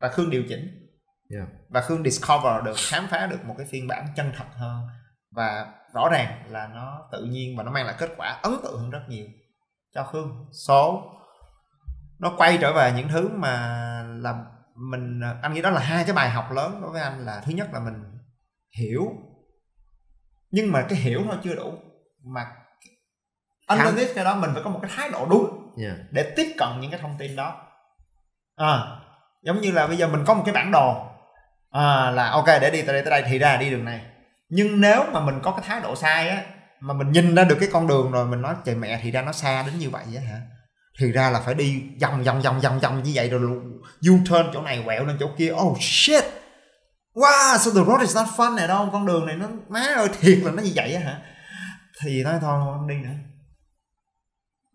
Và 0.01 0.09
khương 0.09 0.31
điều 0.31 0.43
chỉnh 0.49 0.86
yeah. 1.35 1.49
và 1.69 1.81
khương 1.81 2.03
discover 2.05 2.65
được 2.65 2.77
khám 2.91 3.07
phá 3.07 3.27
được 3.27 3.45
một 3.45 3.55
cái 3.59 3.67
phiên 3.71 3.89
bản 3.89 4.07
chân 4.17 4.33
thật 4.37 4.45
hơn. 4.55 4.87
Và 5.31 5.73
rõ 5.95 6.09
ràng 6.09 6.43
là 6.49 6.67
nó 6.75 7.09
tự 7.13 7.25
nhiên 7.25 7.57
và 7.57 7.63
nó 7.63 7.71
mang 7.71 7.87
lại 7.87 7.95
kết 7.99 8.11
quả 8.17 8.41
ấn 8.43 8.53
tượng 8.63 8.79
hơn 8.79 8.91
rất 8.91 9.03
nhiều 9.09 9.27
cho 9.95 10.05
khương. 10.05 10.47
Số 10.67 11.13
nó 12.19 12.35
quay 12.37 12.59
trở 12.61 12.73
về 12.73 12.93
những 12.93 13.09
thứ 13.09 13.29
mà 13.29 13.53
làm 14.07 14.45
mình 14.91 15.21
anh 15.43 15.55
nghĩ 15.55 15.63
đó 15.63 15.71
là 15.71 15.81
hai 15.81 16.05
cái 16.05 16.15
bài 16.15 16.31
học 16.31 16.53
lớn 16.53 16.79
đối 16.83 16.91
với 16.91 17.03
anh 17.03 17.27
là 17.27 17.43
thứ 17.45 17.53
nhất 17.53 17.69
là 17.73 17.81
mình 17.81 18.05
hiểu. 18.79 19.03
Nhưng 20.51 20.73
mà 20.73 20.87
cái 20.89 20.99
hiểu 20.99 21.23
thôi 21.27 21.37
chưa 21.45 21.55
đủ. 21.55 21.75
Mà 22.35 22.47
underneath 23.69 24.15
cái 24.15 24.25
đó 24.25 24.35
mình 24.35 24.51
phải 24.55 24.63
có 24.63 24.71
một 24.71 24.79
cái 24.83 24.91
thái 24.95 25.11
độ 25.11 25.27
đúng 25.31 25.73
yeah. 25.83 25.97
để 26.11 26.33
tiếp 26.37 26.55
cận 26.59 26.69
những 26.81 26.91
cái 26.91 27.01
thông 27.01 27.17
tin 27.19 27.37
đó. 27.37 27.63
À, 28.57 29.01
giống 29.43 29.61
như 29.61 29.73
là 29.73 29.87
bây 29.87 29.97
giờ 29.97 30.09
mình 30.09 30.25
có 30.27 30.35
một 30.35 30.43
cái 30.47 30.55
bản 30.55 30.71
đồ 30.73 31.16
à, 31.77 32.11
là 32.11 32.31
ok 32.31 32.47
để 32.47 32.71
đi 32.71 32.83
từ 32.83 32.93
đây 32.93 33.03
tới 33.03 33.11
đây 33.11 33.23
thì 33.29 33.39
ra 33.39 33.57
đi 33.57 33.71
đường 33.71 33.85
này. 33.85 34.01
Nhưng 34.49 34.81
nếu 34.81 35.05
mà 35.13 35.21
mình 35.21 35.41
có 35.43 35.51
cái 35.51 35.65
thái 35.69 35.81
độ 35.81 35.97
sai 35.97 36.29
á 36.29 36.43
mà 36.81 36.95
mình 36.95 37.13
nhìn 37.13 37.35
ra 37.35 37.45
được 37.45 37.57
cái 37.61 37.69
con 37.73 37.87
đường 37.87 38.13
rồi 38.13 38.27
mình 38.27 38.43
nói 38.43 38.55
trời 38.65 38.75
mẹ 38.75 39.01
thì 39.03 39.11
ra 39.11 39.23
nó 39.23 39.33
xa 39.33 39.63
đến 39.67 39.79
như 39.79 39.91
vậy 39.91 40.05
á 40.17 40.23
hả? 40.31 40.41
Thì 41.01 41.13
ra 41.13 41.31
là 41.31 41.41
phải 41.41 41.55
đi 41.55 41.83
vòng 42.01 42.23
vòng 42.25 42.43
vòng 42.43 42.61
vòng 42.61 42.81
vòng 42.81 43.03
như 43.03 43.13
vậy 43.15 43.31
rồi 43.31 43.41
u 44.09 44.19
turn 44.31 44.51
chỗ 44.53 44.63
này 44.63 44.83
quẹo 44.85 45.05
lên 45.05 45.17
chỗ 45.21 45.27
kia. 45.39 45.53
Oh 45.53 45.79
shit! 45.81 46.25
Wow 47.15 47.59
so 47.59 47.71
the 47.71 47.85
road 47.87 48.01
is 48.01 48.17
not 48.17 48.27
fun 48.37 48.55
này 48.55 48.69
đâu 48.69 48.89
con 48.93 49.07
đường 49.07 49.27
này 49.27 49.37
nó 49.37 49.47
má 49.69 49.81
ơi 49.97 50.09
thiệt 50.21 50.39
là 50.43 50.53
nó 50.53 50.63
như 50.63 50.73
vậy 50.75 50.95
á 50.95 51.01
hả? 51.01 51.19
Thì 52.03 52.23
nói 52.25 52.39
thôi 52.41 52.61
không 52.65 52.89
đi 52.89 52.95
nữa. 52.95 53.15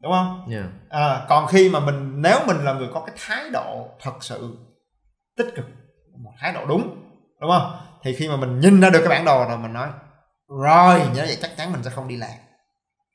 Đúng 0.02 0.12
không? 0.12 0.48
Yeah. 0.52 0.66
à, 0.90 1.26
còn 1.30 1.48
khi 1.48 1.70
mà 1.70 1.80
mình 1.80 2.22
nếu 2.22 2.40
mình 2.48 2.58
là 2.58 2.74
người 2.74 2.88
có 2.94 3.04
cái 3.08 3.16
thái 3.20 3.50
độ 3.50 3.90
thật 4.02 4.14
sự 4.22 4.58
tích 5.38 5.48
cực 5.56 5.66
một 6.18 6.32
thái 6.40 6.54
độ 6.54 6.66
đúng 6.66 6.82
đúng 7.42 7.52
không? 7.52 7.72
Thì 8.04 8.16
khi 8.16 8.30
mà 8.30 8.36
mình 8.36 8.60
nhìn 8.60 8.82
ra 8.82 8.90
được 8.90 9.00
cái 9.00 9.10
bản 9.10 9.26
đồ 9.26 9.46
rồi 9.48 9.58
mình 9.58 9.74
nói 9.74 9.90
rồi 10.64 11.00
nhớ 11.00 11.24
vậy 11.28 11.38
chắc 11.42 11.52
chắn 11.58 11.72
mình 11.72 11.84
sẽ 11.84 11.90
không 11.90 12.08
đi 12.08 12.18
lạc 12.18 12.38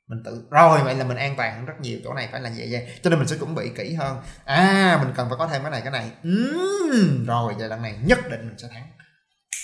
mình 0.07 0.23
tự 0.25 0.43
rồi 0.51 0.79
vậy 0.83 0.95
là 0.95 1.03
mình 1.03 1.17
an 1.17 1.33
toàn 1.37 1.55
hơn 1.55 1.65
rất 1.65 1.73
nhiều 1.81 1.99
chỗ 2.03 2.13
này 2.13 2.29
phải 2.31 2.41
là 2.41 2.51
vậy 2.57 2.67
vậy. 2.71 2.87
Cho 3.01 3.09
nên 3.09 3.19
mình 3.19 3.27
sẽ 3.27 3.37
chuẩn 3.37 3.55
bị 3.55 3.69
kỹ 3.75 3.93
hơn. 3.93 4.17
À 4.45 4.99
mình 5.03 5.13
cần 5.17 5.29
phải 5.29 5.37
có 5.39 5.47
thêm 5.47 5.61
cái 5.61 5.71
này 5.71 5.81
cái 5.81 5.91
này. 5.91 6.09
Uhm, 6.27 7.25
rồi 7.25 7.53
giai 7.59 7.69
đoạn 7.69 7.81
này 7.81 7.95
nhất 8.05 8.19
định 8.31 8.39
mình 8.47 8.57
sẽ 8.57 8.67
thắng. 8.73 8.83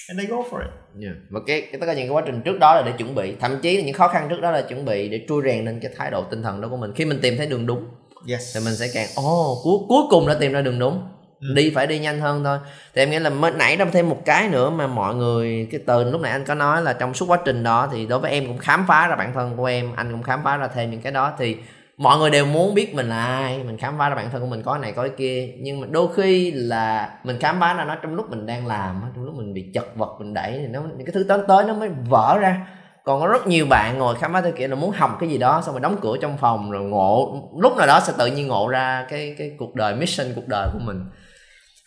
And 0.08 0.20
they 0.20 0.28
go 0.28 0.36
for 0.36 0.60
it. 0.60 0.72
Yeah. 1.04 1.16
và 1.30 1.40
cái, 1.48 1.62
cái 1.62 1.80
tất 1.80 1.86
cả 1.86 1.94
những 1.94 2.08
cái 2.08 2.10
quá 2.10 2.24
trình 2.26 2.42
trước 2.46 2.58
đó 2.60 2.76
là 2.76 2.82
để 2.86 2.92
chuẩn 2.98 3.16
bị 3.16 3.36
thậm 3.40 3.62
chí 3.62 3.78
là 3.78 3.84
những 3.84 3.94
khó 3.94 4.08
khăn 4.08 4.28
trước 4.30 4.42
đó 4.42 4.52
là 4.52 4.62
chuẩn 4.62 4.86
bị 4.86 5.10
để 5.10 5.26
trui 5.28 5.42
rèn 5.46 5.66
lên 5.66 5.80
cái 5.80 5.92
thái 5.98 6.12
độ 6.12 6.24
tinh 6.24 6.44
thần 6.44 6.62
đó 6.62 6.68
của 6.70 6.78
mình. 6.78 6.94
Khi 6.96 7.06
mình 7.06 7.20
tìm 7.22 7.38
thấy 7.38 7.48
đường 7.48 7.66
đúng 7.66 7.88
yes. 8.28 8.56
thì 8.56 8.66
mình 8.66 8.76
sẽ 8.76 8.88
càng 8.94 9.08
ồ 9.16 9.52
oh, 9.52 9.58
cuối 9.64 9.78
cuối 9.88 10.04
cùng 10.10 10.28
đã 10.28 10.34
tìm 10.40 10.52
ra 10.52 10.62
đường 10.62 10.80
đúng 10.80 11.08
ừ. 11.48 11.54
đi 11.56 11.72
phải 11.76 11.88
đi 11.88 12.00
nhanh 12.00 12.20
hơn 12.20 12.44
thôi. 12.44 12.58
Thì 12.96 13.02
em 13.02 13.10
nghĩ 13.10 13.20
là 13.20 13.30
mới 13.30 13.52
nãy 13.52 13.76
trong 13.80 13.92
thêm 13.92 14.10
một 14.10 14.22
cái 14.26 14.50
nữa 14.50 14.70
mà 14.70 14.88
mọi 14.88 15.16
người, 15.16 15.68
cái 15.72 15.82
từ 15.86 16.04
lúc 16.04 16.22
nãy 16.22 16.32
anh 16.32 16.46
có 16.46 16.56
nói 16.56 16.82
là 16.82 16.94
trong 16.94 17.14
suốt 17.14 17.26
quá 17.30 17.38
trình 17.46 17.64
đó 17.64 17.90
thì 17.92 18.06
đối 18.06 18.20
với 18.20 18.32
em 18.32 18.48
cũng 18.48 18.58
khám 18.58 18.86
phá 18.88 19.08
ra 19.08 19.16
bản 19.16 19.34
thân 19.34 19.58
của 19.58 19.66
em, 19.66 19.96
anh 19.96 20.12
cũng 20.12 20.24
khám 20.24 20.44
phá 20.44 20.58
ra 20.58 20.68
thêm 20.68 20.92
những 20.92 21.02
cái 21.02 21.12
đó. 21.12 21.34
Thì 21.38 21.58
mọi 21.98 22.18
người 22.18 22.30
đều 22.30 22.46
muốn 22.46 22.76
biết 22.76 22.96
mình 22.96 23.10
là 23.10 23.26
ai, 23.26 23.64
mình 23.64 23.78
khám 23.78 23.98
phá 23.98 24.10
ra 24.10 24.16
bản 24.16 24.30
thân 24.32 24.42
của 24.42 24.48
mình 24.48 24.62
có 24.64 24.78
này 24.78 24.92
có 24.92 25.02
cái 25.02 25.12
kia. 25.18 25.50
Nhưng 25.60 25.82
mà 25.82 25.88
đôi 25.92 26.08
khi 26.16 26.52
là 26.52 27.10
mình 27.24 27.40
khám 27.40 27.60
phá 27.60 27.74
ra 27.74 27.86
nó 27.86 27.96
trong 27.96 28.16
lúc 28.16 28.30
mình 28.30 28.46
đang 28.46 28.68
làm 28.68 29.02
trong 29.16 29.26
lúc 29.26 29.36
mình 29.36 29.54
bị 29.54 29.72
chật 29.74 29.96
vật, 29.96 30.16
mình 30.20 30.34
đẩy 30.34 30.52
thì 30.52 30.68
nó, 30.68 30.82
những 30.98 31.06
cái 31.06 31.14
thứ 31.14 31.24
tới 31.24 31.40
tới 31.48 31.64
nó 31.64 31.74
mới 31.74 31.90
vỡ 32.10 32.38
ra. 32.42 32.68
Còn 33.04 33.22
có 33.22 33.28
rất 33.28 33.48
nhiều 33.48 33.66
bạn 33.66 33.98
ngồi 33.98 34.16
khám 34.16 34.34
phá 34.34 34.42
theo 34.42 34.52
kiểu 34.52 34.68
là 34.68 34.76
muốn 34.76 34.92
học 34.92 35.18
cái 35.20 35.30
gì 35.30 35.38
đó, 35.38 35.62
xong 35.66 35.74
rồi 35.74 35.82
đóng 35.82 35.98
cửa 36.02 36.18
trong 36.22 36.38
phòng, 36.38 36.72
rồi 36.72 36.84
ngộ, 36.84 37.42
lúc 37.58 37.78
nào 37.78 37.88
đó 37.88 38.00
sẽ 38.00 38.14
tự 38.18 38.28
nhiên 38.28 38.48
ngộ 38.48 38.68
ra 38.68 39.06
cái 39.10 39.36
cái 39.38 39.52
cuộc 39.60 39.76
đời, 39.76 39.96
mission 39.96 40.28
cuộc 40.36 40.48
đời 40.48 40.68
của 40.74 40.80
mình 40.80 41.06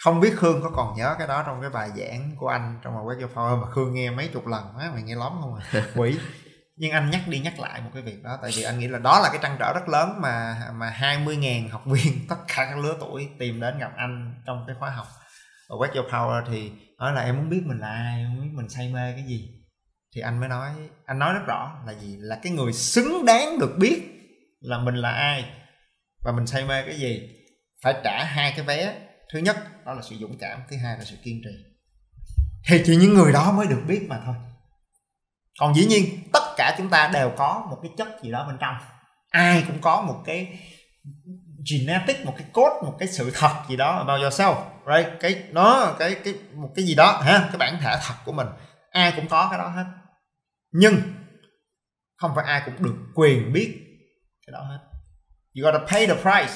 không 0.05 0.20
biết 0.20 0.34
khương 0.36 0.62
có 0.62 0.70
còn 0.70 0.97
nhớ 0.97 1.14
cái 1.18 1.26
đó 1.26 1.42
trong 1.47 1.61
cái 1.61 1.70
bài 1.70 1.90
giảng 1.97 2.30
của 2.36 2.49
anh 2.49 2.78
trong 2.82 2.94
bài 2.94 3.03
quét 3.07 3.16
your 3.20 3.32
power 3.32 3.61
mà 3.61 3.70
khương 3.70 3.94
nghe 3.94 4.11
mấy 4.11 4.28
chục 4.28 4.47
lần 4.47 4.64
á 4.78 4.90
mày 4.92 5.03
nghe 5.03 5.14
lắm 5.14 5.32
không 5.40 5.55
à? 5.55 5.82
Quỷ. 5.97 6.18
Nhưng 6.76 6.92
anh 6.92 7.11
nhắc 7.11 7.20
đi 7.28 7.38
nhắc 7.38 7.59
lại 7.59 7.80
một 7.80 7.90
cái 7.94 8.03
việc 8.03 8.22
đó 8.22 8.38
tại 8.42 8.51
vì 8.55 8.62
anh 8.62 8.78
nghĩ 8.78 8.88
là 8.88 8.99
đó 8.99 9.20
là 9.20 9.28
cái 9.28 9.38
trăn 9.42 9.57
trở 9.59 9.72
rất 9.72 9.88
lớn 9.88 10.18
mà 10.20 10.57
mà 10.74 10.97
20.000 11.01 11.70
học 11.70 11.82
viên 11.86 12.26
tất 12.28 12.36
cả 12.49 12.66
các 12.70 12.78
lứa 12.78 12.97
tuổi 13.01 13.28
tìm 13.38 13.61
đến 13.61 13.78
gặp 13.78 13.92
anh 13.97 14.42
trong 14.47 14.64
cái 14.66 14.76
khóa 14.78 14.90
học. 14.90 15.07
Và 15.68 15.76
Wake 15.76 15.94
Your 15.94 16.12
Power 16.12 16.44
thì 16.51 16.72
nói 16.99 17.12
là 17.12 17.20
em 17.20 17.36
muốn 17.36 17.51
biết 17.51 17.62
mình 17.64 17.78
là 17.78 17.88
ai 17.88 18.18
em 18.18 18.34
muốn 18.34 18.44
biết 18.44 18.51
mình 18.55 18.68
say 18.68 18.88
mê 18.94 19.12
cái 19.12 19.24
gì. 19.28 19.49
Thì 20.14 20.20
anh 20.20 20.40
mới 20.40 20.49
nói 20.49 20.70
anh 21.07 21.18
nói 21.18 21.34
rất 21.34 21.42
rõ 21.47 21.82
là 21.86 21.92
gì? 21.92 22.16
Là 22.18 22.38
cái 22.42 22.53
người 22.53 22.72
xứng 22.72 23.24
đáng 23.26 23.59
được 23.59 23.74
biết 23.78 24.03
là 24.61 24.78
mình 24.78 24.94
là 24.94 25.11
ai 25.11 25.44
và 26.24 26.32
mình 26.32 26.47
say 26.47 26.64
mê 26.64 26.82
cái 26.86 26.97
gì. 26.97 27.28
Phải 27.82 27.94
trả 28.05 28.24
hai 28.24 28.53
cái 28.57 28.66
vé 28.66 29.05
thứ 29.32 29.38
nhất, 29.38 29.56
đó 29.84 29.92
là 29.92 30.02
sự 30.02 30.16
dũng 30.16 30.38
cảm, 30.38 30.60
thứ 30.70 30.76
hai 30.76 30.98
là 30.98 31.04
sự 31.04 31.16
kiên 31.22 31.40
trì. 31.44 31.50
Thì 32.68 32.82
chỉ 32.86 32.96
những 32.96 33.14
người 33.14 33.32
đó 33.32 33.52
mới 33.52 33.66
được 33.66 33.82
biết 33.86 34.06
mà 34.08 34.20
thôi. 34.26 34.34
Còn 35.60 35.74
dĩ 35.74 35.86
nhiên, 35.86 36.04
tất 36.32 36.54
cả 36.56 36.74
chúng 36.78 36.90
ta 36.90 37.10
đều 37.14 37.32
có 37.36 37.66
một 37.70 37.78
cái 37.82 37.90
chất 37.98 38.08
gì 38.22 38.30
đó 38.30 38.46
bên 38.48 38.56
trong. 38.60 38.76
Ai 39.30 39.64
cũng 39.66 39.80
có 39.80 40.02
một 40.02 40.22
cái 40.26 40.58
genetic, 41.70 42.26
một 42.26 42.34
cái 42.38 42.46
code, 42.52 42.76
một 42.82 42.96
cái 42.98 43.08
sự 43.08 43.30
thật 43.34 43.62
gì 43.68 43.76
đó 43.76 43.96
about 43.96 44.20
yourself, 44.20 44.64
right? 44.86 45.20
Cái 45.20 45.44
nó 45.52 45.94
cái 45.98 46.16
cái, 46.24 46.34
một 46.54 46.68
cái 46.76 46.84
gì 46.84 46.94
đó, 46.94 47.20
ha? 47.24 47.38
Cái 47.48 47.58
bản 47.58 47.78
thể 47.80 47.96
thật 48.02 48.14
của 48.24 48.32
mình. 48.32 48.46
Ai 48.90 49.12
cũng 49.16 49.28
có 49.28 49.48
cái 49.50 49.58
đó 49.58 49.68
hết. 49.68 49.84
Nhưng, 50.72 51.02
không 52.16 52.32
phải 52.34 52.44
ai 52.44 52.62
cũng 52.64 52.84
được 52.84 52.96
quyền 53.14 53.52
biết 53.52 53.80
cái 54.46 54.52
đó 54.52 54.60
hết. 54.60 54.78
You 55.54 55.64
gotta 55.64 55.86
pay 55.86 56.06
the 56.06 56.14
price. 56.14 56.54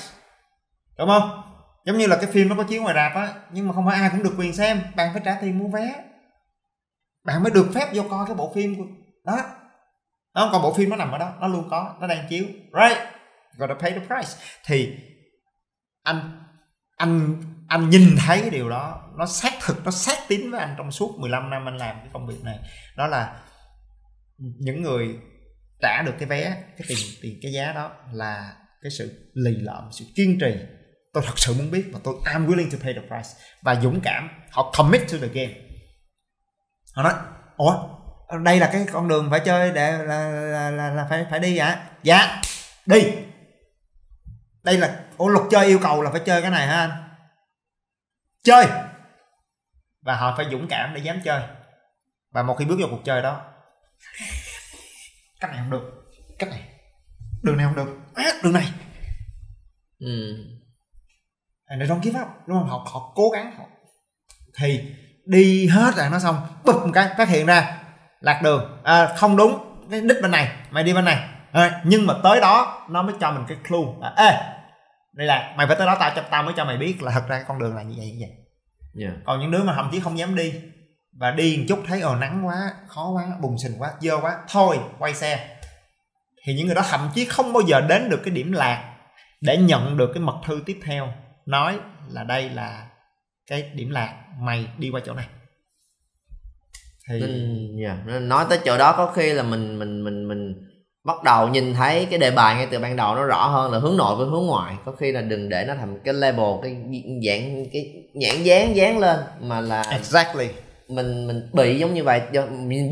Đúng 0.99 1.09
không? 1.09 1.50
Giống 1.85 1.99
như 1.99 2.07
là 2.07 2.17
cái 2.17 2.27
phim 2.27 2.49
nó 2.49 2.57
có 2.57 2.63
chiếu 2.63 2.83
ngoài 2.83 2.95
rạp 2.95 3.15
á, 3.15 3.35
nhưng 3.53 3.69
mà 3.69 3.75
không 3.75 3.87
phải 3.87 4.01
ai 4.01 4.11
cũng 4.11 4.23
được 4.23 4.35
quyền 4.39 4.53
xem. 4.53 4.81
Bạn 4.97 5.13
phải 5.13 5.23
trả 5.25 5.35
tiền 5.41 5.59
mua 5.59 5.69
vé. 5.69 6.05
Bạn 7.25 7.43
mới 7.43 7.53
được 7.53 7.71
phép 7.75 7.89
vô 7.95 8.03
coi 8.11 8.27
cái 8.27 8.37
bộ 8.37 8.53
phim 8.55 8.77
của 8.77 8.85
đó. 9.25 9.37
Đó, 10.35 10.49
còn 10.53 10.63
bộ 10.63 10.75
phim 10.75 10.91
nó 10.91 10.97
nằm 10.97 11.13
ở 11.13 11.19
đó, 11.19 11.35
nó 11.41 11.49
luôn 11.49 11.69
có, 11.71 11.97
nó 12.01 12.07
đang 12.07 12.27
chiếu. 12.29 12.45
Right. 12.47 12.99
Gotta 13.57 13.75
pay 13.75 13.91
the 13.91 13.99
price. 13.99 14.45
Thì 14.65 14.97
anh 16.03 16.45
anh 16.97 17.43
anh 17.69 17.91
nhìn 17.91 18.03
thấy 18.27 18.41
cái 18.41 18.51
điều 18.51 18.71
đó, 18.71 19.11
nó 19.19 19.27
xác 19.27 19.53
thực, 19.63 19.85
nó 19.85 19.91
xác 19.91 20.19
tín 20.29 20.51
với 20.51 20.61
anh 20.61 20.75
trong 20.79 20.91
suốt 20.91 21.17
15 21.19 21.51
năm 21.51 21.69
anh 21.69 21.77
làm 21.77 21.97
cái 21.99 22.09
công 22.13 22.27
việc 22.27 22.45
này. 22.45 22.59
Đó 22.97 23.07
là 23.07 23.43
những 24.39 24.83
người 24.83 25.19
trả 25.83 26.03
được 26.03 26.15
cái 26.19 26.29
vé, 26.29 26.63
cái 26.79 26.87
tiền 26.89 26.99
tiền 27.23 27.39
cái 27.43 27.53
giá 27.53 27.73
đó 27.73 27.91
là 28.13 28.57
cái 28.83 28.91
sự 28.99 29.31
lì 29.35 29.57
lợm, 29.61 29.85
sự 29.93 30.05
kiên 30.17 30.39
trì 30.41 30.55
tôi 31.13 31.23
thật 31.27 31.39
sự 31.39 31.55
muốn 31.55 31.71
biết 31.71 31.91
và 31.93 32.01
tôi 32.05 32.15
am 32.25 32.47
willing 32.47 32.71
to 32.73 32.79
pay 32.83 32.95
the 32.95 33.01
price 33.01 33.29
và 33.63 33.81
dũng 33.81 34.01
cảm. 34.01 34.29
Họ 34.51 34.73
commit 34.77 35.03
to 35.13 35.19
the 35.21 35.29
game. 35.29 35.55
Họ 36.95 37.03
nói 37.03 37.13
ủa 37.57 37.89
đây 38.45 38.61
là 38.61 38.71
cái 38.73 38.87
con 38.93 39.09
đường 39.09 39.31
phải 39.31 39.41
chơi 39.45 39.73
để 39.73 39.93
là 39.93 40.31
là, 40.31 40.71
là, 40.71 40.91
là 40.91 41.07
phải 41.11 41.27
phải 41.31 41.41
đi 41.41 41.59
hả? 41.59 41.91
Dạ 42.03 42.41
đi. 42.87 43.13
Đây 44.63 44.79
là 44.79 45.05
ủa 45.17 45.29
luật 45.29 45.45
chơi 45.51 45.67
yêu 45.67 45.79
cầu 45.83 46.03
là 46.03 46.11
phải 46.11 46.21
chơi 46.27 46.43
cái 46.43 46.51
này 46.51 46.67
hả 46.67 46.77
anh? 46.77 46.91
Chơi. 48.43 48.67
Và 50.03 50.17
họ 50.17 50.35
phải 50.37 50.47
dũng 50.51 50.69
cảm 50.69 50.95
để 50.95 51.01
dám 51.01 51.21
chơi. 51.25 51.43
Và 52.31 52.43
một 52.43 52.57
khi 52.59 52.65
bước 52.65 52.77
vào 52.81 52.89
cuộc 52.91 53.03
chơi 53.05 53.23
đó 53.23 53.47
cách 55.41 55.51
này 55.51 55.61
không 55.61 55.71
được 55.71 56.05
cách 56.39 56.51
này 56.51 56.63
đường 57.43 57.57
này 57.57 57.67
không 57.67 57.77
được 57.77 57.99
à, 58.15 58.25
đường 58.43 58.53
này. 58.53 58.73
Ừ 59.99 60.37
and 61.71 61.81
they 61.81 61.89
don't 61.89 62.01
give 62.03 62.21
up 62.21 62.29
đúng 62.47 62.59
không? 62.59 62.69
Họ 62.69 62.87
họ 62.93 63.13
cố 63.15 63.31
gắng 63.31 63.53
họ 63.59 63.65
thì 64.59 64.81
đi 65.27 65.69
hết 65.69 65.95
rồi 65.97 66.07
nó 66.11 66.19
xong 66.19 66.37
bụp 66.65 66.77
một 66.77 66.91
cái 66.95 67.09
phát 67.19 67.29
hiện 67.29 67.47
ra 67.47 67.79
lạc 68.21 68.41
đường. 68.43 68.81
À, 68.85 69.07
không 69.17 69.37
đúng 69.37 69.59
cái 69.91 70.01
đích 70.01 70.23
bên 70.23 70.31
này 70.31 70.53
mày 70.71 70.85
đi 70.85 70.95
bên 70.95 71.05
này. 71.05 71.29
À, 71.53 71.83
nhưng 71.85 72.07
mà 72.07 72.15
tới 72.23 72.41
đó 72.41 72.87
nó 72.91 73.03
mới 73.03 73.15
cho 73.21 73.33
mình 73.33 73.45
cái 73.49 73.57
clue 73.69 73.93
là 74.01 74.15
ê 74.17 74.31
đây 75.13 75.27
là 75.27 75.55
mày 75.57 75.67
phải 75.67 75.77
tới 75.77 75.87
đó 75.87 75.97
tao 76.01 76.13
cho 76.17 76.23
tao 76.31 76.43
mới 76.43 76.55
cho 76.57 76.65
mày 76.65 76.77
biết 76.77 77.03
là 77.03 77.13
thật 77.13 77.25
ra 77.29 77.45
con 77.49 77.59
đường 77.59 77.77
là 77.77 77.83
như 77.83 77.95
vậy 77.99 78.07
như 78.07 78.27
vậy. 78.27 78.37
Yeah. 79.07 79.15
còn 79.27 79.41
những 79.41 79.51
đứa 79.51 79.63
mà 79.63 79.75
thậm 79.75 79.89
chí 79.93 80.01
không 80.01 80.19
dám 80.19 80.35
đi 80.35 80.55
và 81.21 81.31
đi 81.31 81.57
một 81.59 81.65
chút 81.69 81.79
thấy 81.87 82.01
ồ 82.01 82.15
nắng 82.17 82.47
quá 82.47 82.73
khó 82.89 83.11
quá 83.11 83.25
bùng 83.41 83.59
sình 83.59 83.73
quá 83.79 83.91
dơ 84.01 84.21
quá. 84.21 84.39
Thôi 84.49 84.79
quay 84.99 85.15
xe. 85.15 85.59
Thì 86.47 86.55
những 86.55 86.67
người 86.67 86.75
đó 86.75 86.83
thậm 86.91 87.11
chí 87.15 87.25
không 87.25 87.53
bao 87.53 87.63
giờ 87.67 87.81
đến 87.81 88.11
được 88.11 88.21
cái 88.25 88.35
điểm 88.35 88.53
lạc 88.53 88.95
để 89.41 89.57
nhận 89.57 89.97
được 89.97 90.11
cái 90.15 90.23
mật 90.23 90.37
thư 90.47 90.63
tiếp 90.67 90.81
theo 90.85 91.13
nói 91.47 91.79
là 92.09 92.25
đây 92.25 92.51
là 92.51 92.87
cái 93.47 93.71
điểm 93.75 93.91
lạc 93.91 94.15
mày 94.41 94.67
đi 94.79 94.91
qua 94.91 95.01
chỗ 95.07 95.15
này. 95.15 95.27
Thì 97.09 97.21
nên, 97.21 97.77
yeah. 97.83 97.97
nên 98.07 98.29
nói 98.29 98.45
tới 98.49 98.59
chỗ 98.65 98.79
đó 98.79 98.95
có 98.97 99.13
khi 99.13 99.33
là 99.33 99.43
mình 99.43 99.79
mình 99.79 100.05
mình 100.05 100.29
mình 100.29 100.55
bắt 101.05 101.23
đầu 101.25 101.49
nhìn 101.49 101.75
thấy 101.75 102.07
cái 102.11 102.19
đề 102.19 102.31
bài 102.31 102.55
ngay 102.55 102.69
từ 102.71 102.79
ban 102.79 102.97
đầu 102.97 103.15
nó 103.15 103.25
rõ 103.25 103.47
hơn 103.47 103.73
là 103.73 103.79
hướng 103.79 103.97
nội 103.97 104.17
với 104.17 104.27
hướng 104.27 104.47
ngoại. 104.47 104.75
Có 104.85 104.93
khi 104.93 105.13
là 105.13 105.21
đừng 105.21 105.49
để 105.49 105.65
nó 105.69 105.75
thành 105.75 106.01
cái 106.05 106.15
label 106.15 106.47
cái 106.63 106.77
dạng 107.27 107.67
cái 107.73 107.93
nhãn 108.15 108.43
dán 108.43 108.77
dán 108.77 108.99
lên 108.99 109.21
mà 109.41 109.61
là 109.61 109.83
exactly. 109.83 110.49
mình 110.89 111.27
mình 111.27 111.51
bị 111.53 111.79
giống 111.79 111.95
như 111.95 112.05
vậy. 112.05 112.21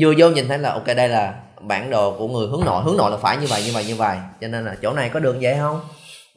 Vừa 0.01 0.13
vô 0.17 0.29
nhìn 0.29 0.47
thấy 0.47 0.57
là 0.57 0.71
ok 0.71 0.87
đây 0.87 1.09
là 1.09 1.39
bản 1.61 1.89
đồ 1.89 2.17
của 2.17 2.27
người 2.27 2.47
hướng 2.47 2.65
nội. 2.65 2.83
Hướng 2.83 2.97
nội 2.97 3.11
là 3.11 3.17
phải 3.17 3.37
như 3.37 3.47
vậy 3.47 3.63
như 3.65 3.71
vậy 3.73 3.85
như 3.87 3.95
vậy. 3.95 4.17
Cho 4.41 4.47
nên 4.47 4.65
là 4.65 4.75
chỗ 4.81 4.93
này 4.93 5.09
có 5.09 5.19
đường 5.19 5.37
vậy 5.41 5.55
không 5.57 5.81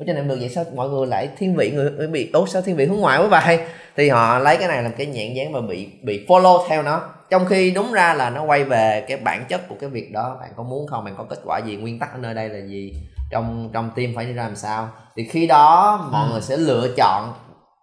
Ủa 0.02 0.06
cho 0.06 0.12
nên 0.12 0.28
được 0.28 0.36
vậy 0.40 0.48
sao 0.48 0.64
mọi 0.74 0.88
người 0.88 1.06
lại 1.06 1.28
thiên 1.38 1.56
vị 1.56 1.70
người 1.70 2.06
bị 2.06 2.30
ố 2.32 2.46
sao 2.46 2.62
thiên 2.62 2.76
vị 2.76 2.86
hướng 2.86 2.98
ngoại 2.98 3.18
quá 3.18 3.26
vậy? 3.26 3.58
Thì 3.96 4.08
họ 4.08 4.38
lấy 4.38 4.56
cái 4.56 4.68
này 4.68 4.82
làm 4.82 4.92
cái 4.92 5.06
nhãn 5.06 5.34
dán 5.34 5.52
và 5.52 5.60
bị 5.60 5.88
bị 6.02 6.26
follow 6.28 6.68
theo 6.68 6.82
nó. 6.82 7.02
Trong 7.30 7.46
khi 7.46 7.70
đúng 7.70 7.92
ra 7.92 8.14
là 8.14 8.30
nó 8.30 8.44
quay 8.44 8.64
về 8.64 9.04
cái 9.08 9.16
bản 9.16 9.44
chất 9.48 9.68
của 9.68 9.74
cái 9.80 9.90
việc 9.90 10.12
đó. 10.12 10.36
Bạn 10.40 10.50
có 10.56 10.62
muốn 10.62 10.86
không? 10.86 11.04
Bạn 11.04 11.14
có 11.18 11.24
kết 11.24 11.38
quả 11.44 11.58
gì? 11.58 11.76
Nguyên 11.76 11.98
tắc 11.98 12.12
ở 12.12 12.18
nơi 12.18 12.34
đây 12.34 12.48
là 12.48 12.66
gì? 12.66 12.94
Trong 13.30 13.70
trong 13.72 13.90
team 13.96 14.12
phải 14.16 14.26
đi 14.26 14.32
ra 14.32 14.42
làm 14.42 14.56
sao? 14.56 14.88
Thì 15.16 15.24
khi 15.24 15.46
đó 15.46 15.96
mọi 16.12 16.26
ừ. 16.26 16.32
người 16.32 16.40
sẽ 16.40 16.56
lựa 16.56 16.88
chọn 16.96 17.32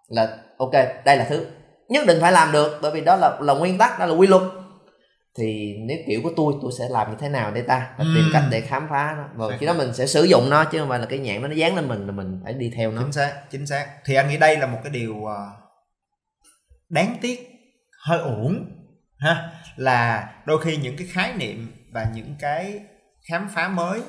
là 0.10 0.38
ok 0.58 0.74
đây 1.06 1.18
là 1.18 1.26
thứ 1.30 1.46
nhất 1.90 2.08
định 2.08 2.18
phải 2.22 2.32
làm 2.32 2.52
được. 2.52 2.80
Bởi 2.82 2.92
vì 2.92 3.02
đó 3.02 3.16
là 3.16 3.38
là 3.42 3.54
nguyên 3.54 3.78
tắc 3.78 4.00
đó 4.00 4.06
là 4.06 4.16
quy 4.16 4.28
luật 4.28 4.42
thì 5.40 5.76
nếu 5.86 5.98
kiểu 6.08 6.22
của 6.24 6.32
tôi 6.38 6.54
tôi 6.62 6.72
sẽ 6.80 6.86
làm 6.90 7.12
như 7.12 7.18
thế 7.20 7.30
nào 7.30 7.52
để 7.52 7.62
ta? 7.62 7.90
Và 7.98 8.06
tìm 8.16 8.24
cách 8.34 8.44
để 8.52 8.62
khám 8.62 8.88
phá 8.90 9.16
nó. 9.18 9.24
Và 9.36 9.58
khi 9.58 9.66
đó 9.66 9.74
mình 9.74 9.94
sẽ 9.94 10.08
sử 10.08 10.24
dụng 10.24 10.50
nó 10.50 10.66
chứ 10.66 10.80
không 10.80 10.90
phải 10.90 11.00
là 11.00 11.06
cái 11.06 11.20
nhãn 11.20 11.42
nó 11.42 11.52
dán 11.52 11.76
lên 11.76 11.88
mình 11.88 12.06
là 12.06 12.12
mình 12.12 12.40
phải 12.44 12.54
đi 12.54 12.72
theo 12.76 12.92
nó. 12.92 13.02
Chính 13.02 13.12
xác 13.12 13.34
chính 13.52 13.68
xác. 13.68 13.88
Thì 14.06 14.16
anh 14.16 14.30
nghĩ 14.30 14.38
đây 14.38 14.58
là 14.58 14.68
một 14.68 14.80
cái 14.84 14.94
điều 14.94 15.26
ờ, 15.26 15.48
đáng 16.90 17.18
tiếc 17.22 17.50
hơi 18.06 18.20
uổng 18.20 18.66
ha? 19.18 19.52
Là 19.76 20.30
đôi 20.46 20.62
khi 20.62 20.78
những 20.78 20.98
cái 20.98 21.08
khái 21.12 21.34
niệm 21.34 21.68
và 21.94 22.08
những 22.14 22.36
cái 22.40 22.80
khám 23.30 23.50
phá 23.56 23.68
mới 23.68 24.02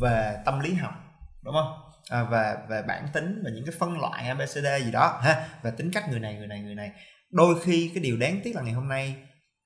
về 0.00 0.36
tâm 0.44 0.60
lý 0.60 0.74
học 0.74 0.94
đúng 1.42 1.54
không? 1.54 1.72
À, 2.10 2.24
về 2.24 2.54
về 2.68 2.82
bản 2.82 3.08
tính 3.12 3.42
và 3.44 3.50
những 3.54 3.64
cái 3.66 3.74
phân 3.78 4.00
loại 4.00 4.28
abcd 4.28 4.84
gì 4.84 4.90
đó 4.92 5.20
ha? 5.22 5.46
Về 5.62 5.70
tính 5.70 5.90
cách 5.92 6.10
người 6.10 6.20
này 6.20 6.34
người 6.34 6.46
này 6.46 6.60
người 6.60 6.74
này. 6.74 6.90
Đôi 7.30 7.60
khi 7.62 7.90
cái 7.94 8.02
điều 8.02 8.16
đáng 8.16 8.40
tiếc 8.44 8.56
là 8.56 8.62
ngày 8.62 8.72
hôm 8.72 8.88
nay 8.88 9.16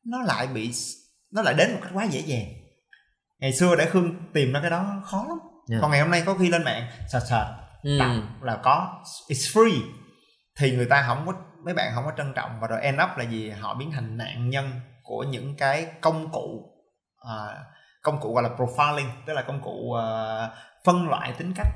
nó 0.07 0.22
lại 0.22 0.46
bị 0.46 0.72
nó 1.32 1.42
lại 1.42 1.55
đến 1.55 1.72
một 1.72 1.78
cách 1.82 1.92
quá 1.94 2.05
dễ 2.05 2.20
dàng 2.20 2.46
ngày 3.38 3.53
xưa 3.53 3.76
để 3.76 3.86
khương 3.86 4.14
tìm 4.32 4.53
ra 4.53 4.61
cái 4.61 4.70
đó 4.70 5.03
khó 5.05 5.24
lắm 5.28 5.38
yeah. 5.38 5.53
Dạ. 5.66 5.78
còn 5.80 5.90
ngày 5.90 6.00
hôm 6.00 6.11
nay 6.11 6.22
có 6.26 6.34
khi 6.34 6.48
lên 6.48 6.64
mạng 6.64 6.86
sạch 7.09 7.22
sạch 7.28 7.55
ừ. 7.82 7.98
là 8.42 8.61
có 8.62 9.03
it's 9.28 9.53
free 9.53 9.80
thì 10.59 10.76
người 10.76 10.86
ta 10.86 11.05
không 11.07 11.26
có 11.26 11.32
mấy 11.64 11.74
bạn 11.74 11.92
không 11.94 12.05
có 12.05 12.12
trân 12.16 12.32
trọng 12.34 12.50
và 12.61 12.68
rồi 12.68 12.80
end 12.80 13.00
up 13.03 13.16
là 13.16 13.24
gì 13.24 13.50
họ 13.50 13.74
biến 13.74 13.90
thành 13.92 14.16
nạn 14.16 14.50
nhân 14.50 14.80
của 15.03 15.22
những 15.22 15.57
cái 15.57 15.86
công 16.00 16.32
cụ 16.32 16.74
uh, 17.20 17.57
công 18.03 18.20
cụ 18.20 18.34
gọi 18.34 18.42
là 18.42 18.48
profiling 18.57 19.09
tức 19.26 19.32
là 19.32 19.42
công 19.42 19.62
cụ 19.62 19.70
uh, 19.70 20.50
phân 20.84 21.09
loại 21.09 21.32
tính 21.38 21.53
cách 21.57 21.68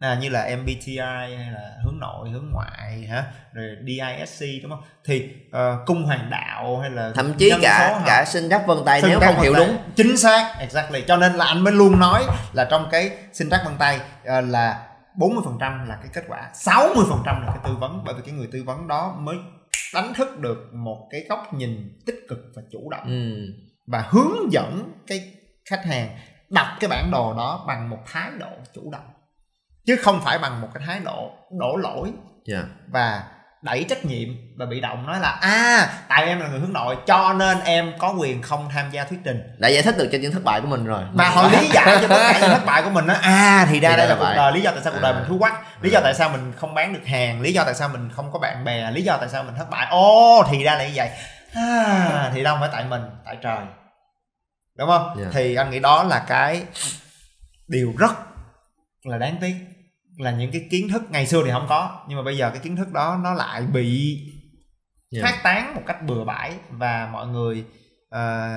à, 0.00 0.18
như 0.20 0.28
là 0.28 0.56
MBTI 0.56 0.98
hay 0.98 1.50
là 1.52 1.72
hướng 1.84 1.98
nội 1.98 2.30
hướng 2.30 2.50
ngoại 2.52 3.06
hả? 3.10 3.24
Rồi 3.52 3.76
DISC 3.86 4.44
đúng 4.62 4.70
không? 4.70 4.82
Thì 5.04 5.28
uh, 5.48 5.86
cung 5.86 6.04
hoàng 6.04 6.30
đạo 6.30 6.78
hay 6.80 6.90
là 6.90 7.12
thậm 7.14 7.34
chí 7.34 7.52
cả 7.62 8.02
cả 8.06 8.24
sinh 8.24 8.50
trắc 8.50 8.66
vân 8.66 8.78
tay 8.86 9.02
nếu 9.08 9.20
không 9.20 9.40
hiểu 9.40 9.54
đúng. 9.54 9.78
Chính 9.96 10.16
xác 10.16 10.54
exactly. 10.58 11.04
Cho 11.08 11.16
nên 11.16 11.32
là 11.32 11.44
anh 11.44 11.60
mới 11.60 11.72
luôn 11.72 11.98
nói 11.98 12.24
là 12.52 12.64
trong 12.70 12.88
cái 12.90 13.10
sinh 13.32 13.50
trắc 13.50 13.60
vân 13.64 13.76
tay 13.78 13.96
uh, 13.96 14.44
là 14.48 14.86
40% 15.16 15.86
là 15.86 15.96
cái 15.96 16.10
kết 16.12 16.24
quả 16.28 16.50
60% 16.54 17.24
là 17.24 17.46
cái 17.46 17.58
tư 17.64 17.76
vấn. 17.80 18.04
Bởi 18.04 18.14
vì 18.14 18.22
cái 18.26 18.34
người 18.34 18.48
tư 18.52 18.62
vấn 18.66 18.88
đó 18.88 19.16
mới 19.18 19.36
đánh 19.94 20.14
thức 20.14 20.38
được 20.38 20.70
một 20.72 21.08
cái 21.10 21.24
góc 21.28 21.54
nhìn 21.54 21.98
tích 22.06 22.26
cực 22.28 22.38
và 22.54 22.62
chủ 22.70 22.90
động 22.90 23.06
ừ. 23.06 23.52
và 23.86 24.04
hướng 24.08 24.52
dẫn 24.52 24.92
cái 25.06 25.34
khách 25.70 25.84
hàng 25.84 26.18
đọc 26.50 26.66
cái 26.80 26.90
bản 26.90 27.10
đồ 27.10 27.34
đó 27.36 27.64
bằng 27.66 27.90
một 27.90 27.98
thái 28.06 28.30
độ 28.38 28.50
chủ 28.74 28.90
động 28.92 29.04
chứ 29.90 29.96
không 30.02 30.20
phải 30.24 30.38
bằng 30.38 30.60
một 30.60 30.68
cái 30.74 30.82
thái 30.86 31.00
độ 31.04 31.30
đổ 31.50 31.76
lỗi 31.76 32.12
dạ. 32.44 32.62
và 32.92 33.22
đẩy 33.62 33.84
trách 33.88 34.04
nhiệm 34.04 34.28
và 34.56 34.66
bị 34.66 34.80
động 34.80 35.06
nói 35.06 35.20
là 35.20 35.30
à 35.30 35.88
tại 36.08 36.26
em 36.26 36.40
là 36.40 36.48
người 36.48 36.60
hướng 36.60 36.72
nội 36.72 36.96
cho 37.06 37.32
nên 37.32 37.60
em 37.60 37.92
có 37.98 38.14
quyền 38.18 38.42
không 38.42 38.68
tham 38.74 38.90
gia 38.90 39.04
thuyết 39.04 39.18
trình. 39.24 39.56
Đã 39.58 39.68
giải 39.68 39.82
thích 39.82 39.94
được 39.98 40.08
cho 40.12 40.18
những 40.18 40.32
thất 40.32 40.44
bại 40.44 40.60
của 40.60 40.66
mình 40.66 40.84
rồi. 40.84 41.02
Mà 41.12 41.28
họ 41.28 41.48
lý 41.48 41.68
giải 41.68 41.98
cho 42.00 42.08
tất 42.08 42.18
cả 42.18 42.38
những 42.40 42.50
thất 42.50 42.64
bại 42.66 42.82
của 42.82 42.90
mình 42.90 43.06
đó 43.06 43.14
à 43.22 43.66
thì 43.70 43.80
ra 43.80 43.90
Thì 43.90 43.96
đây 43.96 44.08
là 44.08 44.14
là 44.14 44.20
cuộc 44.20 44.36
đời 44.36 44.52
lý 44.52 44.60
do 44.60 44.70
tại 44.70 44.80
sao 44.84 44.92
cuộc 44.92 45.00
đời 45.02 45.12
À. 45.12 45.18
mình 45.18 45.28
thú 45.28 45.38
quắc 45.38 45.82
lý 45.82 45.90
do 45.90 46.00
tại 46.02 46.14
sao 46.14 46.28
mình 46.28 46.52
không 46.56 46.74
bán 46.74 46.92
được 46.92 47.06
hàng 47.06 47.40
lý 47.40 47.52
do 47.52 47.64
tại 47.64 47.74
sao 47.74 47.88
mình 47.88 48.10
không 48.16 48.32
có 48.32 48.38
bạn 48.38 48.64
bè 48.64 48.90
lý 48.90 49.02
do 49.02 49.16
tại 49.16 49.28
sao 49.28 49.42
mình 49.42 49.54
thất 49.58 49.70
bại. 49.70 49.86
Ô 49.90 50.44
thì 50.50 50.64
ra 50.64 50.74
là 50.74 50.86
như 50.86 50.92
vậy. 50.94 51.10
À, 51.54 52.30
thì 52.34 52.42
đâu 52.42 52.56
phải 52.60 52.68
tại 52.72 52.84
mình 52.84 53.02
tại 53.24 53.36
trời. 53.42 53.64
Đúng 54.78 54.88
không? 54.88 55.16
Dạ. 55.18 55.26
thì 55.32 55.54
anh 55.54 55.70
nghĩ 55.70 55.78
đó 55.78 56.02
là 56.02 56.24
cái 56.28 56.62
điều 57.68 57.94
rất 57.98 58.12
là 59.04 59.18
đáng 59.18 59.36
tiếc 59.40 59.69
là 60.22 60.30
những 60.30 60.50
cái 60.52 60.66
kiến 60.70 60.88
thức 60.88 61.02
ngày 61.10 61.26
xưa 61.26 61.42
thì 61.44 61.50
không 61.50 61.66
có 61.68 62.04
nhưng 62.08 62.18
mà 62.18 62.24
bây 62.24 62.36
giờ 62.36 62.50
cái 62.50 62.60
kiến 62.62 62.76
thức 62.76 62.92
đó 62.92 63.20
nó 63.22 63.34
lại 63.34 63.62
bị 63.62 64.18
Dạ. 65.10 65.22
phát 65.22 65.40
tán 65.42 65.74
một 65.74 65.82
cách 65.86 66.02
bừa 66.06 66.24
bãi 66.24 66.54
và 66.70 67.08
mọi 67.12 67.26
người 67.26 67.64
ờ, 68.10 68.48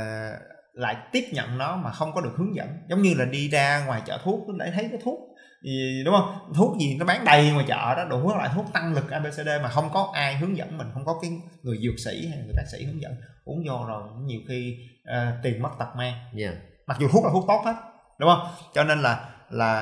lại 0.73 0.95
tiếp 1.11 1.23
nhận 1.31 1.57
nó 1.57 1.75
mà 1.75 1.91
không 1.91 2.13
có 2.13 2.21
được 2.21 2.33
hướng 2.35 2.55
dẫn. 2.55 2.67
Giống 2.89 3.01
như 3.01 3.13
là 3.17 3.25
đi 3.25 3.49
ra 3.49 3.85
ngoài 3.85 4.01
chợ 4.05 4.19
thuốc 4.23 4.39
để 4.59 4.71
thấy 4.75 4.87
cái 4.91 4.99
thuốc 5.03 5.19
gì 5.63 6.01
đúng 6.05 6.15
không? 6.15 6.53
Thuốc 6.55 6.77
gì 6.79 6.97
nó 6.99 7.05
bán 7.05 7.25
đầy 7.25 7.51
ngoài 7.51 7.65
chợ 7.67 7.95
đó 7.95 8.05
đủ 8.09 8.27
các 8.27 8.37
loại 8.37 8.49
thuốc 8.55 8.65
tăng 8.73 8.93
lực 8.93 9.11
abcd 9.11 9.47
mà 9.63 9.69
không 9.69 9.89
có 9.93 10.11
ai 10.13 10.37
hướng 10.37 10.57
dẫn 10.57 10.77
mình 10.77 10.87
không 10.93 11.05
có 11.05 11.19
cái 11.21 11.31
người 11.63 11.77
dược 11.83 11.99
sĩ 12.05 12.27
hay 12.27 12.37
người 12.37 12.53
bác 12.57 12.63
sĩ 12.71 12.85
hướng 12.85 13.01
dẫn. 13.01 13.11
Uống 13.45 13.63
vô 13.67 13.85
rồi 13.87 14.03
nhiều 14.25 14.39
khi 14.49 14.77
ờ, 15.05 15.31
tiền 15.43 15.61
mất 15.61 15.69
tật 15.79 15.95
mang. 15.97 16.13
Dạ 16.33 16.51
mặc 16.87 16.97
dù 16.99 17.07
thuốc 17.11 17.23
là 17.25 17.29
thuốc 17.33 17.45
tốt 17.47 17.61
hết 17.65 17.75
đúng 18.19 18.29
không? 18.29 18.47
Cho 18.73 18.83
nên 18.83 18.99
là 18.99 19.29
là 19.53 19.73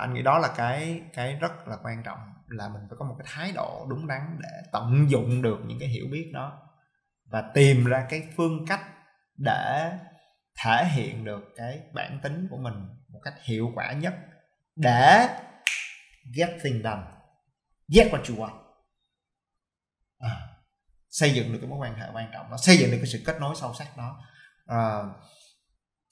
anh 0.00 0.14
nghĩ 0.14 0.22
đó 0.22 0.38
là 0.38 0.48
cái 0.56 1.02
cái 1.12 1.34
rất 1.34 1.68
là 1.68 1.76
quan 1.82 2.02
trọng 2.02 2.18
là 2.48 2.68
mình 2.68 2.82
phải 2.88 2.96
có 2.98 3.04
một 3.04 3.14
cái 3.18 3.26
thái 3.30 3.52
độ 3.52 3.86
đúng 3.90 4.06
đắn 4.06 4.38
để 4.42 4.62
tận 4.72 5.10
dụng 5.10 5.42
được 5.42 5.58
những 5.66 5.78
cái 5.78 5.88
hiểu 5.88 6.04
biết 6.12 6.30
đó 6.34 6.62
và 7.24 7.50
tìm 7.54 7.84
ra 7.84 8.06
cái 8.10 8.28
phương 8.36 8.66
cách 8.66 8.82
để 9.36 9.92
thể 10.64 10.84
hiện 10.84 11.24
được 11.24 11.52
cái 11.56 11.80
bản 11.92 12.18
tính 12.22 12.46
của 12.50 12.56
mình 12.56 12.74
một 13.08 13.20
cách 13.24 13.34
hiệu 13.42 13.72
quả 13.74 13.92
nhất 13.92 14.14
để 14.76 15.28
get 16.36 16.50
things 16.62 16.84
done 16.84 17.02
get 17.88 18.12
what 18.12 18.22
you 18.28 18.44
want. 18.44 18.58
À, 20.18 20.48
xây 21.10 21.34
dựng 21.34 21.52
được 21.52 21.58
cái 21.60 21.70
mối 21.70 21.78
quan 21.78 21.94
hệ 21.94 22.06
quan 22.14 22.30
trọng 22.32 22.50
đó 22.50 22.56
xây 22.56 22.76
dựng 22.76 22.90
được 22.90 22.96
cái 22.96 23.06
sự 23.06 23.22
kết 23.26 23.40
nối 23.40 23.54
sâu 23.56 23.74
sắc 23.74 23.96
đó. 23.96 24.20
À, 24.66 25.02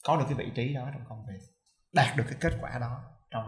có 0.05 0.16
được 0.16 0.24
cái 0.28 0.34
vị 0.34 0.53
trí 0.55 0.74
đó 0.74 0.88
trong 0.92 1.05
công 1.09 1.26
việc 1.26 1.51
đạt 1.93 2.16
được 2.16 2.24
cái 2.28 2.36
kết 2.40 2.53
quả 2.61 2.78
đó 2.80 3.01
trong 3.30 3.45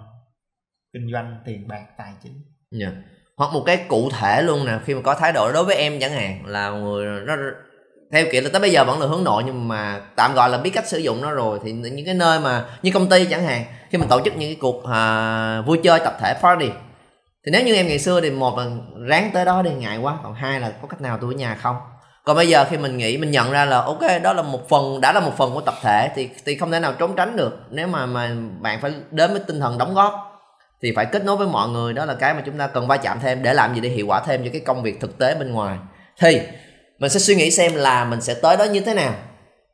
kinh 0.93 1.13
doanh 1.13 1.43
tiền 1.45 1.69
bạc 1.69 1.87
tài 1.99 2.13
chính 2.23 2.43
Dạ. 2.81 2.89
Hoặc 3.37 3.53
một 3.53 3.63
cái 3.67 3.85
cụ 3.89 4.11
thể 4.11 4.43
luôn 4.43 4.67
nè 4.67 4.79
khi 4.85 4.95
mà 4.95 5.01
có 5.03 5.15
thái 5.15 5.33
độ 5.33 5.53
đối 5.53 5.65
với 5.65 5.77
em 5.77 6.01
chẳng 6.01 6.13
hạn 6.13 6.47
là 6.47 6.71
người 6.71 7.21
nó 7.27 7.37
theo 8.13 8.27
kiểu 8.33 8.43
là 8.43 8.49
tới 8.53 8.61
bây 8.61 8.71
giờ 8.71 8.85
vẫn 8.85 9.01
là 9.01 9.07
hướng 9.07 9.25
nội 9.25 9.43
nhưng 9.47 9.69
mà 9.69 10.01
tạm 10.17 10.35
gọi 10.35 10.51
là 10.51 10.59
biết 10.59 10.71
cách 10.71 10.89
sử 10.89 10.99
dụng 10.99 11.23
nó 11.23 11.31
rồi 11.31 11.59
thì 11.65 11.73
những 11.73 12.05
cái 12.05 12.15
nơi 12.15 12.41
mà 12.41 12.65
như 12.83 12.91
công 12.95 13.09
ty 13.09 13.27
chẳng 13.27 13.45
hạn 13.45 13.65
khi 13.91 13.99
mình 13.99 14.09
tổ 14.09 14.21
chức 14.25 14.37
những 14.37 14.49
cái 14.49 14.57
cuộc 14.61 14.85
à, 14.85 15.61
vui 15.61 15.81
chơi 15.83 16.01
tập 16.05 16.17
thể 16.21 16.35
party 16.43 16.69
thì 17.47 17.53
nếu 17.53 17.65
như 17.65 17.75
em 17.75 17.87
ngày 17.87 17.99
xưa 17.99 18.21
thì 18.21 18.31
một 18.31 18.59
là 18.59 18.67
ráng 19.07 19.31
tới 19.33 19.45
đó 19.45 19.63
đi 19.63 19.71
ngại 19.71 19.99
quá 19.99 20.19
còn 20.23 20.35
hai 20.35 20.61
là 20.61 20.73
có 20.83 20.89
cách 20.89 21.01
nào 21.01 21.19
tôi 21.21 21.35
ở 21.35 21.37
nhà 21.37 21.55
không 21.55 21.77
còn 22.25 22.37
bây 22.37 22.49
giờ 22.49 22.65
khi 22.71 22.77
mình 22.77 22.97
nghĩ 22.97 23.17
mình 23.17 23.31
nhận 23.31 23.51
ra 23.51 23.65
là 23.65 23.81
ok 23.81 24.03
đó 24.23 24.33
là 24.33 24.43
một 24.43 24.69
phần 24.69 25.01
đã 25.01 25.13
là 25.13 25.21
một 25.21 25.33
phần 25.37 25.55
của 25.55 25.61
tập 25.61 25.75
thể 25.83 26.11
thì 26.15 26.31
thì 26.45 26.57
không 26.57 26.71
thể 26.71 26.81
nào 26.81 26.93
trốn 26.93 27.17
tránh 27.17 27.37
được. 27.37 27.59
Nếu 27.71 27.87
mà 27.87 28.07
mà 28.07 28.31
bạn 28.61 28.81
phải 28.81 28.93
đến 29.11 29.31
với 29.31 29.41
tinh 29.47 29.61
thần 29.61 29.79
đóng 29.79 29.95
góp 29.95 30.15
thì 30.83 30.93
phải 30.97 31.07
kết 31.07 31.25
nối 31.25 31.37
với 31.37 31.47
mọi 31.47 31.69
người. 31.69 31.93
Đó 31.93 32.05
là 32.05 32.15
cái 32.15 32.35
mà 32.35 32.43
chúng 32.47 32.59
ta 32.59 32.67
cần 32.67 32.87
va 32.87 32.97
chạm 32.97 33.21
thêm 33.21 33.43
để 33.43 33.55
làm 33.55 33.75
gì 33.75 33.81
để 33.81 33.89
hiệu 33.89 34.07
quả 34.07 34.21
thêm 34.27 34.45
cho 34.45 34.51
cái 34.53 34.61
công 34.61 34.83
việc 34.83 35.01
thực 35.01 35.19
tế 35.19 35.35
bên 35.35 35.53
ngoài. 35.53 35.79
Thì 36.19 36.41
mình 36.99 37.11
sẽ 37.11 37.21
suy 37.21 37.35
nghĩ 37.35 37.51
xem 37.51 37.75
là 37.75 38.05
mình 38.05 38.21
sẽ 38.21 38.35
tới 38.35 38.57
đó 38.57 38.65
như 38.65 38.81
thế 38.81 38.95
nào. 38.95 39.13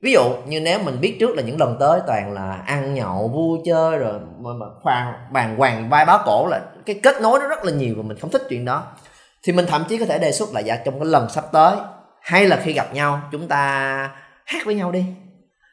Ví 0.03 0.13
dụ 0.13 0.23
như 0.47 0.61
nếu 0.61 0.79
mình 0.79 1.01
biết 1.01 1.17
trước 1.21 1.37
là 1.37 1.43
những 1.43 1.61
lần 1.61 1.77
tới 1.81 2.01
toàn 2.07 2.33
là 2.33 2.63
ăn 2.67 2.95
nhậu 2.95 3.29
vui 3.29 3.59
chơi 3.65 3.99
rồi 3.99 4.21
mà, 4.39 4.51
mà 4.61 4.67
khoan 4.83 5.13
bàn 5.33 5.57
hoàng 5.57 5.89
vai 5.91 6.05
báo 6.05 6.19
cổ 6.25 6.47
là 6.47 6.61
cái 6.87 7.01
kết 7.03 7.23
nối 7.23 7.41
nó 7.41 7.49
rất 7.49 7.65
là 7.65 7.73
nhiều 7.73 7.95
và 7.97 8.03
mình 8.03 8.19
không 8.19 8.31
thích 8.31 8.43
chuyện 8.49 8.65
đó. 8.65 8.83
Thì 9.43 9.53
mình 9.53 9.67
thậm 9.67 9.85
chí 9.89 9.99
có 9.99 10.07
thể 10.07 10.19
đề 10.19 10.33
xuất 10.33 10.55
là 10.55 10.61
dạ 10.61 10.77
trong 10.77 11.01
cái 11.01 11.07
lần 11.07 11.29
sắp 11.29 11.45
tới 11.53 11.77
hay 12.23 12.47
là 12.47 12.61
khi 12.64 12.73
gặp 12.73 12.95
nhau 12.95 13.21
chúng 13.33 13.49
ta 13.49 14.11
hát 14.47 14.62
với 14.66 14.75
nhau 14.75 14.93
đi. 14.93 15.05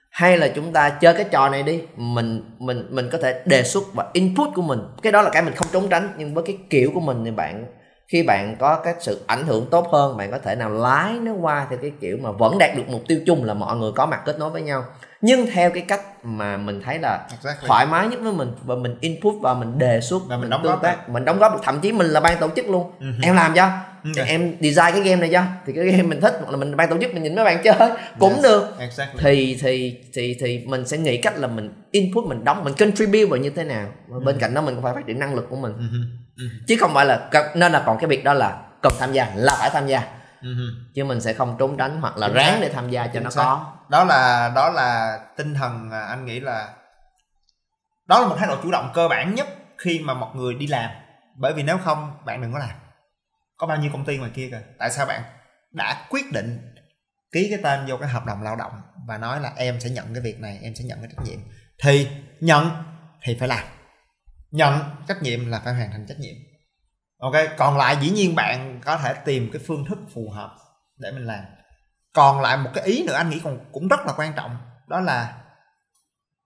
Hay 0.10 0.38
là 0.38 0.48
chúng 0.48 0.74
ta 0.74 0.90
chơi 0.90 1.14
cái 1.14 1.26
trò 1.32 1.50
này 1.50 1.64
đi 1.64 1.82
mình 1.96 2.44
mình 2.60 2.88
mình 2.90 3.10
có 3.12 3.18
thể 3.18 3.42
đề 3.46 3.64
xuất 3.64 3.84
và 3.94 4.06
input 4.14 4.50
của 4.56 4.62
mình. 4.62 4.80
Cái 5.02 5.12
đó 5.12 5.22
là 5.22 5.30
cái 5.30 5.44
mình 5.44 5.56
không 5.56 5.68
trốn 5.72 5.90
tránh 5.90 6.14
nhưng 6.18 6.34
với 6.34 6.44
cái 6.48 6.58
kiểu 6.70 6.92
của 6.94 7.00
mình 7.00 7.26
thì 7.26 7.32
bạn 7.32 7.66
khi 8.08 8.24
bạn 8.24 8.56
có 8.60 8.76
cái 8.84 8.94
sự 9.00 9.24
ảnh 9.28 9.48
hưởng 9.48 9.70
tốt 9.72 9.88
hơn 9.92 10.18
bạn 10.18 10.32
có 10.32 10.38
thể 10.38 10.56
nào 10.56 10.70
lái 10.70 11.14
nó 11.14 11.32
qua 11.34 11.68
theo 11.70 11.80
cái 11.82 11.92
kiểu 12.02 12.18
mà 12.22 12.32
vẫn 12.32 12.58
đạt 12.58 12.70
được 12.78 12.84
mục 12.88 13.02
tiêu 13.08 13.20
chung 13.26 13.44
là 13.44 13.54
mọi 13.54 13.78
người 13.78 13.92
có 13.96 14.06
mặt 14.06 14.22
kết 14.26 14.40
nối 14.40 14.50
với 14.50 14.62
nhau. 14.62 14.86
Nhưng 15.22 15.48
theo 15.54 15.70
cái 15.70 15.84
cách 15.88 16.02
mà 16.24 16.58
mình 16.58 16.82
thấy 16.86 17.00
là 17.00 17.28
exactly. 17.32 17.68
thoải 17.68 17.86
mái 17.86 18.08
nhất 18.08 18.20
với 18.24 18.34
mình 18.34 18.52
và 18.66 18.76
mình 18.76 18.98
input 19.02 19.34
và 19.42 19.54
mình 19.54 19.78
đề 19.78 20.02
xuất 20.02 20.22
Và 20.28 20.36
mình 20.36 20.42
mình 20.42 20.50
đóng 20.50 20.64
tương 20.64 20.72
góp 20.72 20.82
tác 20.82 21.10
mình 21.10 21.26
đóng 21.26 21.40
góp 21.40 21.54
được. 21.54 21.60
Thậm 21.64 21.80
chí 21.80 21.92
mình 21.92 22.08
là 22.08 22.20
ban 22.20 22.38
tổ 22.38 22.50
chức 22.56 22.70
luôn. 22.70 22.92
Ừ. 23.00 23.08
em 23.24 23.36
làm 23.36 23.54
cho 23.56 23.70
Ừ. 24.08 24.12
thì 24.16 24.22
em 24.32 24.56
design 24.62 24.92
cái 24.94 25.02
game 25.02 25.16
này 25.16 25.30
cho. 25.34 25.44
Thì 25.66 25.74
cái 25.74 25.86
game 25.86 26.04
mình 26.04 26.22
thích 26.22 26.34
hoặc 26.42 26.52
là 26.52 26.58
mình 26.58 26.76
ban 26.78 26.90
tổ 26.90 26.98
chức 27.02 27.14
mình 27.14 27.24
nhìn 27.24 27.36
mấy 27.36 27.46
bạn 27.46 27.62
chơi 27.64 27.76
cũng 28.20 28.34
Yes. 28.34 28.44
được. 28.44 28.76
exactly. 28.80 29.20
thì 29.24 29.58
thì 29.62 30.02
thì 30.14 30.38
thì 30.40 30.64
mình 30.68 30.88
sẽ 30.88 30.98
nghĩ 30.98 31.18
cách 31.22 31.38
là 31.38 31.48
mình 31.48 31.84
input 31.92 32.26
mình 32.26 32.44
đóng 32.44 32.64
mình 32.64 32.74
contribute 32.80 33.26
vào 33.26 33.38
như 33.40 33.50
thế 33.50 33.64
nào. 33.64 33.88
Và 34.08 34.20
bên 34.26 34.38
cạnh 34.40 34.54
đó 34.54 34.62
mình 34.62 34.76
cũng 34.76 34.84
phải 34.84 34.94
phát 34.94 35.06
triển 35.08 35.20
năng 35.20 35.36
lực 35.36 35.48
của 35.50 35.56
mình. 35.56 35.74
Ừ 35.78 35.84
ừ. 36.38 36.44
Chứ 36.68 36.76
không 36.80 36.94
phải 36.94 37.06
là 37.06 37.30
nên 37.56 37.72
là 37.72 37.84
còn 37.86 37.98
cái 38.00 38.08
việc 38.08 38.24
đó 38.24 38.34
là 38.34 38.62
cần 38.84 38.94
tham 39.00 39.14
gia 39.14 39.32
là 39.36 39.56
phải 39.60 39.70
tham 39.74 39.88
gia. 39.88 40.02
Ừ 40.42 40.50
chứ 40.96 41.04
mình 41.04 41.22
sẽ 41.22 41.34
không 41.34 41.56
trốn 41.60 41.78
tránh 41.78 42.02
hoặc 42.02 42.18
là 42.18 42.28
Chính 42.28 42.38
xác. 42.38 42.44
ráng 42.52 42.62
để 42.62 42.70
tham 42.70 42.90
gia 42.90 43.08
cho 43.08 43.14
Chính 43.14 43.24
nó 43.24 43.30
xác. 43.30 43.42
có. 43.44 43.74
Đó 43.90 44.04
là 44.04 44.52
đó 44.56 44.70
là 44.70 45.20
tinh 45.38 45.54
thần 45.54 45.92
anh 45.92 46.26
nghĩ 46.26 46.40
là 46.40 46.68
đó 48.08 48.20
là 48.20 48.28
một 48.28 48.36
thái 48.40 48.48
độ 48.48 48.56
chủ 48.64 48.72
động 48.72 48.92
cơ 48.94 49.08
bản 49.08 49.36
nhất 49.36 49.48
khi 49.78 50.00
mà 50.04 50.14
một 50.14 50.28
người 50.36 50.54
đi 50.54 50.68
làm. 50.68 50.90
Bởi 51.36 51.54
vì 51.54 51.64
nếu 51.64 51.78
không 51.86 52.12
bạn 52.26 52.42
đừng 52.42 52.54
có 52.54 52.60
làm 52.60 52.70
có 53.58 53.68
bao 53.68 53.78
nhiêu 53.78 53.92
công 53.92 54.06
ty 54.06 54.18
ngoài 54.18 54.32
kia 54.34 54.48
kìa. 54.52 54.62
Tại 54.80 54.92
sao 54.92 55.06
bạn 55.06 55.24
đã 55.72 56.08
quyết 56.10 56.32
định 56.34 56.76
ký 57.32 57.48
cái 57.50 57.60
tên 57.64 57.86
vô 57.88 57.98
cái 57.98 58.10
hợp 58.10 58.26
đồng 58.26 58.42
lao 58.42 58.56
động 58.56 58.82
và 59.08 59.18
nói 59.18 59.42
là 59.42 59.54
em 59.56 59.80
sẽ 59.80 59.90
nhận 59.90 60.14
cái 60.14 60.24
việc 60.24 60.40
này, 60.40 60.60
em 60.62 60.76
sẽ 60.76 60.84
nhận 60.84 61.00
cái 61.00 61.10
trách 61.16 61.24
nhiệm? 61.26 61.40
Thì 61.84 62.08
nhận 62.40 62.70
thì 63.22 63.38
phải 63.40 63.48
làm. 63.48 63.66
Nhận 64.52 64.80
trách 65.08 65.22
nhiệm 65.22 65.50
là 65.50 65.60
phải 65.60 65.74
hoàn 65.74 65.92
thành 65.92 66.06
trách 66.08 66.20
nhiệm. 66.20 66.36
Ok, 67.20 67.34
còn 67.58 67.78
lại 67.78 67.98
dĩ 68.02 68.10
nhiên 68.10 68.36
bạn 68.36 68.82
có 68.86 68.98
thể 68.98 69.14
tìm 69.14 69.50
cái 69.54 69.62
phương 69.68 69.86
thức 69.90 70.00
phù 70.14 70.30
hợp 70.30 70.56
để 70.98 71.12
mình 71.12 71.26
làm. 71.26 71.44
Còn 72.14 72.42
lại 72.42 72.58
một 72.58 72.70
cái 72.74 72.84
ý 72.84 73.04
nữa 73.08 73.14
anh 73.14 73.30
nghĩ 73.30 73.42
còn, 73.44 73.60
cũng 73.72 73.88
rất 73.88 74.00
là 74.06 74.14
quan 74.18 74.34
trọng, 74.34 74.58
đó 74.88 75.00
là 75.00 75.44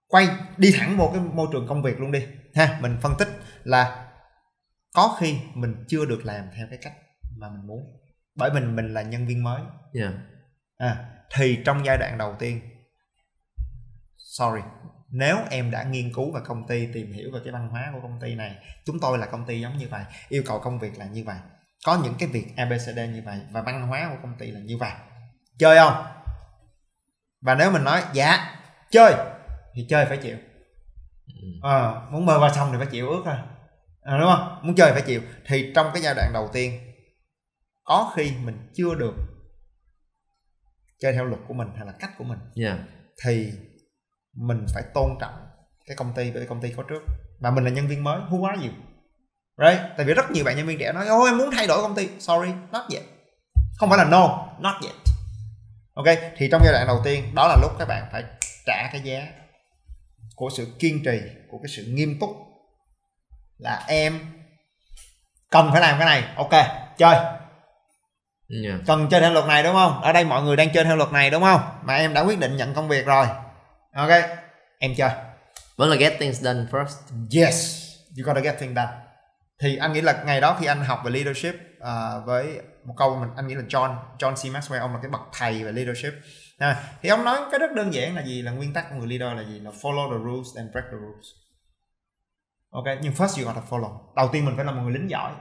quay, 0.08 0.28
đi 0.58 0.74
thẳng 0.78 0.98
vô 0.98 1.10
cái 1.14 1.22
môi 1.22 1.48
trường 1.52 1.68
công 1.68 1.84
việc 1.84 2.00
luôn 2.00 2.12
đi. 2.12 2.28
Ha, 2.56 2.78
mình 2.82 2.98
phân 3.02 3.14
tích 3.20 3.28
là 3.64 4.11
có 4.94 5.18
khi 5.20 5.40
mình 5.54 5.86
chưa 5.88 6.06
được 6.06 6.26
làm 6.26 6.46
theo 6.58 6.68
cái 6.70 6.80
cách 6.82 6.94
mà 7.38 7.50
mình 7.50 7.68
muốn. 7.68 7.80
Bởi 8.36 8.54
mình 8.54 8.76
mình 8.76 8.94
là 8.94 9.02
nhân 9.02 9.28
viên 9.28 9.44
mới. 9.44 9.62
Yeah. 9.94 10.14
à, 10.78 11.10
thì 11.36 11.60
trong 11.66 11.86
giai 11.86 11.98
đoạn 11.98 12.18
đầu 12.18 12.36
tiên 12.40 12.62
sorry 14.18 14.62
nếu 15.12 15.38
em 15.50 15.72
đã 15.72 15.84
nghiên 15.84 16.14
cứu 16.14 16.32
về 16.32 16.42
công 16.46 16.68
ty 16.68 16.88
tìm 16.94 17.14
hiểu 17.14 17.32
về 17.34 17.40
cái 17.44 17.54
văn 17.54 17.70
hóa 17.70 17.90
của 17.94 18.00
công 18.02 18.20
ty 18.22 18.36
này 18.36 18.56
chúng 18.86 19.00
tôi 19.00 19.18
là 19.18 19.26
công 19.26 19.46
ty 19.46 19.62
giống 19.62 19.78
như 19.78 19.88
vậy 19.90 20.04
yêu 20.30 20.44
cầu 20.46 20.60
công 20.60 20.80
việc 20.80 20.98
là 20.98 21.06
như 21.06 21.24
vậy 21.24 21.38
có 21.86 22.00
những 22.04 22.14
cái 22.20 22.30
việc 22.30 22.58
abcd 22.58 22.98
như 22.98 23.22
vậy 23.26 23.40
và 23.52 23.62
văn 23.62 23.88
hóa 23.88 24.10
của 24.10 24.18
công 24.22 24.38
ty 24.40 24.52
là 24.52 24.60
như 24.60 24.78
vậy 24.78 24.92
chơi 25.60 25.78
không? 25.78 26.06
Và 27.42 27.56
nếu 27.56 27.72
mình 27.72 27.84
nói 27.84 28.04
dạ 28.14 28.60
chơi 28.92 29.14
thì 29.76 29.86
chơi 29.90 30.06
phải 30.06 30.18
chịu. 30.18 30.38
Ờ, 31.62 32.08
muốn 32.12 32.26
mơ 32.26 32.38
qua 32.40 32.52
sông 32.56 32.70
thì 32.72 32.78
phải 32.78 32.88
chịu 32.92 33.10
ướt 33.10 33.22
thôi 33.26 33.36
à, 34.02 34.18
đúng 34.18 34.30
không? 34.36 34.60
Muốn 34.64 34.76
chơi 34.76 34.92
phải 34.92 35.02
chịu. 35.02 35.22
Thì 35.48 35.72
trong 35.76 35.92
cái 35.94 36.04
giai 36.04 36.16
đoạn 36.16 36.34
đầu 36.34 36.50
tiên 36.54 36.80
có 37.84 38.14
khi 38.16 38.32
mình 38.44 38.58
chưa 38.74 38.96
được 38.96 39.14
chơi 41.00 41.14
theo 41.14 41.26
luật 41.26 41.42
của 41.48 41.54
mình 41.54 41.68
hay 41.78 41.86
là 41.86 41.94
cách 42.00 42.12
của 42.18 42.24
mình 42.24 42.40
Yeah. 42.56 42.78
thì 43.26 43.52
mình 44.34 44.66
phải 44.74 44.84
tôn 44.94 45.18
trọng 45.20 45.34
cái 45.86 45.98
công 45.98 46.14
ty 46.16 46.32
bởi 46.32 46.46
công 46.46 46.62
ty 46.62 46.74
có 46.78 46.84
trước. 46.90 47.02
Và 47.40 47.52
mình 47.52 47.64
là 47.64 47.70
nhân 47.70 47.88
viên 47.88 48.04
mới 48.04 48.22
who 48.22 48.46
are 48.46 48.68
you 48.68 48.74
right? 49.58 49.82
Tại 49.98 50.06
vì 50.06 50.14
rất 50.14 50.32
nhiều 50.32 50.44
bạn 50.44 50.58
nhân 50.58 50.68
viên 50.68 50.80
trẻ 50.80 50.94
nói 50.94 51.08
ôi 51.08 51.30
em 51.30 51.38
muốn 51.38 51.50
thay 51.52 51.68
đổi 51.68 51.82
công 51.82 51.96
ty. 51.96 52.10
Sorry 52.20 52.52
not 52.72 52.84
yet. 52.94 53.04
Không 53.78 53.90
phải 53.90 53.98
là 53.98 54.06
no 54.06 54.48
not 54.60 54.74
yet. 54.84 54.96
Ok? 55.94 56.06
Thì 56.38 56.48
trong 56.52 56.62
giai 56.64 56.74
đoạn 56.74 56.88
đầu 56.88 57.02
tiên 57.04 57.36
đó 57.36 57.48
là 57.48 57.58
lúc 57.62 57.72
các 57.80 57.88
bạn 57.88 58.10
phải 58.12 58.24
trả 58.66 58.90
cái 58.92 59.02
giá 59.04 59.28
của 60.36 60.50
sự 60.58 60.68
kiên 60.80 61.04
trì 61.06 61.22
của 61.50 61.58
cái 61.64 61.70
sự 61.70 61.86
nghiêm 61.88 62.20
túc 62.20 62.30
là 63.62 63.84
em 63.88 64.20
cần 65.52 65.70
phải 65.72 65.82
làm 65.82 66.00
cái 66.00 66.06
này. 66.06 66.24
Ok 66.36 66.66
chơi. 66.98 67.16
Yeah. 68.64 68.80
cần 68.88 69.08
chơi 69.12 69.22
theo 69.22 69.32
luật 69.32 69.46
này 69.46 69.64
đúng 69.64 69.74
không? 69.74 70.02
Ở 70.02 70.14
đây 70.14 70.26
mọi 70.26 70.44
người 70.44 70.56
đang 70.56 70.70
chơi 70.70 70.84
theo 70.84 70.96
luật 70.96 71.12
này 71.12 71.30
đúng 71.30 71.44
không? 71.44 71.62
Mà 71.84 71.96
em 71.96 72.14
đã 72.14 72.22
quyết 72.22 72.40
định 72.40 72.58
nhận 72.58 72.74
công 72.74 72.88
việc 72.88 73.06
rồi. 73.06 73.26
Ok 73.96 74.10
em 74.80 74.96
chơi. 74.98 75.12
Vẫn 75.78 75.90
là 75.90 75.96
get 75.96 76.14
things 76.20 76.42
done 76.42 76.60
first. 76.72 76.96
Yes 77.42 77.82
you 78.18 78.26
gotta 78.26 78.42
get 78.42 78.60
things 78.60 78.76
done. 78.76 78.92
Thì 79.62 79.78
anh 79.78 79.94
nghĩ 79.94 80.02
là 80.02 80.24
ngày 80.26 80.42
đó 80.42 80.58
khi 80.60 80.66
anh 80.66 80.86
học 80.86 81.02
về 81.06 81.12
leadership 81.12 81.56
uh, 81.56 82.26
với 82.26 82.62
một 82.86 82.94
câu 82.98 83.16
mình 83.16 83.30
anh 83.36 83.48
nghĩ 83.48 83.56
là 83.56 83.64
John 83.70 83.96
John 84.20 84.34
C. 84.34 84.56
Maxwell 84.56 84.80
ông 84.80 84.94
là 84.94 85.00
cái 85.02 85.12
bậc 85.12 85.22
thầy 85.34 85.64
về 85.64 85.72
leadership. 85.72 86.14
À, 86.58 86.84
thì 87.02 87.10
ông 87.10 87.24
nói 87.26 87.40
cái 87.52 87.60
rất 87.60 87.72
đơn 87.76 87.94
giản 87.94 88.16
là 88.16 88.24
gì? 88.24 88.42
Là 88.42 88.52
nguyên 88.52 88.74
tắc 88.74 88.90
của 88.90 88.96
người 88.96 89.18
leader 89.18 89.38
là 89.38 89.44
gì? 89.44 89.60
Là 89.60 89.72
follow 89.82 90.12
the 90.12 90.24
rules 90.26 90.58
and 90.58 90.72
break 90.72 90.86
the 90.86 90.98
rules 91.02 91.26
ok 92.72 92.86
nhưng 93.02 93.14
first 93.14 93.44
you 93.44 93.48
gotta 93.48 93.68
follow. 93.70 94.16
Đầu 94.16 94.30
tiên 94.32 94.46
mình 94.46 94.56
phải 94.56 94.66
là 94.66 94.72
một 94.72 94.82
người 94.84 94.94
lính 94.94 95.10
giỏi. 95.10 95.32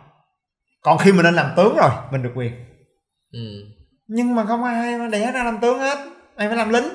Còn 0.82 0.98
khi 0.98 1.12
mình 1.12 1.24
lên 1.24 1.34
làm 1.34 1.52
tướng 1.56 1.76
rồi 1.76 1.90
mình 2.10 2.22
được 2.22 2.32
quyền. 2.34 2.52
Ừ. 3.32 3.40
nhưng 4.06 4.34
mà 4.34 4.44
không 4.44 4.64
ai 4.64 4.98
mà 4.98 5.08
đẻ 5.08 5.32
ra 5.32 5.44
làm 5.44 5.60
tướng 5.60 5.78
hết. 5.78 5.98
Mày 6.36 6.48
phải 6.48 6.56
làm 6.56 6.70
lính. 6.70 6.88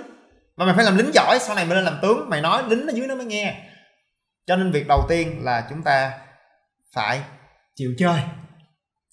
Mà 0.58 0.66
mày 0.66 0.76
phải 0.76 0.86
làm 0.86 0.98
lính 0.98 1.14
giỏi 1.14 1.38
sau 1.42 1.56
này 1.56 1.66
mày 1.66 1.76
lên 1.76 1.86
làm 1.86 2.00
tướng 2.02 2.30
mày 2.30 2.42
nói 2.42 2.64
lính 2.68 2.88
ở 2.88 2.94
dưới 2.94 3.08
nó 3.08 3.16
mới 3.16 3.26
nghe. 3.26 3.70
Cho 4.46 4.56
nên 4.56 4.72
việc 4.72 4.88
đầu 4.88 5.06
tiên 5.10 5.44
là 5.44 5.68
chúng 5.70 5.84
ta 5.84 6.20
phải 6.94 7.22
chịu 7.76 7.94
chơi. 7.98 8.20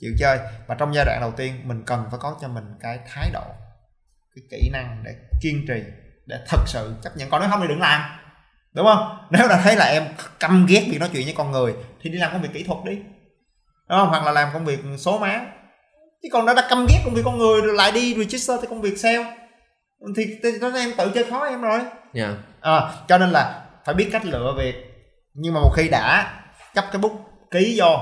Chịu 0.00 0.12
chơi. 0.18 0.38
Và 0.66 0.74
trong 0.74 0.94
giai 0.94 1.04
đoạn 1.04 1.20
đầu 1.20 1.32
tiên 1.36 1.54
mình 1.64 1.82
cần 1.86 2.04
phải 2.10 2.18
có 2.22 2.36
cho 2.40 2.48
mình 2.48 2.64
cái 2.80 2.98
thái 3.06 3.30
độ 3.32 3.44
cái 4.34 4.44
kỹ 4.50 4.70
năng 4.72 5.02
để 5.04 5.14
kiên 5.42 5.64
trì 5.68 5.82
để 6.26 6.36
thật 6.48 6.62
sự 6.66 6.94
chấp 7.02 7.16
nhận. 7.16 7.30
Còn 7.30 7.40
nếu 7.40 7.50
không 7.50 7.60
thì 7.60 7.68
đừng 7.68 7.80
làm 7.80 8.21
đúng 8.74 8.86
không? 8.86 9.18
Nếu 9.30 9.48
đã 9.48 9.60
thấy 9.64 9.76
là 9.76 9.84
em 9.84 10.08
căm 10.40 10.66
ghét 10.68 10.86
việc 10.90 10.98
nói 10.98 11.08
chuyện 11.12 11.24
với 11.24 11.34
con 11.36 11.50
người 11.50 11.74
thì 12.00 12.10
đi 12.10 12.18
làm 12.18 12.32
công 12.32 12.42
việc 12.42 12.52
kỹ 12.52 12.62
thuật 12.62 12.78
đi. 12.84 12.94
Đúng 13.88 13.98
không? 13.98 14.08
Hoặc 14.08 14.24
là 14.24 14.32
làm 14.32 14.48
công 14.52 14.64
việc 14.64 14.80
số 14.98 15.18
má. 15.18 15.40
Chứ 16.22 16.28
còn 16.32 16.46
đã 16.46 16.54
đã 16.54 16.66
căm 16.70 16.86
ghét 16.88 17.00
công 17.04 17.14
việc 17.14 17.22
con 17.24 17.38
người 17.38 17.60
rồi 17.62 17.74
lại 17.74 17.92
đi 17.92 18.14
register 18.14 18.60
thì 18.60 18.66
công 18.70 18.80
việc 18.80 18.98
sale 18.98 19.36
thì, 20.16 20.38
thì 20.42 20.50
đó 20.60 20.70
em 20.74 20.92
tự 20.98 21.10
chơi 21.14 21.24
khó 21.30 21.46
em 21.46 21.60
rồi. 21.60 21.80
Yeah. 22.14 22.34
à, 22.60 22.92
cho 23.08 23.18
nên 23.18 23.30
là 23.30 23.64
phải 23.84 23.94
biết 23.94 24.08
cách 24.12 24.24
lựa 24.24 24.54
việc. 24.58 24.74
Nhưng 25.34 25.54
mà 25.54 25.60
một 25.60 25.70
khi 25.76 25.88
đã 25.88 26.34
chấp 26.74 26.84
cái 26.92 27.00
bút 27.02 27.12
ký 27.50 27.74
vô 27.78 27.96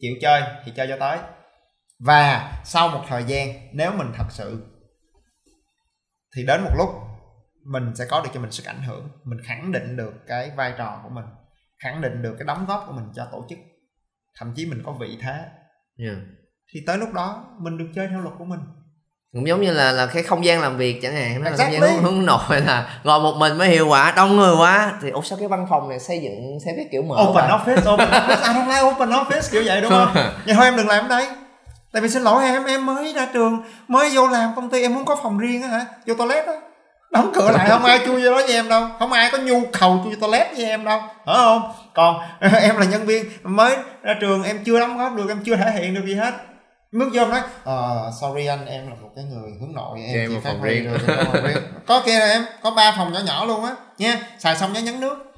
chịu 0.00 0.14
chơi 0.22 0.42
thì 0.64 0.72
chơi 0.76 0.86
cho 0.88 0.96
tới. 1.00 1.18
Và 1.98 2.52
sau 2.64 2.88
một 2.88 3.04
thời 3.08 3.24
gian 3.24 3.48
nếu 3.72 3.92
mình 3.92 4.12
thật 4.16 4.26
sự 4.30 4.64
thì 6.36 6.42
đến 6.46 6.64
một 6.64 6.70
lúc 6.76 6.88
mình 7.66 7.92
sẽ 7.94 8.04
có 8.10 8.20
được 8.20 8.30
cho 8.34 8.40
mình 8.40 8.50
sức 8.52 8.66
ảnh 8.66 8.82
hưởng. 8.82 9.08
Mình 9.24 9.38
khẳng 9.44 9.72
định 9.72 9.96
được 9.96 10.12
cái 10.26 10.50
vai 10.56 10.72
trò 10.78 11.00
của 11.02 11.08
mình 11.08 11.24
khẳng 11.82 12.00
định 12.00 12.22
được 12.22 12.34
cái 12.38 12.46
đóng 12.46 12.66
góp 12.68 12.84
của 12.86 12.92
mình 12.92 13.04
cho 13.16 13.26
tổ 13.32 13.44
chức. 13.48 13.58
Thậm 14.38 14.52
chí 14.56 14.66
mình 14.66 14.82
có 14.86 14.92
vị 14.92 15.18
thế. 15.22 15.44
Yeah. 15.98 16.16
thì 16.74 16.80
tới 16.86 16.98
lúc 16.98 17.12
đó 17.12 17.44
mình 17.58 17.78
được 17.78 17.86
chơi 17.94 18.08
theo 18.10 18.20
luật 18.20 18.34
của 18.38 18.44
mình. 18.44 18.60
Cũng 19.32 19.48
giống 19.48 19.62
như 19.62 19.72
là 19.72 19.92
là 19.92 20.06
cái 20.06 20.22
không 20.22 20.44
gian 20.44 20.60
làm 20.60 20.76
việc 20.76 21.00
chẳng 21.02 21.14
hạn. 21.14 21.42
Nó 21.42 21.50
Exactly. 21.50 21.78
không 21.78 21.88
gian 21.88 22.02
hướng, 22.02 22.26
nội 22.26 22.60
là 22.60 23.00
ngồi 23.04 23.20
một 23.20 23.34
mình 23.38 23.58
mới 23.58 23.68
hiệu 23.68 23.88
quả 23.88 24.12
đông 24.16 24.36
người 24.36 24.56
quá. 24.56 24.98
Thì 25.02 25.10
ủa 25.10 25.22
sao 25.22 25.38
cái 25.38 25.48
văn 25.48 25.66
phòng 25.70 25.88
này 25.88 25.98
xây 25.98 26.20
dựng 26.20 26.58
theo 26.64 26.74
cái 26.76 26.88
kiểu 26.92 27.02
mở 27.02 27.16
open 27.22 27.34
vậy? 27.34 27.48
office 27.48 27.94
open 27.94 28.08
office. 28.08 28.42
I 28.42 28.54
don't 28.54 28.68
like 28.68 28.80
open 28.82 29.08
office 29.08 29.48
kiểu 29.52 29.62
vậy 29.66 29.80
đúng 29.80 29.90
không? 29.90 30.08
Nhưng 30.46 30.56
thôi 30.56 30.64
em 30.64 30.76
đừng 30.76 30.88
làm 30.88 31.04
ở 31.04 31.08
đây. 31.08 31.28
Tại 31.92 32.02
vì 32.02 32.08
xin 32.08 32.22
lỗi 32.22 32.44
em 32.44 32.64
em 32.64 32.86
mới 32.86 33.12
ra 33.12 33.28
trường 33.32 33.62
mới 33.88 34.10
vô 34.14 34.28
làm 34.28 34.54
công 34.56 34.70
ty 34.70 34.82
em 34.82 34.94
muốn 34.94 35.04
có 35.04 35.16
phòng 35.22 35.38
riêng 35.38 35.62
á 35.62 35.68
hả? 35.68 35.86
Vô 36.06 36.14
toilet 36.14 36.46
á 36.46 36.52
đóng 37.10 37.30
cửa 37.34 37.50
lại 37.50 37.68
không 37.68 37.84
ai 37.84 38.00
chui 38.06 38.22
vô 38.22 38.30
đó 38.30 38.36
với 38.36 38.52
em 38.52 38.68
đâu. 38.68 38.88
Không 38.98 39.12
ai 39.12 39.30
có 39.32 39.38
nhu 39.38 39.62
cầu 39.80 40.00
chui 40.04 40.16
toilet 40.20 40.46
với 40.56 40.66
em 40.66 40.84
đâu. 40.84 41.00
Phải 41.26 41.34
không? 41.34 41.72
Còn 41.94 42.20
em 42.40 42.76
là 42.76 42.84
nhân 42.84 43.06
viên 43.06 43.24
mới 43.42 43.76
ra 44.02 44.14
trường 44.20 44.42
em 44.42 44.64
chưa 44.64 44.80
đóng 44.80 44.98
góp 44.98 45.14
được 45.14 45.28
em 45.28 45.42
chưa 45.44 45.56
thể 45.56 45.70
hiện 45.70 45.94
được 45.94 46.06
gì 46.06 46.14
hết. 46.14 46.34
Bước 46.92 47.08
vô 47.12 47.26
nói 47.26 47.40
ờ 47.64 48.10
sorry 48.20 48.46
anh 48.46 48.66
em 48.66 48.88
là 48.88 48.94
một 49.02 49.08
cái 49.16 49.24
người 49.24 49.50
hướng 49.60 49.72
nội 49.74 49.98
em 50.06 50.20
em 50.20 50.30
chỉ 50.30 50.40
phát 50.44 50.54
huy 50.60 50.70
riêng." 50.70 50.92
được 51.06 51.62
có 51.86 52.02
kia 52.06 52.18
là 52.18 52.26
em 52.26 52.42
có 52.62 52.70
ba 52.70 52.94
phòng 52.96 53.12
nhỏ 53.12 53.20
nhỏ 53.26 53.44
luôn 53.44 53.64
á 53.64 53.74
nha. 53.98 54.16
Xài 54.38 54.56
xong 54.56 54.72
nhớ 54.72 54.80
nhấn 54.80 55.00
nước. 55.00 55.32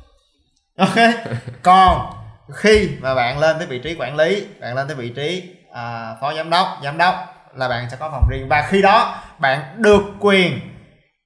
Ok. 0.78 0.96
Còn 1.62 2.12
khi 2.54 2.88
mà 3.00 3.14
bạn 3.14 3.38
lên 3.38 3.56
tới 3.58 3.66
vị 3.66 3.78
trí 3.78 3.96
quản 3.98 4.16
lý 4.16 4.46
bạn 4.60 4.74
lên 4.74 4.86
tới 4.88 4.96
vị 4.96 5.08
trí 5.08 5.42
à, 5.72 6.14
phó 6.20 6.34
giám 6.34 6.50
đốc 6.50 6.66
giám 6.84 6.98
đốc 6.98 7.14
là 7.54 7.68
bạn 7.68 7.86
sẽ 7.90 7.96
có 8.00 8.10
phòng 8.10 8.28
riêng. 8.30 8.48
Và 8.48 8.66
khi 8.70 8.82
đó 8.82 9.22
bạn 9.38 9.60
được 9.76 10.02
quyền 10.20 10.60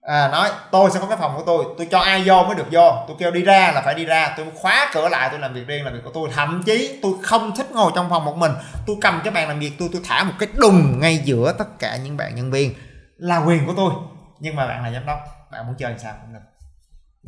à, 0.03 0.29
nói 0.29 0.51
tôi 0.71 0.91
sẽ 0.91 1.01
có 1.01 1.07
cái 1.07 1.19
phòng 1.19 1.37
của 1.37 1.43
tôi 1.47 1.65
tôi 1.79 1.89
cho 1.91 1.99
ai 1.99 2.23
vô 2.27 2.43
mới 2.43 2.55
được 2.55 2.67
vô. 2.71 3.05
Tôi 3.09 3.17
kêu 3.19 3.31
đi 3.31 3.43
ra 3.43 3.73
là 3.75 3.83
phải 3.85 3.95
đi 3.95 4.05
ra. 4.05 4.35
Tôi 4.37 4.47
khóa 4.55 4.91
cửa 4.95 5.09
lại 5.09 5.29
tôi 5.31 5.41
làm 5.41 5.55
việc 5.55 5.67
riêng 5.67 5.85
làm 5.85 5.95
việc 5.95 6.01
của 6.05 6.11
tôi. 6.15 6.31
Thậm 6.33 6.63
chí 6.67 6.99
tôi 7.03 7.13
không 7.23 7.57
thích 7.57 7.67
ngồi 7.73 7.93
trong 7.95 8.11
phòng 8.11 8.25
một 8.25 8.37
mình. 8.37 8.53
Tôi 8.87 8.97
cầm 9.01 9.21
cái 9.25 9.33
bàn 9.33 9.49
làm 9.49 9.59
việc 9.59 9.73
tôi 9.79 9.89
tôi 9.93 10.03
thả 10.05 10.25
một 10.25 10.33
cái 10.39 10.49
đùng 10.57 11.01
ngay 11.01 11.19
giữa 11.19 11.55
tất 11.59 11.79
cả 11.79 11.97
những 11.97 12.17
bạn 12.17 12.35
nhân 12.35 12.51
viên. 12.51 12.75
Là 13.17 13.39
quyền 13.39 13.67
của 13.67 13.75
tôi. 13.77 13.93
Nhưng 14.41 14.57
mà 14.57 14.67
bạn 14.67 14.83
là 14.83 14.93
giám 14.93 15.07
đốc 15.07 15.19
bạn 15.53 15.67
muốn 15.67 15.77
chơi 15.79 15.91
làm 15.91 15.99
sao 15.99 16.15
cũng 16.23 16.35
được. 16.35 16.41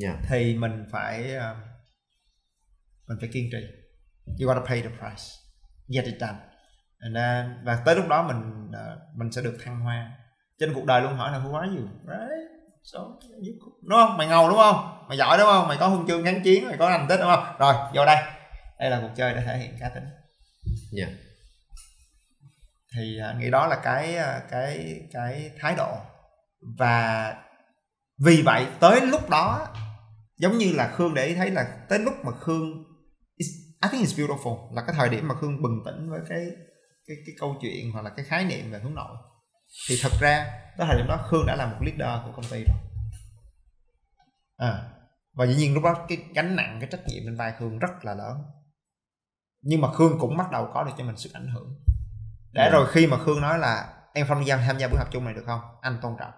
Yeah. 0.02 0.16
thì 0.28 0.54
mình 0.54 0.84
phải 0.92 1.36
uh, 1.36 1.56
mình 3.08 3.18
phải 3.20 3.30
kiên 3.32 3.48
trì. 3.52 3.58
You 4.40 4.48
gotta 4.48 4.66
pay 4.68 4.82
the 4.82 4.88
price. 4.88 5.24
Get 5.88 6.04
it 6.04 6.14
done. 6.20 6.38
And 7.00 7.16
then, 7.16 7.64
và 7.64 7.82
tới 7.84 7.96
lúc 7.96 8.08
đó 8.08 8.22
mình 8.22 8.68
uh, 8.68 9.16
mình 9.16 9.32
sẽ 9.32 9.42
được 9.42 9.58
thăng 9.64 9.80
hoa. 9.80 10.10
Trên 10.60 10.74
cuộc 10.74 10.84
đời 10.84 11.02
luôn 11.02 11.16
hỏi 11.16 11.32
là 11.32 11.38
who 11.38 11.54
are 11.54 11.72
you? 11.72 11.82
Right 12.06 12.53
cool. 13.60 13.72
đúng 13.82 13.98
không? 13.98 14.16
Mày 14.16 14.26
ngầu 14.26 14.48
đúng 14.48 14.58
không? 14.58 15.04
Mày 15.08 15.18
giỏi 15.18 15.38
đúng 15.38 15.46
không? 15.46 15.68
Mày 15.68 15.76
có 15.80 15.88
huân 15.88 16.06
chương 16.06 16.24
kháng 16.24 16.42
chiến 16.42 16.66
mày 16.68 16.76
có 16.76 16.90
thành 16.90 17.06
tích 17.08 17.16
đúng 17.16 17.26
không? 17.26 17.44
Rồi 17.58 17.74
vô 17.94 18.04
đây. 18.04 18.16
Đây 18.78 18.90
là 18.90 19.00
cuộc 19.00 19.10
chơi 19.16 19.34
để 19.34 19.42
thể 19.46 19.58
hiện 19.58 19.76
cá 19.80 19.88
tính. 19.88 20.04
Yeah. 20.98 21.10
thì 22.94 23.18
anh 23.18 23.38
nghĩ 23.38 23.50
đó 23.50 23.66
là 23.66 23.80
cái 23.84 24.16
ờ, 24.16 24.40
cái 24.50 25.00
cái 25.12 25.50
thái 25.60 25.74
độ. 25.76 25.96
Và 26.78 27.34
vì 28.24 28.42
vậy 28.42 28.66
tới 28.80 29.00
lúc 29.00 29.30
đó 29.30 29.68
giống 30.38 30.58
như 30.58 30.72
là 30.72 30.88
khương 30.88 31.14
để 31.14 31.26
ý 31.26 31.34
thấy 31.34 31.50
là 31.50 31.86
tới 31.88 31.98
lúc 31.98 32.14
mà 32.24 32.32
khương 32.32 32.84
I 33.82 33.90
think 33.90 34.04
it's 34.04 34.26
beautiful 34.26 34.74
là 34.74 34.82
cái 34.86 34.94
thời 34.98 35.08
điểm 35.08 35.28
mà 35.28 35.34
khương 35.34 35.62
bừng 35.62 35.82
tỉnh 35.84 36.10
với 36.10 36.20
cái 36.28 36.46
cái 37.06 37.16
cái 37.26 37.34
câu 37.40 37.56
chuyện 37.60 37.92
hoặc 37.92 38.02
là 38.02 38.10
cái 38.10 38.24
khái 38.24 38.44
niệm 38.44 38.70
về 38.70 38.78
hướng 38.78 38.94
nội 38.94 39.16
thì 39.88 39.98
thật 40.02 40.12
ra 40.20 40.46
tới 40.78 40.86
thời 40.86 40.96
điểm 40.96 41.06
đó 41.06 41.16
khương 41.30 41.46
đã 41.46 41.56
là 41.56 41.66
một 41.66 41.76
leader 41.80 42.24
của 42.26 42.32
công 42.32 42.44
ty 42.50 42.64
rồi. 42.64 42.76
À 44.56 44.82
và 45.36 45.46
dĩ 45.46 45.54
nhiên 45.54 45.74
lúc 45.74 45.82
đó 45.82 45.94
cái 46.08 46.18
gánh 46.34 46.56
nặng 46.56 46.76
cái 46.80 46.88
trách 46.92 47.00
nhiệm 47.06 47.22
lên 47.26 47.36
vai 47.36 47.52
khương 47.58 47.78
rất 47.78 47.90
là 48.02 48.14
lớn. 48.14 48.36
Nhưng 49.62 49.80
mà 49.80 49.92
khương 49.92 50.18
cũng 50.18 50.36
bắt 50.36 50.50
đầu 50.50 50.68
có 50.74 50.84
được 50.84 50.92
cho 50.98 51.04
mình 51.04 51.16
sức 51.16 51.30
ảnh 51.32 51.48
hưởng. 51.48 51.74
Để 52.52 52.64
Ừ. 52.66 52.72
rồi 52.72 52.86
khi 52.92 53.06
mà 53.06 53.18
khương 53.18 53.40
nói 53.40 53.58
là 53.58 53.88
em 54.14 54.26
không 54.26 54.44
tham 54.48 54.60
tham 54.66 54.78
gia 54.78 54.88
buổi 54.88 54.98
học 54.98 55.08
chung 55.12 55.24
này 55.24 55.34
được 55.34 55.42
không? 55.46 55.60
Anh 55.80 55.98
tôn 56.02 56.12
trọng. 56.18 56.32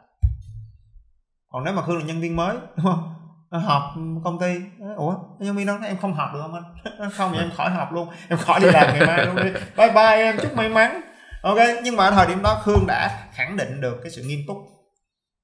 Còn 1.49 1.65
nếu 1.65 1.75
mà 1.75 1.83
khương 1.83 1.99
là 1.99 2.05
nhân 2.05 2.21
viên 2.21 2.37
mới 2.37 2.57
đúng 2.77 2.87
không? 2.87 3.13
Họp 3.51 3.83
công 4.25 4.39
ty. 4.41 4.55
Ủa 4.97 5.15
nhân 5.39 5.57
viên 5.57 5.67
đó 5.67 5.79
em 5.85 5.97
không 5.99 6.15
họp 6.15 6.35
được 6.35 6.41
không 6.43 6.55
anh? 6.55 7.11
Không 7.17 7.33
thì 7.33 7.39
em 7.39 7.51
khỏi 7.57 7.71
họp 7.71 7.93
luôn. 7.93 8.09
Em 8.29 8.39
khỏi 8.39 8.61
đi 8.61 8.67
làm 8.71 8.87
ngày 8.99 9.07
mai 9.07 9.27
luôn 9.27 9.37
đi. 9.37 9.53
Bye 9.77 9.93
bye 9.93 10.17
em 10.17 10.37
chúc 10.43 10.55
may 10.57 10.69
mắn 10.69 11.01
ok 11.47 11.59
nhưng 11.85 11.97
mà 11.97 12.05
ở 12.05 12.11
thời 12.11 12.27
điểm 12.27 12.43
đó 12.43 12.63
khương 12.65 12.85
đã 12.87 13.29
khẳng 13.33 13.57
định 13.57 13.81
được 13.81 13.97
cái 14.03 14.11
sự 14.11 14.23
nghiêm 14.23 14.41
túc 14.47 14.57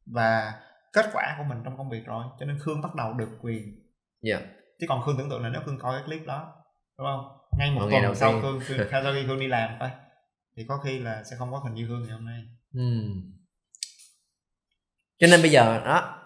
và 0.07 0.53
kết 0.93 1.07
quả 1.13 1.35
của 1.39 1.45
mình 1.49 1.59
trong 1.65 1.77
công 1.77 1.91
việc 1.91 2.07
rồi 2.07 2.25
cho 2.41 2.47
nên 2.47 2.59
khương 2.59 2.81
bắt 2.81 2.95
đầu 2.95 3.13
được 3.13 3.29
quyền. 3.43 3.63
Yeah. 4.23 4.43
chứ 4.81 4.87
còn 4.89 5.03
khương 5.03 5.19
tưởng 5.19 5.31
tượng 5.31 5.43
là 5.43 5.49
nếu 5.49 5.63
khương 5.67 5.79
coi 5.79 5.93
cái 5.93 6.03
clip 6.07 6.27
đó 6.27 6.53
đúng 6.99 7.07
không? 7.07 7.39
Ngay 7.59 7.71
một 7.71 7.89
tuần 7.91 8.15
sau 8.15 8.41
khương, 8.41 8.61
khương 8.61 8.79
sau 8.91 9.13
khi 9.13 9.27
khương 9.27 9.41
đi 9.41 9.47
làm 9.47 9.71
coi 9.81 9.91
thì 10.57 10.65
có 10.69 10.79
khi 10.85 10.99
là 10.99 11.23
sẽ 11.31 11.37
không 11.39 11.53
có 11.53 11.59
hình 11.59 11.75
như 11.75 11.87
khương 11.89 12.03
ngày 12.03 12.13
hôm 12.13 12.25
nay. 12.25 12.43
Ừm. 12.75 13.33
cho 15.19 15.27
nên 15.27 15.43
bây 15.43 15.51
giờ 15.51 15.81
đó 15.85 16.19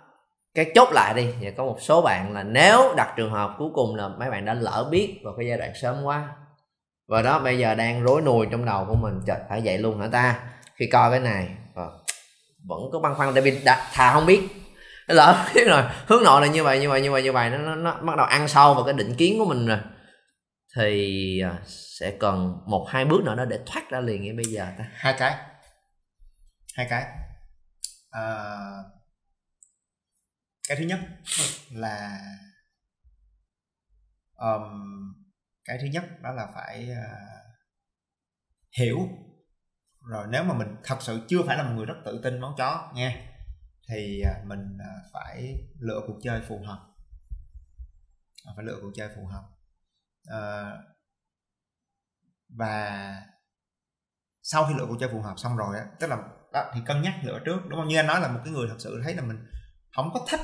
cái 0.55 0.73
chốt 0.75 0.89
lại 0.93 1.15
đi. 1.17 1.35
Và 1.41 1.51
có 1.57 1.65
một 1.65 1.79
số 1.81 2.03
bạn 2.03 2.33
là 2.33 2.43
nếu 2.43 2.95
đặt 2.97 3.15
trường 3.17 3.31
hợp 3.31 3.55
cuối 3.59 3.71
cùng 3.75 3.95
là 3.95 4.09
mấy 4.09 4.31
bạn 4.31 4.45
đã 4.45 4.55
lỡ 4.55 4.89
biết 4.91 5.21
vào 5.25 5.35
cái 5.39 5.47
giai 5.47 5.59
đoạn 5.59 5.73
sớm 5.75 6.03
quá 6.05 6.37
và 7.07 7.23
đó 7.23 7.39
bây 7.39 7.59
giờ 7.59 7.75
đang 7.75 8.03
rối 8.03 8.23
nùi 8.23 8.47
trong 8.51 8.65
đầu 8.65 8.85
của 8.89 8.95
mình. 8.95 9.21
Trời 9.27 9.39
phải 9.49 9.61
vậy 9.65 9.79
luôn 9.79 10.01
hả 10.01 10.09
ta? 10.13 10.41
Khi 10.75 10.87
coi 10.87 11.11
cái 11.11 11.21
này 11.21 11.49
ờ, 11.75 11.99
vẫn 12.69 12.81
có 12.93 12.99
băn 12.99 13.15
khoăn. 13.15 13.35
Tại 13.35 13.43
vì 13.43 13.61
đã, 13.65 13.91
thà 13.93 14.13
không 14.13 14.27
biết. 14.27 14.41
Lỡ 15.07 15.47
biết 15.55 15.65
rồi 15.67 15.83
hướng 16.07 16.23
nội 16.25 16.41
là 16.41 16.47
như 16.47 16.65
vậy 16.65 16.81
như 16.81 16.89
vậy 16.89 17.01
như 17.01 17.13
vậy 17.13 17.23
như 17.23 17.33
vậy. 17.33 17.51
Nó, 17.51 17.59
nó, 17.59 17.75
nó 17.75 18.01
bắt 18.03 18.17
đầu 18.17 18.27
ăn 18.27 18.49
sâu 18.49 18.75
vào 18.75 18.85
cái 18.85 18.95
định 18.95 19.15
kiến 19.15 19.39
của 19.39 19.45
mình 19.45 19.67
rồi. 19.67 19.79
Thì 20.77 21.41
ờ, 21.41 21.57
sẽ 21.67 22.11
cần 22.21 22.59
một 22.67 22.87
hai 22.89 23.05
bước 23.05 23.23
nữa 23.25 23.35
đó 23.35 23.45
để 23.45 23.59
thoát 23.67 23.91
ra 23.91 24.01
liền 24.01 24.23
ngay 24.23 24.33
bây 24.33 24.45
giờ 24.45 24.67
ta. 24.79 24.85
Hai 24.93 25.15
cái. 25.19 25.37
Hai 26.77 26.87
cái. 26.91 27.05
À, 28.11 28.57
cái 30.69 30.77
thứ 30.77 30.85
nhất 30.85 30.99
là 31.71 32.19
um, 34.37 35.26
cái 35.67 35.79
thứ 35.81 35.87
nhất 35.87 36.05
đó 36.23 36.33
là 36.33 36.47
phải 36.55 36.91
ờ, 36.91 37.03
hiểu. 38.79 38.99
Rồi 40.07 40.27
nếu 40.31 40.45
mà 40.45 40.55
mình 40.55 40.77
thật 40.85 40.97
sự 41.01 41.21
chưa 41.29 41.43
phải 41.47 41.57
là 41.57 41.63
một 41.63 41.75
người 41.77 41.87
rất 41.87 41.95
tự 42.05 42.21
tin 42.25 42.41
món 42.41 42.55
chó 42.59 42.93
nghe 42.95 43.27
thì 43.89 44.21
ờ, 44.21 44.33
mình 44.45 44.79
ờ, 44.79 45.09
phải 45.13 45.59
lựa 45.81 46.01
cuộc 46.07 46.19
chơi 46.23 46.43
phù 46.49 46.63
hợp. 46.67 46.87
Phải 48.57 48.65
lựa 48.65 48.79
cuộc 48.83 48.93
chơi 48.95 49.09
phù 49.17 49.27
hợp. 49.27 49.43
À, 50.25 50.73
và 52.49 53.23
sau 54.43 54.67
khi 54.67 54.75
lựa 54.75 54.87
cuộc 54.87 54.97
chơi 55.01 55.09
phù 55.13 55.21
hợp 55.21 55.35
xong 55.39 55.57
rồi 55.57 55.77
á 55.79 55.87
tức 56.01 56.07
là 56.07 56.17
đó, 56.53 56.71
thì 56.75 56.81
cân 56.87 57.03
nhắc 57.03 57.15
lựa 57.25 57.39
trước 57.45 57.61
đúng 57.69 57.81
không? 57.81 57.89
Như 57.89 57.97
anh 57.97 58.07
nói 58.07 58.21
là 58.21 58.29
một 58.29 58.41
cái 58.45 58.53
người 58.53 58.69
thật 58.69 58.77
sự 58.79 59.01
thấy 59.05 59.15
là 59.15 59.23
mình 59.23 59.47
không 59.93 60.11
có 60.15 60.27
thích 60.31 60.41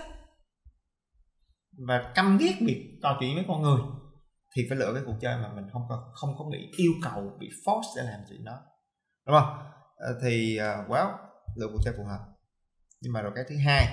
và 1.86 2.12
căm 2.14 2.38
ghét 2.38 2.54
việc 2.60 2.98
trò 3.02 3.16
chuyện 3.20 3.34
với 3.34 3.44
con 3.48 3.62
người 3.62 3.80
thì 4.56 4.66
phải 4.68 4.78
lựa 4.78 4.92
cái 4.94 5.02
cuộc 5.06 5.16
chơi 5.20 5.36
mà 5.36 5.48
mình 5.48 5.64
không 5.72 5.82
có 5.88 6.12
không 6.14 6.34
có 6.38 6.44
bị 6.52 6.70
yêu 6.76 6.92
cầu 7.02 7.36
bị 7.38 7.48
force 7.64 7.96
để 7.96 8.02
làm 8.02 8.20
chuyện 8.28 8.44
đó. 8.44 8.62
Đúng 9.26 9.36
không? 9.40 9.58
Ờ, 9.96 10.18
thì 10.22 10.58
uh, 10.60 10.90
well 10.90 11.16
lựa 11.56 11.66
cuộc 11.72 11.80
chơi 11.84 11.94
phù 11.96 12.04
hợp. 12.04 12.20
Nhưng 13.00 13.12
mà 13.12 13.22
rồi 13.22 13.32
cái 13.34 13.44
thứ 13.48 13.56
hai 13.64 13.86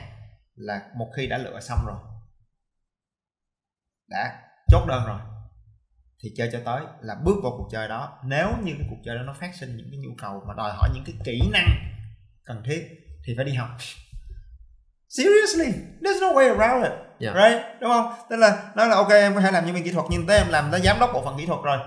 là 0.56 0.92
một 0.96 1.12
khi 1.16 1.28
đã 1.28 1.38
lựa 1.38 1.60
xong 1.60 1.80
rồi 1.86 1.98
đã 4.10 4.42
chốt 4.68 4.86
đơn 4.88 5.06
rồi 5.08 5.20
thì 6.24 6.30
chơi 6.38 6.50
cho 6.52 6.60
tới 6.66 6.86
là 7.02 7.16
bước 7.16 7.36
vào 7.44 7.52
cuộc 7.58 7.70
chơi 7.72 7.88
đó. 7.88 8.20
Nếu 8.24 8.48
như 8.64 8.74
cái 8.78 8.88
cuộc 8.90 9.00
chơi 9.06 9.16
đó 9.16 9.24
nó 9.24 9.34
phát 9.34 9.56
sinh 9.56 9.78
những 9.78 9.88
cái 9.92 10.00
nhu 10.00 10.10
cầu 10.18 10.44
mà 10.48 10.54
đòi 10.58 10.72
hỏi 10.74 10.90
những 10.94 11.04
cái 11.06 11.16
kỹ 11.26 11.50
năng 11.54 11.70
cần 12.44 12.64
thiết 12.66 12.88
thì 13.26 13.34
phải 13.36 13.46
đi 13.46 13.54
học 13.54 13.70
seriously? 15.10 15.74
There's 16.02 16.22
no 16.22 16.28
way 16.28 16.58
around 16.58 16.84
it. 16.84 16.94
Yeah. 17.20 17.36
right? 17.36 17.62
Đúng 17.82 17.92
không? 17.92 18.14
Tức 18.30 18.36
là 18.36 18.58
nói 18.76 18.88
là 18.88 18.96
ok 18.96 19.10
em 19.10 19.36
có 19.36 19.42
thể 19.42 19.52
làm 19.52 19.66
nhân 19.66 19.76
viên 19.76 19.84
kỹ 19.84 19.92
thuật 19.92 20.06
nhưng 20.10 20.26
tới 20.26 20.38
em 20.38 20.48
làm 20.50 20.72
tới 20.72 20.82
giám 20.82 21.00
đốc 21.00 21.14
bộ 21.14 21.22
phận 21.26 21.38
kỹ 21.38 21.46
thuật 21.46 21.60
rồi. 21.64 21.78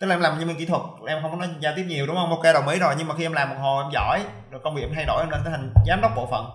Tức 0.00 0.06
là 0.06 0.14
em 0.14 0.20
làm 0.20 0.38
nhân 0.38 0.48
viên 0.48 0.56
kỹ 0.56 0.66
thuật 0.66 0.82
em 1.06 1.22
không 1.22 1.30
có 1.30 1.36
nói 1.36 1.48
giao 1.60 1.72
tiếp 1.76 1.84
nhiều 1.88 2.06
đúng 2.06 2.16
không? 2.16 2.30
Ok 2.30 2.54
đồng 2.54 2.68
ý 2.68 2.78
rồi 2.78 2.94
nhưng 2.98 3.08
mà 3.08 3.14
khi 3.18 3.24
em 3.24 3.32
làm 3.32 3.50
một 3.50 3.56
hồi 3.58 3.84
em 3.84 3.90
giỏi 3.92 4.20
rồi 4.50 4.60
công 4.64 4.74
việc 4.74 4.82
em 4.82 4.90
thay 4.94 5.04
đổi 5.04 5.22
em 5.22 5.30
lên 5.30 5.40
tới 5.44 5.50
thành 5.50 5.72
giám 5.86 6.00
đốc 6.00 6.12
bộ 6.16 6.28
phận. 6.30 6.46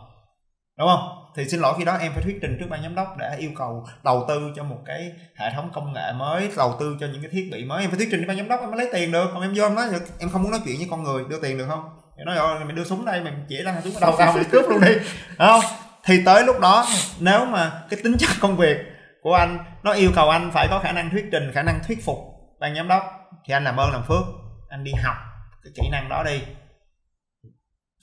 Đúng 0.80 0.88
không? 0.88 1.26
Thì 1.36 1.46
xin 1.50 1.60
lỗi 1.60 1.74
khi 1.78 1.86
đó 1.86 1.98
em 1.98 2.12
phải 2.14 2.24
thuyết 2.24 2.40
trình 2.42 2.58
trước 2.60 2.66
ban 2.70 2.84
giám 2.84 2.96
đốc 2.96 3.08
để 3.18 3.36
yêu 3.38 3.52
cầu 3.58 3.86
đầu 4.04 4.26
tư 4.28 4.52
cho 4.56 4.64
một 4.64 4.78
cái 4.86 5.12
hệ 5.36 5.52
thống 5.56 5.72
công 5.74 5.94
nghệ 5.94 6.12
mới 6.16 6.50
đầu 6.58 6.76
tư 6.80 6.98
cho 7.00 7.08
những 7.08 7.22
cái 7.22 7.32
thiết 7.32 7.50
bị 7.52 7.66
mới. 7.66 7.82
Em 7.82 7.90
phải 7.90 7.98
thuyết 7.98 8.08
trình 8.12 8.20
với 8.20 8.28
ban 8.28 8.38
giám 8.38 8.48
đốc 8.48 8.60
em 8.60 8.72
mới 8.72 8.78
lấy 8.78 8.90
tiền 8.94 9.12
được. 9.12 9.30
Còn 9.34 9.42
em 9.42 9.54
vô 9.56 9.64
em 9.64 9.76
nói 9.76 9.86
em 10.20 10.30
không 10.30 10.44
muốn 10.44 10.52
nói 10.52 10.62
chuyện 10.66 10.78
với 10.78 10.88
con 10.92 11.04
người 11.04 11.24
đưa 11.30 11.40
tiền 11.42 11.58
được 11.58 11.66
không? 11.70 11.90
Em 12.18 12.26
nói 12.26 12.36
rồi 12.36 12.66
mình 12.66 12.76
đưa 12.76 12.84
súng 12.84 13.06
đây 13.06 13.22
mình 13.22 13.46
chỉ 13.50 13.64
ra 13.64 13.76
súng 13.84 13.94
ở 13.94 14.00
đầu 14.02 14.16
tao 14.18 14.34
mình 14.34 14.44
cướp 14.52 14.70
luôn 14.70 14.82
đi. 14.82 14.94
Đúng 15.40 15.48
không 15.48 15.62
thì 16.04 16.24
tới 16.26 16.44
lúc 16.44 16.60
đó 16.60 16.86
nếu 17.20 17.46
mà 17.46 17.72
cái 17.90 18.00
tính 18.04 18.16
chất 18.20 18.30
công 18.40 18.58
việc 18.58 18.78
của 19.22 19.34
anh 19.34 19.58
nó 19.84 19.92
yêu 19.92 20.12
cầu 20.16 20.30
anh 20.30 20.52
phải 20.54 20.68
có 20.70 20.80
khả 20.80 20.92
năng 20.92 21.10
thuyết 21.10 21.26
trình 21.32 21.52
khả 21.54 21.64
năng 21.64 21.80
thuyết 21.88 22.06
phục 22.06 22.18
ban 22.60 22.76
giám 22.76 22.88
đốc 22.88 23.04
thì 23.46 23.54
anh 23.54 23.64
làm 23.64 23.78
ơn 23.78 23.92
làm 23.92 24.04
phước 24.08 24.24
anh 24.70 24.84
đi 24.84 24.92
học 25.04 25.16
cái 25.64 25.74
kỹ 25.76 25.90
năng 25.92 26.10
đó 26.10 26.24
đi 26.24 26.42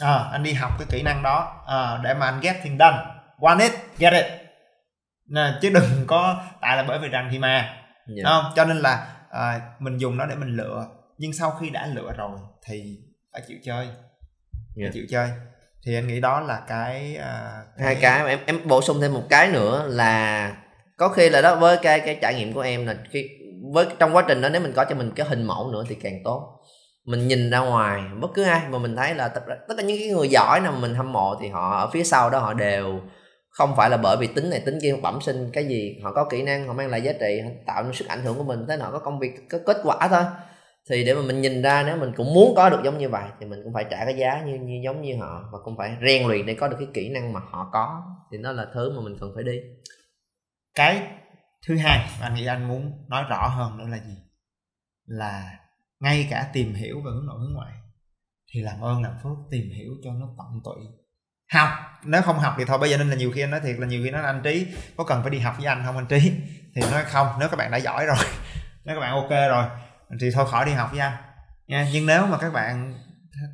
à, 0.03 0.29
anh 0.33 0.43
đi 0.43 0.53
học 0.53 0.73
cái 0.79 0.87
kỹ 0.91 1.03
năng 1.03 1.23
đó 1.23 1.65
à, 1.67 2.01
để 2.05 2.15
mà 2.15 2.27
anh 2.27 2.41
get 2.41 2.57
things 2.63 2.81
done 2.81 2.97
want 3.39 3.61
it 3.61 3.73
get 3.99 4.13
it 4.13 4.25
nè, 5.29 5.59
chứ 5.63 5.71
đừng 5.75 6.07
có 6.07 6.43
tại 6.61 6.77
là 6.77 6.85
bởi 6.89 6.99
vì 6.99 7.09
rằng 7.09 7.29
thì 7.33 7.39
mà 7.39 7.49
yeah. 7.49 7.75
Dạ. 8.07 8.23
không 8.25 8.53
cho 8.57 8.65
nên 8.65 8.77
là 8.77 9.17
à, 9.31 9.61
mình 9.79 9.99
dùng 9.99 10.17
nó 10.17 10.27
để 10.27 10.35
mình 10.35 10.57
lựa 10.57 10.87
nhưng 11.19 11.33
sau 11.33 11.51
khi 11.51 11.71
đã 11.71 11.87
lựa 11.87 12.13
rồi 12.17 12.39
thì 12.67 12.99
phải 13.33 13.43
chịu 13.49 13.59
chơi 13.65 13.85
yeah. 13.85 13.97
phải 14.75 14.85
dạ. 14.85 14.91
chịu 14.93 15.05
chơi 15.11 15.31
thì 15.87 15.95
anh 15.95 16.09
nghĩ 16.09 16.21
đó 16.21 16.41
là 16.41 16.63
cái, 16.69 17.19
uh, 17.19 17.81
hai 17.81 17.95
cái 17.95 18.29
em 18.29 18.39
em 18.47 18.69
bổ 18.69 18.83
sung 18.83 19.01
thêm 19.01 19.15
một 19.15 19.23
cái 19.31 19.49
nữa 19.49 19.87
là 19.89 20.53
có 20.97 21.09
khi 21.09 21.29
là 21.29 21.41
đó 21.41 21.57
với 21.57 21.77
cái 21.77 22.01
cái 22.01 22.19
trải 22.23 22.35
nghiệm 22.35 22.53
của 22.53 22.61
em 22.61 22.87
là 22.87 22.97
khi 23.11 23.29
với 23.73 23.87
trong 23.99 24.17
quá 24.17 24.25
trình 24.29 24.41
đó 24.41 24.49
nếu 24.49 24.61
mình 24.61 24.73
có 24.77 24.85
cho 24.85 24.95
mình 24.95 25.11
cái 25.17 25.27
hình 25.29 25.43
mẫu 25.43 25.71
nữa 25.71 25.85
thì 25.89 25.95
càng 25.95 26.21
tốt. 26.25 26.61
Mình 27.05 27.29
nhìn 27.29 27.51
ra 27.51 27.59
ngoài 27.59 28.03
bất 28.21 28.29
cứ 28.35 28.43
ai 28.43 28.61
mà 28.71 28.79
mình 28.79 28.97
thấy 28.97 29.15
là 29.15 29.29
tất, 29.29 29.41
tất 29.69 29.75
cả 29.77 29.83
những 29.83 29.99
cái 29.99 30.09
người 30.09 30.29
giỏi 30.29 30.61
nào 30.61 30.73
mà 30.73 30.79
mình 30.79 30.95
hâm 30.95 31.13
mộ 31.13 31.37
thì 31.41 31.49
họ 31.49 31.79
ở 31.79 31.91
phía 31.93 32.05
sau 32.05 32.31
đó 32.31 32.39
họ 32.39 32.55
đều 32.55 33.01
không 33.51 33.77
phải 33.77 33.91
là 33.91 33.97
bởi 33.97 34.17
vì 34.17 34.27
tính 34.27 34.51
này 34.51 34.63
tính 34.67 34.79
kia 34.83 34.97
bẩm 35.03 35.19
sinh 35.21 35.51
cái 35.53 35.65
gì 35.65 36.01
họ 36.03 36.13
có 36.13 36.25
kỹ 36.25 36.43
năng 36.43 36.67
họ 36.67 36.73
mang 36.73 36.89
lại 36.89 37.03
giá 37.03 37.13
trị 37.21 37.41
họ 37.45 37.51
tạo 37.67 37.83
nên 37.83 37.93
sức 37.93 38.09
ảnh 38.09 38.23
hưởng 38.23 38.39
của 38.39 38.45
mình 38.45 38.67
thế 38.69 38.77
họ 38.77 38.91
có 38.91 38.99
công 38.99 39.19
việc 39.19 39.49
có 39.51 39.59
kết 39.67 39.77
quả 39.85 40.09
thôi 40.09 40.23
thì 40.91 41.05
để 41.05 41.15
mà 41.15 41.23
mình 41.23 41.41
nhìn 41.41 41.63
ra 41.63 41.83
nếu 41.87 41.97
mình 41.97 42.13
cũng 42.17 42.35
muốn 42.35 42.55
có 42.57 42.71
được 42.71 42.81
giống 42.85 42.99
như 42.99 43.09
vậy 43.09 43.31
thì 43.41 43.47
mình 43.47 43.61
cũng 43.65 43.73
phải 43.75 43.85
trả 43.91 44.05
cái 44.05 44.17
giá 44.17 44.43
như 44.43 44.59
như 44.59 44.81
giống 44.85 45.03
như 45.03 45.17
họ 45.17 45.49
và 45.53 45.59
cũng 45.65 45.77
phải 45.77 45.97
rèn 46.07 46.29
luyện 46.29 46.47
để 46.47 46.55
có 46.55 46.69
được 46.69 46.77
cái 46.79 46.89
kỹ 46.95 47.09
năng 47.09 47.33
mà 47.33 47.41
họ 47.51 47.71
có. 47.73 48.03
Thì 48.33 48.39
nó 48.39 48.53
là 48.53 48.67
thứ 48.75 48.93
mà 48.97 49.03
mình 49.05 49.17
cần 49.21 49.33
phải 49.35 49.45
đi. 49.45 49.61
Cái 50.75 51.03
thứ 51.67 51.77
hai 51.77 51.99
mà 52.21 52.27
anh 52.27 52.35
nghĩ 52.35 52.47
anh 52.47 52.69
muốn 52.69 53.07
nói 53.09 53.25
rõ 53.29 53.49
hơn 53.49 53.79
nữa 53.79 53.85
là 53.89 53.99
gì? 53.99 54.17
Là 55.07 55.59
ngay 56.01 56.27
cả 56.31 56.51
tìm 56.53 56.75
hiểu 56.75 56.97
về 56.97 57.11
hướng 57.15 57.27
nội 57.27 57.39
hướng 57.41 57.55
ngoại 57.55 57.73
thì 58.55 58.63
làm 58.63 58.81
ơn 58.81 59.03
làm 59.03 59.13
phước, 59.23 59.37
tìm 59.51 59.71
hiểu 59.77 59.91
cho 60.05 60.11
nó 60.13 60.27
tận 60.39 60.61
tụy. 60.65 60.85
Học, 61.53 61.69
nếu 62.05 62.23
không 62.23 62.39
học 62.39 62.55
thì 62.59 62.65
thôi, 62.65 62.79
bây 62.79 62.91
giờ 62.91 62.97
nên 62.97 63.11
là 63.11 63.17
nhiều 63.17 63.31
khi 63.35 63.41
anh 63.41 63.51
nói 63.51 63.61
thiệt 63.61 63.79
là 63.79 63.87
nhiều 63.87 64.05
khi 64.05 64.11
nói 64.11 64.23
anh 64.23 64.41
trí, 64.45 64.67
có 64.97 65.05
cần 65.05 65.23
phải 65.23 65.31
đi 65.31 65.39
học 65.39 65.55
với 65.59 65.67
anh 65.67 65.83
không 65.87 65.97
anh 65.97 66.07
trí? 66.07 66.33
Thì 66.75 66.83
nói 66.91 67.05
không, 67.05 67.27
nếu 67.41 67.49
các 67.49 67.57
bạn 67.57 67.71
đã 67.71 67.77
giỏi 67.77 68.07
rồi, 68.07 68.17
nếu 68.85 68.97
các 68.97 69.01
bạn 69.01 69.13
ok 69.13 69.31
rồi 69.31 69.65
thì 70.21 70.31
thôi 70.35 70.47
khỏi 70.51 70.67
đi 70.67 70.73
học 70.73 70.91
với 70.91 71.01
anh. 71.01 71.17
Nha, 71.67 71.89
nhưng 71.93 72.07
nếu 72.07 72.27
mà 72.27 72.39
các 72.39 72.53
bạn 72.53 72.95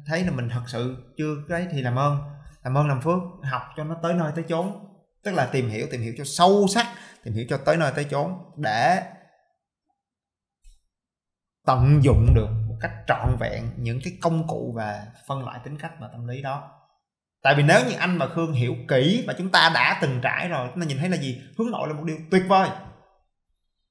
thấy 0.06 0.24
là 0.24 0.30
mình 0.30 0.48
thật 0.48 0.62
sự 0.66 1.12
chưa 1.18 1.34
cái 1.48 1.66
thì 1.72 1.82
làm 1.82 1.98
ơn 1.98 2.18
làm 2.64 2.74
ơn 2.74 2.88
làm 2.88 3.00
phước, 3.00 3.18
học 3.42 3.62
cho 3.76 3.84
nó 3.84 3.96
tới 4.02 4.14
nơi 4.14 4.32
tới 4.34 4.44
chốn. 4.48 4.88
Tức 5.24 5.34
là 5.34 5.46
tìm 5.46 5.68
hiểu 5.68 5.86
tìm 5.90 6.00
hiểu 6.00 6.14
cho 6.18 6.24
sâu 6.24 6.66
sắc, 6.74 6.86
tìm 7.24 7.34
hiểu 7.34 7.44
cho 7.48 7.56
tới 7.56 7.76
nơi 7.76 7.92
tới 7.96 8.04
chốn 8.04 8.38
để 8.56 9.02
tận 11.66 12.00
dụng 12.02 12.34
được 12.34 12.48
một 12.68 12.76
cách 12.80 12.92
trọn 13.08 13.36
vẹn 13.40 13.70
những 13.76 14.00
cái 14.04 14.18
công 14.22 14.48
cụ 14.48 14.72
và 14.76 15.06
phân 15.28 15.44
loại 15.44 15.60
tính 15.64 15.78
cách 15.78 15.92
và 16.00 16.08
tâm 16.12 16.26
lý 16.26 16.42
đó. 16.42 16.70
Tại 17.42 17.54
vì 17.54 17.62
nếu 17.62 17.80
như 17.88 17.94
anh 17.94 18.18
và 18.18 18.28
khương 18.28 18.52
hiểu 18.52 18.74
kỹ 18.88 19.24
và 19.26 19.34
chúng 19.38 19.50
ta 19.50 19.70
đã 19.74 19.98
từng 20.02 20.20
trải 20.22 20.48
rồi, 20.48 20.68
chúng 20.72 20.80
ta 20.82 20.86
nhìn 20.86 20.98
thấy 20.98 21.08
là 21.08 21.16
gì? 21.16 21.42
Hướng 21.58 21.70
nội 21.70 21.88
là 21.88 21.94
một 21.94 22.04
điều 22.04 22.16
tuyệt 22.30 22.42
vời. 22.48 22.68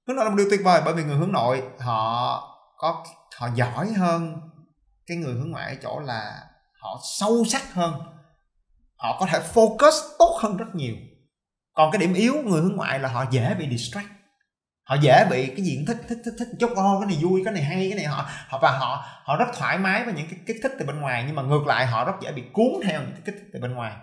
Hướng 0.07 0.15
nội 0.15 0.25
là 0.25 0.31
một 0.31 0.37
điều 0.37 0.47
tuyệt 0.49 0.61
vời 0.63 0.81
bởi 0.85 0.93
vì 0.93 1.03
người 1.03 1.17
hướng 1.17 1.31
nội 1.31 1.61
họ 1.79 2.47
có 2.81 3.03
họ 3.37 3.49
giỏi 3.55 3.87
hơn. 3.97 4.35
Cái 5.07 5.17
người 5.17 5.33
hướng 5.33 5.51
ngoại 5.51 5.69
ở 5.69 5.75
chỗ 5.83 5.99
là 5.99 6.43
họ 6.81 6.99
sâu 7.19 7.43
sắc 7.49 7.73
hơn. 7.73 7.93
Họ 8.95 9.17
có 9.19 9.25
thể 9.25 9.39
focus 9.53 9.91
tốt 10.19 10.37
hơn 10.41 10.57
rất 10.57 10.65
nhiều. 10.73 10.95
Còn 11.73 11.91
cái 11.91 11.99
điểm 11.99 12.13
yếu 12.13 12.33
người 12.33 12.61
hướng 12.61 12.75
ngoại 12.75 12.99
là 12.99 13.09
họ 13.09 13.25
dễ 13.31 13.55
bị 13.59 13.77
distract. 13.77 14.07
Họ 14.83 14.95
dễ 15.01 15.25
bị 15.29 15.47
cái 15.47 15.75
cũng 15.77 15.85
thích 15.87 16.05
thích 16.09 16.17
thích 16.25 16.33
thích 16.39 16.47
chút 16.59 16.71
ô 16.75 16.99
cái 16.99 17.07
này 17.07 17.23
vui 17.23 17.41
cái 17.45 17.53
này 17.53 17.63
hay 17.63 17.89
cái 17.89 17.97
này 17.97 18.05
họ 18.05 18.29
họ 18.47 18.59
và 18.61 18.71
họ 18.71 19.05
họ 19.23 19.37
rất 19.37 19.45
thoải 19.57 19.77
mái 19.77 20.03
với 20.03 20.13
những 20.13 20.27
cái 20.29 20.39
kích 20.47 20.57
thích 20.63 20.71
từ 20.79 20.85
bên 20.85 21.01
ngoài 21.01 21.23
nhưng 21.27 21.35
mà 21.35 21.41
ngược 21.41 21.67
lại 21.67 21.85
họ 21.85 22.05
rất 22.05 22.13
dễ 22.21 22.31
bị 22.31 22.43
cuốn 22.53 22.71
theo 22.83 23.01
những 23.01 23.11
cái 23.11 23.21
kích 23.25 23.35
thích 23.39 23.49
từ 23.53 23.59
bên 23.59 23.73
ngoài. 23.73 23.93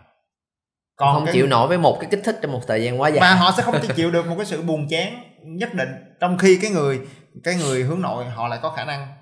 Còn 0.97 1.15
không 1.15 1.25
cái... 1.25 1.35
chịu 1.35 1.47
nổi 1.47 1.69
với 1.69 1.79
một 1.79 1.99
cái 2.01 2.11
kích 2.11 2.21
thích 2.25 2.39
trong 2.43 2.53
một 2.53 2.61
thời 2.67 2.85
gian 2.85 3.01
quá 3.01 3.09
dài. 3.09 3.21
Mà 3.21 3.35
họ 3.35 3.55
sẽ 3.57 3.63
không 3.63 3.75
chịu 3.97 4.11
được 4.15 4.27
một 4.27 4.35
cái 4.37 4.47
sự 4.47 4.63
buồn 4.63 4.89
chán 4.89 5.23
nhất 5.43 5.75
định. 5.75 5.91
Trong 6.21 6.39
khi 6.39 6.59
cái 6.63 6.71
người 6.71 7.01
cái 7.45 7.55
người 7.57 7.83
hướng 7.83 8.01
nội 8.01 8.25
họ 8.25 8.49
lại 8.49 8.59
có 8.63 8.71
khả 8.71 8.85
năng 8.85 9.15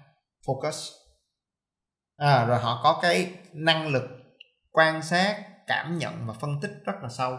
focus. 0.47 0.93
À, 2.17 2.45
rồi 2.45 2.59
họ 2.59 2.81
có 2.83 2.99
cái 3.03 3.35
năng 3.53 3.89
lực 3.89 4.05
quan 4.71 5.03
sát 5.03 5.45
cảm 5.67 5.99
nhận 5.99 6.27
và 6.27 6.35
phân 6.35 6.61
tích 6.63 6.71
rất 6.87 6.93
là 7.03 7.09
sâu. 7.09 7.39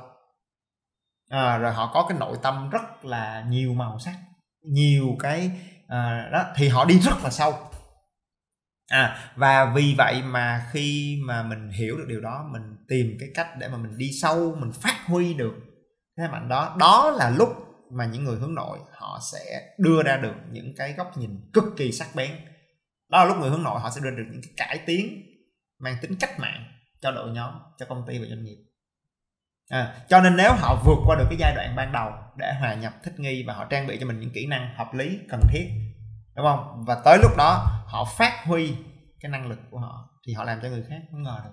À, 1.30 1.58
rồi 1.58 1.74
họ 1.74 1.92
có 1.94 2.06
cái 2.10 2.18
nội 2.18 2.38
tâm 2.44 2.70
rất 2.70 3.06
là 3.06 3.46
nhiều 3.50 3.74
màu 3.74 4.00
sắc 4.00 4.16
nhiều 4.62 5.16
cái 5.20 5.52
à, 5.88 6.30
đó 6.32 6.46
thì 6.56 6.68
họ 6.68 6.86
đi 6.86 7.00
rất 7.00 7.24
là 7.24 7.30
sâu. 7.30 7.54
À 8.88 9.34
và 9.36 9.74
vì 9.76 9.96
vậy 9.98 10.22
mà 10.22 10.68
khi 10.72 11.20
mà 11.26 11.44
mình 11.44 11.70
hiểu 11.70 11.98
được 11.98 12.06
điều 12.08 12.22
đó 12.22 12.50
mình 12.52 12.86
tìm 12.88 13.18
cái 13.20 13.30
cách 13.36 13.48
để 13.60 13.68
mà 13.68 13.78
mình 13.78 13.98
đi 13.98 14.12
sâu 14.22 14.56
mình 14.60 14.72
phát 14.72 15.06
huy 15.06 15.34
được 15.34 15.54
cái 16.18 16.28
mạnh 16.30 16.50
đó 16.50 16.76
đó 16.80 17.12
là 17.12 17.30
lúc 17.30 17.67
mà 17.92 18.06
những 18.06 18.24
người 18.24 18.40
hướng 18.40 18.56
nội 18.56 18.80
họ 18.92 19.20
sẽ 19.32 19.74
đưa 19.78 20.04
ra 20.04 20.18
được 20.18 20.36
những 20.52 20.74
cái 20.78 20.94
góc 20.94 21.18
nhìn 21.18 21.50
cực 21.54 21.64
kỳ 21.78 21.92
sắc 21.92 22.08
bén. 22.16 22.32
Đó 23.10 23.24
là 23.24 23.26
lúc 23.26 23.38
người 23.38 23.50
hướng 23.50 23.64
nội 23.64 23.80
họ 23.80 23.90
sẽ 23.90 24.02
đưa 24.04 24.12
được 24.12 24.26
những 24.32 24.42
cái 24.42 24.54
cải 24.58 24.84
tiến 24.86 25.24
mang 25.80 25.98
tính 26.02 26.16
cách 26.20 26.40
mạng 26.40 26.64
cho 27.02 27.12
đội 27.12 27.32
nhóm 27.32 27.54
cho 27.78 27.86
công 27.86 28.04
ty 28.08 28.20
và 28.20 28.26
doanh 28.30 28.44
nghiệp. 28.44 28.58
À, 29.70 30.06
cho 30.10 30.22
nên 30.22 30.38
nếu 30.38 30.52
họ 30.54 30.82
vượt 30.86 30.98
qua 31.06 31.16
được 31.16 31.26
cái 31.30 31.38
giai 31.40 31.56
đoạn 31.56 31.76
ban 31.76 31.92
đầu 31.92 32.12
để 32.38 32.54
hòa 32.60 32.74
nhập 32.74 32.94
thích 33.04 33.20
nghi 33.20 33.44
và 33.48 33.54
họ 33.54 33.66
trang 33.70 33.88
bị 33.88 33.98
cho 34.00 34.06
mình 34.06 34.20
những 34.20 34.32
kỹ 34.34 34.48
năng 34.48 34.76
hợp 34.76 34.94
lý 34.94 35.20
cần 35.30 35.42
thiết 35.50 35.70
đúng 36.36 36.46
không? 36.46 36.84
Và 36.88 37.02
tới 37.06 37.18
lúc 37.22 37.32
đó 37.38 37.66
họ 37.86 38.06
phát 38.18 38.44
huy 38.46 38.76
cái 39.20 39.32
năng 39.32 39.48
lực 39.48 39.60
của 39.72 39.80
họ 39.80 40.10
thì 40.28 40.34
họ 40.34 40.44
làm 40.44 40.60
cho 40.62 40.70
người 40.70 40.84
khác 40.90 41.02
không 41.12 41.24
ngờ 41.24 41.42
được 41.44 41.52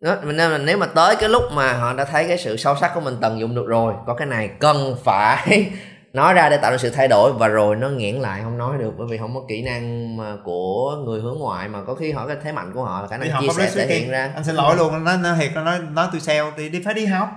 đó, 0.00 0.16
nên 0.24 0.50
là 0.50 0.58
nếu 0.58 0.78
mà 0.78 0.86
tới 0.86 1.16
cái 1.16 1.28
lúc 1.28 1.42
mà 1.52 1.72
họ 1.72 1.92
đã 1.92 2.04
thấy 2.04 2.28
cái 2.28 2.38
sự 2.38 2.56
sâu 2.56 2.76
sắc 2.76 2.90
của 2.94 3.00
mình 3.00 3.16
tận 3.20 3.40
dụng 3.40 3.54
được 3.54 3.66
rồi 3.66 3.94
có 4.06 4.14
cái 4.14 4.26
này 4.26 4.50
cần 4.60 4.96
phải 5.04 5.70
nói 6.12 6.34
ra 6.34 6.48
để 6.48 6.56
tạo 6.56 6.70
ra 6.70 6.78
sự 6.78 6.90
thay 6.90 7.08
đổi. 7.08 7.32
Và 7.32 7.48
rồi 7.48 7.76
nó 7.76 7.88
nghiện 7.88 8.14
lại 8.14 8.40
không 8.42 8.58
nói 8.58 8.78
được 8.78 8.94
bởi 8.98 9.06
vì 9.10 9.18
không 9.18 9.34
có 9.34 9.40
kỹ 9.48 9.62
năng 9.62 10.16
mà 10.16 10.36
của 10.44 10.96
người 11.04 11.20
hướng 11.20 11.38
ngoại. 11.38 11.68
Mà 11.68 11.84
có 11.86 11.94
khi 11.94 12.12
họ 12.12 12.26
cái 12.26 12.36
thế 12.42 12.52
mạnh 12.52 12.72
của 12.74 12.84
họ 12.84 13.02
là 13.02 13.08
khả 13.08 13.16
năng 13.16 13.40
chia 13.40 13.48
sẻ 13.48 13.70
thể 13.74 13.98
hiện 13.98 14.10
ra. 14.10 14.32
Anh 14.34 14.44
xin 14.44 14.54
lỗi 14.54 14.76
luôn 14.76 15.04
nó 15.04 15.16
nó 15.16 15.34
thiệt 15.36 15.50
nó 15.54 15.64
nói 15.64 15.78
nói 15.78 16.08
tôi 16.12 16.20
sale 16.20 16.52
thì 16.56 16.68
đi 16.68 16.82
phải 16.84 16.94
đi 16.94 17.06
học. 17.06 17.28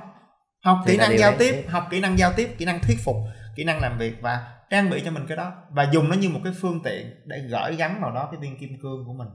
Học 0.64 0.78
thì 0.86 0.92
kỹ 0.92 0.98
năng 0.98 1.20
giao 1.20 1.34
tiếp 1.38 1.66
học 1.68 1.88
kỹ 1.92 2.00
năng 2.00 2.20
giao 2.20 2.34
tiếp 2.36 2.56
kỹ 2.58 2.66
năng 2.66 2.80
thuyết 2.80 2.98
phục 3.04 3.16
kỹ 3.56 3.64
năng 3.64 3.82
làm 3.82 3.98
việc 3.98 4.14
và 4.22 4.40
trang 4.70 4.90
bị 4.90 5.02
cho 5.06 5.12
mình 5.12 5.26
cái 5.28 5.38
đó. 5.38 5.52
Và 5.70 5.88
dùng 5.92 6.10
nó 6.10 6.16
như 6.16 6.30
một 6.30 6.40
cái 6.44 6.54
phương 6.62 6.80
tiện 6.84 7.06
để 7.26 7.38
gửi 7.50 7.76
gắm 7.76 8.02
vào 8.02 8.12
đó 8.12 8.28
cái 8.32 8.42
viên 8.42 8.60
kim 8.60 8.70
cương 8.82 9.04
của 9.06 9.14
mình 9.14 9.28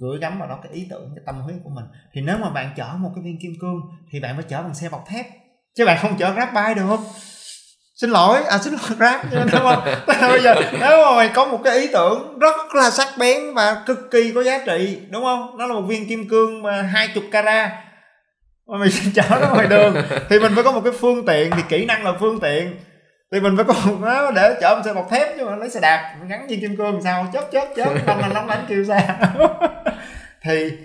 gửi 0.00 0.18
gắm 0.20 0.38
vào 0.38 0.48
đó 0.48 0.58
cái 0.62 0.72
ý 0.72 0.86
tưởng, 0.90 1.12
cái 1.16 1.22
tâm 1.26 1.40
huyết 1.40 1.56
của 1.64 1.70
mình. 1.70 1.84
Thì 2.12 2.20
nếu 2.20 2.36
mà 2.38 2.50
bạn 2.50 2.70
chở 2.76 2.88
một 2.98 3.10
cái 3.14 3.24
viên 3.24 3.38
kim 3.42 3.52
cương 3.60 3.80
thì 4.12 4.20
bạn 4.20 4.36
phải 4.36 4.44
chở 4.48 4.62
bằng 4.62 4.74
xe 4.74 4.88
bọc 4.88 5.04
thép, 5.08 5.26
chứ 5.76 5.86
bạn 5.86 5.98
không 6.02 6.16
chở 6.18 6.32
grab 6.32 6.48
bike 6.54 6.74
được. 6.74 6.86
Không 6.88 7.04
xin 8.00 8.10
lỗi 8.10 8.42
à 8.42 8.58
xin 8.58 8.72
lỗi, 8.72 8.96
grab. 8.98 9.20
Đúng 9.52 9.62
không? 9.62 9.82
Bây 10.06 10.42
giờ 10.42 10.54
nếu 10.80 11.04
mà 11.04 11.16
mày 11.16 11.28
có 11.28 11.46
một 11.46 11.60
cái 11.64 11.78
ý 11.80 11.88
tưởng 11.92 12.38
rất 12.38 12.74
là 12.74 12.90
sắc 12.90 13.08
bén 13.18 13.54
và 13.54 13.82
cực 13.86 14.10
kỳ 14.10 14.32
có 14.34 14.42
giá 14.42 14.58
trị, 14.66 14.98
đúng 15.10 15.22
không? 15.22 15.58
Nó 15.58 15.66
là 15.66 15.74
một 15.74 15.82
viên 15.82 16.08
kim 16.08 16.28
cương 16.28 16.62
mà 16.62 16.82
hai 16.82 17.08
chục 17.14 17.24
carat. 17.32 17.70
Mà 18.66 18.78
mình 18.78 18.90
chở 19.14 19.22
nó 19.40 19.54
ngoài 19.54 19.66
đường 19.66 19.94
thì 20.28 20.38
mình 20.38 20.52
phải 20.54 20.64
có 20.64 20.72
một 20.72 20.80
cái 20.84 20.92
phương 20.92 21.26
tiện, 21.26 21.50
thì 21.56 21.62
kỹ 21.68 21.86
năng 21.86 22.04
là 22.04 22.12
phương 22.20 22.40
tiện 22.40 22.76
thì 23.32 23.40
mình 23.40 23.56
phải 23.56 23.64
có 23.64 23.74
một 23.86 23.98
nó 24.00 24.30
để 24.30 24.58
chở 24.60 24.74
một 24.74 24.82
xe 24.84 24.94
bọc 24.94 25.10
thép 25.10 25.36
chứ 25.36 25.44
mà 25.44 25.56
lấy 25.56 25.70
xe 25.70 25.80
đạp 25.80 26.16
gắn 26.28 26.46
viên 26.46 26.60
kim 26.60 26.76
cương 26.76 27.02
sao 27.02 27.26
chớp 27.32 27.48
chớp 27.52 27.68
chớp 27.76 27.94
long 28.06 28.18
lanh 28.18 28.32
lóng 28.32 28.46
lánh 28.46 28.64
kêu 28.68 28.84
xa 28.84 29.18
thì 30.42 30.78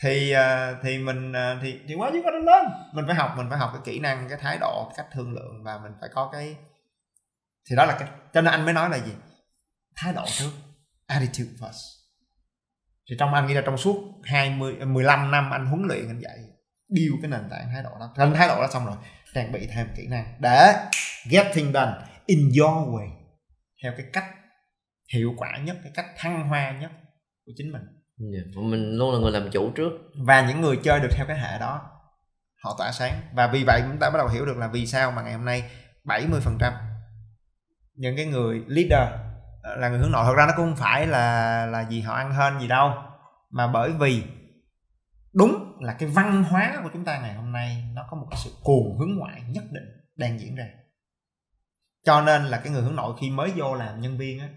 thì 0.00 0.32
à, 0.32 0.74
thì 0.82 0.98
mình 0.98 1.32
à, 1.32 1.58
thì 1.62 1.80
thì 1.88 1.94
quá 1.94 2.10
chứ 2.12 2.20
có 2.24 2.30
lên 2.30 2.64
mình 2.92 3.04
phải 3.06 3.16
học 3.16 3.34
mình 3.36 3.46
phải 3.50 3.58
học 3.58 3.70
cái 3.72 3.82
kỹ 3.84 4.00
năng 4.00 4.28
cái 4.28 4.38
thái 4.42 4.58
độ 4.60 4.92
cách 4.96 5.06
thương 5.12 5.32
lượng 5.32 5.62
và 5.64 5.78
mình 5.78 5.92
phải 6.00 6.08
có 6.14 6.28
cái 6.32 6.56
thì 7.70 7.76
đó 7.76 7.84
là 7.84 7.96
cái 7.98 8.08
cho 8.34 8.40
nên 8.40 8.52
anh 8.52 8.64
mới 8.64 8.74
nói 8.74 8.90
là 8.90 8.98
gì? 8.98 9.12
Thái 9.96 10.12
độ 10.12 10.24
trước 10.26 10.50
attitude 11.06 11.50
first. 11.60 11.96
Thì 13.10 13.16
trong 13.18 13.34
anh 13.34 13.46
nghĩ 13.46 13.54
là 13.54 13.62
trong 13.66 13.76
suốt 13.76 13.96
20 14.24 14.74
15 14.74 15.30
năm 15.30 15.50
anh 15.50 15.66
huấn 15.66 15.82
luyện 15.88 16.08
anh 16.08 16.20
dạy 16.20 16.38
build 16.88 17.22
cái 17.22 17.30
nền 17.30 17.50
tảng 17.50 17.68
thái 17.72 17.82
độ 17.82 17.90
đó. 18.00 18.12
Thành 18.16 18.34
thái 18.34 18.48
độ 18.48 18.60
đó 18.60 18.68
xong 18.72 18.86
rồi 18.86 18.96
trang 19.36 19.52
bị 19.52 19.68
thêm 19.74 19.86
kỹ 19.96 20.06
năng. 20.06 20.34
Để 20.40 20.74
get 21.30 21.46
things 21.54 21.74
done 21.74 21.92
in 22.26 22.38
your 22.38 22.88
way. 22.88 23.08
Theo 23.82 23.92
cái 23.96 24.06
cách 24.12 24.24
hiệu 25.14 25.34
quả 25.36 25.58
nhất 25.58 25.76
cái 25.82 25.92
cách 25.94 26.06
thăng 26.16 26.48
hoa 26.48 26.78
nhất 26.80 26.90
của 27.46 27.52
chính 27.56 27.72
mình. 27.72 27.82
Yeah. 28.32 28.46
Dạ, 28.54 28.60
mình 28.62 28.96
luôn 28.96 29.12
là 29.12 29.18
người 29.18 29.30
làm 29.30 29.50
chủ 29.50 29.70
trước. 29.70 29.90
Và 30.26 30.48
những 30.48 30.60
người 30.60 30.76
chơi 30.82 31.00
được 31.00 31.08
theo 31.12 31.26
cái 31.26 31.38
hệ 31.38 31.58
đó 31.58 31.90
họ 32.64 32.74
tỏa 32.78 32.92
sáng. 32.92 33.20
Và 33.34 33.46
vì 33.46 33.64
vậy 33.64 33.82
chúng 33.88 33.98
ta 33.98 34.10
bắt 34.10 34.18
đầu 34.18 34.28
hiểu 34.28 34.46
được 34.46 34.56
là 34.56 34.68
vì 34.68 34.86
sao 34.86 35.10
mà 35.10 35.22
ngày 35.22 35.32
hôm 35.32 35.44
nay 35.44 35.70
70% 36.04 36.72
những 37.94 38.16
cái 38.16 38.26
người 38.26 38.62
leader 38.66 39.12
ờ, 39.62 39.76
là 39.76 39.88
người 39.88 39.98
hướng 39.98 40.12
nội. 40.12 40.24
Thật 40.26 40.34
ra 40.36 40.46
nó 40.46 40.52
cũng 40.56 40.66
không 40.66 40.76
phải 40.76 41.06
là 41.06 41.66
là 41.66 41.88
gì 41.88 42.00
họ 42.00 42.14
ăn 42.14 42.32
hên 42.32 42.60
gì 42.60 42.68
đâu 42.68 42.92
mà 43.50 43.66
bởi 43.66 43.92
vì 43.92 44.22
đúng 45.32 45.65
là 45.80 45.96
cái 45.98 46.08
văn 46.08 46.44
hóa 46.44 46.80
của 46.82 46.90
chúng 46.92 47.04
ta 47.04 47.18
ngày 47.18 47.34
hôm 47.34 47.52
nay 47.52 47.84
nó 47.94 48.02
có 48.10 48.16
một 48.16 48.26
cái 48.30 48.40
sự 48.44 48.50
cuồng 48.62 48.98
hướng 48.98 49.16
ngoại 49.16 49.42
nhất 49.48 49.64
định 49.70 49.84
đang 50.16 50.40
diễn 50.40 50.56
ra. 50.56 50.66
Cho 52.04 52.20
nên 52.20 52.44
là 52.44 52.58
cái 52.58 52.72
người 52.72 52.82
hướng 52.82 52.96
nội 52.96 53.16
khi 53.20 53.30
mới 53.30 53.52
vô 53.56 53.74
làm 53.74 54.00
nhân 54.00 54.18
viên 54.18 54.40
á 54.40 54.48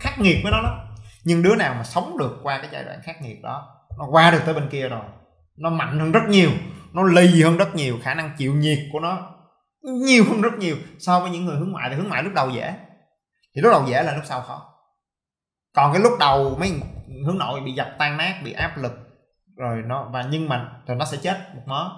khắc 0.00 0.18
nghiệt 0.18 0.36
với 0.42 0.52
nó 0.52 0.60
lắm. 0.60 0.94
Nhưng 1.24 1.42
đứa 1.42 1.56
nào 1.56 1.74
mà 1.74 1.84
sống 1.84 2.18
được 2.18 2.40
qua 2.42 2.58
cái 2.58 2.68
giai 2.72 2.84
đoạn 2.84 3.00
khắc 3.02 3.22
nghiệt 3.22 3.42
đó, 3.42 3.76
nó 3.98 4.06
qua 4.10 4.30
được 4.30 4.40
tới 4.44 4.54
bên 4.54 4.68
kia 4.70 4.88
rồi, 4.88 5.04
nó 5.56 5.70
mạnh 5.70 5.98
hơn 5.98 6.12
rất 6.12 6.22
nhiều, 6.28 6.50
nó 6.92 7.02
lì 7.02 7.42
hơn 7.42 7.56
rất 7.56 7.74
nhiều, 7.74 7.98
khả 8.02 8.14
năng 8.14 8.34
chịu 8.38 8.54
nhiệt 8.54 8.78
của 8.92 9.00
nó 9.00 9.36
nhiều 9.82 10.24
hơn 10.28 10.40
rất 10.40 10.54
nhiều 10.58 10.76
so 10.98 11.20
với 11.20 11.30
những 11.30 11.44
người 11.44 11.56
hướng 11.56 11.72
ngoại. 11.72 11.90
Thì 11.90 11.96
hướng 11.96 12.08
ngoại 12.08 12.22
lúc 12.22 12.32
đầu 12.34 12.50
dễ, 12.50 12.74
thì 13.54 13.60
lúc 13.60 13.72
đầu 13.72 13.84
dễ 13.88 14.02
là 14.02 14.14
lúc 14.14 14.24
sau 14.26 14.40
khó. 14.40 14.66
Còn 15.74 15.92
cái 15.92 16.02
lúc 16.02 16.12
đầu 16.20 16.56
mấy 16.60 16.80
hướng 17.26 17.38
nội 17.38 17.60
bị 17.60 17.72
dập 17.72 17.88
tan 17.98 18.16
nát, 18.16 18.40
bị 18.44 18.52
áp 18.52 18.76
lực 18.76 19.09
rồi 19.60 19.82
nó 19.86 20.08
và 20.12 20.24
nhưng 20.30 20.48
mà 20.48 20.72
rồi 20.86 20.96
nó 20.96 21.04
sẽ 21.04 21.18
chết 21.22 21.36
một 21.54 21.62
mớ. 21.66 21.90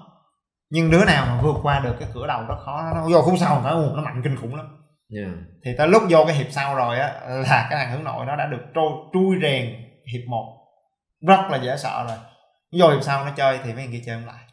Nhưng 0.71 0.91
đứa 0.91 1.05
nào 1.05 1.27
mà 1.27 1.43
vượt 1.43 1.57
qua 1.63 1.81
được 1.81 1.97
cái 2.01 2.09
cửa 2.15 2.27
đầu 2.27 2.45
rất 2.49 2.57
khó 2.65 2.93
nó 2.95 3.09
vô 3.09 3.23
khúc 3.23 3.35
sau 3.39 3.63
nó 3.65 3.75
nó 3.95 4.03
mạnh 4.03 4.21
kinh 4.25 4.37
khủng 4.37 4.55
lắm. 4.55 4.67
Yeah. 5.17 5.31
thì 5.65 5.71
tới 5.79 5.89
lúc 5.89 6.03
vô 6.09 6.25
cái 6.27 6.35
hiệp 6.35 6.47
sau 6.51 6.75
rồi 6.75 6.99
á 6.99 7.21
là 7.27 7.67
cái 7.71 7.79
thằng 7.79 7.93
hướng 7.93 8.05
nội 8.05 8.27
nó 8.27 8.37
đã 8.37 8.47
được 8.47 8.63
trôi 8.75 8.91
chui 9.13 9.37
rèn 9.43 9.65
hiệp 10.13 10.29
một. 10.29 10.59
Rất 11.29 11.41
là 11.51 11.59
dễ 11.63 11.77
sợ 11.77 12.05
rồi. 12.09 12.19
Vô 12.79 12.91
hiệp 12.91 13.03
sau 13.03 13.25
nó 13.25 13.31
chơi 13.37 13.61
thì 13.65 13.75
mấy 13.75 13.87
người 13.87 13.93
kia 13.93 14.03
chơi 14.07 14.17
không 14.17 14.27
lại. 14.27 14.45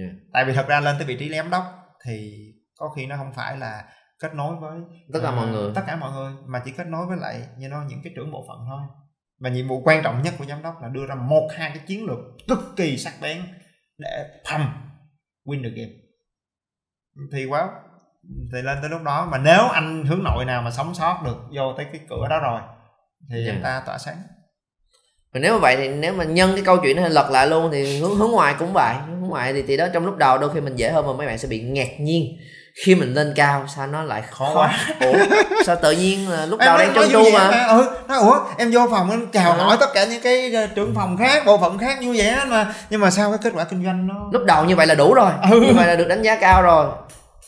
Yeah. 0.00 0.12
tại 0.32 0.44
vì 0.44 0.52
thật 0.52 0.68
ra 0.68 0.80
lên 0.80 0.96
tới 0.98 1.06
vị 1.06 1.16
trí 1.18 1.36
giám 1.36 1.50
đốc 1.50 1.64
thì 2.06 2.32
có 2.78 2.88
khi 2.96 3.06
nó 3.06 3.16
không 3.16 3.32
phải 3.34 3.56
là 3.56 3.84
kết 4.22 4.34
nối 4.34 4.56
với 4.56 4.80
tất 5.12 5.20
cả 5.22 5.28
uh, 5.28 5.34
mọi 5.34 5.46
người. 5.46 5.72
tất 5.74 5.82
cả 5.86 5.96
mọi 5.96 6.12
người 6.12 6.32
mà 6.46 6.62
chỉ 6.64 6.70
kết 6.70 6.86
nối 6.86 7.06
với 7.06 7.16
lại 7.16 7.42
như 7.58 7.68
nó 7.68 7.82
những 7.88 8.00
cái 8.04 8.12
trưởng 8.16 8.32
bộ 8.32 8.44
phận 8.48 8.58
thôi 8.68 8.80
và 9.40 9.50
nhiệm 9.50 9.68
vụ 9.68 9.82
quan 9.84 10.02
trọng 10.02 10.22
nhất 10.22 10.34
của 10.38 10.44
giám 10.44 10.62
đốc 10.62 10.82
là 10.82 10.88
đưa 10.88 11.06
ra 11.06 11.14
một 11.14 11.48
hai 11.56 11.70
cái 11.74 11.82
chiến 11.86 12.06
lược 12.06 12.18
cực 12.48 12.58
kỳ 12.76 12.98
sắc 12.98 13.12
bén 13.22 13.42
để 13.98 14.40
pump 14.50 14.68
win 15.44 15.62
the 15.62 15.68
game 15.68 15.92
thì 17.32 17.44
quá 17.44 17.68
thì 18.52 18.62
lên 18.62 18.78
tới 18.80 18.90
lúc 18.90 19.02
đó 19.02 19.28
mà 19.30 19.38
nếu 19.38 19.68
anh 19.68 20.04
hướng 20.04 20.24
nội 20.24 20.44
nào 20.44 20.62
mà 20.62 20.70
sống 20.70 20.94
sót 20.94 21.22
được 21.24 21.36
vô 21.56 21.74
tới 21.76 21.86
cái 21.92 22.00
cửa 22.10 22.26
đó 22.30 22.40
rồi 22.40 22.60
thì 23.30 23.36
yeah. 23.36 23.46
Dạ. 23.46 23.52
chúng 23.52 23.62
ta 23.62 23.82
tỏa 23.86 23.98
sáng 23.98 24.16
và 25.32 25.40
nếu 25.40 25.52
mà 25.52 25.58
vậy 25.58 25.76
thì 25.76 25.88
nếu 25.88 26.14
mà 26.14 26.24
nhân 26.24 26.50
cái 26.54 26.64
câu 26.64 26.78
chuyện 26.82 26.96
này 26.96 27.10
lật 27.10 27.30
lại 27.30 27.46
luôn 27.46 27.68
thì 27.72 28.00
hướng 28.00 28.16
hướng 28.16 28.30
ngoài 28.30 28.54
cũng 28.58 28.72
vậy 28.72 28.94
hướng 29.06 29.28
ngoài 29.28 29.52
thì 29.52 29.62
thì 29.62 29.76
đó 29.76 29.86
trong 29.92 30.06
lúc 30.06 30.16
đầu 30.16 30.38
đôi 30.38 30.54
khi 30.54 30.60
mình 30.60 30.76
dễ 30.76 30.90
hơn 30.90 31.06
mà 31.06 31.12
mấy 31.12 31.26
bạn 31.26 31.38
sẽ 31.38 31.48
bị 31.48 31.62
ngạc 31.62 32.00
nhiên 32.00 32.38
khi 32.84 32.94
mình 32.94 33.14
lên 33.14 33.32
cao 33.36 33.64
sao 33.76 33.86
nó 33.86 34.02
lại 34.02 34.22
khó, 34.30 34.54
quá? 34.54 34.78
Ủa 35.00 35.18
sao 35.64 35.76
tự 35.82 35.90
nhiên 35.90 36.30
là 36.30 36.46
lúc 36.46 36.58
đầu 36.58 36.78
đang 36.78 36.94
trơn 36.94 37.10
tru 37.10 37.30
mà? 37.32 37.66
Ừ 37.68 37.90
nói 38.08 38.18
ủa 38.18 38.40
em 38.58 38.70
vô 38.70 38.86
phòng 38.90 39.10
em 39.10 39.26
chào 39.32 39.52
hỏi 39.52 39.76
tất 39.80 39.86
cả 39.94 40.04
những 40.04 40.22
cái 40.22 40.54
ờ, 40.54 40.66
trưởng 40.66 40.94
phòng 40.94 41.16
khác 41.16 41.42
bộ 41.46 41.58
phận 41.58 41.78
khác 41.78 42.00
như 42.00 42.14
vậy 42.16 42.36
mà. 42.48 42.74
Nhưng 42.90 43.00
mà 43.00 43.10
sao 43.10 43.30
cái 43.30 43.38
kết 43.42 43.52
quả 43.56 43.64
kinh 43.64 43.84
doanh 43.84 44.06
nó 44.06 44.14
lúc 44.32 44.44
đầu 44.44 44.64
như 44.64 44.76
vậy 44.76 44.86
là 44.86 44.94
đủ 44.94 45.14
rồi. 45.14 45.30
Ừ. 45.50 45.60
như 45.60 45.72
vậy 45.72 45.86
là 45.86 45.96
được 45.96 46.08
đánh 46.08 46.22
giá 46.22 46.36
cao 46.36 46.62
rồi. 46.62 46.86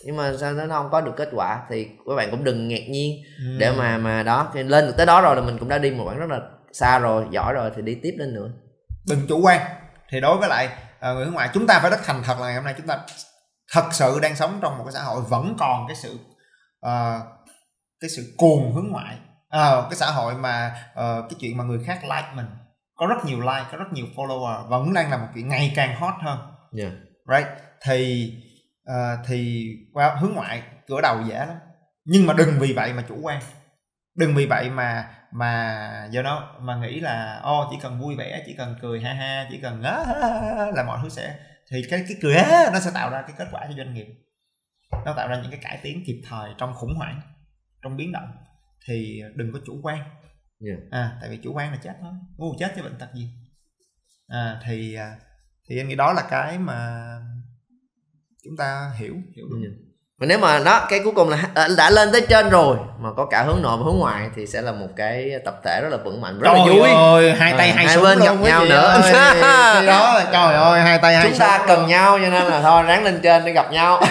Nhưng 0.04 0.16
mà 0.16 0.32
sao 0.40 0.52
nó 0.52 0.64
không 0.68 0.88
có 0.92 1.00
được 1.00 1.12
kết 1.16 1.28
quả 1.32 1.58
thì 1.70 1.84
các 2.08 2.14
bạn 2.16 2.30
cũng 2.30 2.44
đừng 2.44 2.68
ngạc 2.68 2.88
nhiên. 2.88 3.16
Ừ. 3.38 3.44
để 3.58 3.70
mà 3.70 3.98
mà 3.98 4.22
đó 4.22 4.48
thì 4.54 4.62
lên 4.62 4.86
được 4.86 4.94
tới 4.96 5.06
đó 5.06 5.20
rồi 5.20 5.36
là 5.36 5.42
mình 5.42 5.58
cũng 5.58 5.68
đã 5.68 5.78
đi 5.78 5.90
một 5.90 6.04
khoảng 6.06 6.18
rất 6.18 6.30
là 6.30 6.40
xa 6.72 6.98
rồi 6.98 7.24
giỏi 7.30 7.52
rồi 7.52 7.70
thì 7.76 7.82
đi 7.82 7.94
tiếp 7.94 8.14
lên 8.18 8.34
nữa. 8.34 8.48
Đừng 9.08 9.26
chủ 9.28 9.40
quan. 9.42 9.60
Thì 10.10 10.20
đối 10.20 10.36
với 10.36 10.48
lại 10.48 10.68
uh, 11.10 11.16
người 11.16 11.24
nước 11.24 11.32
ngoài 11.34 11.48
chúng 11.54 11.66
ta 11.66 11.78
phải 11.78 11.90
rất 11.90 12.04
thành 12.04 12.22
thật 12.22 12.40
là 12.40 12.46
ngày 12.46 12.54
hôm 12.54 12.64
nay 12.64 12.74
chúng 12.76 12.86
ta 12.86 12.98
thật 13.72 13.88
sự 13.92 14.18
đang 14.22 14.36
sống 14.36 14.58
trong 14.62 14.78
một 14.78 14.84
cái 14.84 14.92
xã 14.92 15.02
hội 15.02 15.22
vẫn 15.22 15.56
còn 15.58 15.86
cái 15.88 15.96
sự 15.96 16.18
uh, 16.86 17.22
cái 18.00 18.10
sự 18.16 18.34
cuồng 18.36 18.74
hướng 18.74 18.88
ngoại 18.90 19.16
uh, 19.56 19.90
cái 19.90 19.96
xã 19.96 20.10
hội 20.10 20.34
mà 20.34 20.74
uh, 20.92 21.30
cái 21.30 21.36
chuyện 21.40 21.56
mà 21.56 21.64
người 21.64 21.84
khác 21.86 22.00
like 22.02 22.28
mình. 22.34 22.46
Có 22.94 23.06
rất 23.06 23.24
nhiều 23.24 23.40
like 23.40 23.64
có 23.72 23.78
rất 23.78 23.92
nhiều 23.92 24.06
follower 24.16 24.68
vẫn 24.68 24.94
đang 24.94 25.10
là 25.10 25.16
một 25.16 25.26
chuyện 25.34 25.48
ngày 25.48 25.72
càng 25.76 25.96
hot 26.00 26.14
hơn. 26.20 26.38
Yeah. 26.78 26.92
right? 27.28 27.48
Thì 27.82 28.32
uh, 28.90 29.26
thì 29.26 29.68
qua 29.92 30.16
hướng 30.20 30.32
ngoại 30.34 30.62
cửa 30.88 31.00
đầu 31.00 31.18
dễ 31.28 31.38
lắm. 31.38 31.56
Nhưng 32.04 32.26
mà 32.26 32.34
đừng 32.34 32.58
vì 32.58 32.72
vậy 32.72 32.92
mà 32.92 33.04
chủ 33.08 33.16
quan. 33.22 33.40
Đừng 34.16 34.34
vì 34.34 34.46
vậy 34.46 34.70
mà 34.70 35.08
mà 35.32 36.08
do 36.10 36.22
đó 36.22 36.54
mà 36.60 36.76
nghĩ 36.76 37.00
là 37.00 37.40
ô 37.42 37.68
chỉ 37.70 37.78
cần 37.82 38.00
vui 38.00 38.16
vẻ 38.16 38.42
chỉ 38.46 38.54
cần 38.58 38.76
cười 38.82 39.00
ha 39.00 39.12
ha 39.12 39.46
chỉ 39.50 39.60
cần 39.62 39.82
là 40.74 40.84
mọi 40.86 40.98
thứ 41.02 41.08
sẽ 41.08 41.38
thì 41.70 41.82
cái 41.90 42.04
cái 42.22 42.34
á 42.34 42.70
nó 42.72 42.80
sẽ 42.80 42.90
tạo 42.94 43.10
ra 43.10 43.22
cái 43.22 43.36
kết 43.38 43.48
quả 43.52 43.66
cho 43.68 43.74
doanh 43.76 43.94
nghiệp. 43.94 44.06
Nó 45.04 45.14
tạo 45.16 45.28
ra 45.28 45.40
những 45.42 45.50
cái 45.50 45.60
cải 45.62 45.80
tiến 45.82 46.02
kịp 46.06 46.22
thời 46.28 46.50
trong 46.58 46.74
khủng 46.74 46.94
hoảng 46.94 47.20
trong 47.82 47.96
biến 47.96 48.12
động. 48.12 48.30
Thì 48.86 49.22
đừng 49.34 49.52
có 49.52 49.60
chủ 49.66 49.80
quan. 49.82 49.98
Yeah. 50.66 50.80
à 50.90 51.18
tại 51.20 51.30
vì 51.30 51.36
chủ 51.42 51.52
quan 51.54 51.72
là 51.72 51.78
chết 51.82 51.94
thôi 52.00 52.12
ngu 52.36 52.54
chết 52.58 52.72
chứ 52.76 52.82
bệnh 52.82 52.98
tật 52.98 53.08
gì. 53.14 53.28
À 54.26 54.60
thì 54.64 54.94
à, 54.94 55.18
thì 55.68 55.78
anh 55.78 55.88
nghĩ 55.88 55.94
đó 55.94 56.12
là 56.12 56.26
cái 56.30 56.58
mà 56.58 57.00
chúng 58.44 58.56
ta 58.58 58.92
hiểu 58.98 59.14
hiểu 59.36 59.46
đúng. 59.50 59.62
yeah 59.62 59.89
mà 60.20 60.26
nếu 60.26 60.38
mà 60.38 60.58
đó 60.58 60.86
cái 60.88 61.00
cuối 61.04 61.12
cùng 61.16 61.28
là 61.28 61.38
à, 61.54 61.68
đã 61.76 61.90
lên 61.90 62.12
tới 62.12 62.20
trên 62.28 62.50
rồi 62.50 62.76
mà 62.98 63.08
có 63.16 63.26
cả 63.26 63.42
hướng 63.42 63.62
nội 63.62 63.76
và 63.76 63.84
hướng 63.84 63.98
ngoại 63.98 64.28
thì 64.36 64.46
sẽ 64.46 64.62
là 64.62 64.72
một 64.72 64.86
cái 64.96 65.30
tập 65.44 65.60
thể 65.64 65.80
rất 65.82 65.88
là 65.90 65.96
vững 65.96 66.20
mạnh 66.20 66.40
rất 66.40 66.50
trời 66.50 66.58
là 66.58 66.64
vui. 66.64 66.90
ơi 66.90 67.34
hai 67.38 67.52
tay 67.58 67.68
à, 67.70 67.74
hai, 67.76 67.86
hai 67.86 67.98
bên 67.98 68.18
gặp 68.18 68.34
nhau 68.40 68.64
nữa. 68.64 69.00
ơi. 69.02 69.12
đó 69.86 70.20
trời 70.32 70.54
ơi 70.54 70.80
hai 70.80 70.98
tay 70.98 71.16
hai 71.16 71.28
chúng 71.28 71.38
ta 71.38 71.64
cần 71.66 71.86
nhau 71.86 72.18
cho 72.22 72.30
nên 72.30 72.44
là 72.44 72.60
thôi 72.60 72.82
ráng 72.82 73.04
lên 73.04 73.20
trên 73.22 73.44
để 73.44 73.52
gặp 73.52 73.72
nhau. 73.72 74.02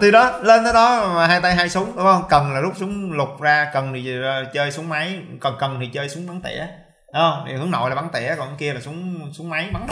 Thì 0.00 0.10
đó 0.10 0.38
lên 0.42 0.64
tới 0.64 0.72
đó 0.72 1.12
mà 1.14 1.26
hai 1.26 1.40
tay 1.40 1.54
hai 1.54 1.68
súng 1.68 1.96
đúng 1.96 2.04
không? 2.04 2.22
Cần 2.30 2.54
là 2.54 2.60
rút 2.60 2.72
súng 2.76 3.12
lục 3.12 3.40
ra 3.40 3.70
cần 3.74 3.92
thì 3.94 4.14
chơi 4.54 4.72
súng 4.72 4.88
máy 4.88 5.18
còn 5.40 5.56
cần 5.60 5.78
thì 5.80 5.86
chơi 5.94 6.08
súng 6.08 6.26
bắn 6.26 6.40
tỉa 6.40 6.58
đúng 7.14 7.22
không? 7.22 7.44
Thì 7.48 7.54
hướng 7.54 7.70
nội 7.70 7.90
là 7.90 7.96
bắn 7.96 8.08
tỉa 8.12 8.34
còn 8.38 8.56
kia 8.58 8.72
là 8.72 8.80
súng 8.80 9.30
súng 9.38 9.48
máy 9.48 9.68
bắn. 9.72 9.86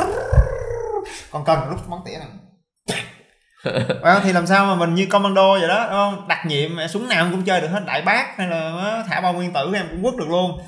Còn 1.31 1.45
cần 1.45 1.61
là 1.61 1.67
rút 1.67 1.89
bắn 1.89 2.01
tỉa 2.05 2.19
này 2.19 2.29
thì 4.23 4.33
làm 4.33 4.47
sao 4.47 4.67
mà 4.67 4.75
mình 4.75 4.95
như 4.95 5.07
commando 5.07 5.53
vậy 5.53 5.69
đó 5.69 5.87
đúng 5.91 5.93
không? 5.93 6.29
Đặc 6.29 6.47
nhiệm 6.47 6.71
súng 6.89 7.09
nào 7.09 7.29
cũng 7.31 7.45
chơi 7.45 7.61
được 7.61 7.69
hết 7.69 7.83
đại 7.87 8.03
bác 8.03 8.37
hay 8.37 8.49
là 8.49 9.05
thả 9.09 9.21
bom 9.21 9.37
nguyên 9.37 9.53
tử 9.53 9.73
em 9.75 9.87
cũng 9.91 10.03
quất 10.03 10.17
được 10.17 10.29
luôn. 10.29 10.61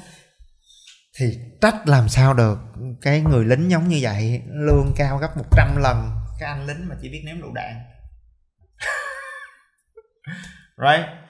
Thì 1.19 1.39
trách 1.60 1.89
làm 1.89 2.09
sao 2.09 2.35
được? 2.35 2.59
Cái 3.02 3.20
người 3.20 3.44
lính 3.44 3.70
giống 3.70 3.89
như 3.89 3.98
vậy 4.02 4.43
lương 4.47 4.93
cao 4.97 5.19
gấp 5.19 5.36
100 5.36 5.77
lần. 5.77 6.10
Cái 6.40 6.48
anh 6.48 6.66
lính 6.66 6.89
mà 6.89 6.94
chỉ 7.02 7.09
biết 7.09 7.23
ném 7.27 7.40
lựu 7.40 7.52
đạn. 7.55 7.74
Right 10.78 11.22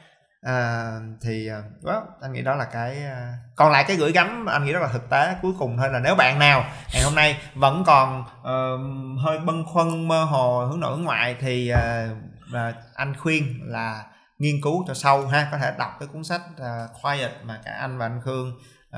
à, 0.43 0.91
thì 1.21 1.49
well, 1.83 2.03
anh 2.21 2.33
nghĩ 2.33 2.43
đó 2.43 2.55
là 2.55 2.65
cái 2.65 2.99
uh, 3.07 3.57
còn 3.57 3.73
lại 3.73 3.85
cái 3.89 3.97
gửi 3.97 4.13
gắm 4.13 4.47
anh 4.47 4.65
nghĩ 4.65 4.73
đó 4.73 4.79
là 4.79 4.89
thực 4.89 5.11
tế 5.11 5.35
cuối 5.43 5.53
cùng 5.59 5.77
thôi 5.77 5.89
là 5.93 5.99
nếu 5.99 6.15
bạn 6.15 6.39
nào 6.39 6.65
ngày 6.93 7.03
hôm 7.03 7.15
nay 7.15 7.39
vẫn 7.55 7.85
còn 7.87 8.21
uh, 8.41 9.21
hơi 9.25 9.39
bâng 9.39 9.65
khuâng 9.67 10.09
mơ 10.09 10.25
hồ 10.25 10.67
hướng 10.67 10.81
nội 10.81 10.97
hướng 10.97 11.05
ngoại 11.05 11.37
thì 11.41 11.73
uh, 11.73 12.75
anh 12.95 13.15
khuyên 13.17 13.61
là 13.63 14.05
nghiên 14.39 14.61
cứu 14.63 14.85
cho 14.89 14.95
sâu 14.95 15.27
ha 15.27 15.49
có 15.53 15.59
thể 15.59 15.75
đọc 15.79 15.91
cái 16.01 16.09
cuốn 16.13 16.25
sách 16.25 16.43
uh, 16.55 17.03
quiet 17.03 17.31
mà 17.43 17.61
cả 17.65 17.73
anh 17.73 17.99
và 17.99 18.07
anh 18.07 18.21
khương 18.25 18.53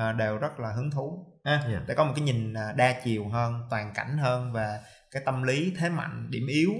uh, 0.09 0.15
đều 0.15 0.37
rất 0.37 0.59
là 0.59 0.71
hứng 0.71 0.91
thú 0.91 1.25
ha 1.45 1.61
yeah. 1.69 1.81
Để 1.87 1.95
có 1.95 2.05
một 2.05 2.13
cái 2.15 2.25
nhìn 2.25 2.53
đa 2.75 2.93
chiều 3.03 3.29
hơn 3.29 3.61
toàn 3.69 3.91
cảnh 3.95 4.17
hơn 4.17 4.53
và 4.53 4.79
cái 5.11 5.23
tâm 5.25 5.43
lý 5.43 5.73
thế 5.79 5.89
mạnh 5.89 6.27
điểm 6.29 6.47
yếu 6.47 6.71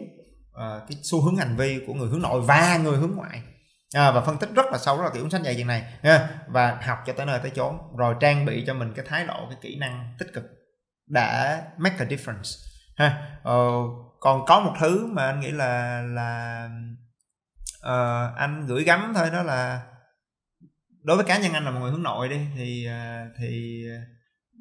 uh, 0.51 0.89
cái 0.89 0.97
xu 1.03 1.21
hướng 1.21 1.35
hành 1.35 1.55
vi 1.55 1.83
của 1.87 1.93
người 1.93 2.09
hướng 2.09 2.21
nội 2.21 2.41
và 2.41 2.79
người 2.83 2.97
hướng 2.97 3.15
ngoại 3.15 3.41
à, 3.93 4.11
và 4.11 4.21
phân 4.21 4.37
tích 4.37 4.49
rất 4.55 4.65
là 4.71 4.77
sâu 4.77 4.97
rất 4.97 5.03
là 5.03 5.09
kỹ 5.13 5.19
cuốn 5.21 5.29
sách 5.29 5.43
dạy 5.43 5.55
chuyện 5.55 5.67
này 5.67 5.93
nha. 6.03 6.29
Và 6.47 6.79
học 6.85 6.99
cho 7.05 7.13
tới 7.13 7.25
nơi 7.25 7.39
tới 7.39 7.51
chốn 7.55 7.77
rồi 7.97 8.15
trang 8.19 8.45
bị 8.45 8.63
cho 8.67 8.73
mình 8.73 8.93
cái 8.95 9.05
thái 9.09 9.25
độ 9.25 9.45
cái 9.49 9.57
kỹ 9.61 9.77
năng 9.79 10.15
tích 10.19 10.33
cực 10.33 10.43
đã 11.07 11.61
make 11.77 11.95
a 11.99 12.05
difference 12.05 12.49
ha. 12.97 13.37
Ờ, 13.43 13.59
còn 14.19 14.45
có 14.45 14.59
một 14.59 14.73
thứ 14.79 15.05
mà 15.05 15.25
anh 15.25 15.39
nghĩ 15.39 15.51
là 15.51 16.01
là 16.01 16.69
uh, 17.85 18.37
anh 18.37 18.65
gửi 18.67 18.83
gắm 18.83 19.11
thôi 19.15 19.29
đó 19.29 19.43
là 19.43 19.83
đối 21.03 21.17
với 21.17 21.25
cá 21.25 21.39
nhân 21.39 21.53
anh 21.53 21.65
là 21.65 21.71
một 21.71 21.79
người 21.79 21.91
hướng 21.91 22.03
nội 22.03 22.29
đi 22.29 22.47
thì 22.55 22.87
uh, 22.87 23.31
thì 23.39 23.83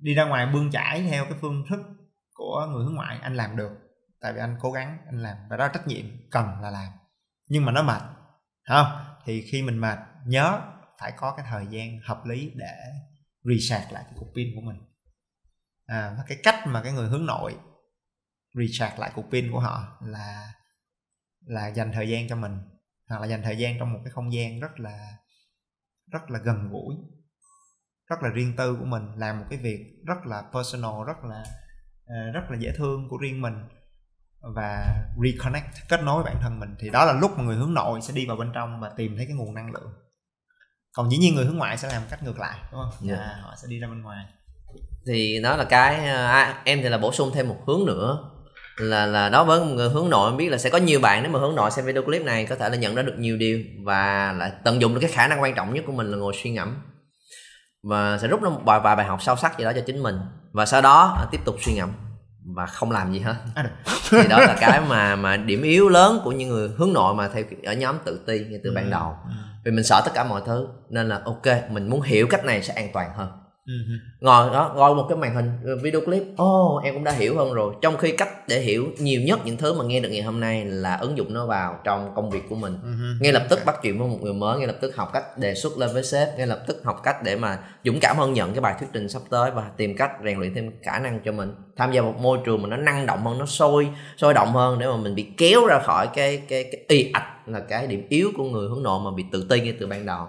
đi 0.02 0.14
ra 0.14 0.24
ngoài 0.24 0.46
bươn 0.46 0.70
chải 0.70 1.02
theo 1.10 1.24
cái 1.24 1.34
phương 1.40 1.64
thức 1.70 1.80
của 2.34 2.66
người 2.70 2.84
hướng 2.84 2.94
ngoại 2.94 3.18
anh 3.22 3.34
làm 3.34 3.56
được 3.56 3.70
tại 4.20 4.32
vì 4.32 4.40
anh 4.40 4.56
cố 4.60 4.72
gắng 4.72 4.98
anh 5.06 5.22
làm 5.22 5.36
và 5.50 5.56
đó 5.56 5.64
là 5.64 5.72
trách 5.74 5.86
nhiệm 5.86 6.06
cần 6.30 6.46
là 6.62 6.70
làm 6.70 6.88
nhưng 7.48 7.64
mà 7.64 7.72
nó 7.72 7.82
mệt 7.82 8.02
không 8.68 8.86
thì 9.24 9.42
khi 9.50 9.62
mình 9.62 9.78
mệt 9.78 9.98
nhớ 10.26 10.60
phải 11.00 11.12
có 11.16 11.34
cái 11.36 11.46
thời 11.48 11.66
gian 11.70 12.00
hợp 12.04 12.26
lý 12.26 12.52
để 12.54 12.76
reset 13.44 13.92
lại 13.92 14.02
cái 14.04 14.14
cục 14.18 14.28
pin 14.34 14.48
của 14.54 14.60
mình. 14.60 14.76
À, 15.86 16.14
và 16.18 16.24
cái 16.26 16.38
cách 16.42 16.66
mà 16.66 16.82
cái 16.82 16.92
người 16.92 17.08
hướng 17.08 17.26
nội 17.26 17.56
recharge 18.54 18.98
lại 18.98 19.12
cục 19.14 19.30
pin 19.30 19.52
của 19.52 19.60
họ 19.60 19.98
là 20.00 20.52
là 21.46 21.68
dành 21.68 21.92
thời 21.92 22.08
gian 22.08 22.28
cho 22.28 22.36
mình 22.36 22.58
hoặc 23.08 23.20
là 23.20 23.26
dành 23.26 23.42
thời 23.42 23.58
gian 23.58 23.78
trong 23.78 23.92
một 23.92 24.00
cái 24.04 24.10
không 24.10 24.34
gian 24.34 24.60
rất 24.60 24.80
là 24.80 25.16
rất 26.12 26.30
là 26.30 26.38
gần 26.38 26.68
gũi 26.70 26.94
rất 28.10 28.22
là 28.22 28.28
riêng 28.30 28.54
tư 28.56 28.76
của 28.80 28.84
mình 28.84 29.02
làm 29.16 29.40
một 29.40 29.46
cái 29.50 29.58
việc 29.58 30.02
rất 30.06 30.26
là 30.26 30.42
personal 30.52 31.06
rất 31.06 31.24
là 31.24 31.44
uh, 32.04 32.34
rất 32.34 32.50
là 32.50 32.58
dễ 32.58 32.72
thương 32.76 33.08
của 33.10 33.16
riêng 33.16 33.40
mình 33.40 33.54
và 34.54 34.96
reconnect 35.24 35.88
kết 35.88 36.02
nối 36.02 36.22
với 36.22 36.32
bản 36.32 36.42
thân 36.42 36.60
mình. 36.60 36.74
Thì 36.78 36.90
đó 36.90 37.04
là 37.04 37.12
lúc 37.12 37.38
mà 37.38 37.44
người 37.44 37.56
hướng 37.56 37.74
nội 37.74 38.00
sẽ 38.02 38.14
đi 38.14 38.26
vào 38.26 38.36
bên 38.36 38.50
trong 38.54 38.80
và 38.80 38.90
tìm 38.96 39.16
thấy 39.16 39.26
cái 39.26 39.34
nguồn 39.36 39.54
năng 39.54 39.72
lượng. 39.72 39.92
Còn 40.92 41.10
dĩ 41.10 41.18
nhiên 41.18 41.34
người 41.34 41.44
hướng 41.44 41.56
ngoại 41.56 41.78
sẽ 41.78 41.88
làm 41.88 42.02
cách 42.10 42.22
ngược 42.22 42.38
lại 42.38 42.58
đúng 42.72 42.80
không? 42.80 43.08
Yeah. 43.08 43.18
Dạ. 43.18 43.24
à, 43.24 43.38
họ 43.42 43.54
sẽ 43.62 43.68
đi 43.68 43.78
ra 43.78 43.88
bên 43.88 44.02
ngoài. 44.02 44.24
Thì 45.06 45.40
đó 45.42 45.56
là 45.56 45.64
cái 45.64 46.06
à, 46.06 46.62
em 46.64 46.78
thì 46.82 46.88
là 46.88 46.98
bổ 46.98 47.12
sung 47.12 47.30
thêm 47.34 47.48
một 47.48 47.56
hướng 47.66 47.86
nữa. 47.86 48.30
Là 48.76 49.06
là 49.06 49.28
đó 49.28 49.44
với 49.44 49.60
người 49.60 49.88
hướng 49.88 50.10
nội 50.10 50.30
em 50.30 50.36
biết 50.36 50.48
là 50.48 50.58
sẽ 50.58 50.70
có 50.70 50.78
nhiều 50.78 51.00
bạn 51.00 51.22
nếu 51.22 51.32
mà 51.32 51.38
hướng 51.38 51.54
nội 51.54 51.70
xem 51.70 51.84
video 51.84 52.02
clip 52.02 52.22
này 52.22 52.46
có 52.46 52.56
thể 52.56 52.68
là 52.68 52.76
nhận 52.76 52.94
ra 52.94 53.02
được 53.02 53.14
nhiều 53.18 53.36
điều 53.36 53.60
và 53.84 54.32
lại 54.32 54.52
tận 54.64 54.80
dụng 54.80 54.94
được 54.94 55.00
cái 55.00 55.10
khả 55.10 55.28
năng 55.28 55.42
quan 55.42 55.54
trọng 55.54 55.74
nhất 55.74 55.84
của 55.86 55.92
mình 55.92 56.06
là 56.06 56.16
ngồi 56.16 56.32
suy 56.42 56.50
ngẫm. 56.50 56.76
Và 57.82 58.18
sẽ 58.18 58.28
rút 58.28 58.42
ra 58.42 58.50
một 58.50 58.60
vài, 58.64 58.80
vài 58.80 58.96
bài 58.96 59.06
học 59.06 59.22
sâu 59.22 59.36
sắc 59.36 59.58
gì 59.58 59.64
đó 59.64 59.72
cho 59.74 59.80
chính 59.86 60.02
mình. 60.02 60.18
Và 60.52 60.66
sau 60.66 60.82
đó 60.82 61.14
à, 61.18 61.26
tiếp 61.32 61.40
tục 61.44 61.56
suy 61.60 61.74
ngẫm 61.74 61.90
và 62.44 62.66
không 62.66 62.90
làm 62.90 63.12
gì 63.12 63.18
hết. 63.18 63.34
À, 63.54 63.70
thì 64.10 64.28
đó 64.28 64.40
là 64.40 64.56
cái 64.60 64.80
mà 64.88 65.16
mà 65.16 65.36
điểm 65.36 65.62
yếu 65.62 65.88
lớn 65.88 66.20
của 66.24 66.32
những 66.32 66.48
người 66.48 66.70
hướng 66.76 66.92
nội 66.92 67.14
mà 67.14 67.28
theo 67.28 67.44
ở 67.64 67.72
nhóm 67.72 67.96
tự 68.04 68.20
ti 68.26 68.38
ngay 68.38 68.60
từ 68.64 68.70
ừ, 68.70 68.74
ban 68.74 68.90
đầu. 68.90 69.16
Ừ. 69.24 69.30
vì 69.64 69.70
mình 69.70 69.84
sợ 69.84 70.02
tất 70.04 70.10
cả 70.14 70.24
mọi 70.24 70.42
thứ 70.46 70.66
nên 70.90 71.08
là 71.08 71.20
ok 71.24 71.70
mình 71.70 71.90
muốn 71.90 72.02
hiểu 72.02 72.26
cách 72.30 72.44
này 72.44 72.62
sẽ 72.62 72.74
an 72.74 72.88
toàn 72.92 73.10
hơn 73.16 73.28
Uh-huh. 73.66 73.98
ngồi 74.20 74.50
đó 74.52 74.74
coi 74.76 74.94
một 74.94 75.06
cái 75.08 75.18
màn 75.18 75.34
hình 75.34 75.50
ờ, 75.64 75.76
video 75.82 76.00
clip. 76.00 76.22
Oh, 76.42 76.84
em 76.84 76.94
cũng 76.94 77.04
đã 77.04 77.12
hiểu 77.12 77.36
hơn 77.36 77.52
rồi. 77.52 77.74
Trong 77.82 77.96
khi 77.96 78.12
cách 78.12 78.48
để 78.48 78.60
hiểu 78.60 78.86
nhiều 78.98 79.20
nhất 79.20 79.40
những 79.44 79.56
thứ 79.56 79.72
mà 79.78 79.84
nghe 79.84 80.00
được 80.00 80.08
ngày 80.08 80.22
hôm 80.22 80.40
nay 80.40 80.64
là 80.64 80.96
ứng 80.96 81.18
dụng 81.18 81.34
nó 81.34 81.46
vào 81.46 81.78
trong 81.84 82.12
công 82.14 82.30
việc 82.30 82.42
của 82.48 82.54
mình. 82.54 82.78
Uh-huh. 82.84 83.22
ngay 83.22 83.32
lập 83.32 83.46
tức 83.50 83.60
bắt 83.66 83.76
chuyện 83.82 83.98
với 83.98 84.08
một 84.08 84.18
người 84.22 84.32
mới 84.32 84.58
ngay 84.58 84.66
lập 84.66 84.76
tức 84.80 84.96
học 84.96 85.10
cách 85.12 85.38
đề 85.38 85.54
xuất 85.54 85.78
lên 85.78 85.90
với 85.92 86.02
sếp 86.02 86.28
ngay 86.38 86.46
lập 86.46 86.64
tức 86.66 86.80
học 86.84 87.00
cách 87.02 87.16
để 87.24 87.36
mà 87.36 87.58
dũng 87.84 88.00
cảm 88.00 88.16
hơn 88.16 88.32
nhận 88.32 88.52
cái 88.52 88.60
bài 88.60 88.74
thuyết 88.78 88.88
trình 88.92 89.08
sắp 89.08 89.22
tới 89.30 89.50
và 89.50 89.70
tìm 89.76 89.96
cách 89.96 90.10
rèn 90.24 90.38
luyện 90.38 90.54
thêm 90.54 90.70
khả 90.82 90.98
năng 90.98 91.20
cho 91.24 91.32
mình. 91.32 91.54
Tham 91.76 91.92
gia 91.92 92.02
một 92.02 92.14
môi 92.20 92.38
trường 92.44 92.62
mà 92.62 92.68
nó 92.68 92.76
năng 92.76 93.06
động 93.06 93.24
hơn 93.24 93.38
nó 93.38 93.46
sôi 93.46 93.88
sôi 94.16 94.34
động 94.34 94.52
hơn 94.52 94.78
để 94.78 94.86
mà 94.86 94.96
mình 94.96 95.14
bị 95.14 95.26
kéo 95.36 95.66
ra 95.66 95.78
khỏi 95.78 96.08
cái 96.14 96.42
cái 96.48 96.64
cái 96.72 96.84
y 96.88 97.10
ạch 97.12 97.48
là 97.48 97.60
cái 97.60 97.86
điểm 97.86 98.06
yếu 98.08 98.30
của 98.36 98.44
người 98.44 98.68
hướng 98.68 98.82
nội 98.82 99.00
mà 99.04 99.10
bị 99.16 99.24
tự 99.32 99.46
ti 99.50 99.60
ngay 99.60 99.76
từ 99.80 99.86
ban 99.86 100.06
đầu 100.06 100.26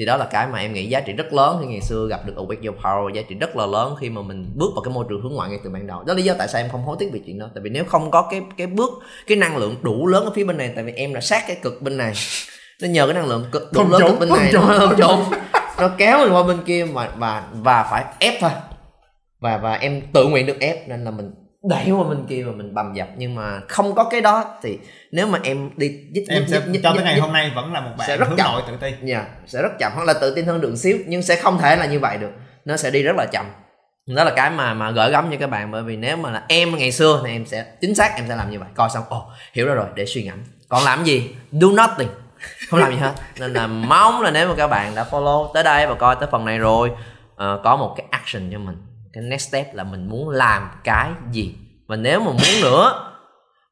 thì 0.00 0.06
đó 0.06 0.16
là 0.16 0.24
cái 0.24 0.46
mà 0.46 0.58
em 0.58 0.72
nghĩ 0.72 0.86
giá 0.86 1.00
trị 1.00 1.12
rất 1.12 1.32
lớn 1.32 1.58
khi 1.60 1.66
ngày 1.66 1.80
xưa 1.80 2.06
gặp 2.10 2.20
được 2.26 2.32
Awake 2.36 2.66
Your 2.66 2.78
Power 2.80 3.14
giá 3.14 3.22
trị 3.28 3.34
rất 3.34 3.56
là 3.56 3.66
lớn 3.66 3.94
khi 4.00 4.10
mà 4.10 4.22
mình 4.22 4.46
bước 4.54 4.70
vào 4.74 4.82
cái 4.82 4.94
môi 4.94 5.04
trường 5.08 5.20
hướng 5.22 5.32
ngoại 5.32 5.50
ngay 5.50 5.58
từ 5.64 5.70
ban 5.70 5.86
đầu. 5.86 6.02
Đó 6.02 6.14
lý 6.14 6.22
do 6.22 6.34
tại 6.38 6.48
sao 6.48 6.60
em 6.60 6.70
không 6.70 6.82
hối 6.82 6.96
tiếc 6.98 7.12
về 7.12 7.20
chuyện 7.26 7.38
đó. 7.38 7.46
Tại 7.54 7.62
vì 7.62 7.70
nếu 7.70 7.84
không 7.84 8.10
có 8.10 8.28
cái 8.30 8.42
cái 8.56 8.66
bước 8.66 8.90
cái 9.26 9.36
năng 9.36 9.56
lượng 9.56 9.76
đủ 9.82 10.06
lớn 10.06 10.24
ở 10.24 10.30
phía 10.34 10.44
bên 10.44 10.56
này 10.56 10.72
tại 10.74 10.84
vì 10.84 10.92
em 10.92 11.14
là 11.14 11.20
sát 11.20 11.44
cái 11.46 11.56
cực 11.62 11.82
bên 11.82 11.96
này 11.96 12.12
nó 12.82 12.88
nhờ 12.88 13.06
cái 13.06 13.14
năng 13.14 13.26
lượng 13.26 13.44
cực 13.52 13.72
đủ 13.72 13.88
lớn 13.88 14.02
cực 14.06 14.20
bên 14.20 14.28
này 14.28 14.50
nó 14.52 14.60
không 14.78 14.94
trốn. 14.98 15.24
Nó 15.78 15.90
kéo 15.98 16.18
mình 16.18 16.32
qua 16.32 16.42
bên 16.42 16.58
kia 16.66 16.86
mà 16.92 17.10
và 17.16 17.48
và 17.52 17.88
phải 17.90 18.04
ép 18.18 18.34
thôi. 18.40 18.50
Và 19.40 19.58
và 19.58 19.74
em 19.74 20.00
tự 20.12 20.26
nguyện 20.26 20.46
được 20.46 20.60
ép 20.60 20.88
nên 20.88 21.04
là 21.04 21.10
mình 21.10 21.30
đẩy 21.62 21.90
qua 21.90 22.04
bên 22.04 22.26
kia 22.28 22.42
và 22.42 22.52
mình 22.52 22.74
bầm 22.74 22.94
dập 22.94 23.08
nhưng 23.16 23.34
mà 23.34 23.60
không 23.68 23.94
có 23.94 24.04
cái 24.04 24.20
đó 24.20 24.44
thì 24.62 24.78
nếu 25.12 25.26
mà 25.26 25.38
em 25.42 25.70
đi 25.76 26.00
dít, 26.14 26.28
em 26.28 26.46
dít, 26.46 26.50
sẽ 26.50 26.72
dít, 26.72 26.80
cho 26.82 26.92
tới 26.94 27.04
ngày 27.04 27.20
hôm 27.20 27.32
nay 27.32 27.52
vẫn 27.54 27.72
là 27.72 27.80
một 27.80 27.90
bạn 27.98 28.08
sẽ 28.08 28.16
rất 28.16 28.28
hướng 28.28 28.36
chậm. 28.36 28.52
nội 28.52 28.62
tự 28.66 28.76
tin 28.80 28.94
dạ 29.02 29.18
yeah, 29.18 29.28
sẽ 29.46 29.62
rất 29.62 29.78
chậm 29.78 29.92
hoặc 29.94 30.04
là 30.04 30.14
tự 30.20 30.34
tin 30.34 30.46
hơn 30.46 30.60
được 30.60 30.76
xíu 30.76 30.98
nhưng 31.06 31.22
sẽ 31.22 31.36
không 31.36 31.58
thể 31.58 31.76
là 31.76 31.86
như 31.86 31.98
vậy 31.98 32.18
được. 32.18 32.30
Nó 32.64 32.76
sẽ 32.76 32.90
đi 32.90 33.02
rất 33.02 33.16
là 33.16 33.26
chậm. 33.32 33.46
Đó 34.06 34.24
là 34.24 34.32
cái 34.36 34.50
mà 34.50 34.74
mà 34.74 34.90
gửi 34.90 35.10
gắm 35.10 35.28
cho 35.30 35.36
các 35.40 35.46
bạn 35.46 35.70
bởi 35.70 35.82
vì 35.82 35.96
nếu 35.96 36.16
mà 36.16 36.30
là 36.30 36.44
em 36.48 36.76
ngày 36.76 36.92
xưa 36.92 37.22
thì 37.24 37.32
em 37.32 37.46
sẽ 37.46 37.64
chính 37.80 37.94
xác 37.94 38.12
em 38.16 38.24
sẽ 38.28 38.36
làm 38.36 38.50
như 38.50 38.58
vậy. 38.58 38.68
Coi 38.74 38.90
xong 38.90 39.04
ồ 39.08 39.16
oh, 39.18 39.22
hiểu 39.52 39.66
ra 39.66 39.74
rồi 39.74 39.86
để 39.94 40.06
suy 40.06 40.24
ngẫm. 40.24 40.38
Còn 40.68 40.84
làm 40.84 41.04
gì? 41.04 41.34
Do 41.52 41.68
nothing. 41.68 42.08
Không 42.70 42.80
làm 42.80 42.90
gì 42.90 42.98
hết. 42.98 43.12
Nên 43.40 43.52
là 43.52 43.66
mong 43.66 44.22
là 44.22 44.30
nếu 44.30 44.48
mà 44.48 44.54
các 44.56 44.66
bạn 44.66 44.94
đã 44.94 45.06
follow 45.10 45.52
tới 45.52 45.62
đây 45.62 45.86
và 45.86 45.94
coi 45.94 46.16
tới 46.16 46.28
phần 46.32 46.44
này 46.44 46.58
rồi 46.58 46.90
uh, 46.90 47.36
có 47.64 47.76
một 47.76 47.94
cái 47.96 48.06
action 48.10 48.52
cho 48.52 48.58
mình 48.58 48.76
cái 49.12 49.24
next 49.24 49.48
step 49.48 49.74
là 49.74 49.84
mình 49.84 50.08
muốn 50.08 50.28
làm 50.28 50.70
cái 50.84 51.10
gì. 51.32 51.54
Và 51.86 51.96
nếu 51.96 52.20
mà 52.20 52.30
muốn 52.30 52.60
nữa 52.62 53.12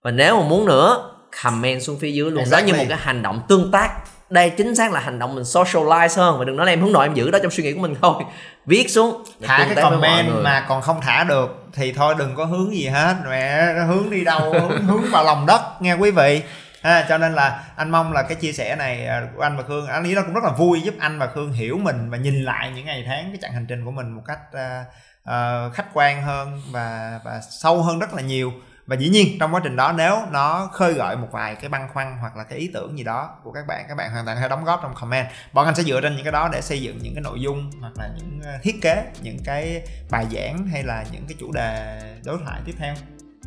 và 0.02 0.10
nếu 0.10 0.40
mà 0.40 0.48
muốn 0.48 0.66
nữa 0.66 1.10
comment 1.43 1.82
xuống 1.82 1.98
phía 1.98 2.10
dưới 2.10 2.31
luôn. 2.31 2.39
Exactly. 2.39 2.73
đó 2.73 2.77
như 2.77 2.82
một 2.82 2.86
cái 2.89 2.98
hành 2.98 3.23
động 3.23 3.43
tương 3.48 3.70
tác. 3.70 3.90
Đây 4.31 4.51
chính 4.51 4.74
xác 4.74 4.93
là 4.93 5.01
hành 5.01 5.19
động 5.19 5.35
mình 5.35 5.44
socialize 5.44 6.23
hơn. 6.23 6.39
Và 6.39 6.44
đừng 6.44 6.56
nói 6.56 6.66
là 6.66 6.73
em 6.73 6.81
hướng 6.81 6.93
nội 6.93 7.06
em 7.06 7.15
giữ 7.15 7.31
đó 7.31 7.39
trong 7.43 7.51
suy 7.51 7.65
nghĩ 7.65 7.73
của 7.73 7.81
mình 7.81 7.94
thôi. 8.02 8.24
Viết 8.66 8.90
xuống. 8.90 9.24
Thả 9.43 9.66
cái 9.74 9.85
comment 9.85 10.28
mà 10.43 10.66
còn 10.69 10.82
không 10.82 11.01
thả 11.01 11.24
được 11.24 11.65
thì 11.73 11.93
thôi 11.93 12.15
đừng 12.19 12.35
có 12.35 12.44
hướng 12.44 12.74
gì 12.74 12.86
hết. 12.86 13.16
Mẹ 13.28 13.74
hướng 13.86 14.10
đi 14.10 14.24
đâu? 14.24 14.52
Hướng, 14.52 14.86
hướng 14.86 15.02
vào 15.10 15.24
lòng 15.24 15.47
đất 15.47 15.60
nghe 15.81 15.94
quý 15.94 16.10
vị. 16.10 16.43
À, 16.82 17.06
cho 17.09 17.19
nên 17.19 17.35
là 17.35 17.65
anh 17.77 17.90
mong 17.90 18.12
là 18.12 18.23
cái 18.23 18.35
chia 18.35 18.52
sẻ 18.52 18.77
này 18.77 19.06
à, 19.06 19.23
của 19.36 19.43
anh 19.43 19.56
và 19.56 19.62
khương 19.62 19.86
anh 19.86 20.02
nghĩ 20.02 20.15
nó 20.15 20.23
cũng 20.23 20.35
rất 20.35 20.44
là 20.44 20.52
vui 20.52 20.81
giúp 20.81 20.94
anh 20.98 21.19
và 21.19 21.27
khương 21.27 21.52
hiểu 21.52 21.78
mình 21.78 22.10
và 22.10 22.16
nhìn 22.16 22.44
lại 22.44 22.73
những 22.74 22.85
ngày 22.85 23.05
tháng 23.06 23.24
cái 23.24 23.39
chặng 23.43 23.52
hành 23.52 23.66
trình 23.69 23.85
của 23.85 23.90
mình 23.90 24.10
một 24.10 24.23
cách 24.27 24.39
uh, 24.52 24.86
uh, 25.29 25.75
khách 25.75 25.87
quan 25.93 26.23
hơn 26.23 26.63
và 26.71 27.21
và 27.25 27.41
sâu 27.41 27.83
hơn 27.83 27.99
rất 27.99 28.15
là 28.15 28.23
nhiều. 28.23 28.53
Và 28.87 28.97
dĩ 28.97 29.09
nhiên 29.09 29.39
trong 29.41 29.55
quá 29.55 29.61
trình 29.65 29.77
đó 29.77 29.93
nếu 29.97 30.19
nó 30.31 30.69
khơi 30.73 30.93
gợi 30.93 31.17
một 31.17 31.29
vài 31.33 31.55
cái 31.55 31.69
băn 31.69 31.89
khoăn 31.93 32.17
hoặc 32.21 32.37
là 32.37 32.45
cái 32.45 32.59
ý 32.59 32.71
tưởng 32.75 32.99
gì 32.99 33.05
đó 33.05 33.31
của 33.45 33.53
các 33.53 33.67
bạn 33.67 33.85
các 33.89 33.95
bạn 33.95 34.11
hoàn 34.13 34.25
toàn 34.25 34.37
có 34.37 34.41
thể 34.41 34.49
đóng 34.49 34.65
góp 34.65 34.81
trong 34.83 34.95
comment. 34.95 35.27
Bọn 35.53 35.67
anh 35.67 35.75
sẽ 35.75 35.83
dựa 35.83 36.01
trên 36.01 36.15
những 36.17 36.25
cái 36.25 36.33
đó 36.33 36.49
để 36.53 36.61
xây 36.61 36.83
dựng 36.83 36.99
những 37.03 37.15
cái 37.15 37.23
nội 37.23 37.41
dung 37.41 37.71
hoặc 37.81 37.93
là 37.97 38.09
những 38.17 38.41
ờ, 38.45 38.53
thiết 38.63 38.83
kế 38.83 39.05
những 39.21 39.39
cái 39.45 39.83
bài 40.11 40.27
giảng 40.31 40.67
hay 40.73 40.83
là 40.83 41.05
những 41.13 41.27
cái 41.29 41.37
chủ 41.41 41.53
đề 41.53 42.01
đối 42.25 42.39
thoại 42.45 42.61
tiếp 42.65 42.75
theo. 42.79 42.95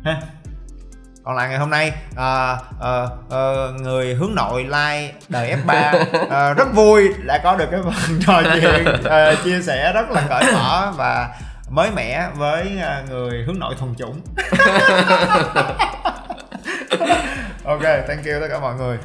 Ha. 0.04 0.22
Còn 1.24 1.36
lại 1.36 1.48
ngày 1.48 1.58
hôm 1.58 1.70
nay 1.70 1.92
à, 2.16 2.56
à, 2.80 3.06
à, 3.30 3.40
người 3.82 4.14
hướng 4.14 4.34
nội 4.34 4.64
like 4.64 5.12
đời 5.28 5.56
F3 5.66 6.04
à, 6.30 6.52
rất 6.56 6.74
vui 6.74 7.08
đã 7.24 7.40
có 7.44 7.56
được 7.56 7.68
cái 7.70 7.80
phần 7.84 8.20
trò 8.26 8.42
chuyện 8.42 9.02
à, 9.04 9.34
chia 9.44 9.62
sẻ 9.62 9.92
rất 9.92 10.10
là 10.10 10.26
cởi 10.28 10.52
mở 10.52 10.92
và 10.96 11.34
mới 11.72 11.90
mẻ 11.90 12.28
với 12.36 12.78
à, 12.78 13.02
người 13.08 13.42
hướng 13.46 13.58
nội 13.58 13.74
thuần 13.78 13.94
chủng. 13.94 14.20
Ok 17.64 17.82
thank 17.82 18.24
you 18.26 18.32
tất 18.40 18.46
cả 18.50 18.60
mọi 18.60 18.74
người 18.74 18.98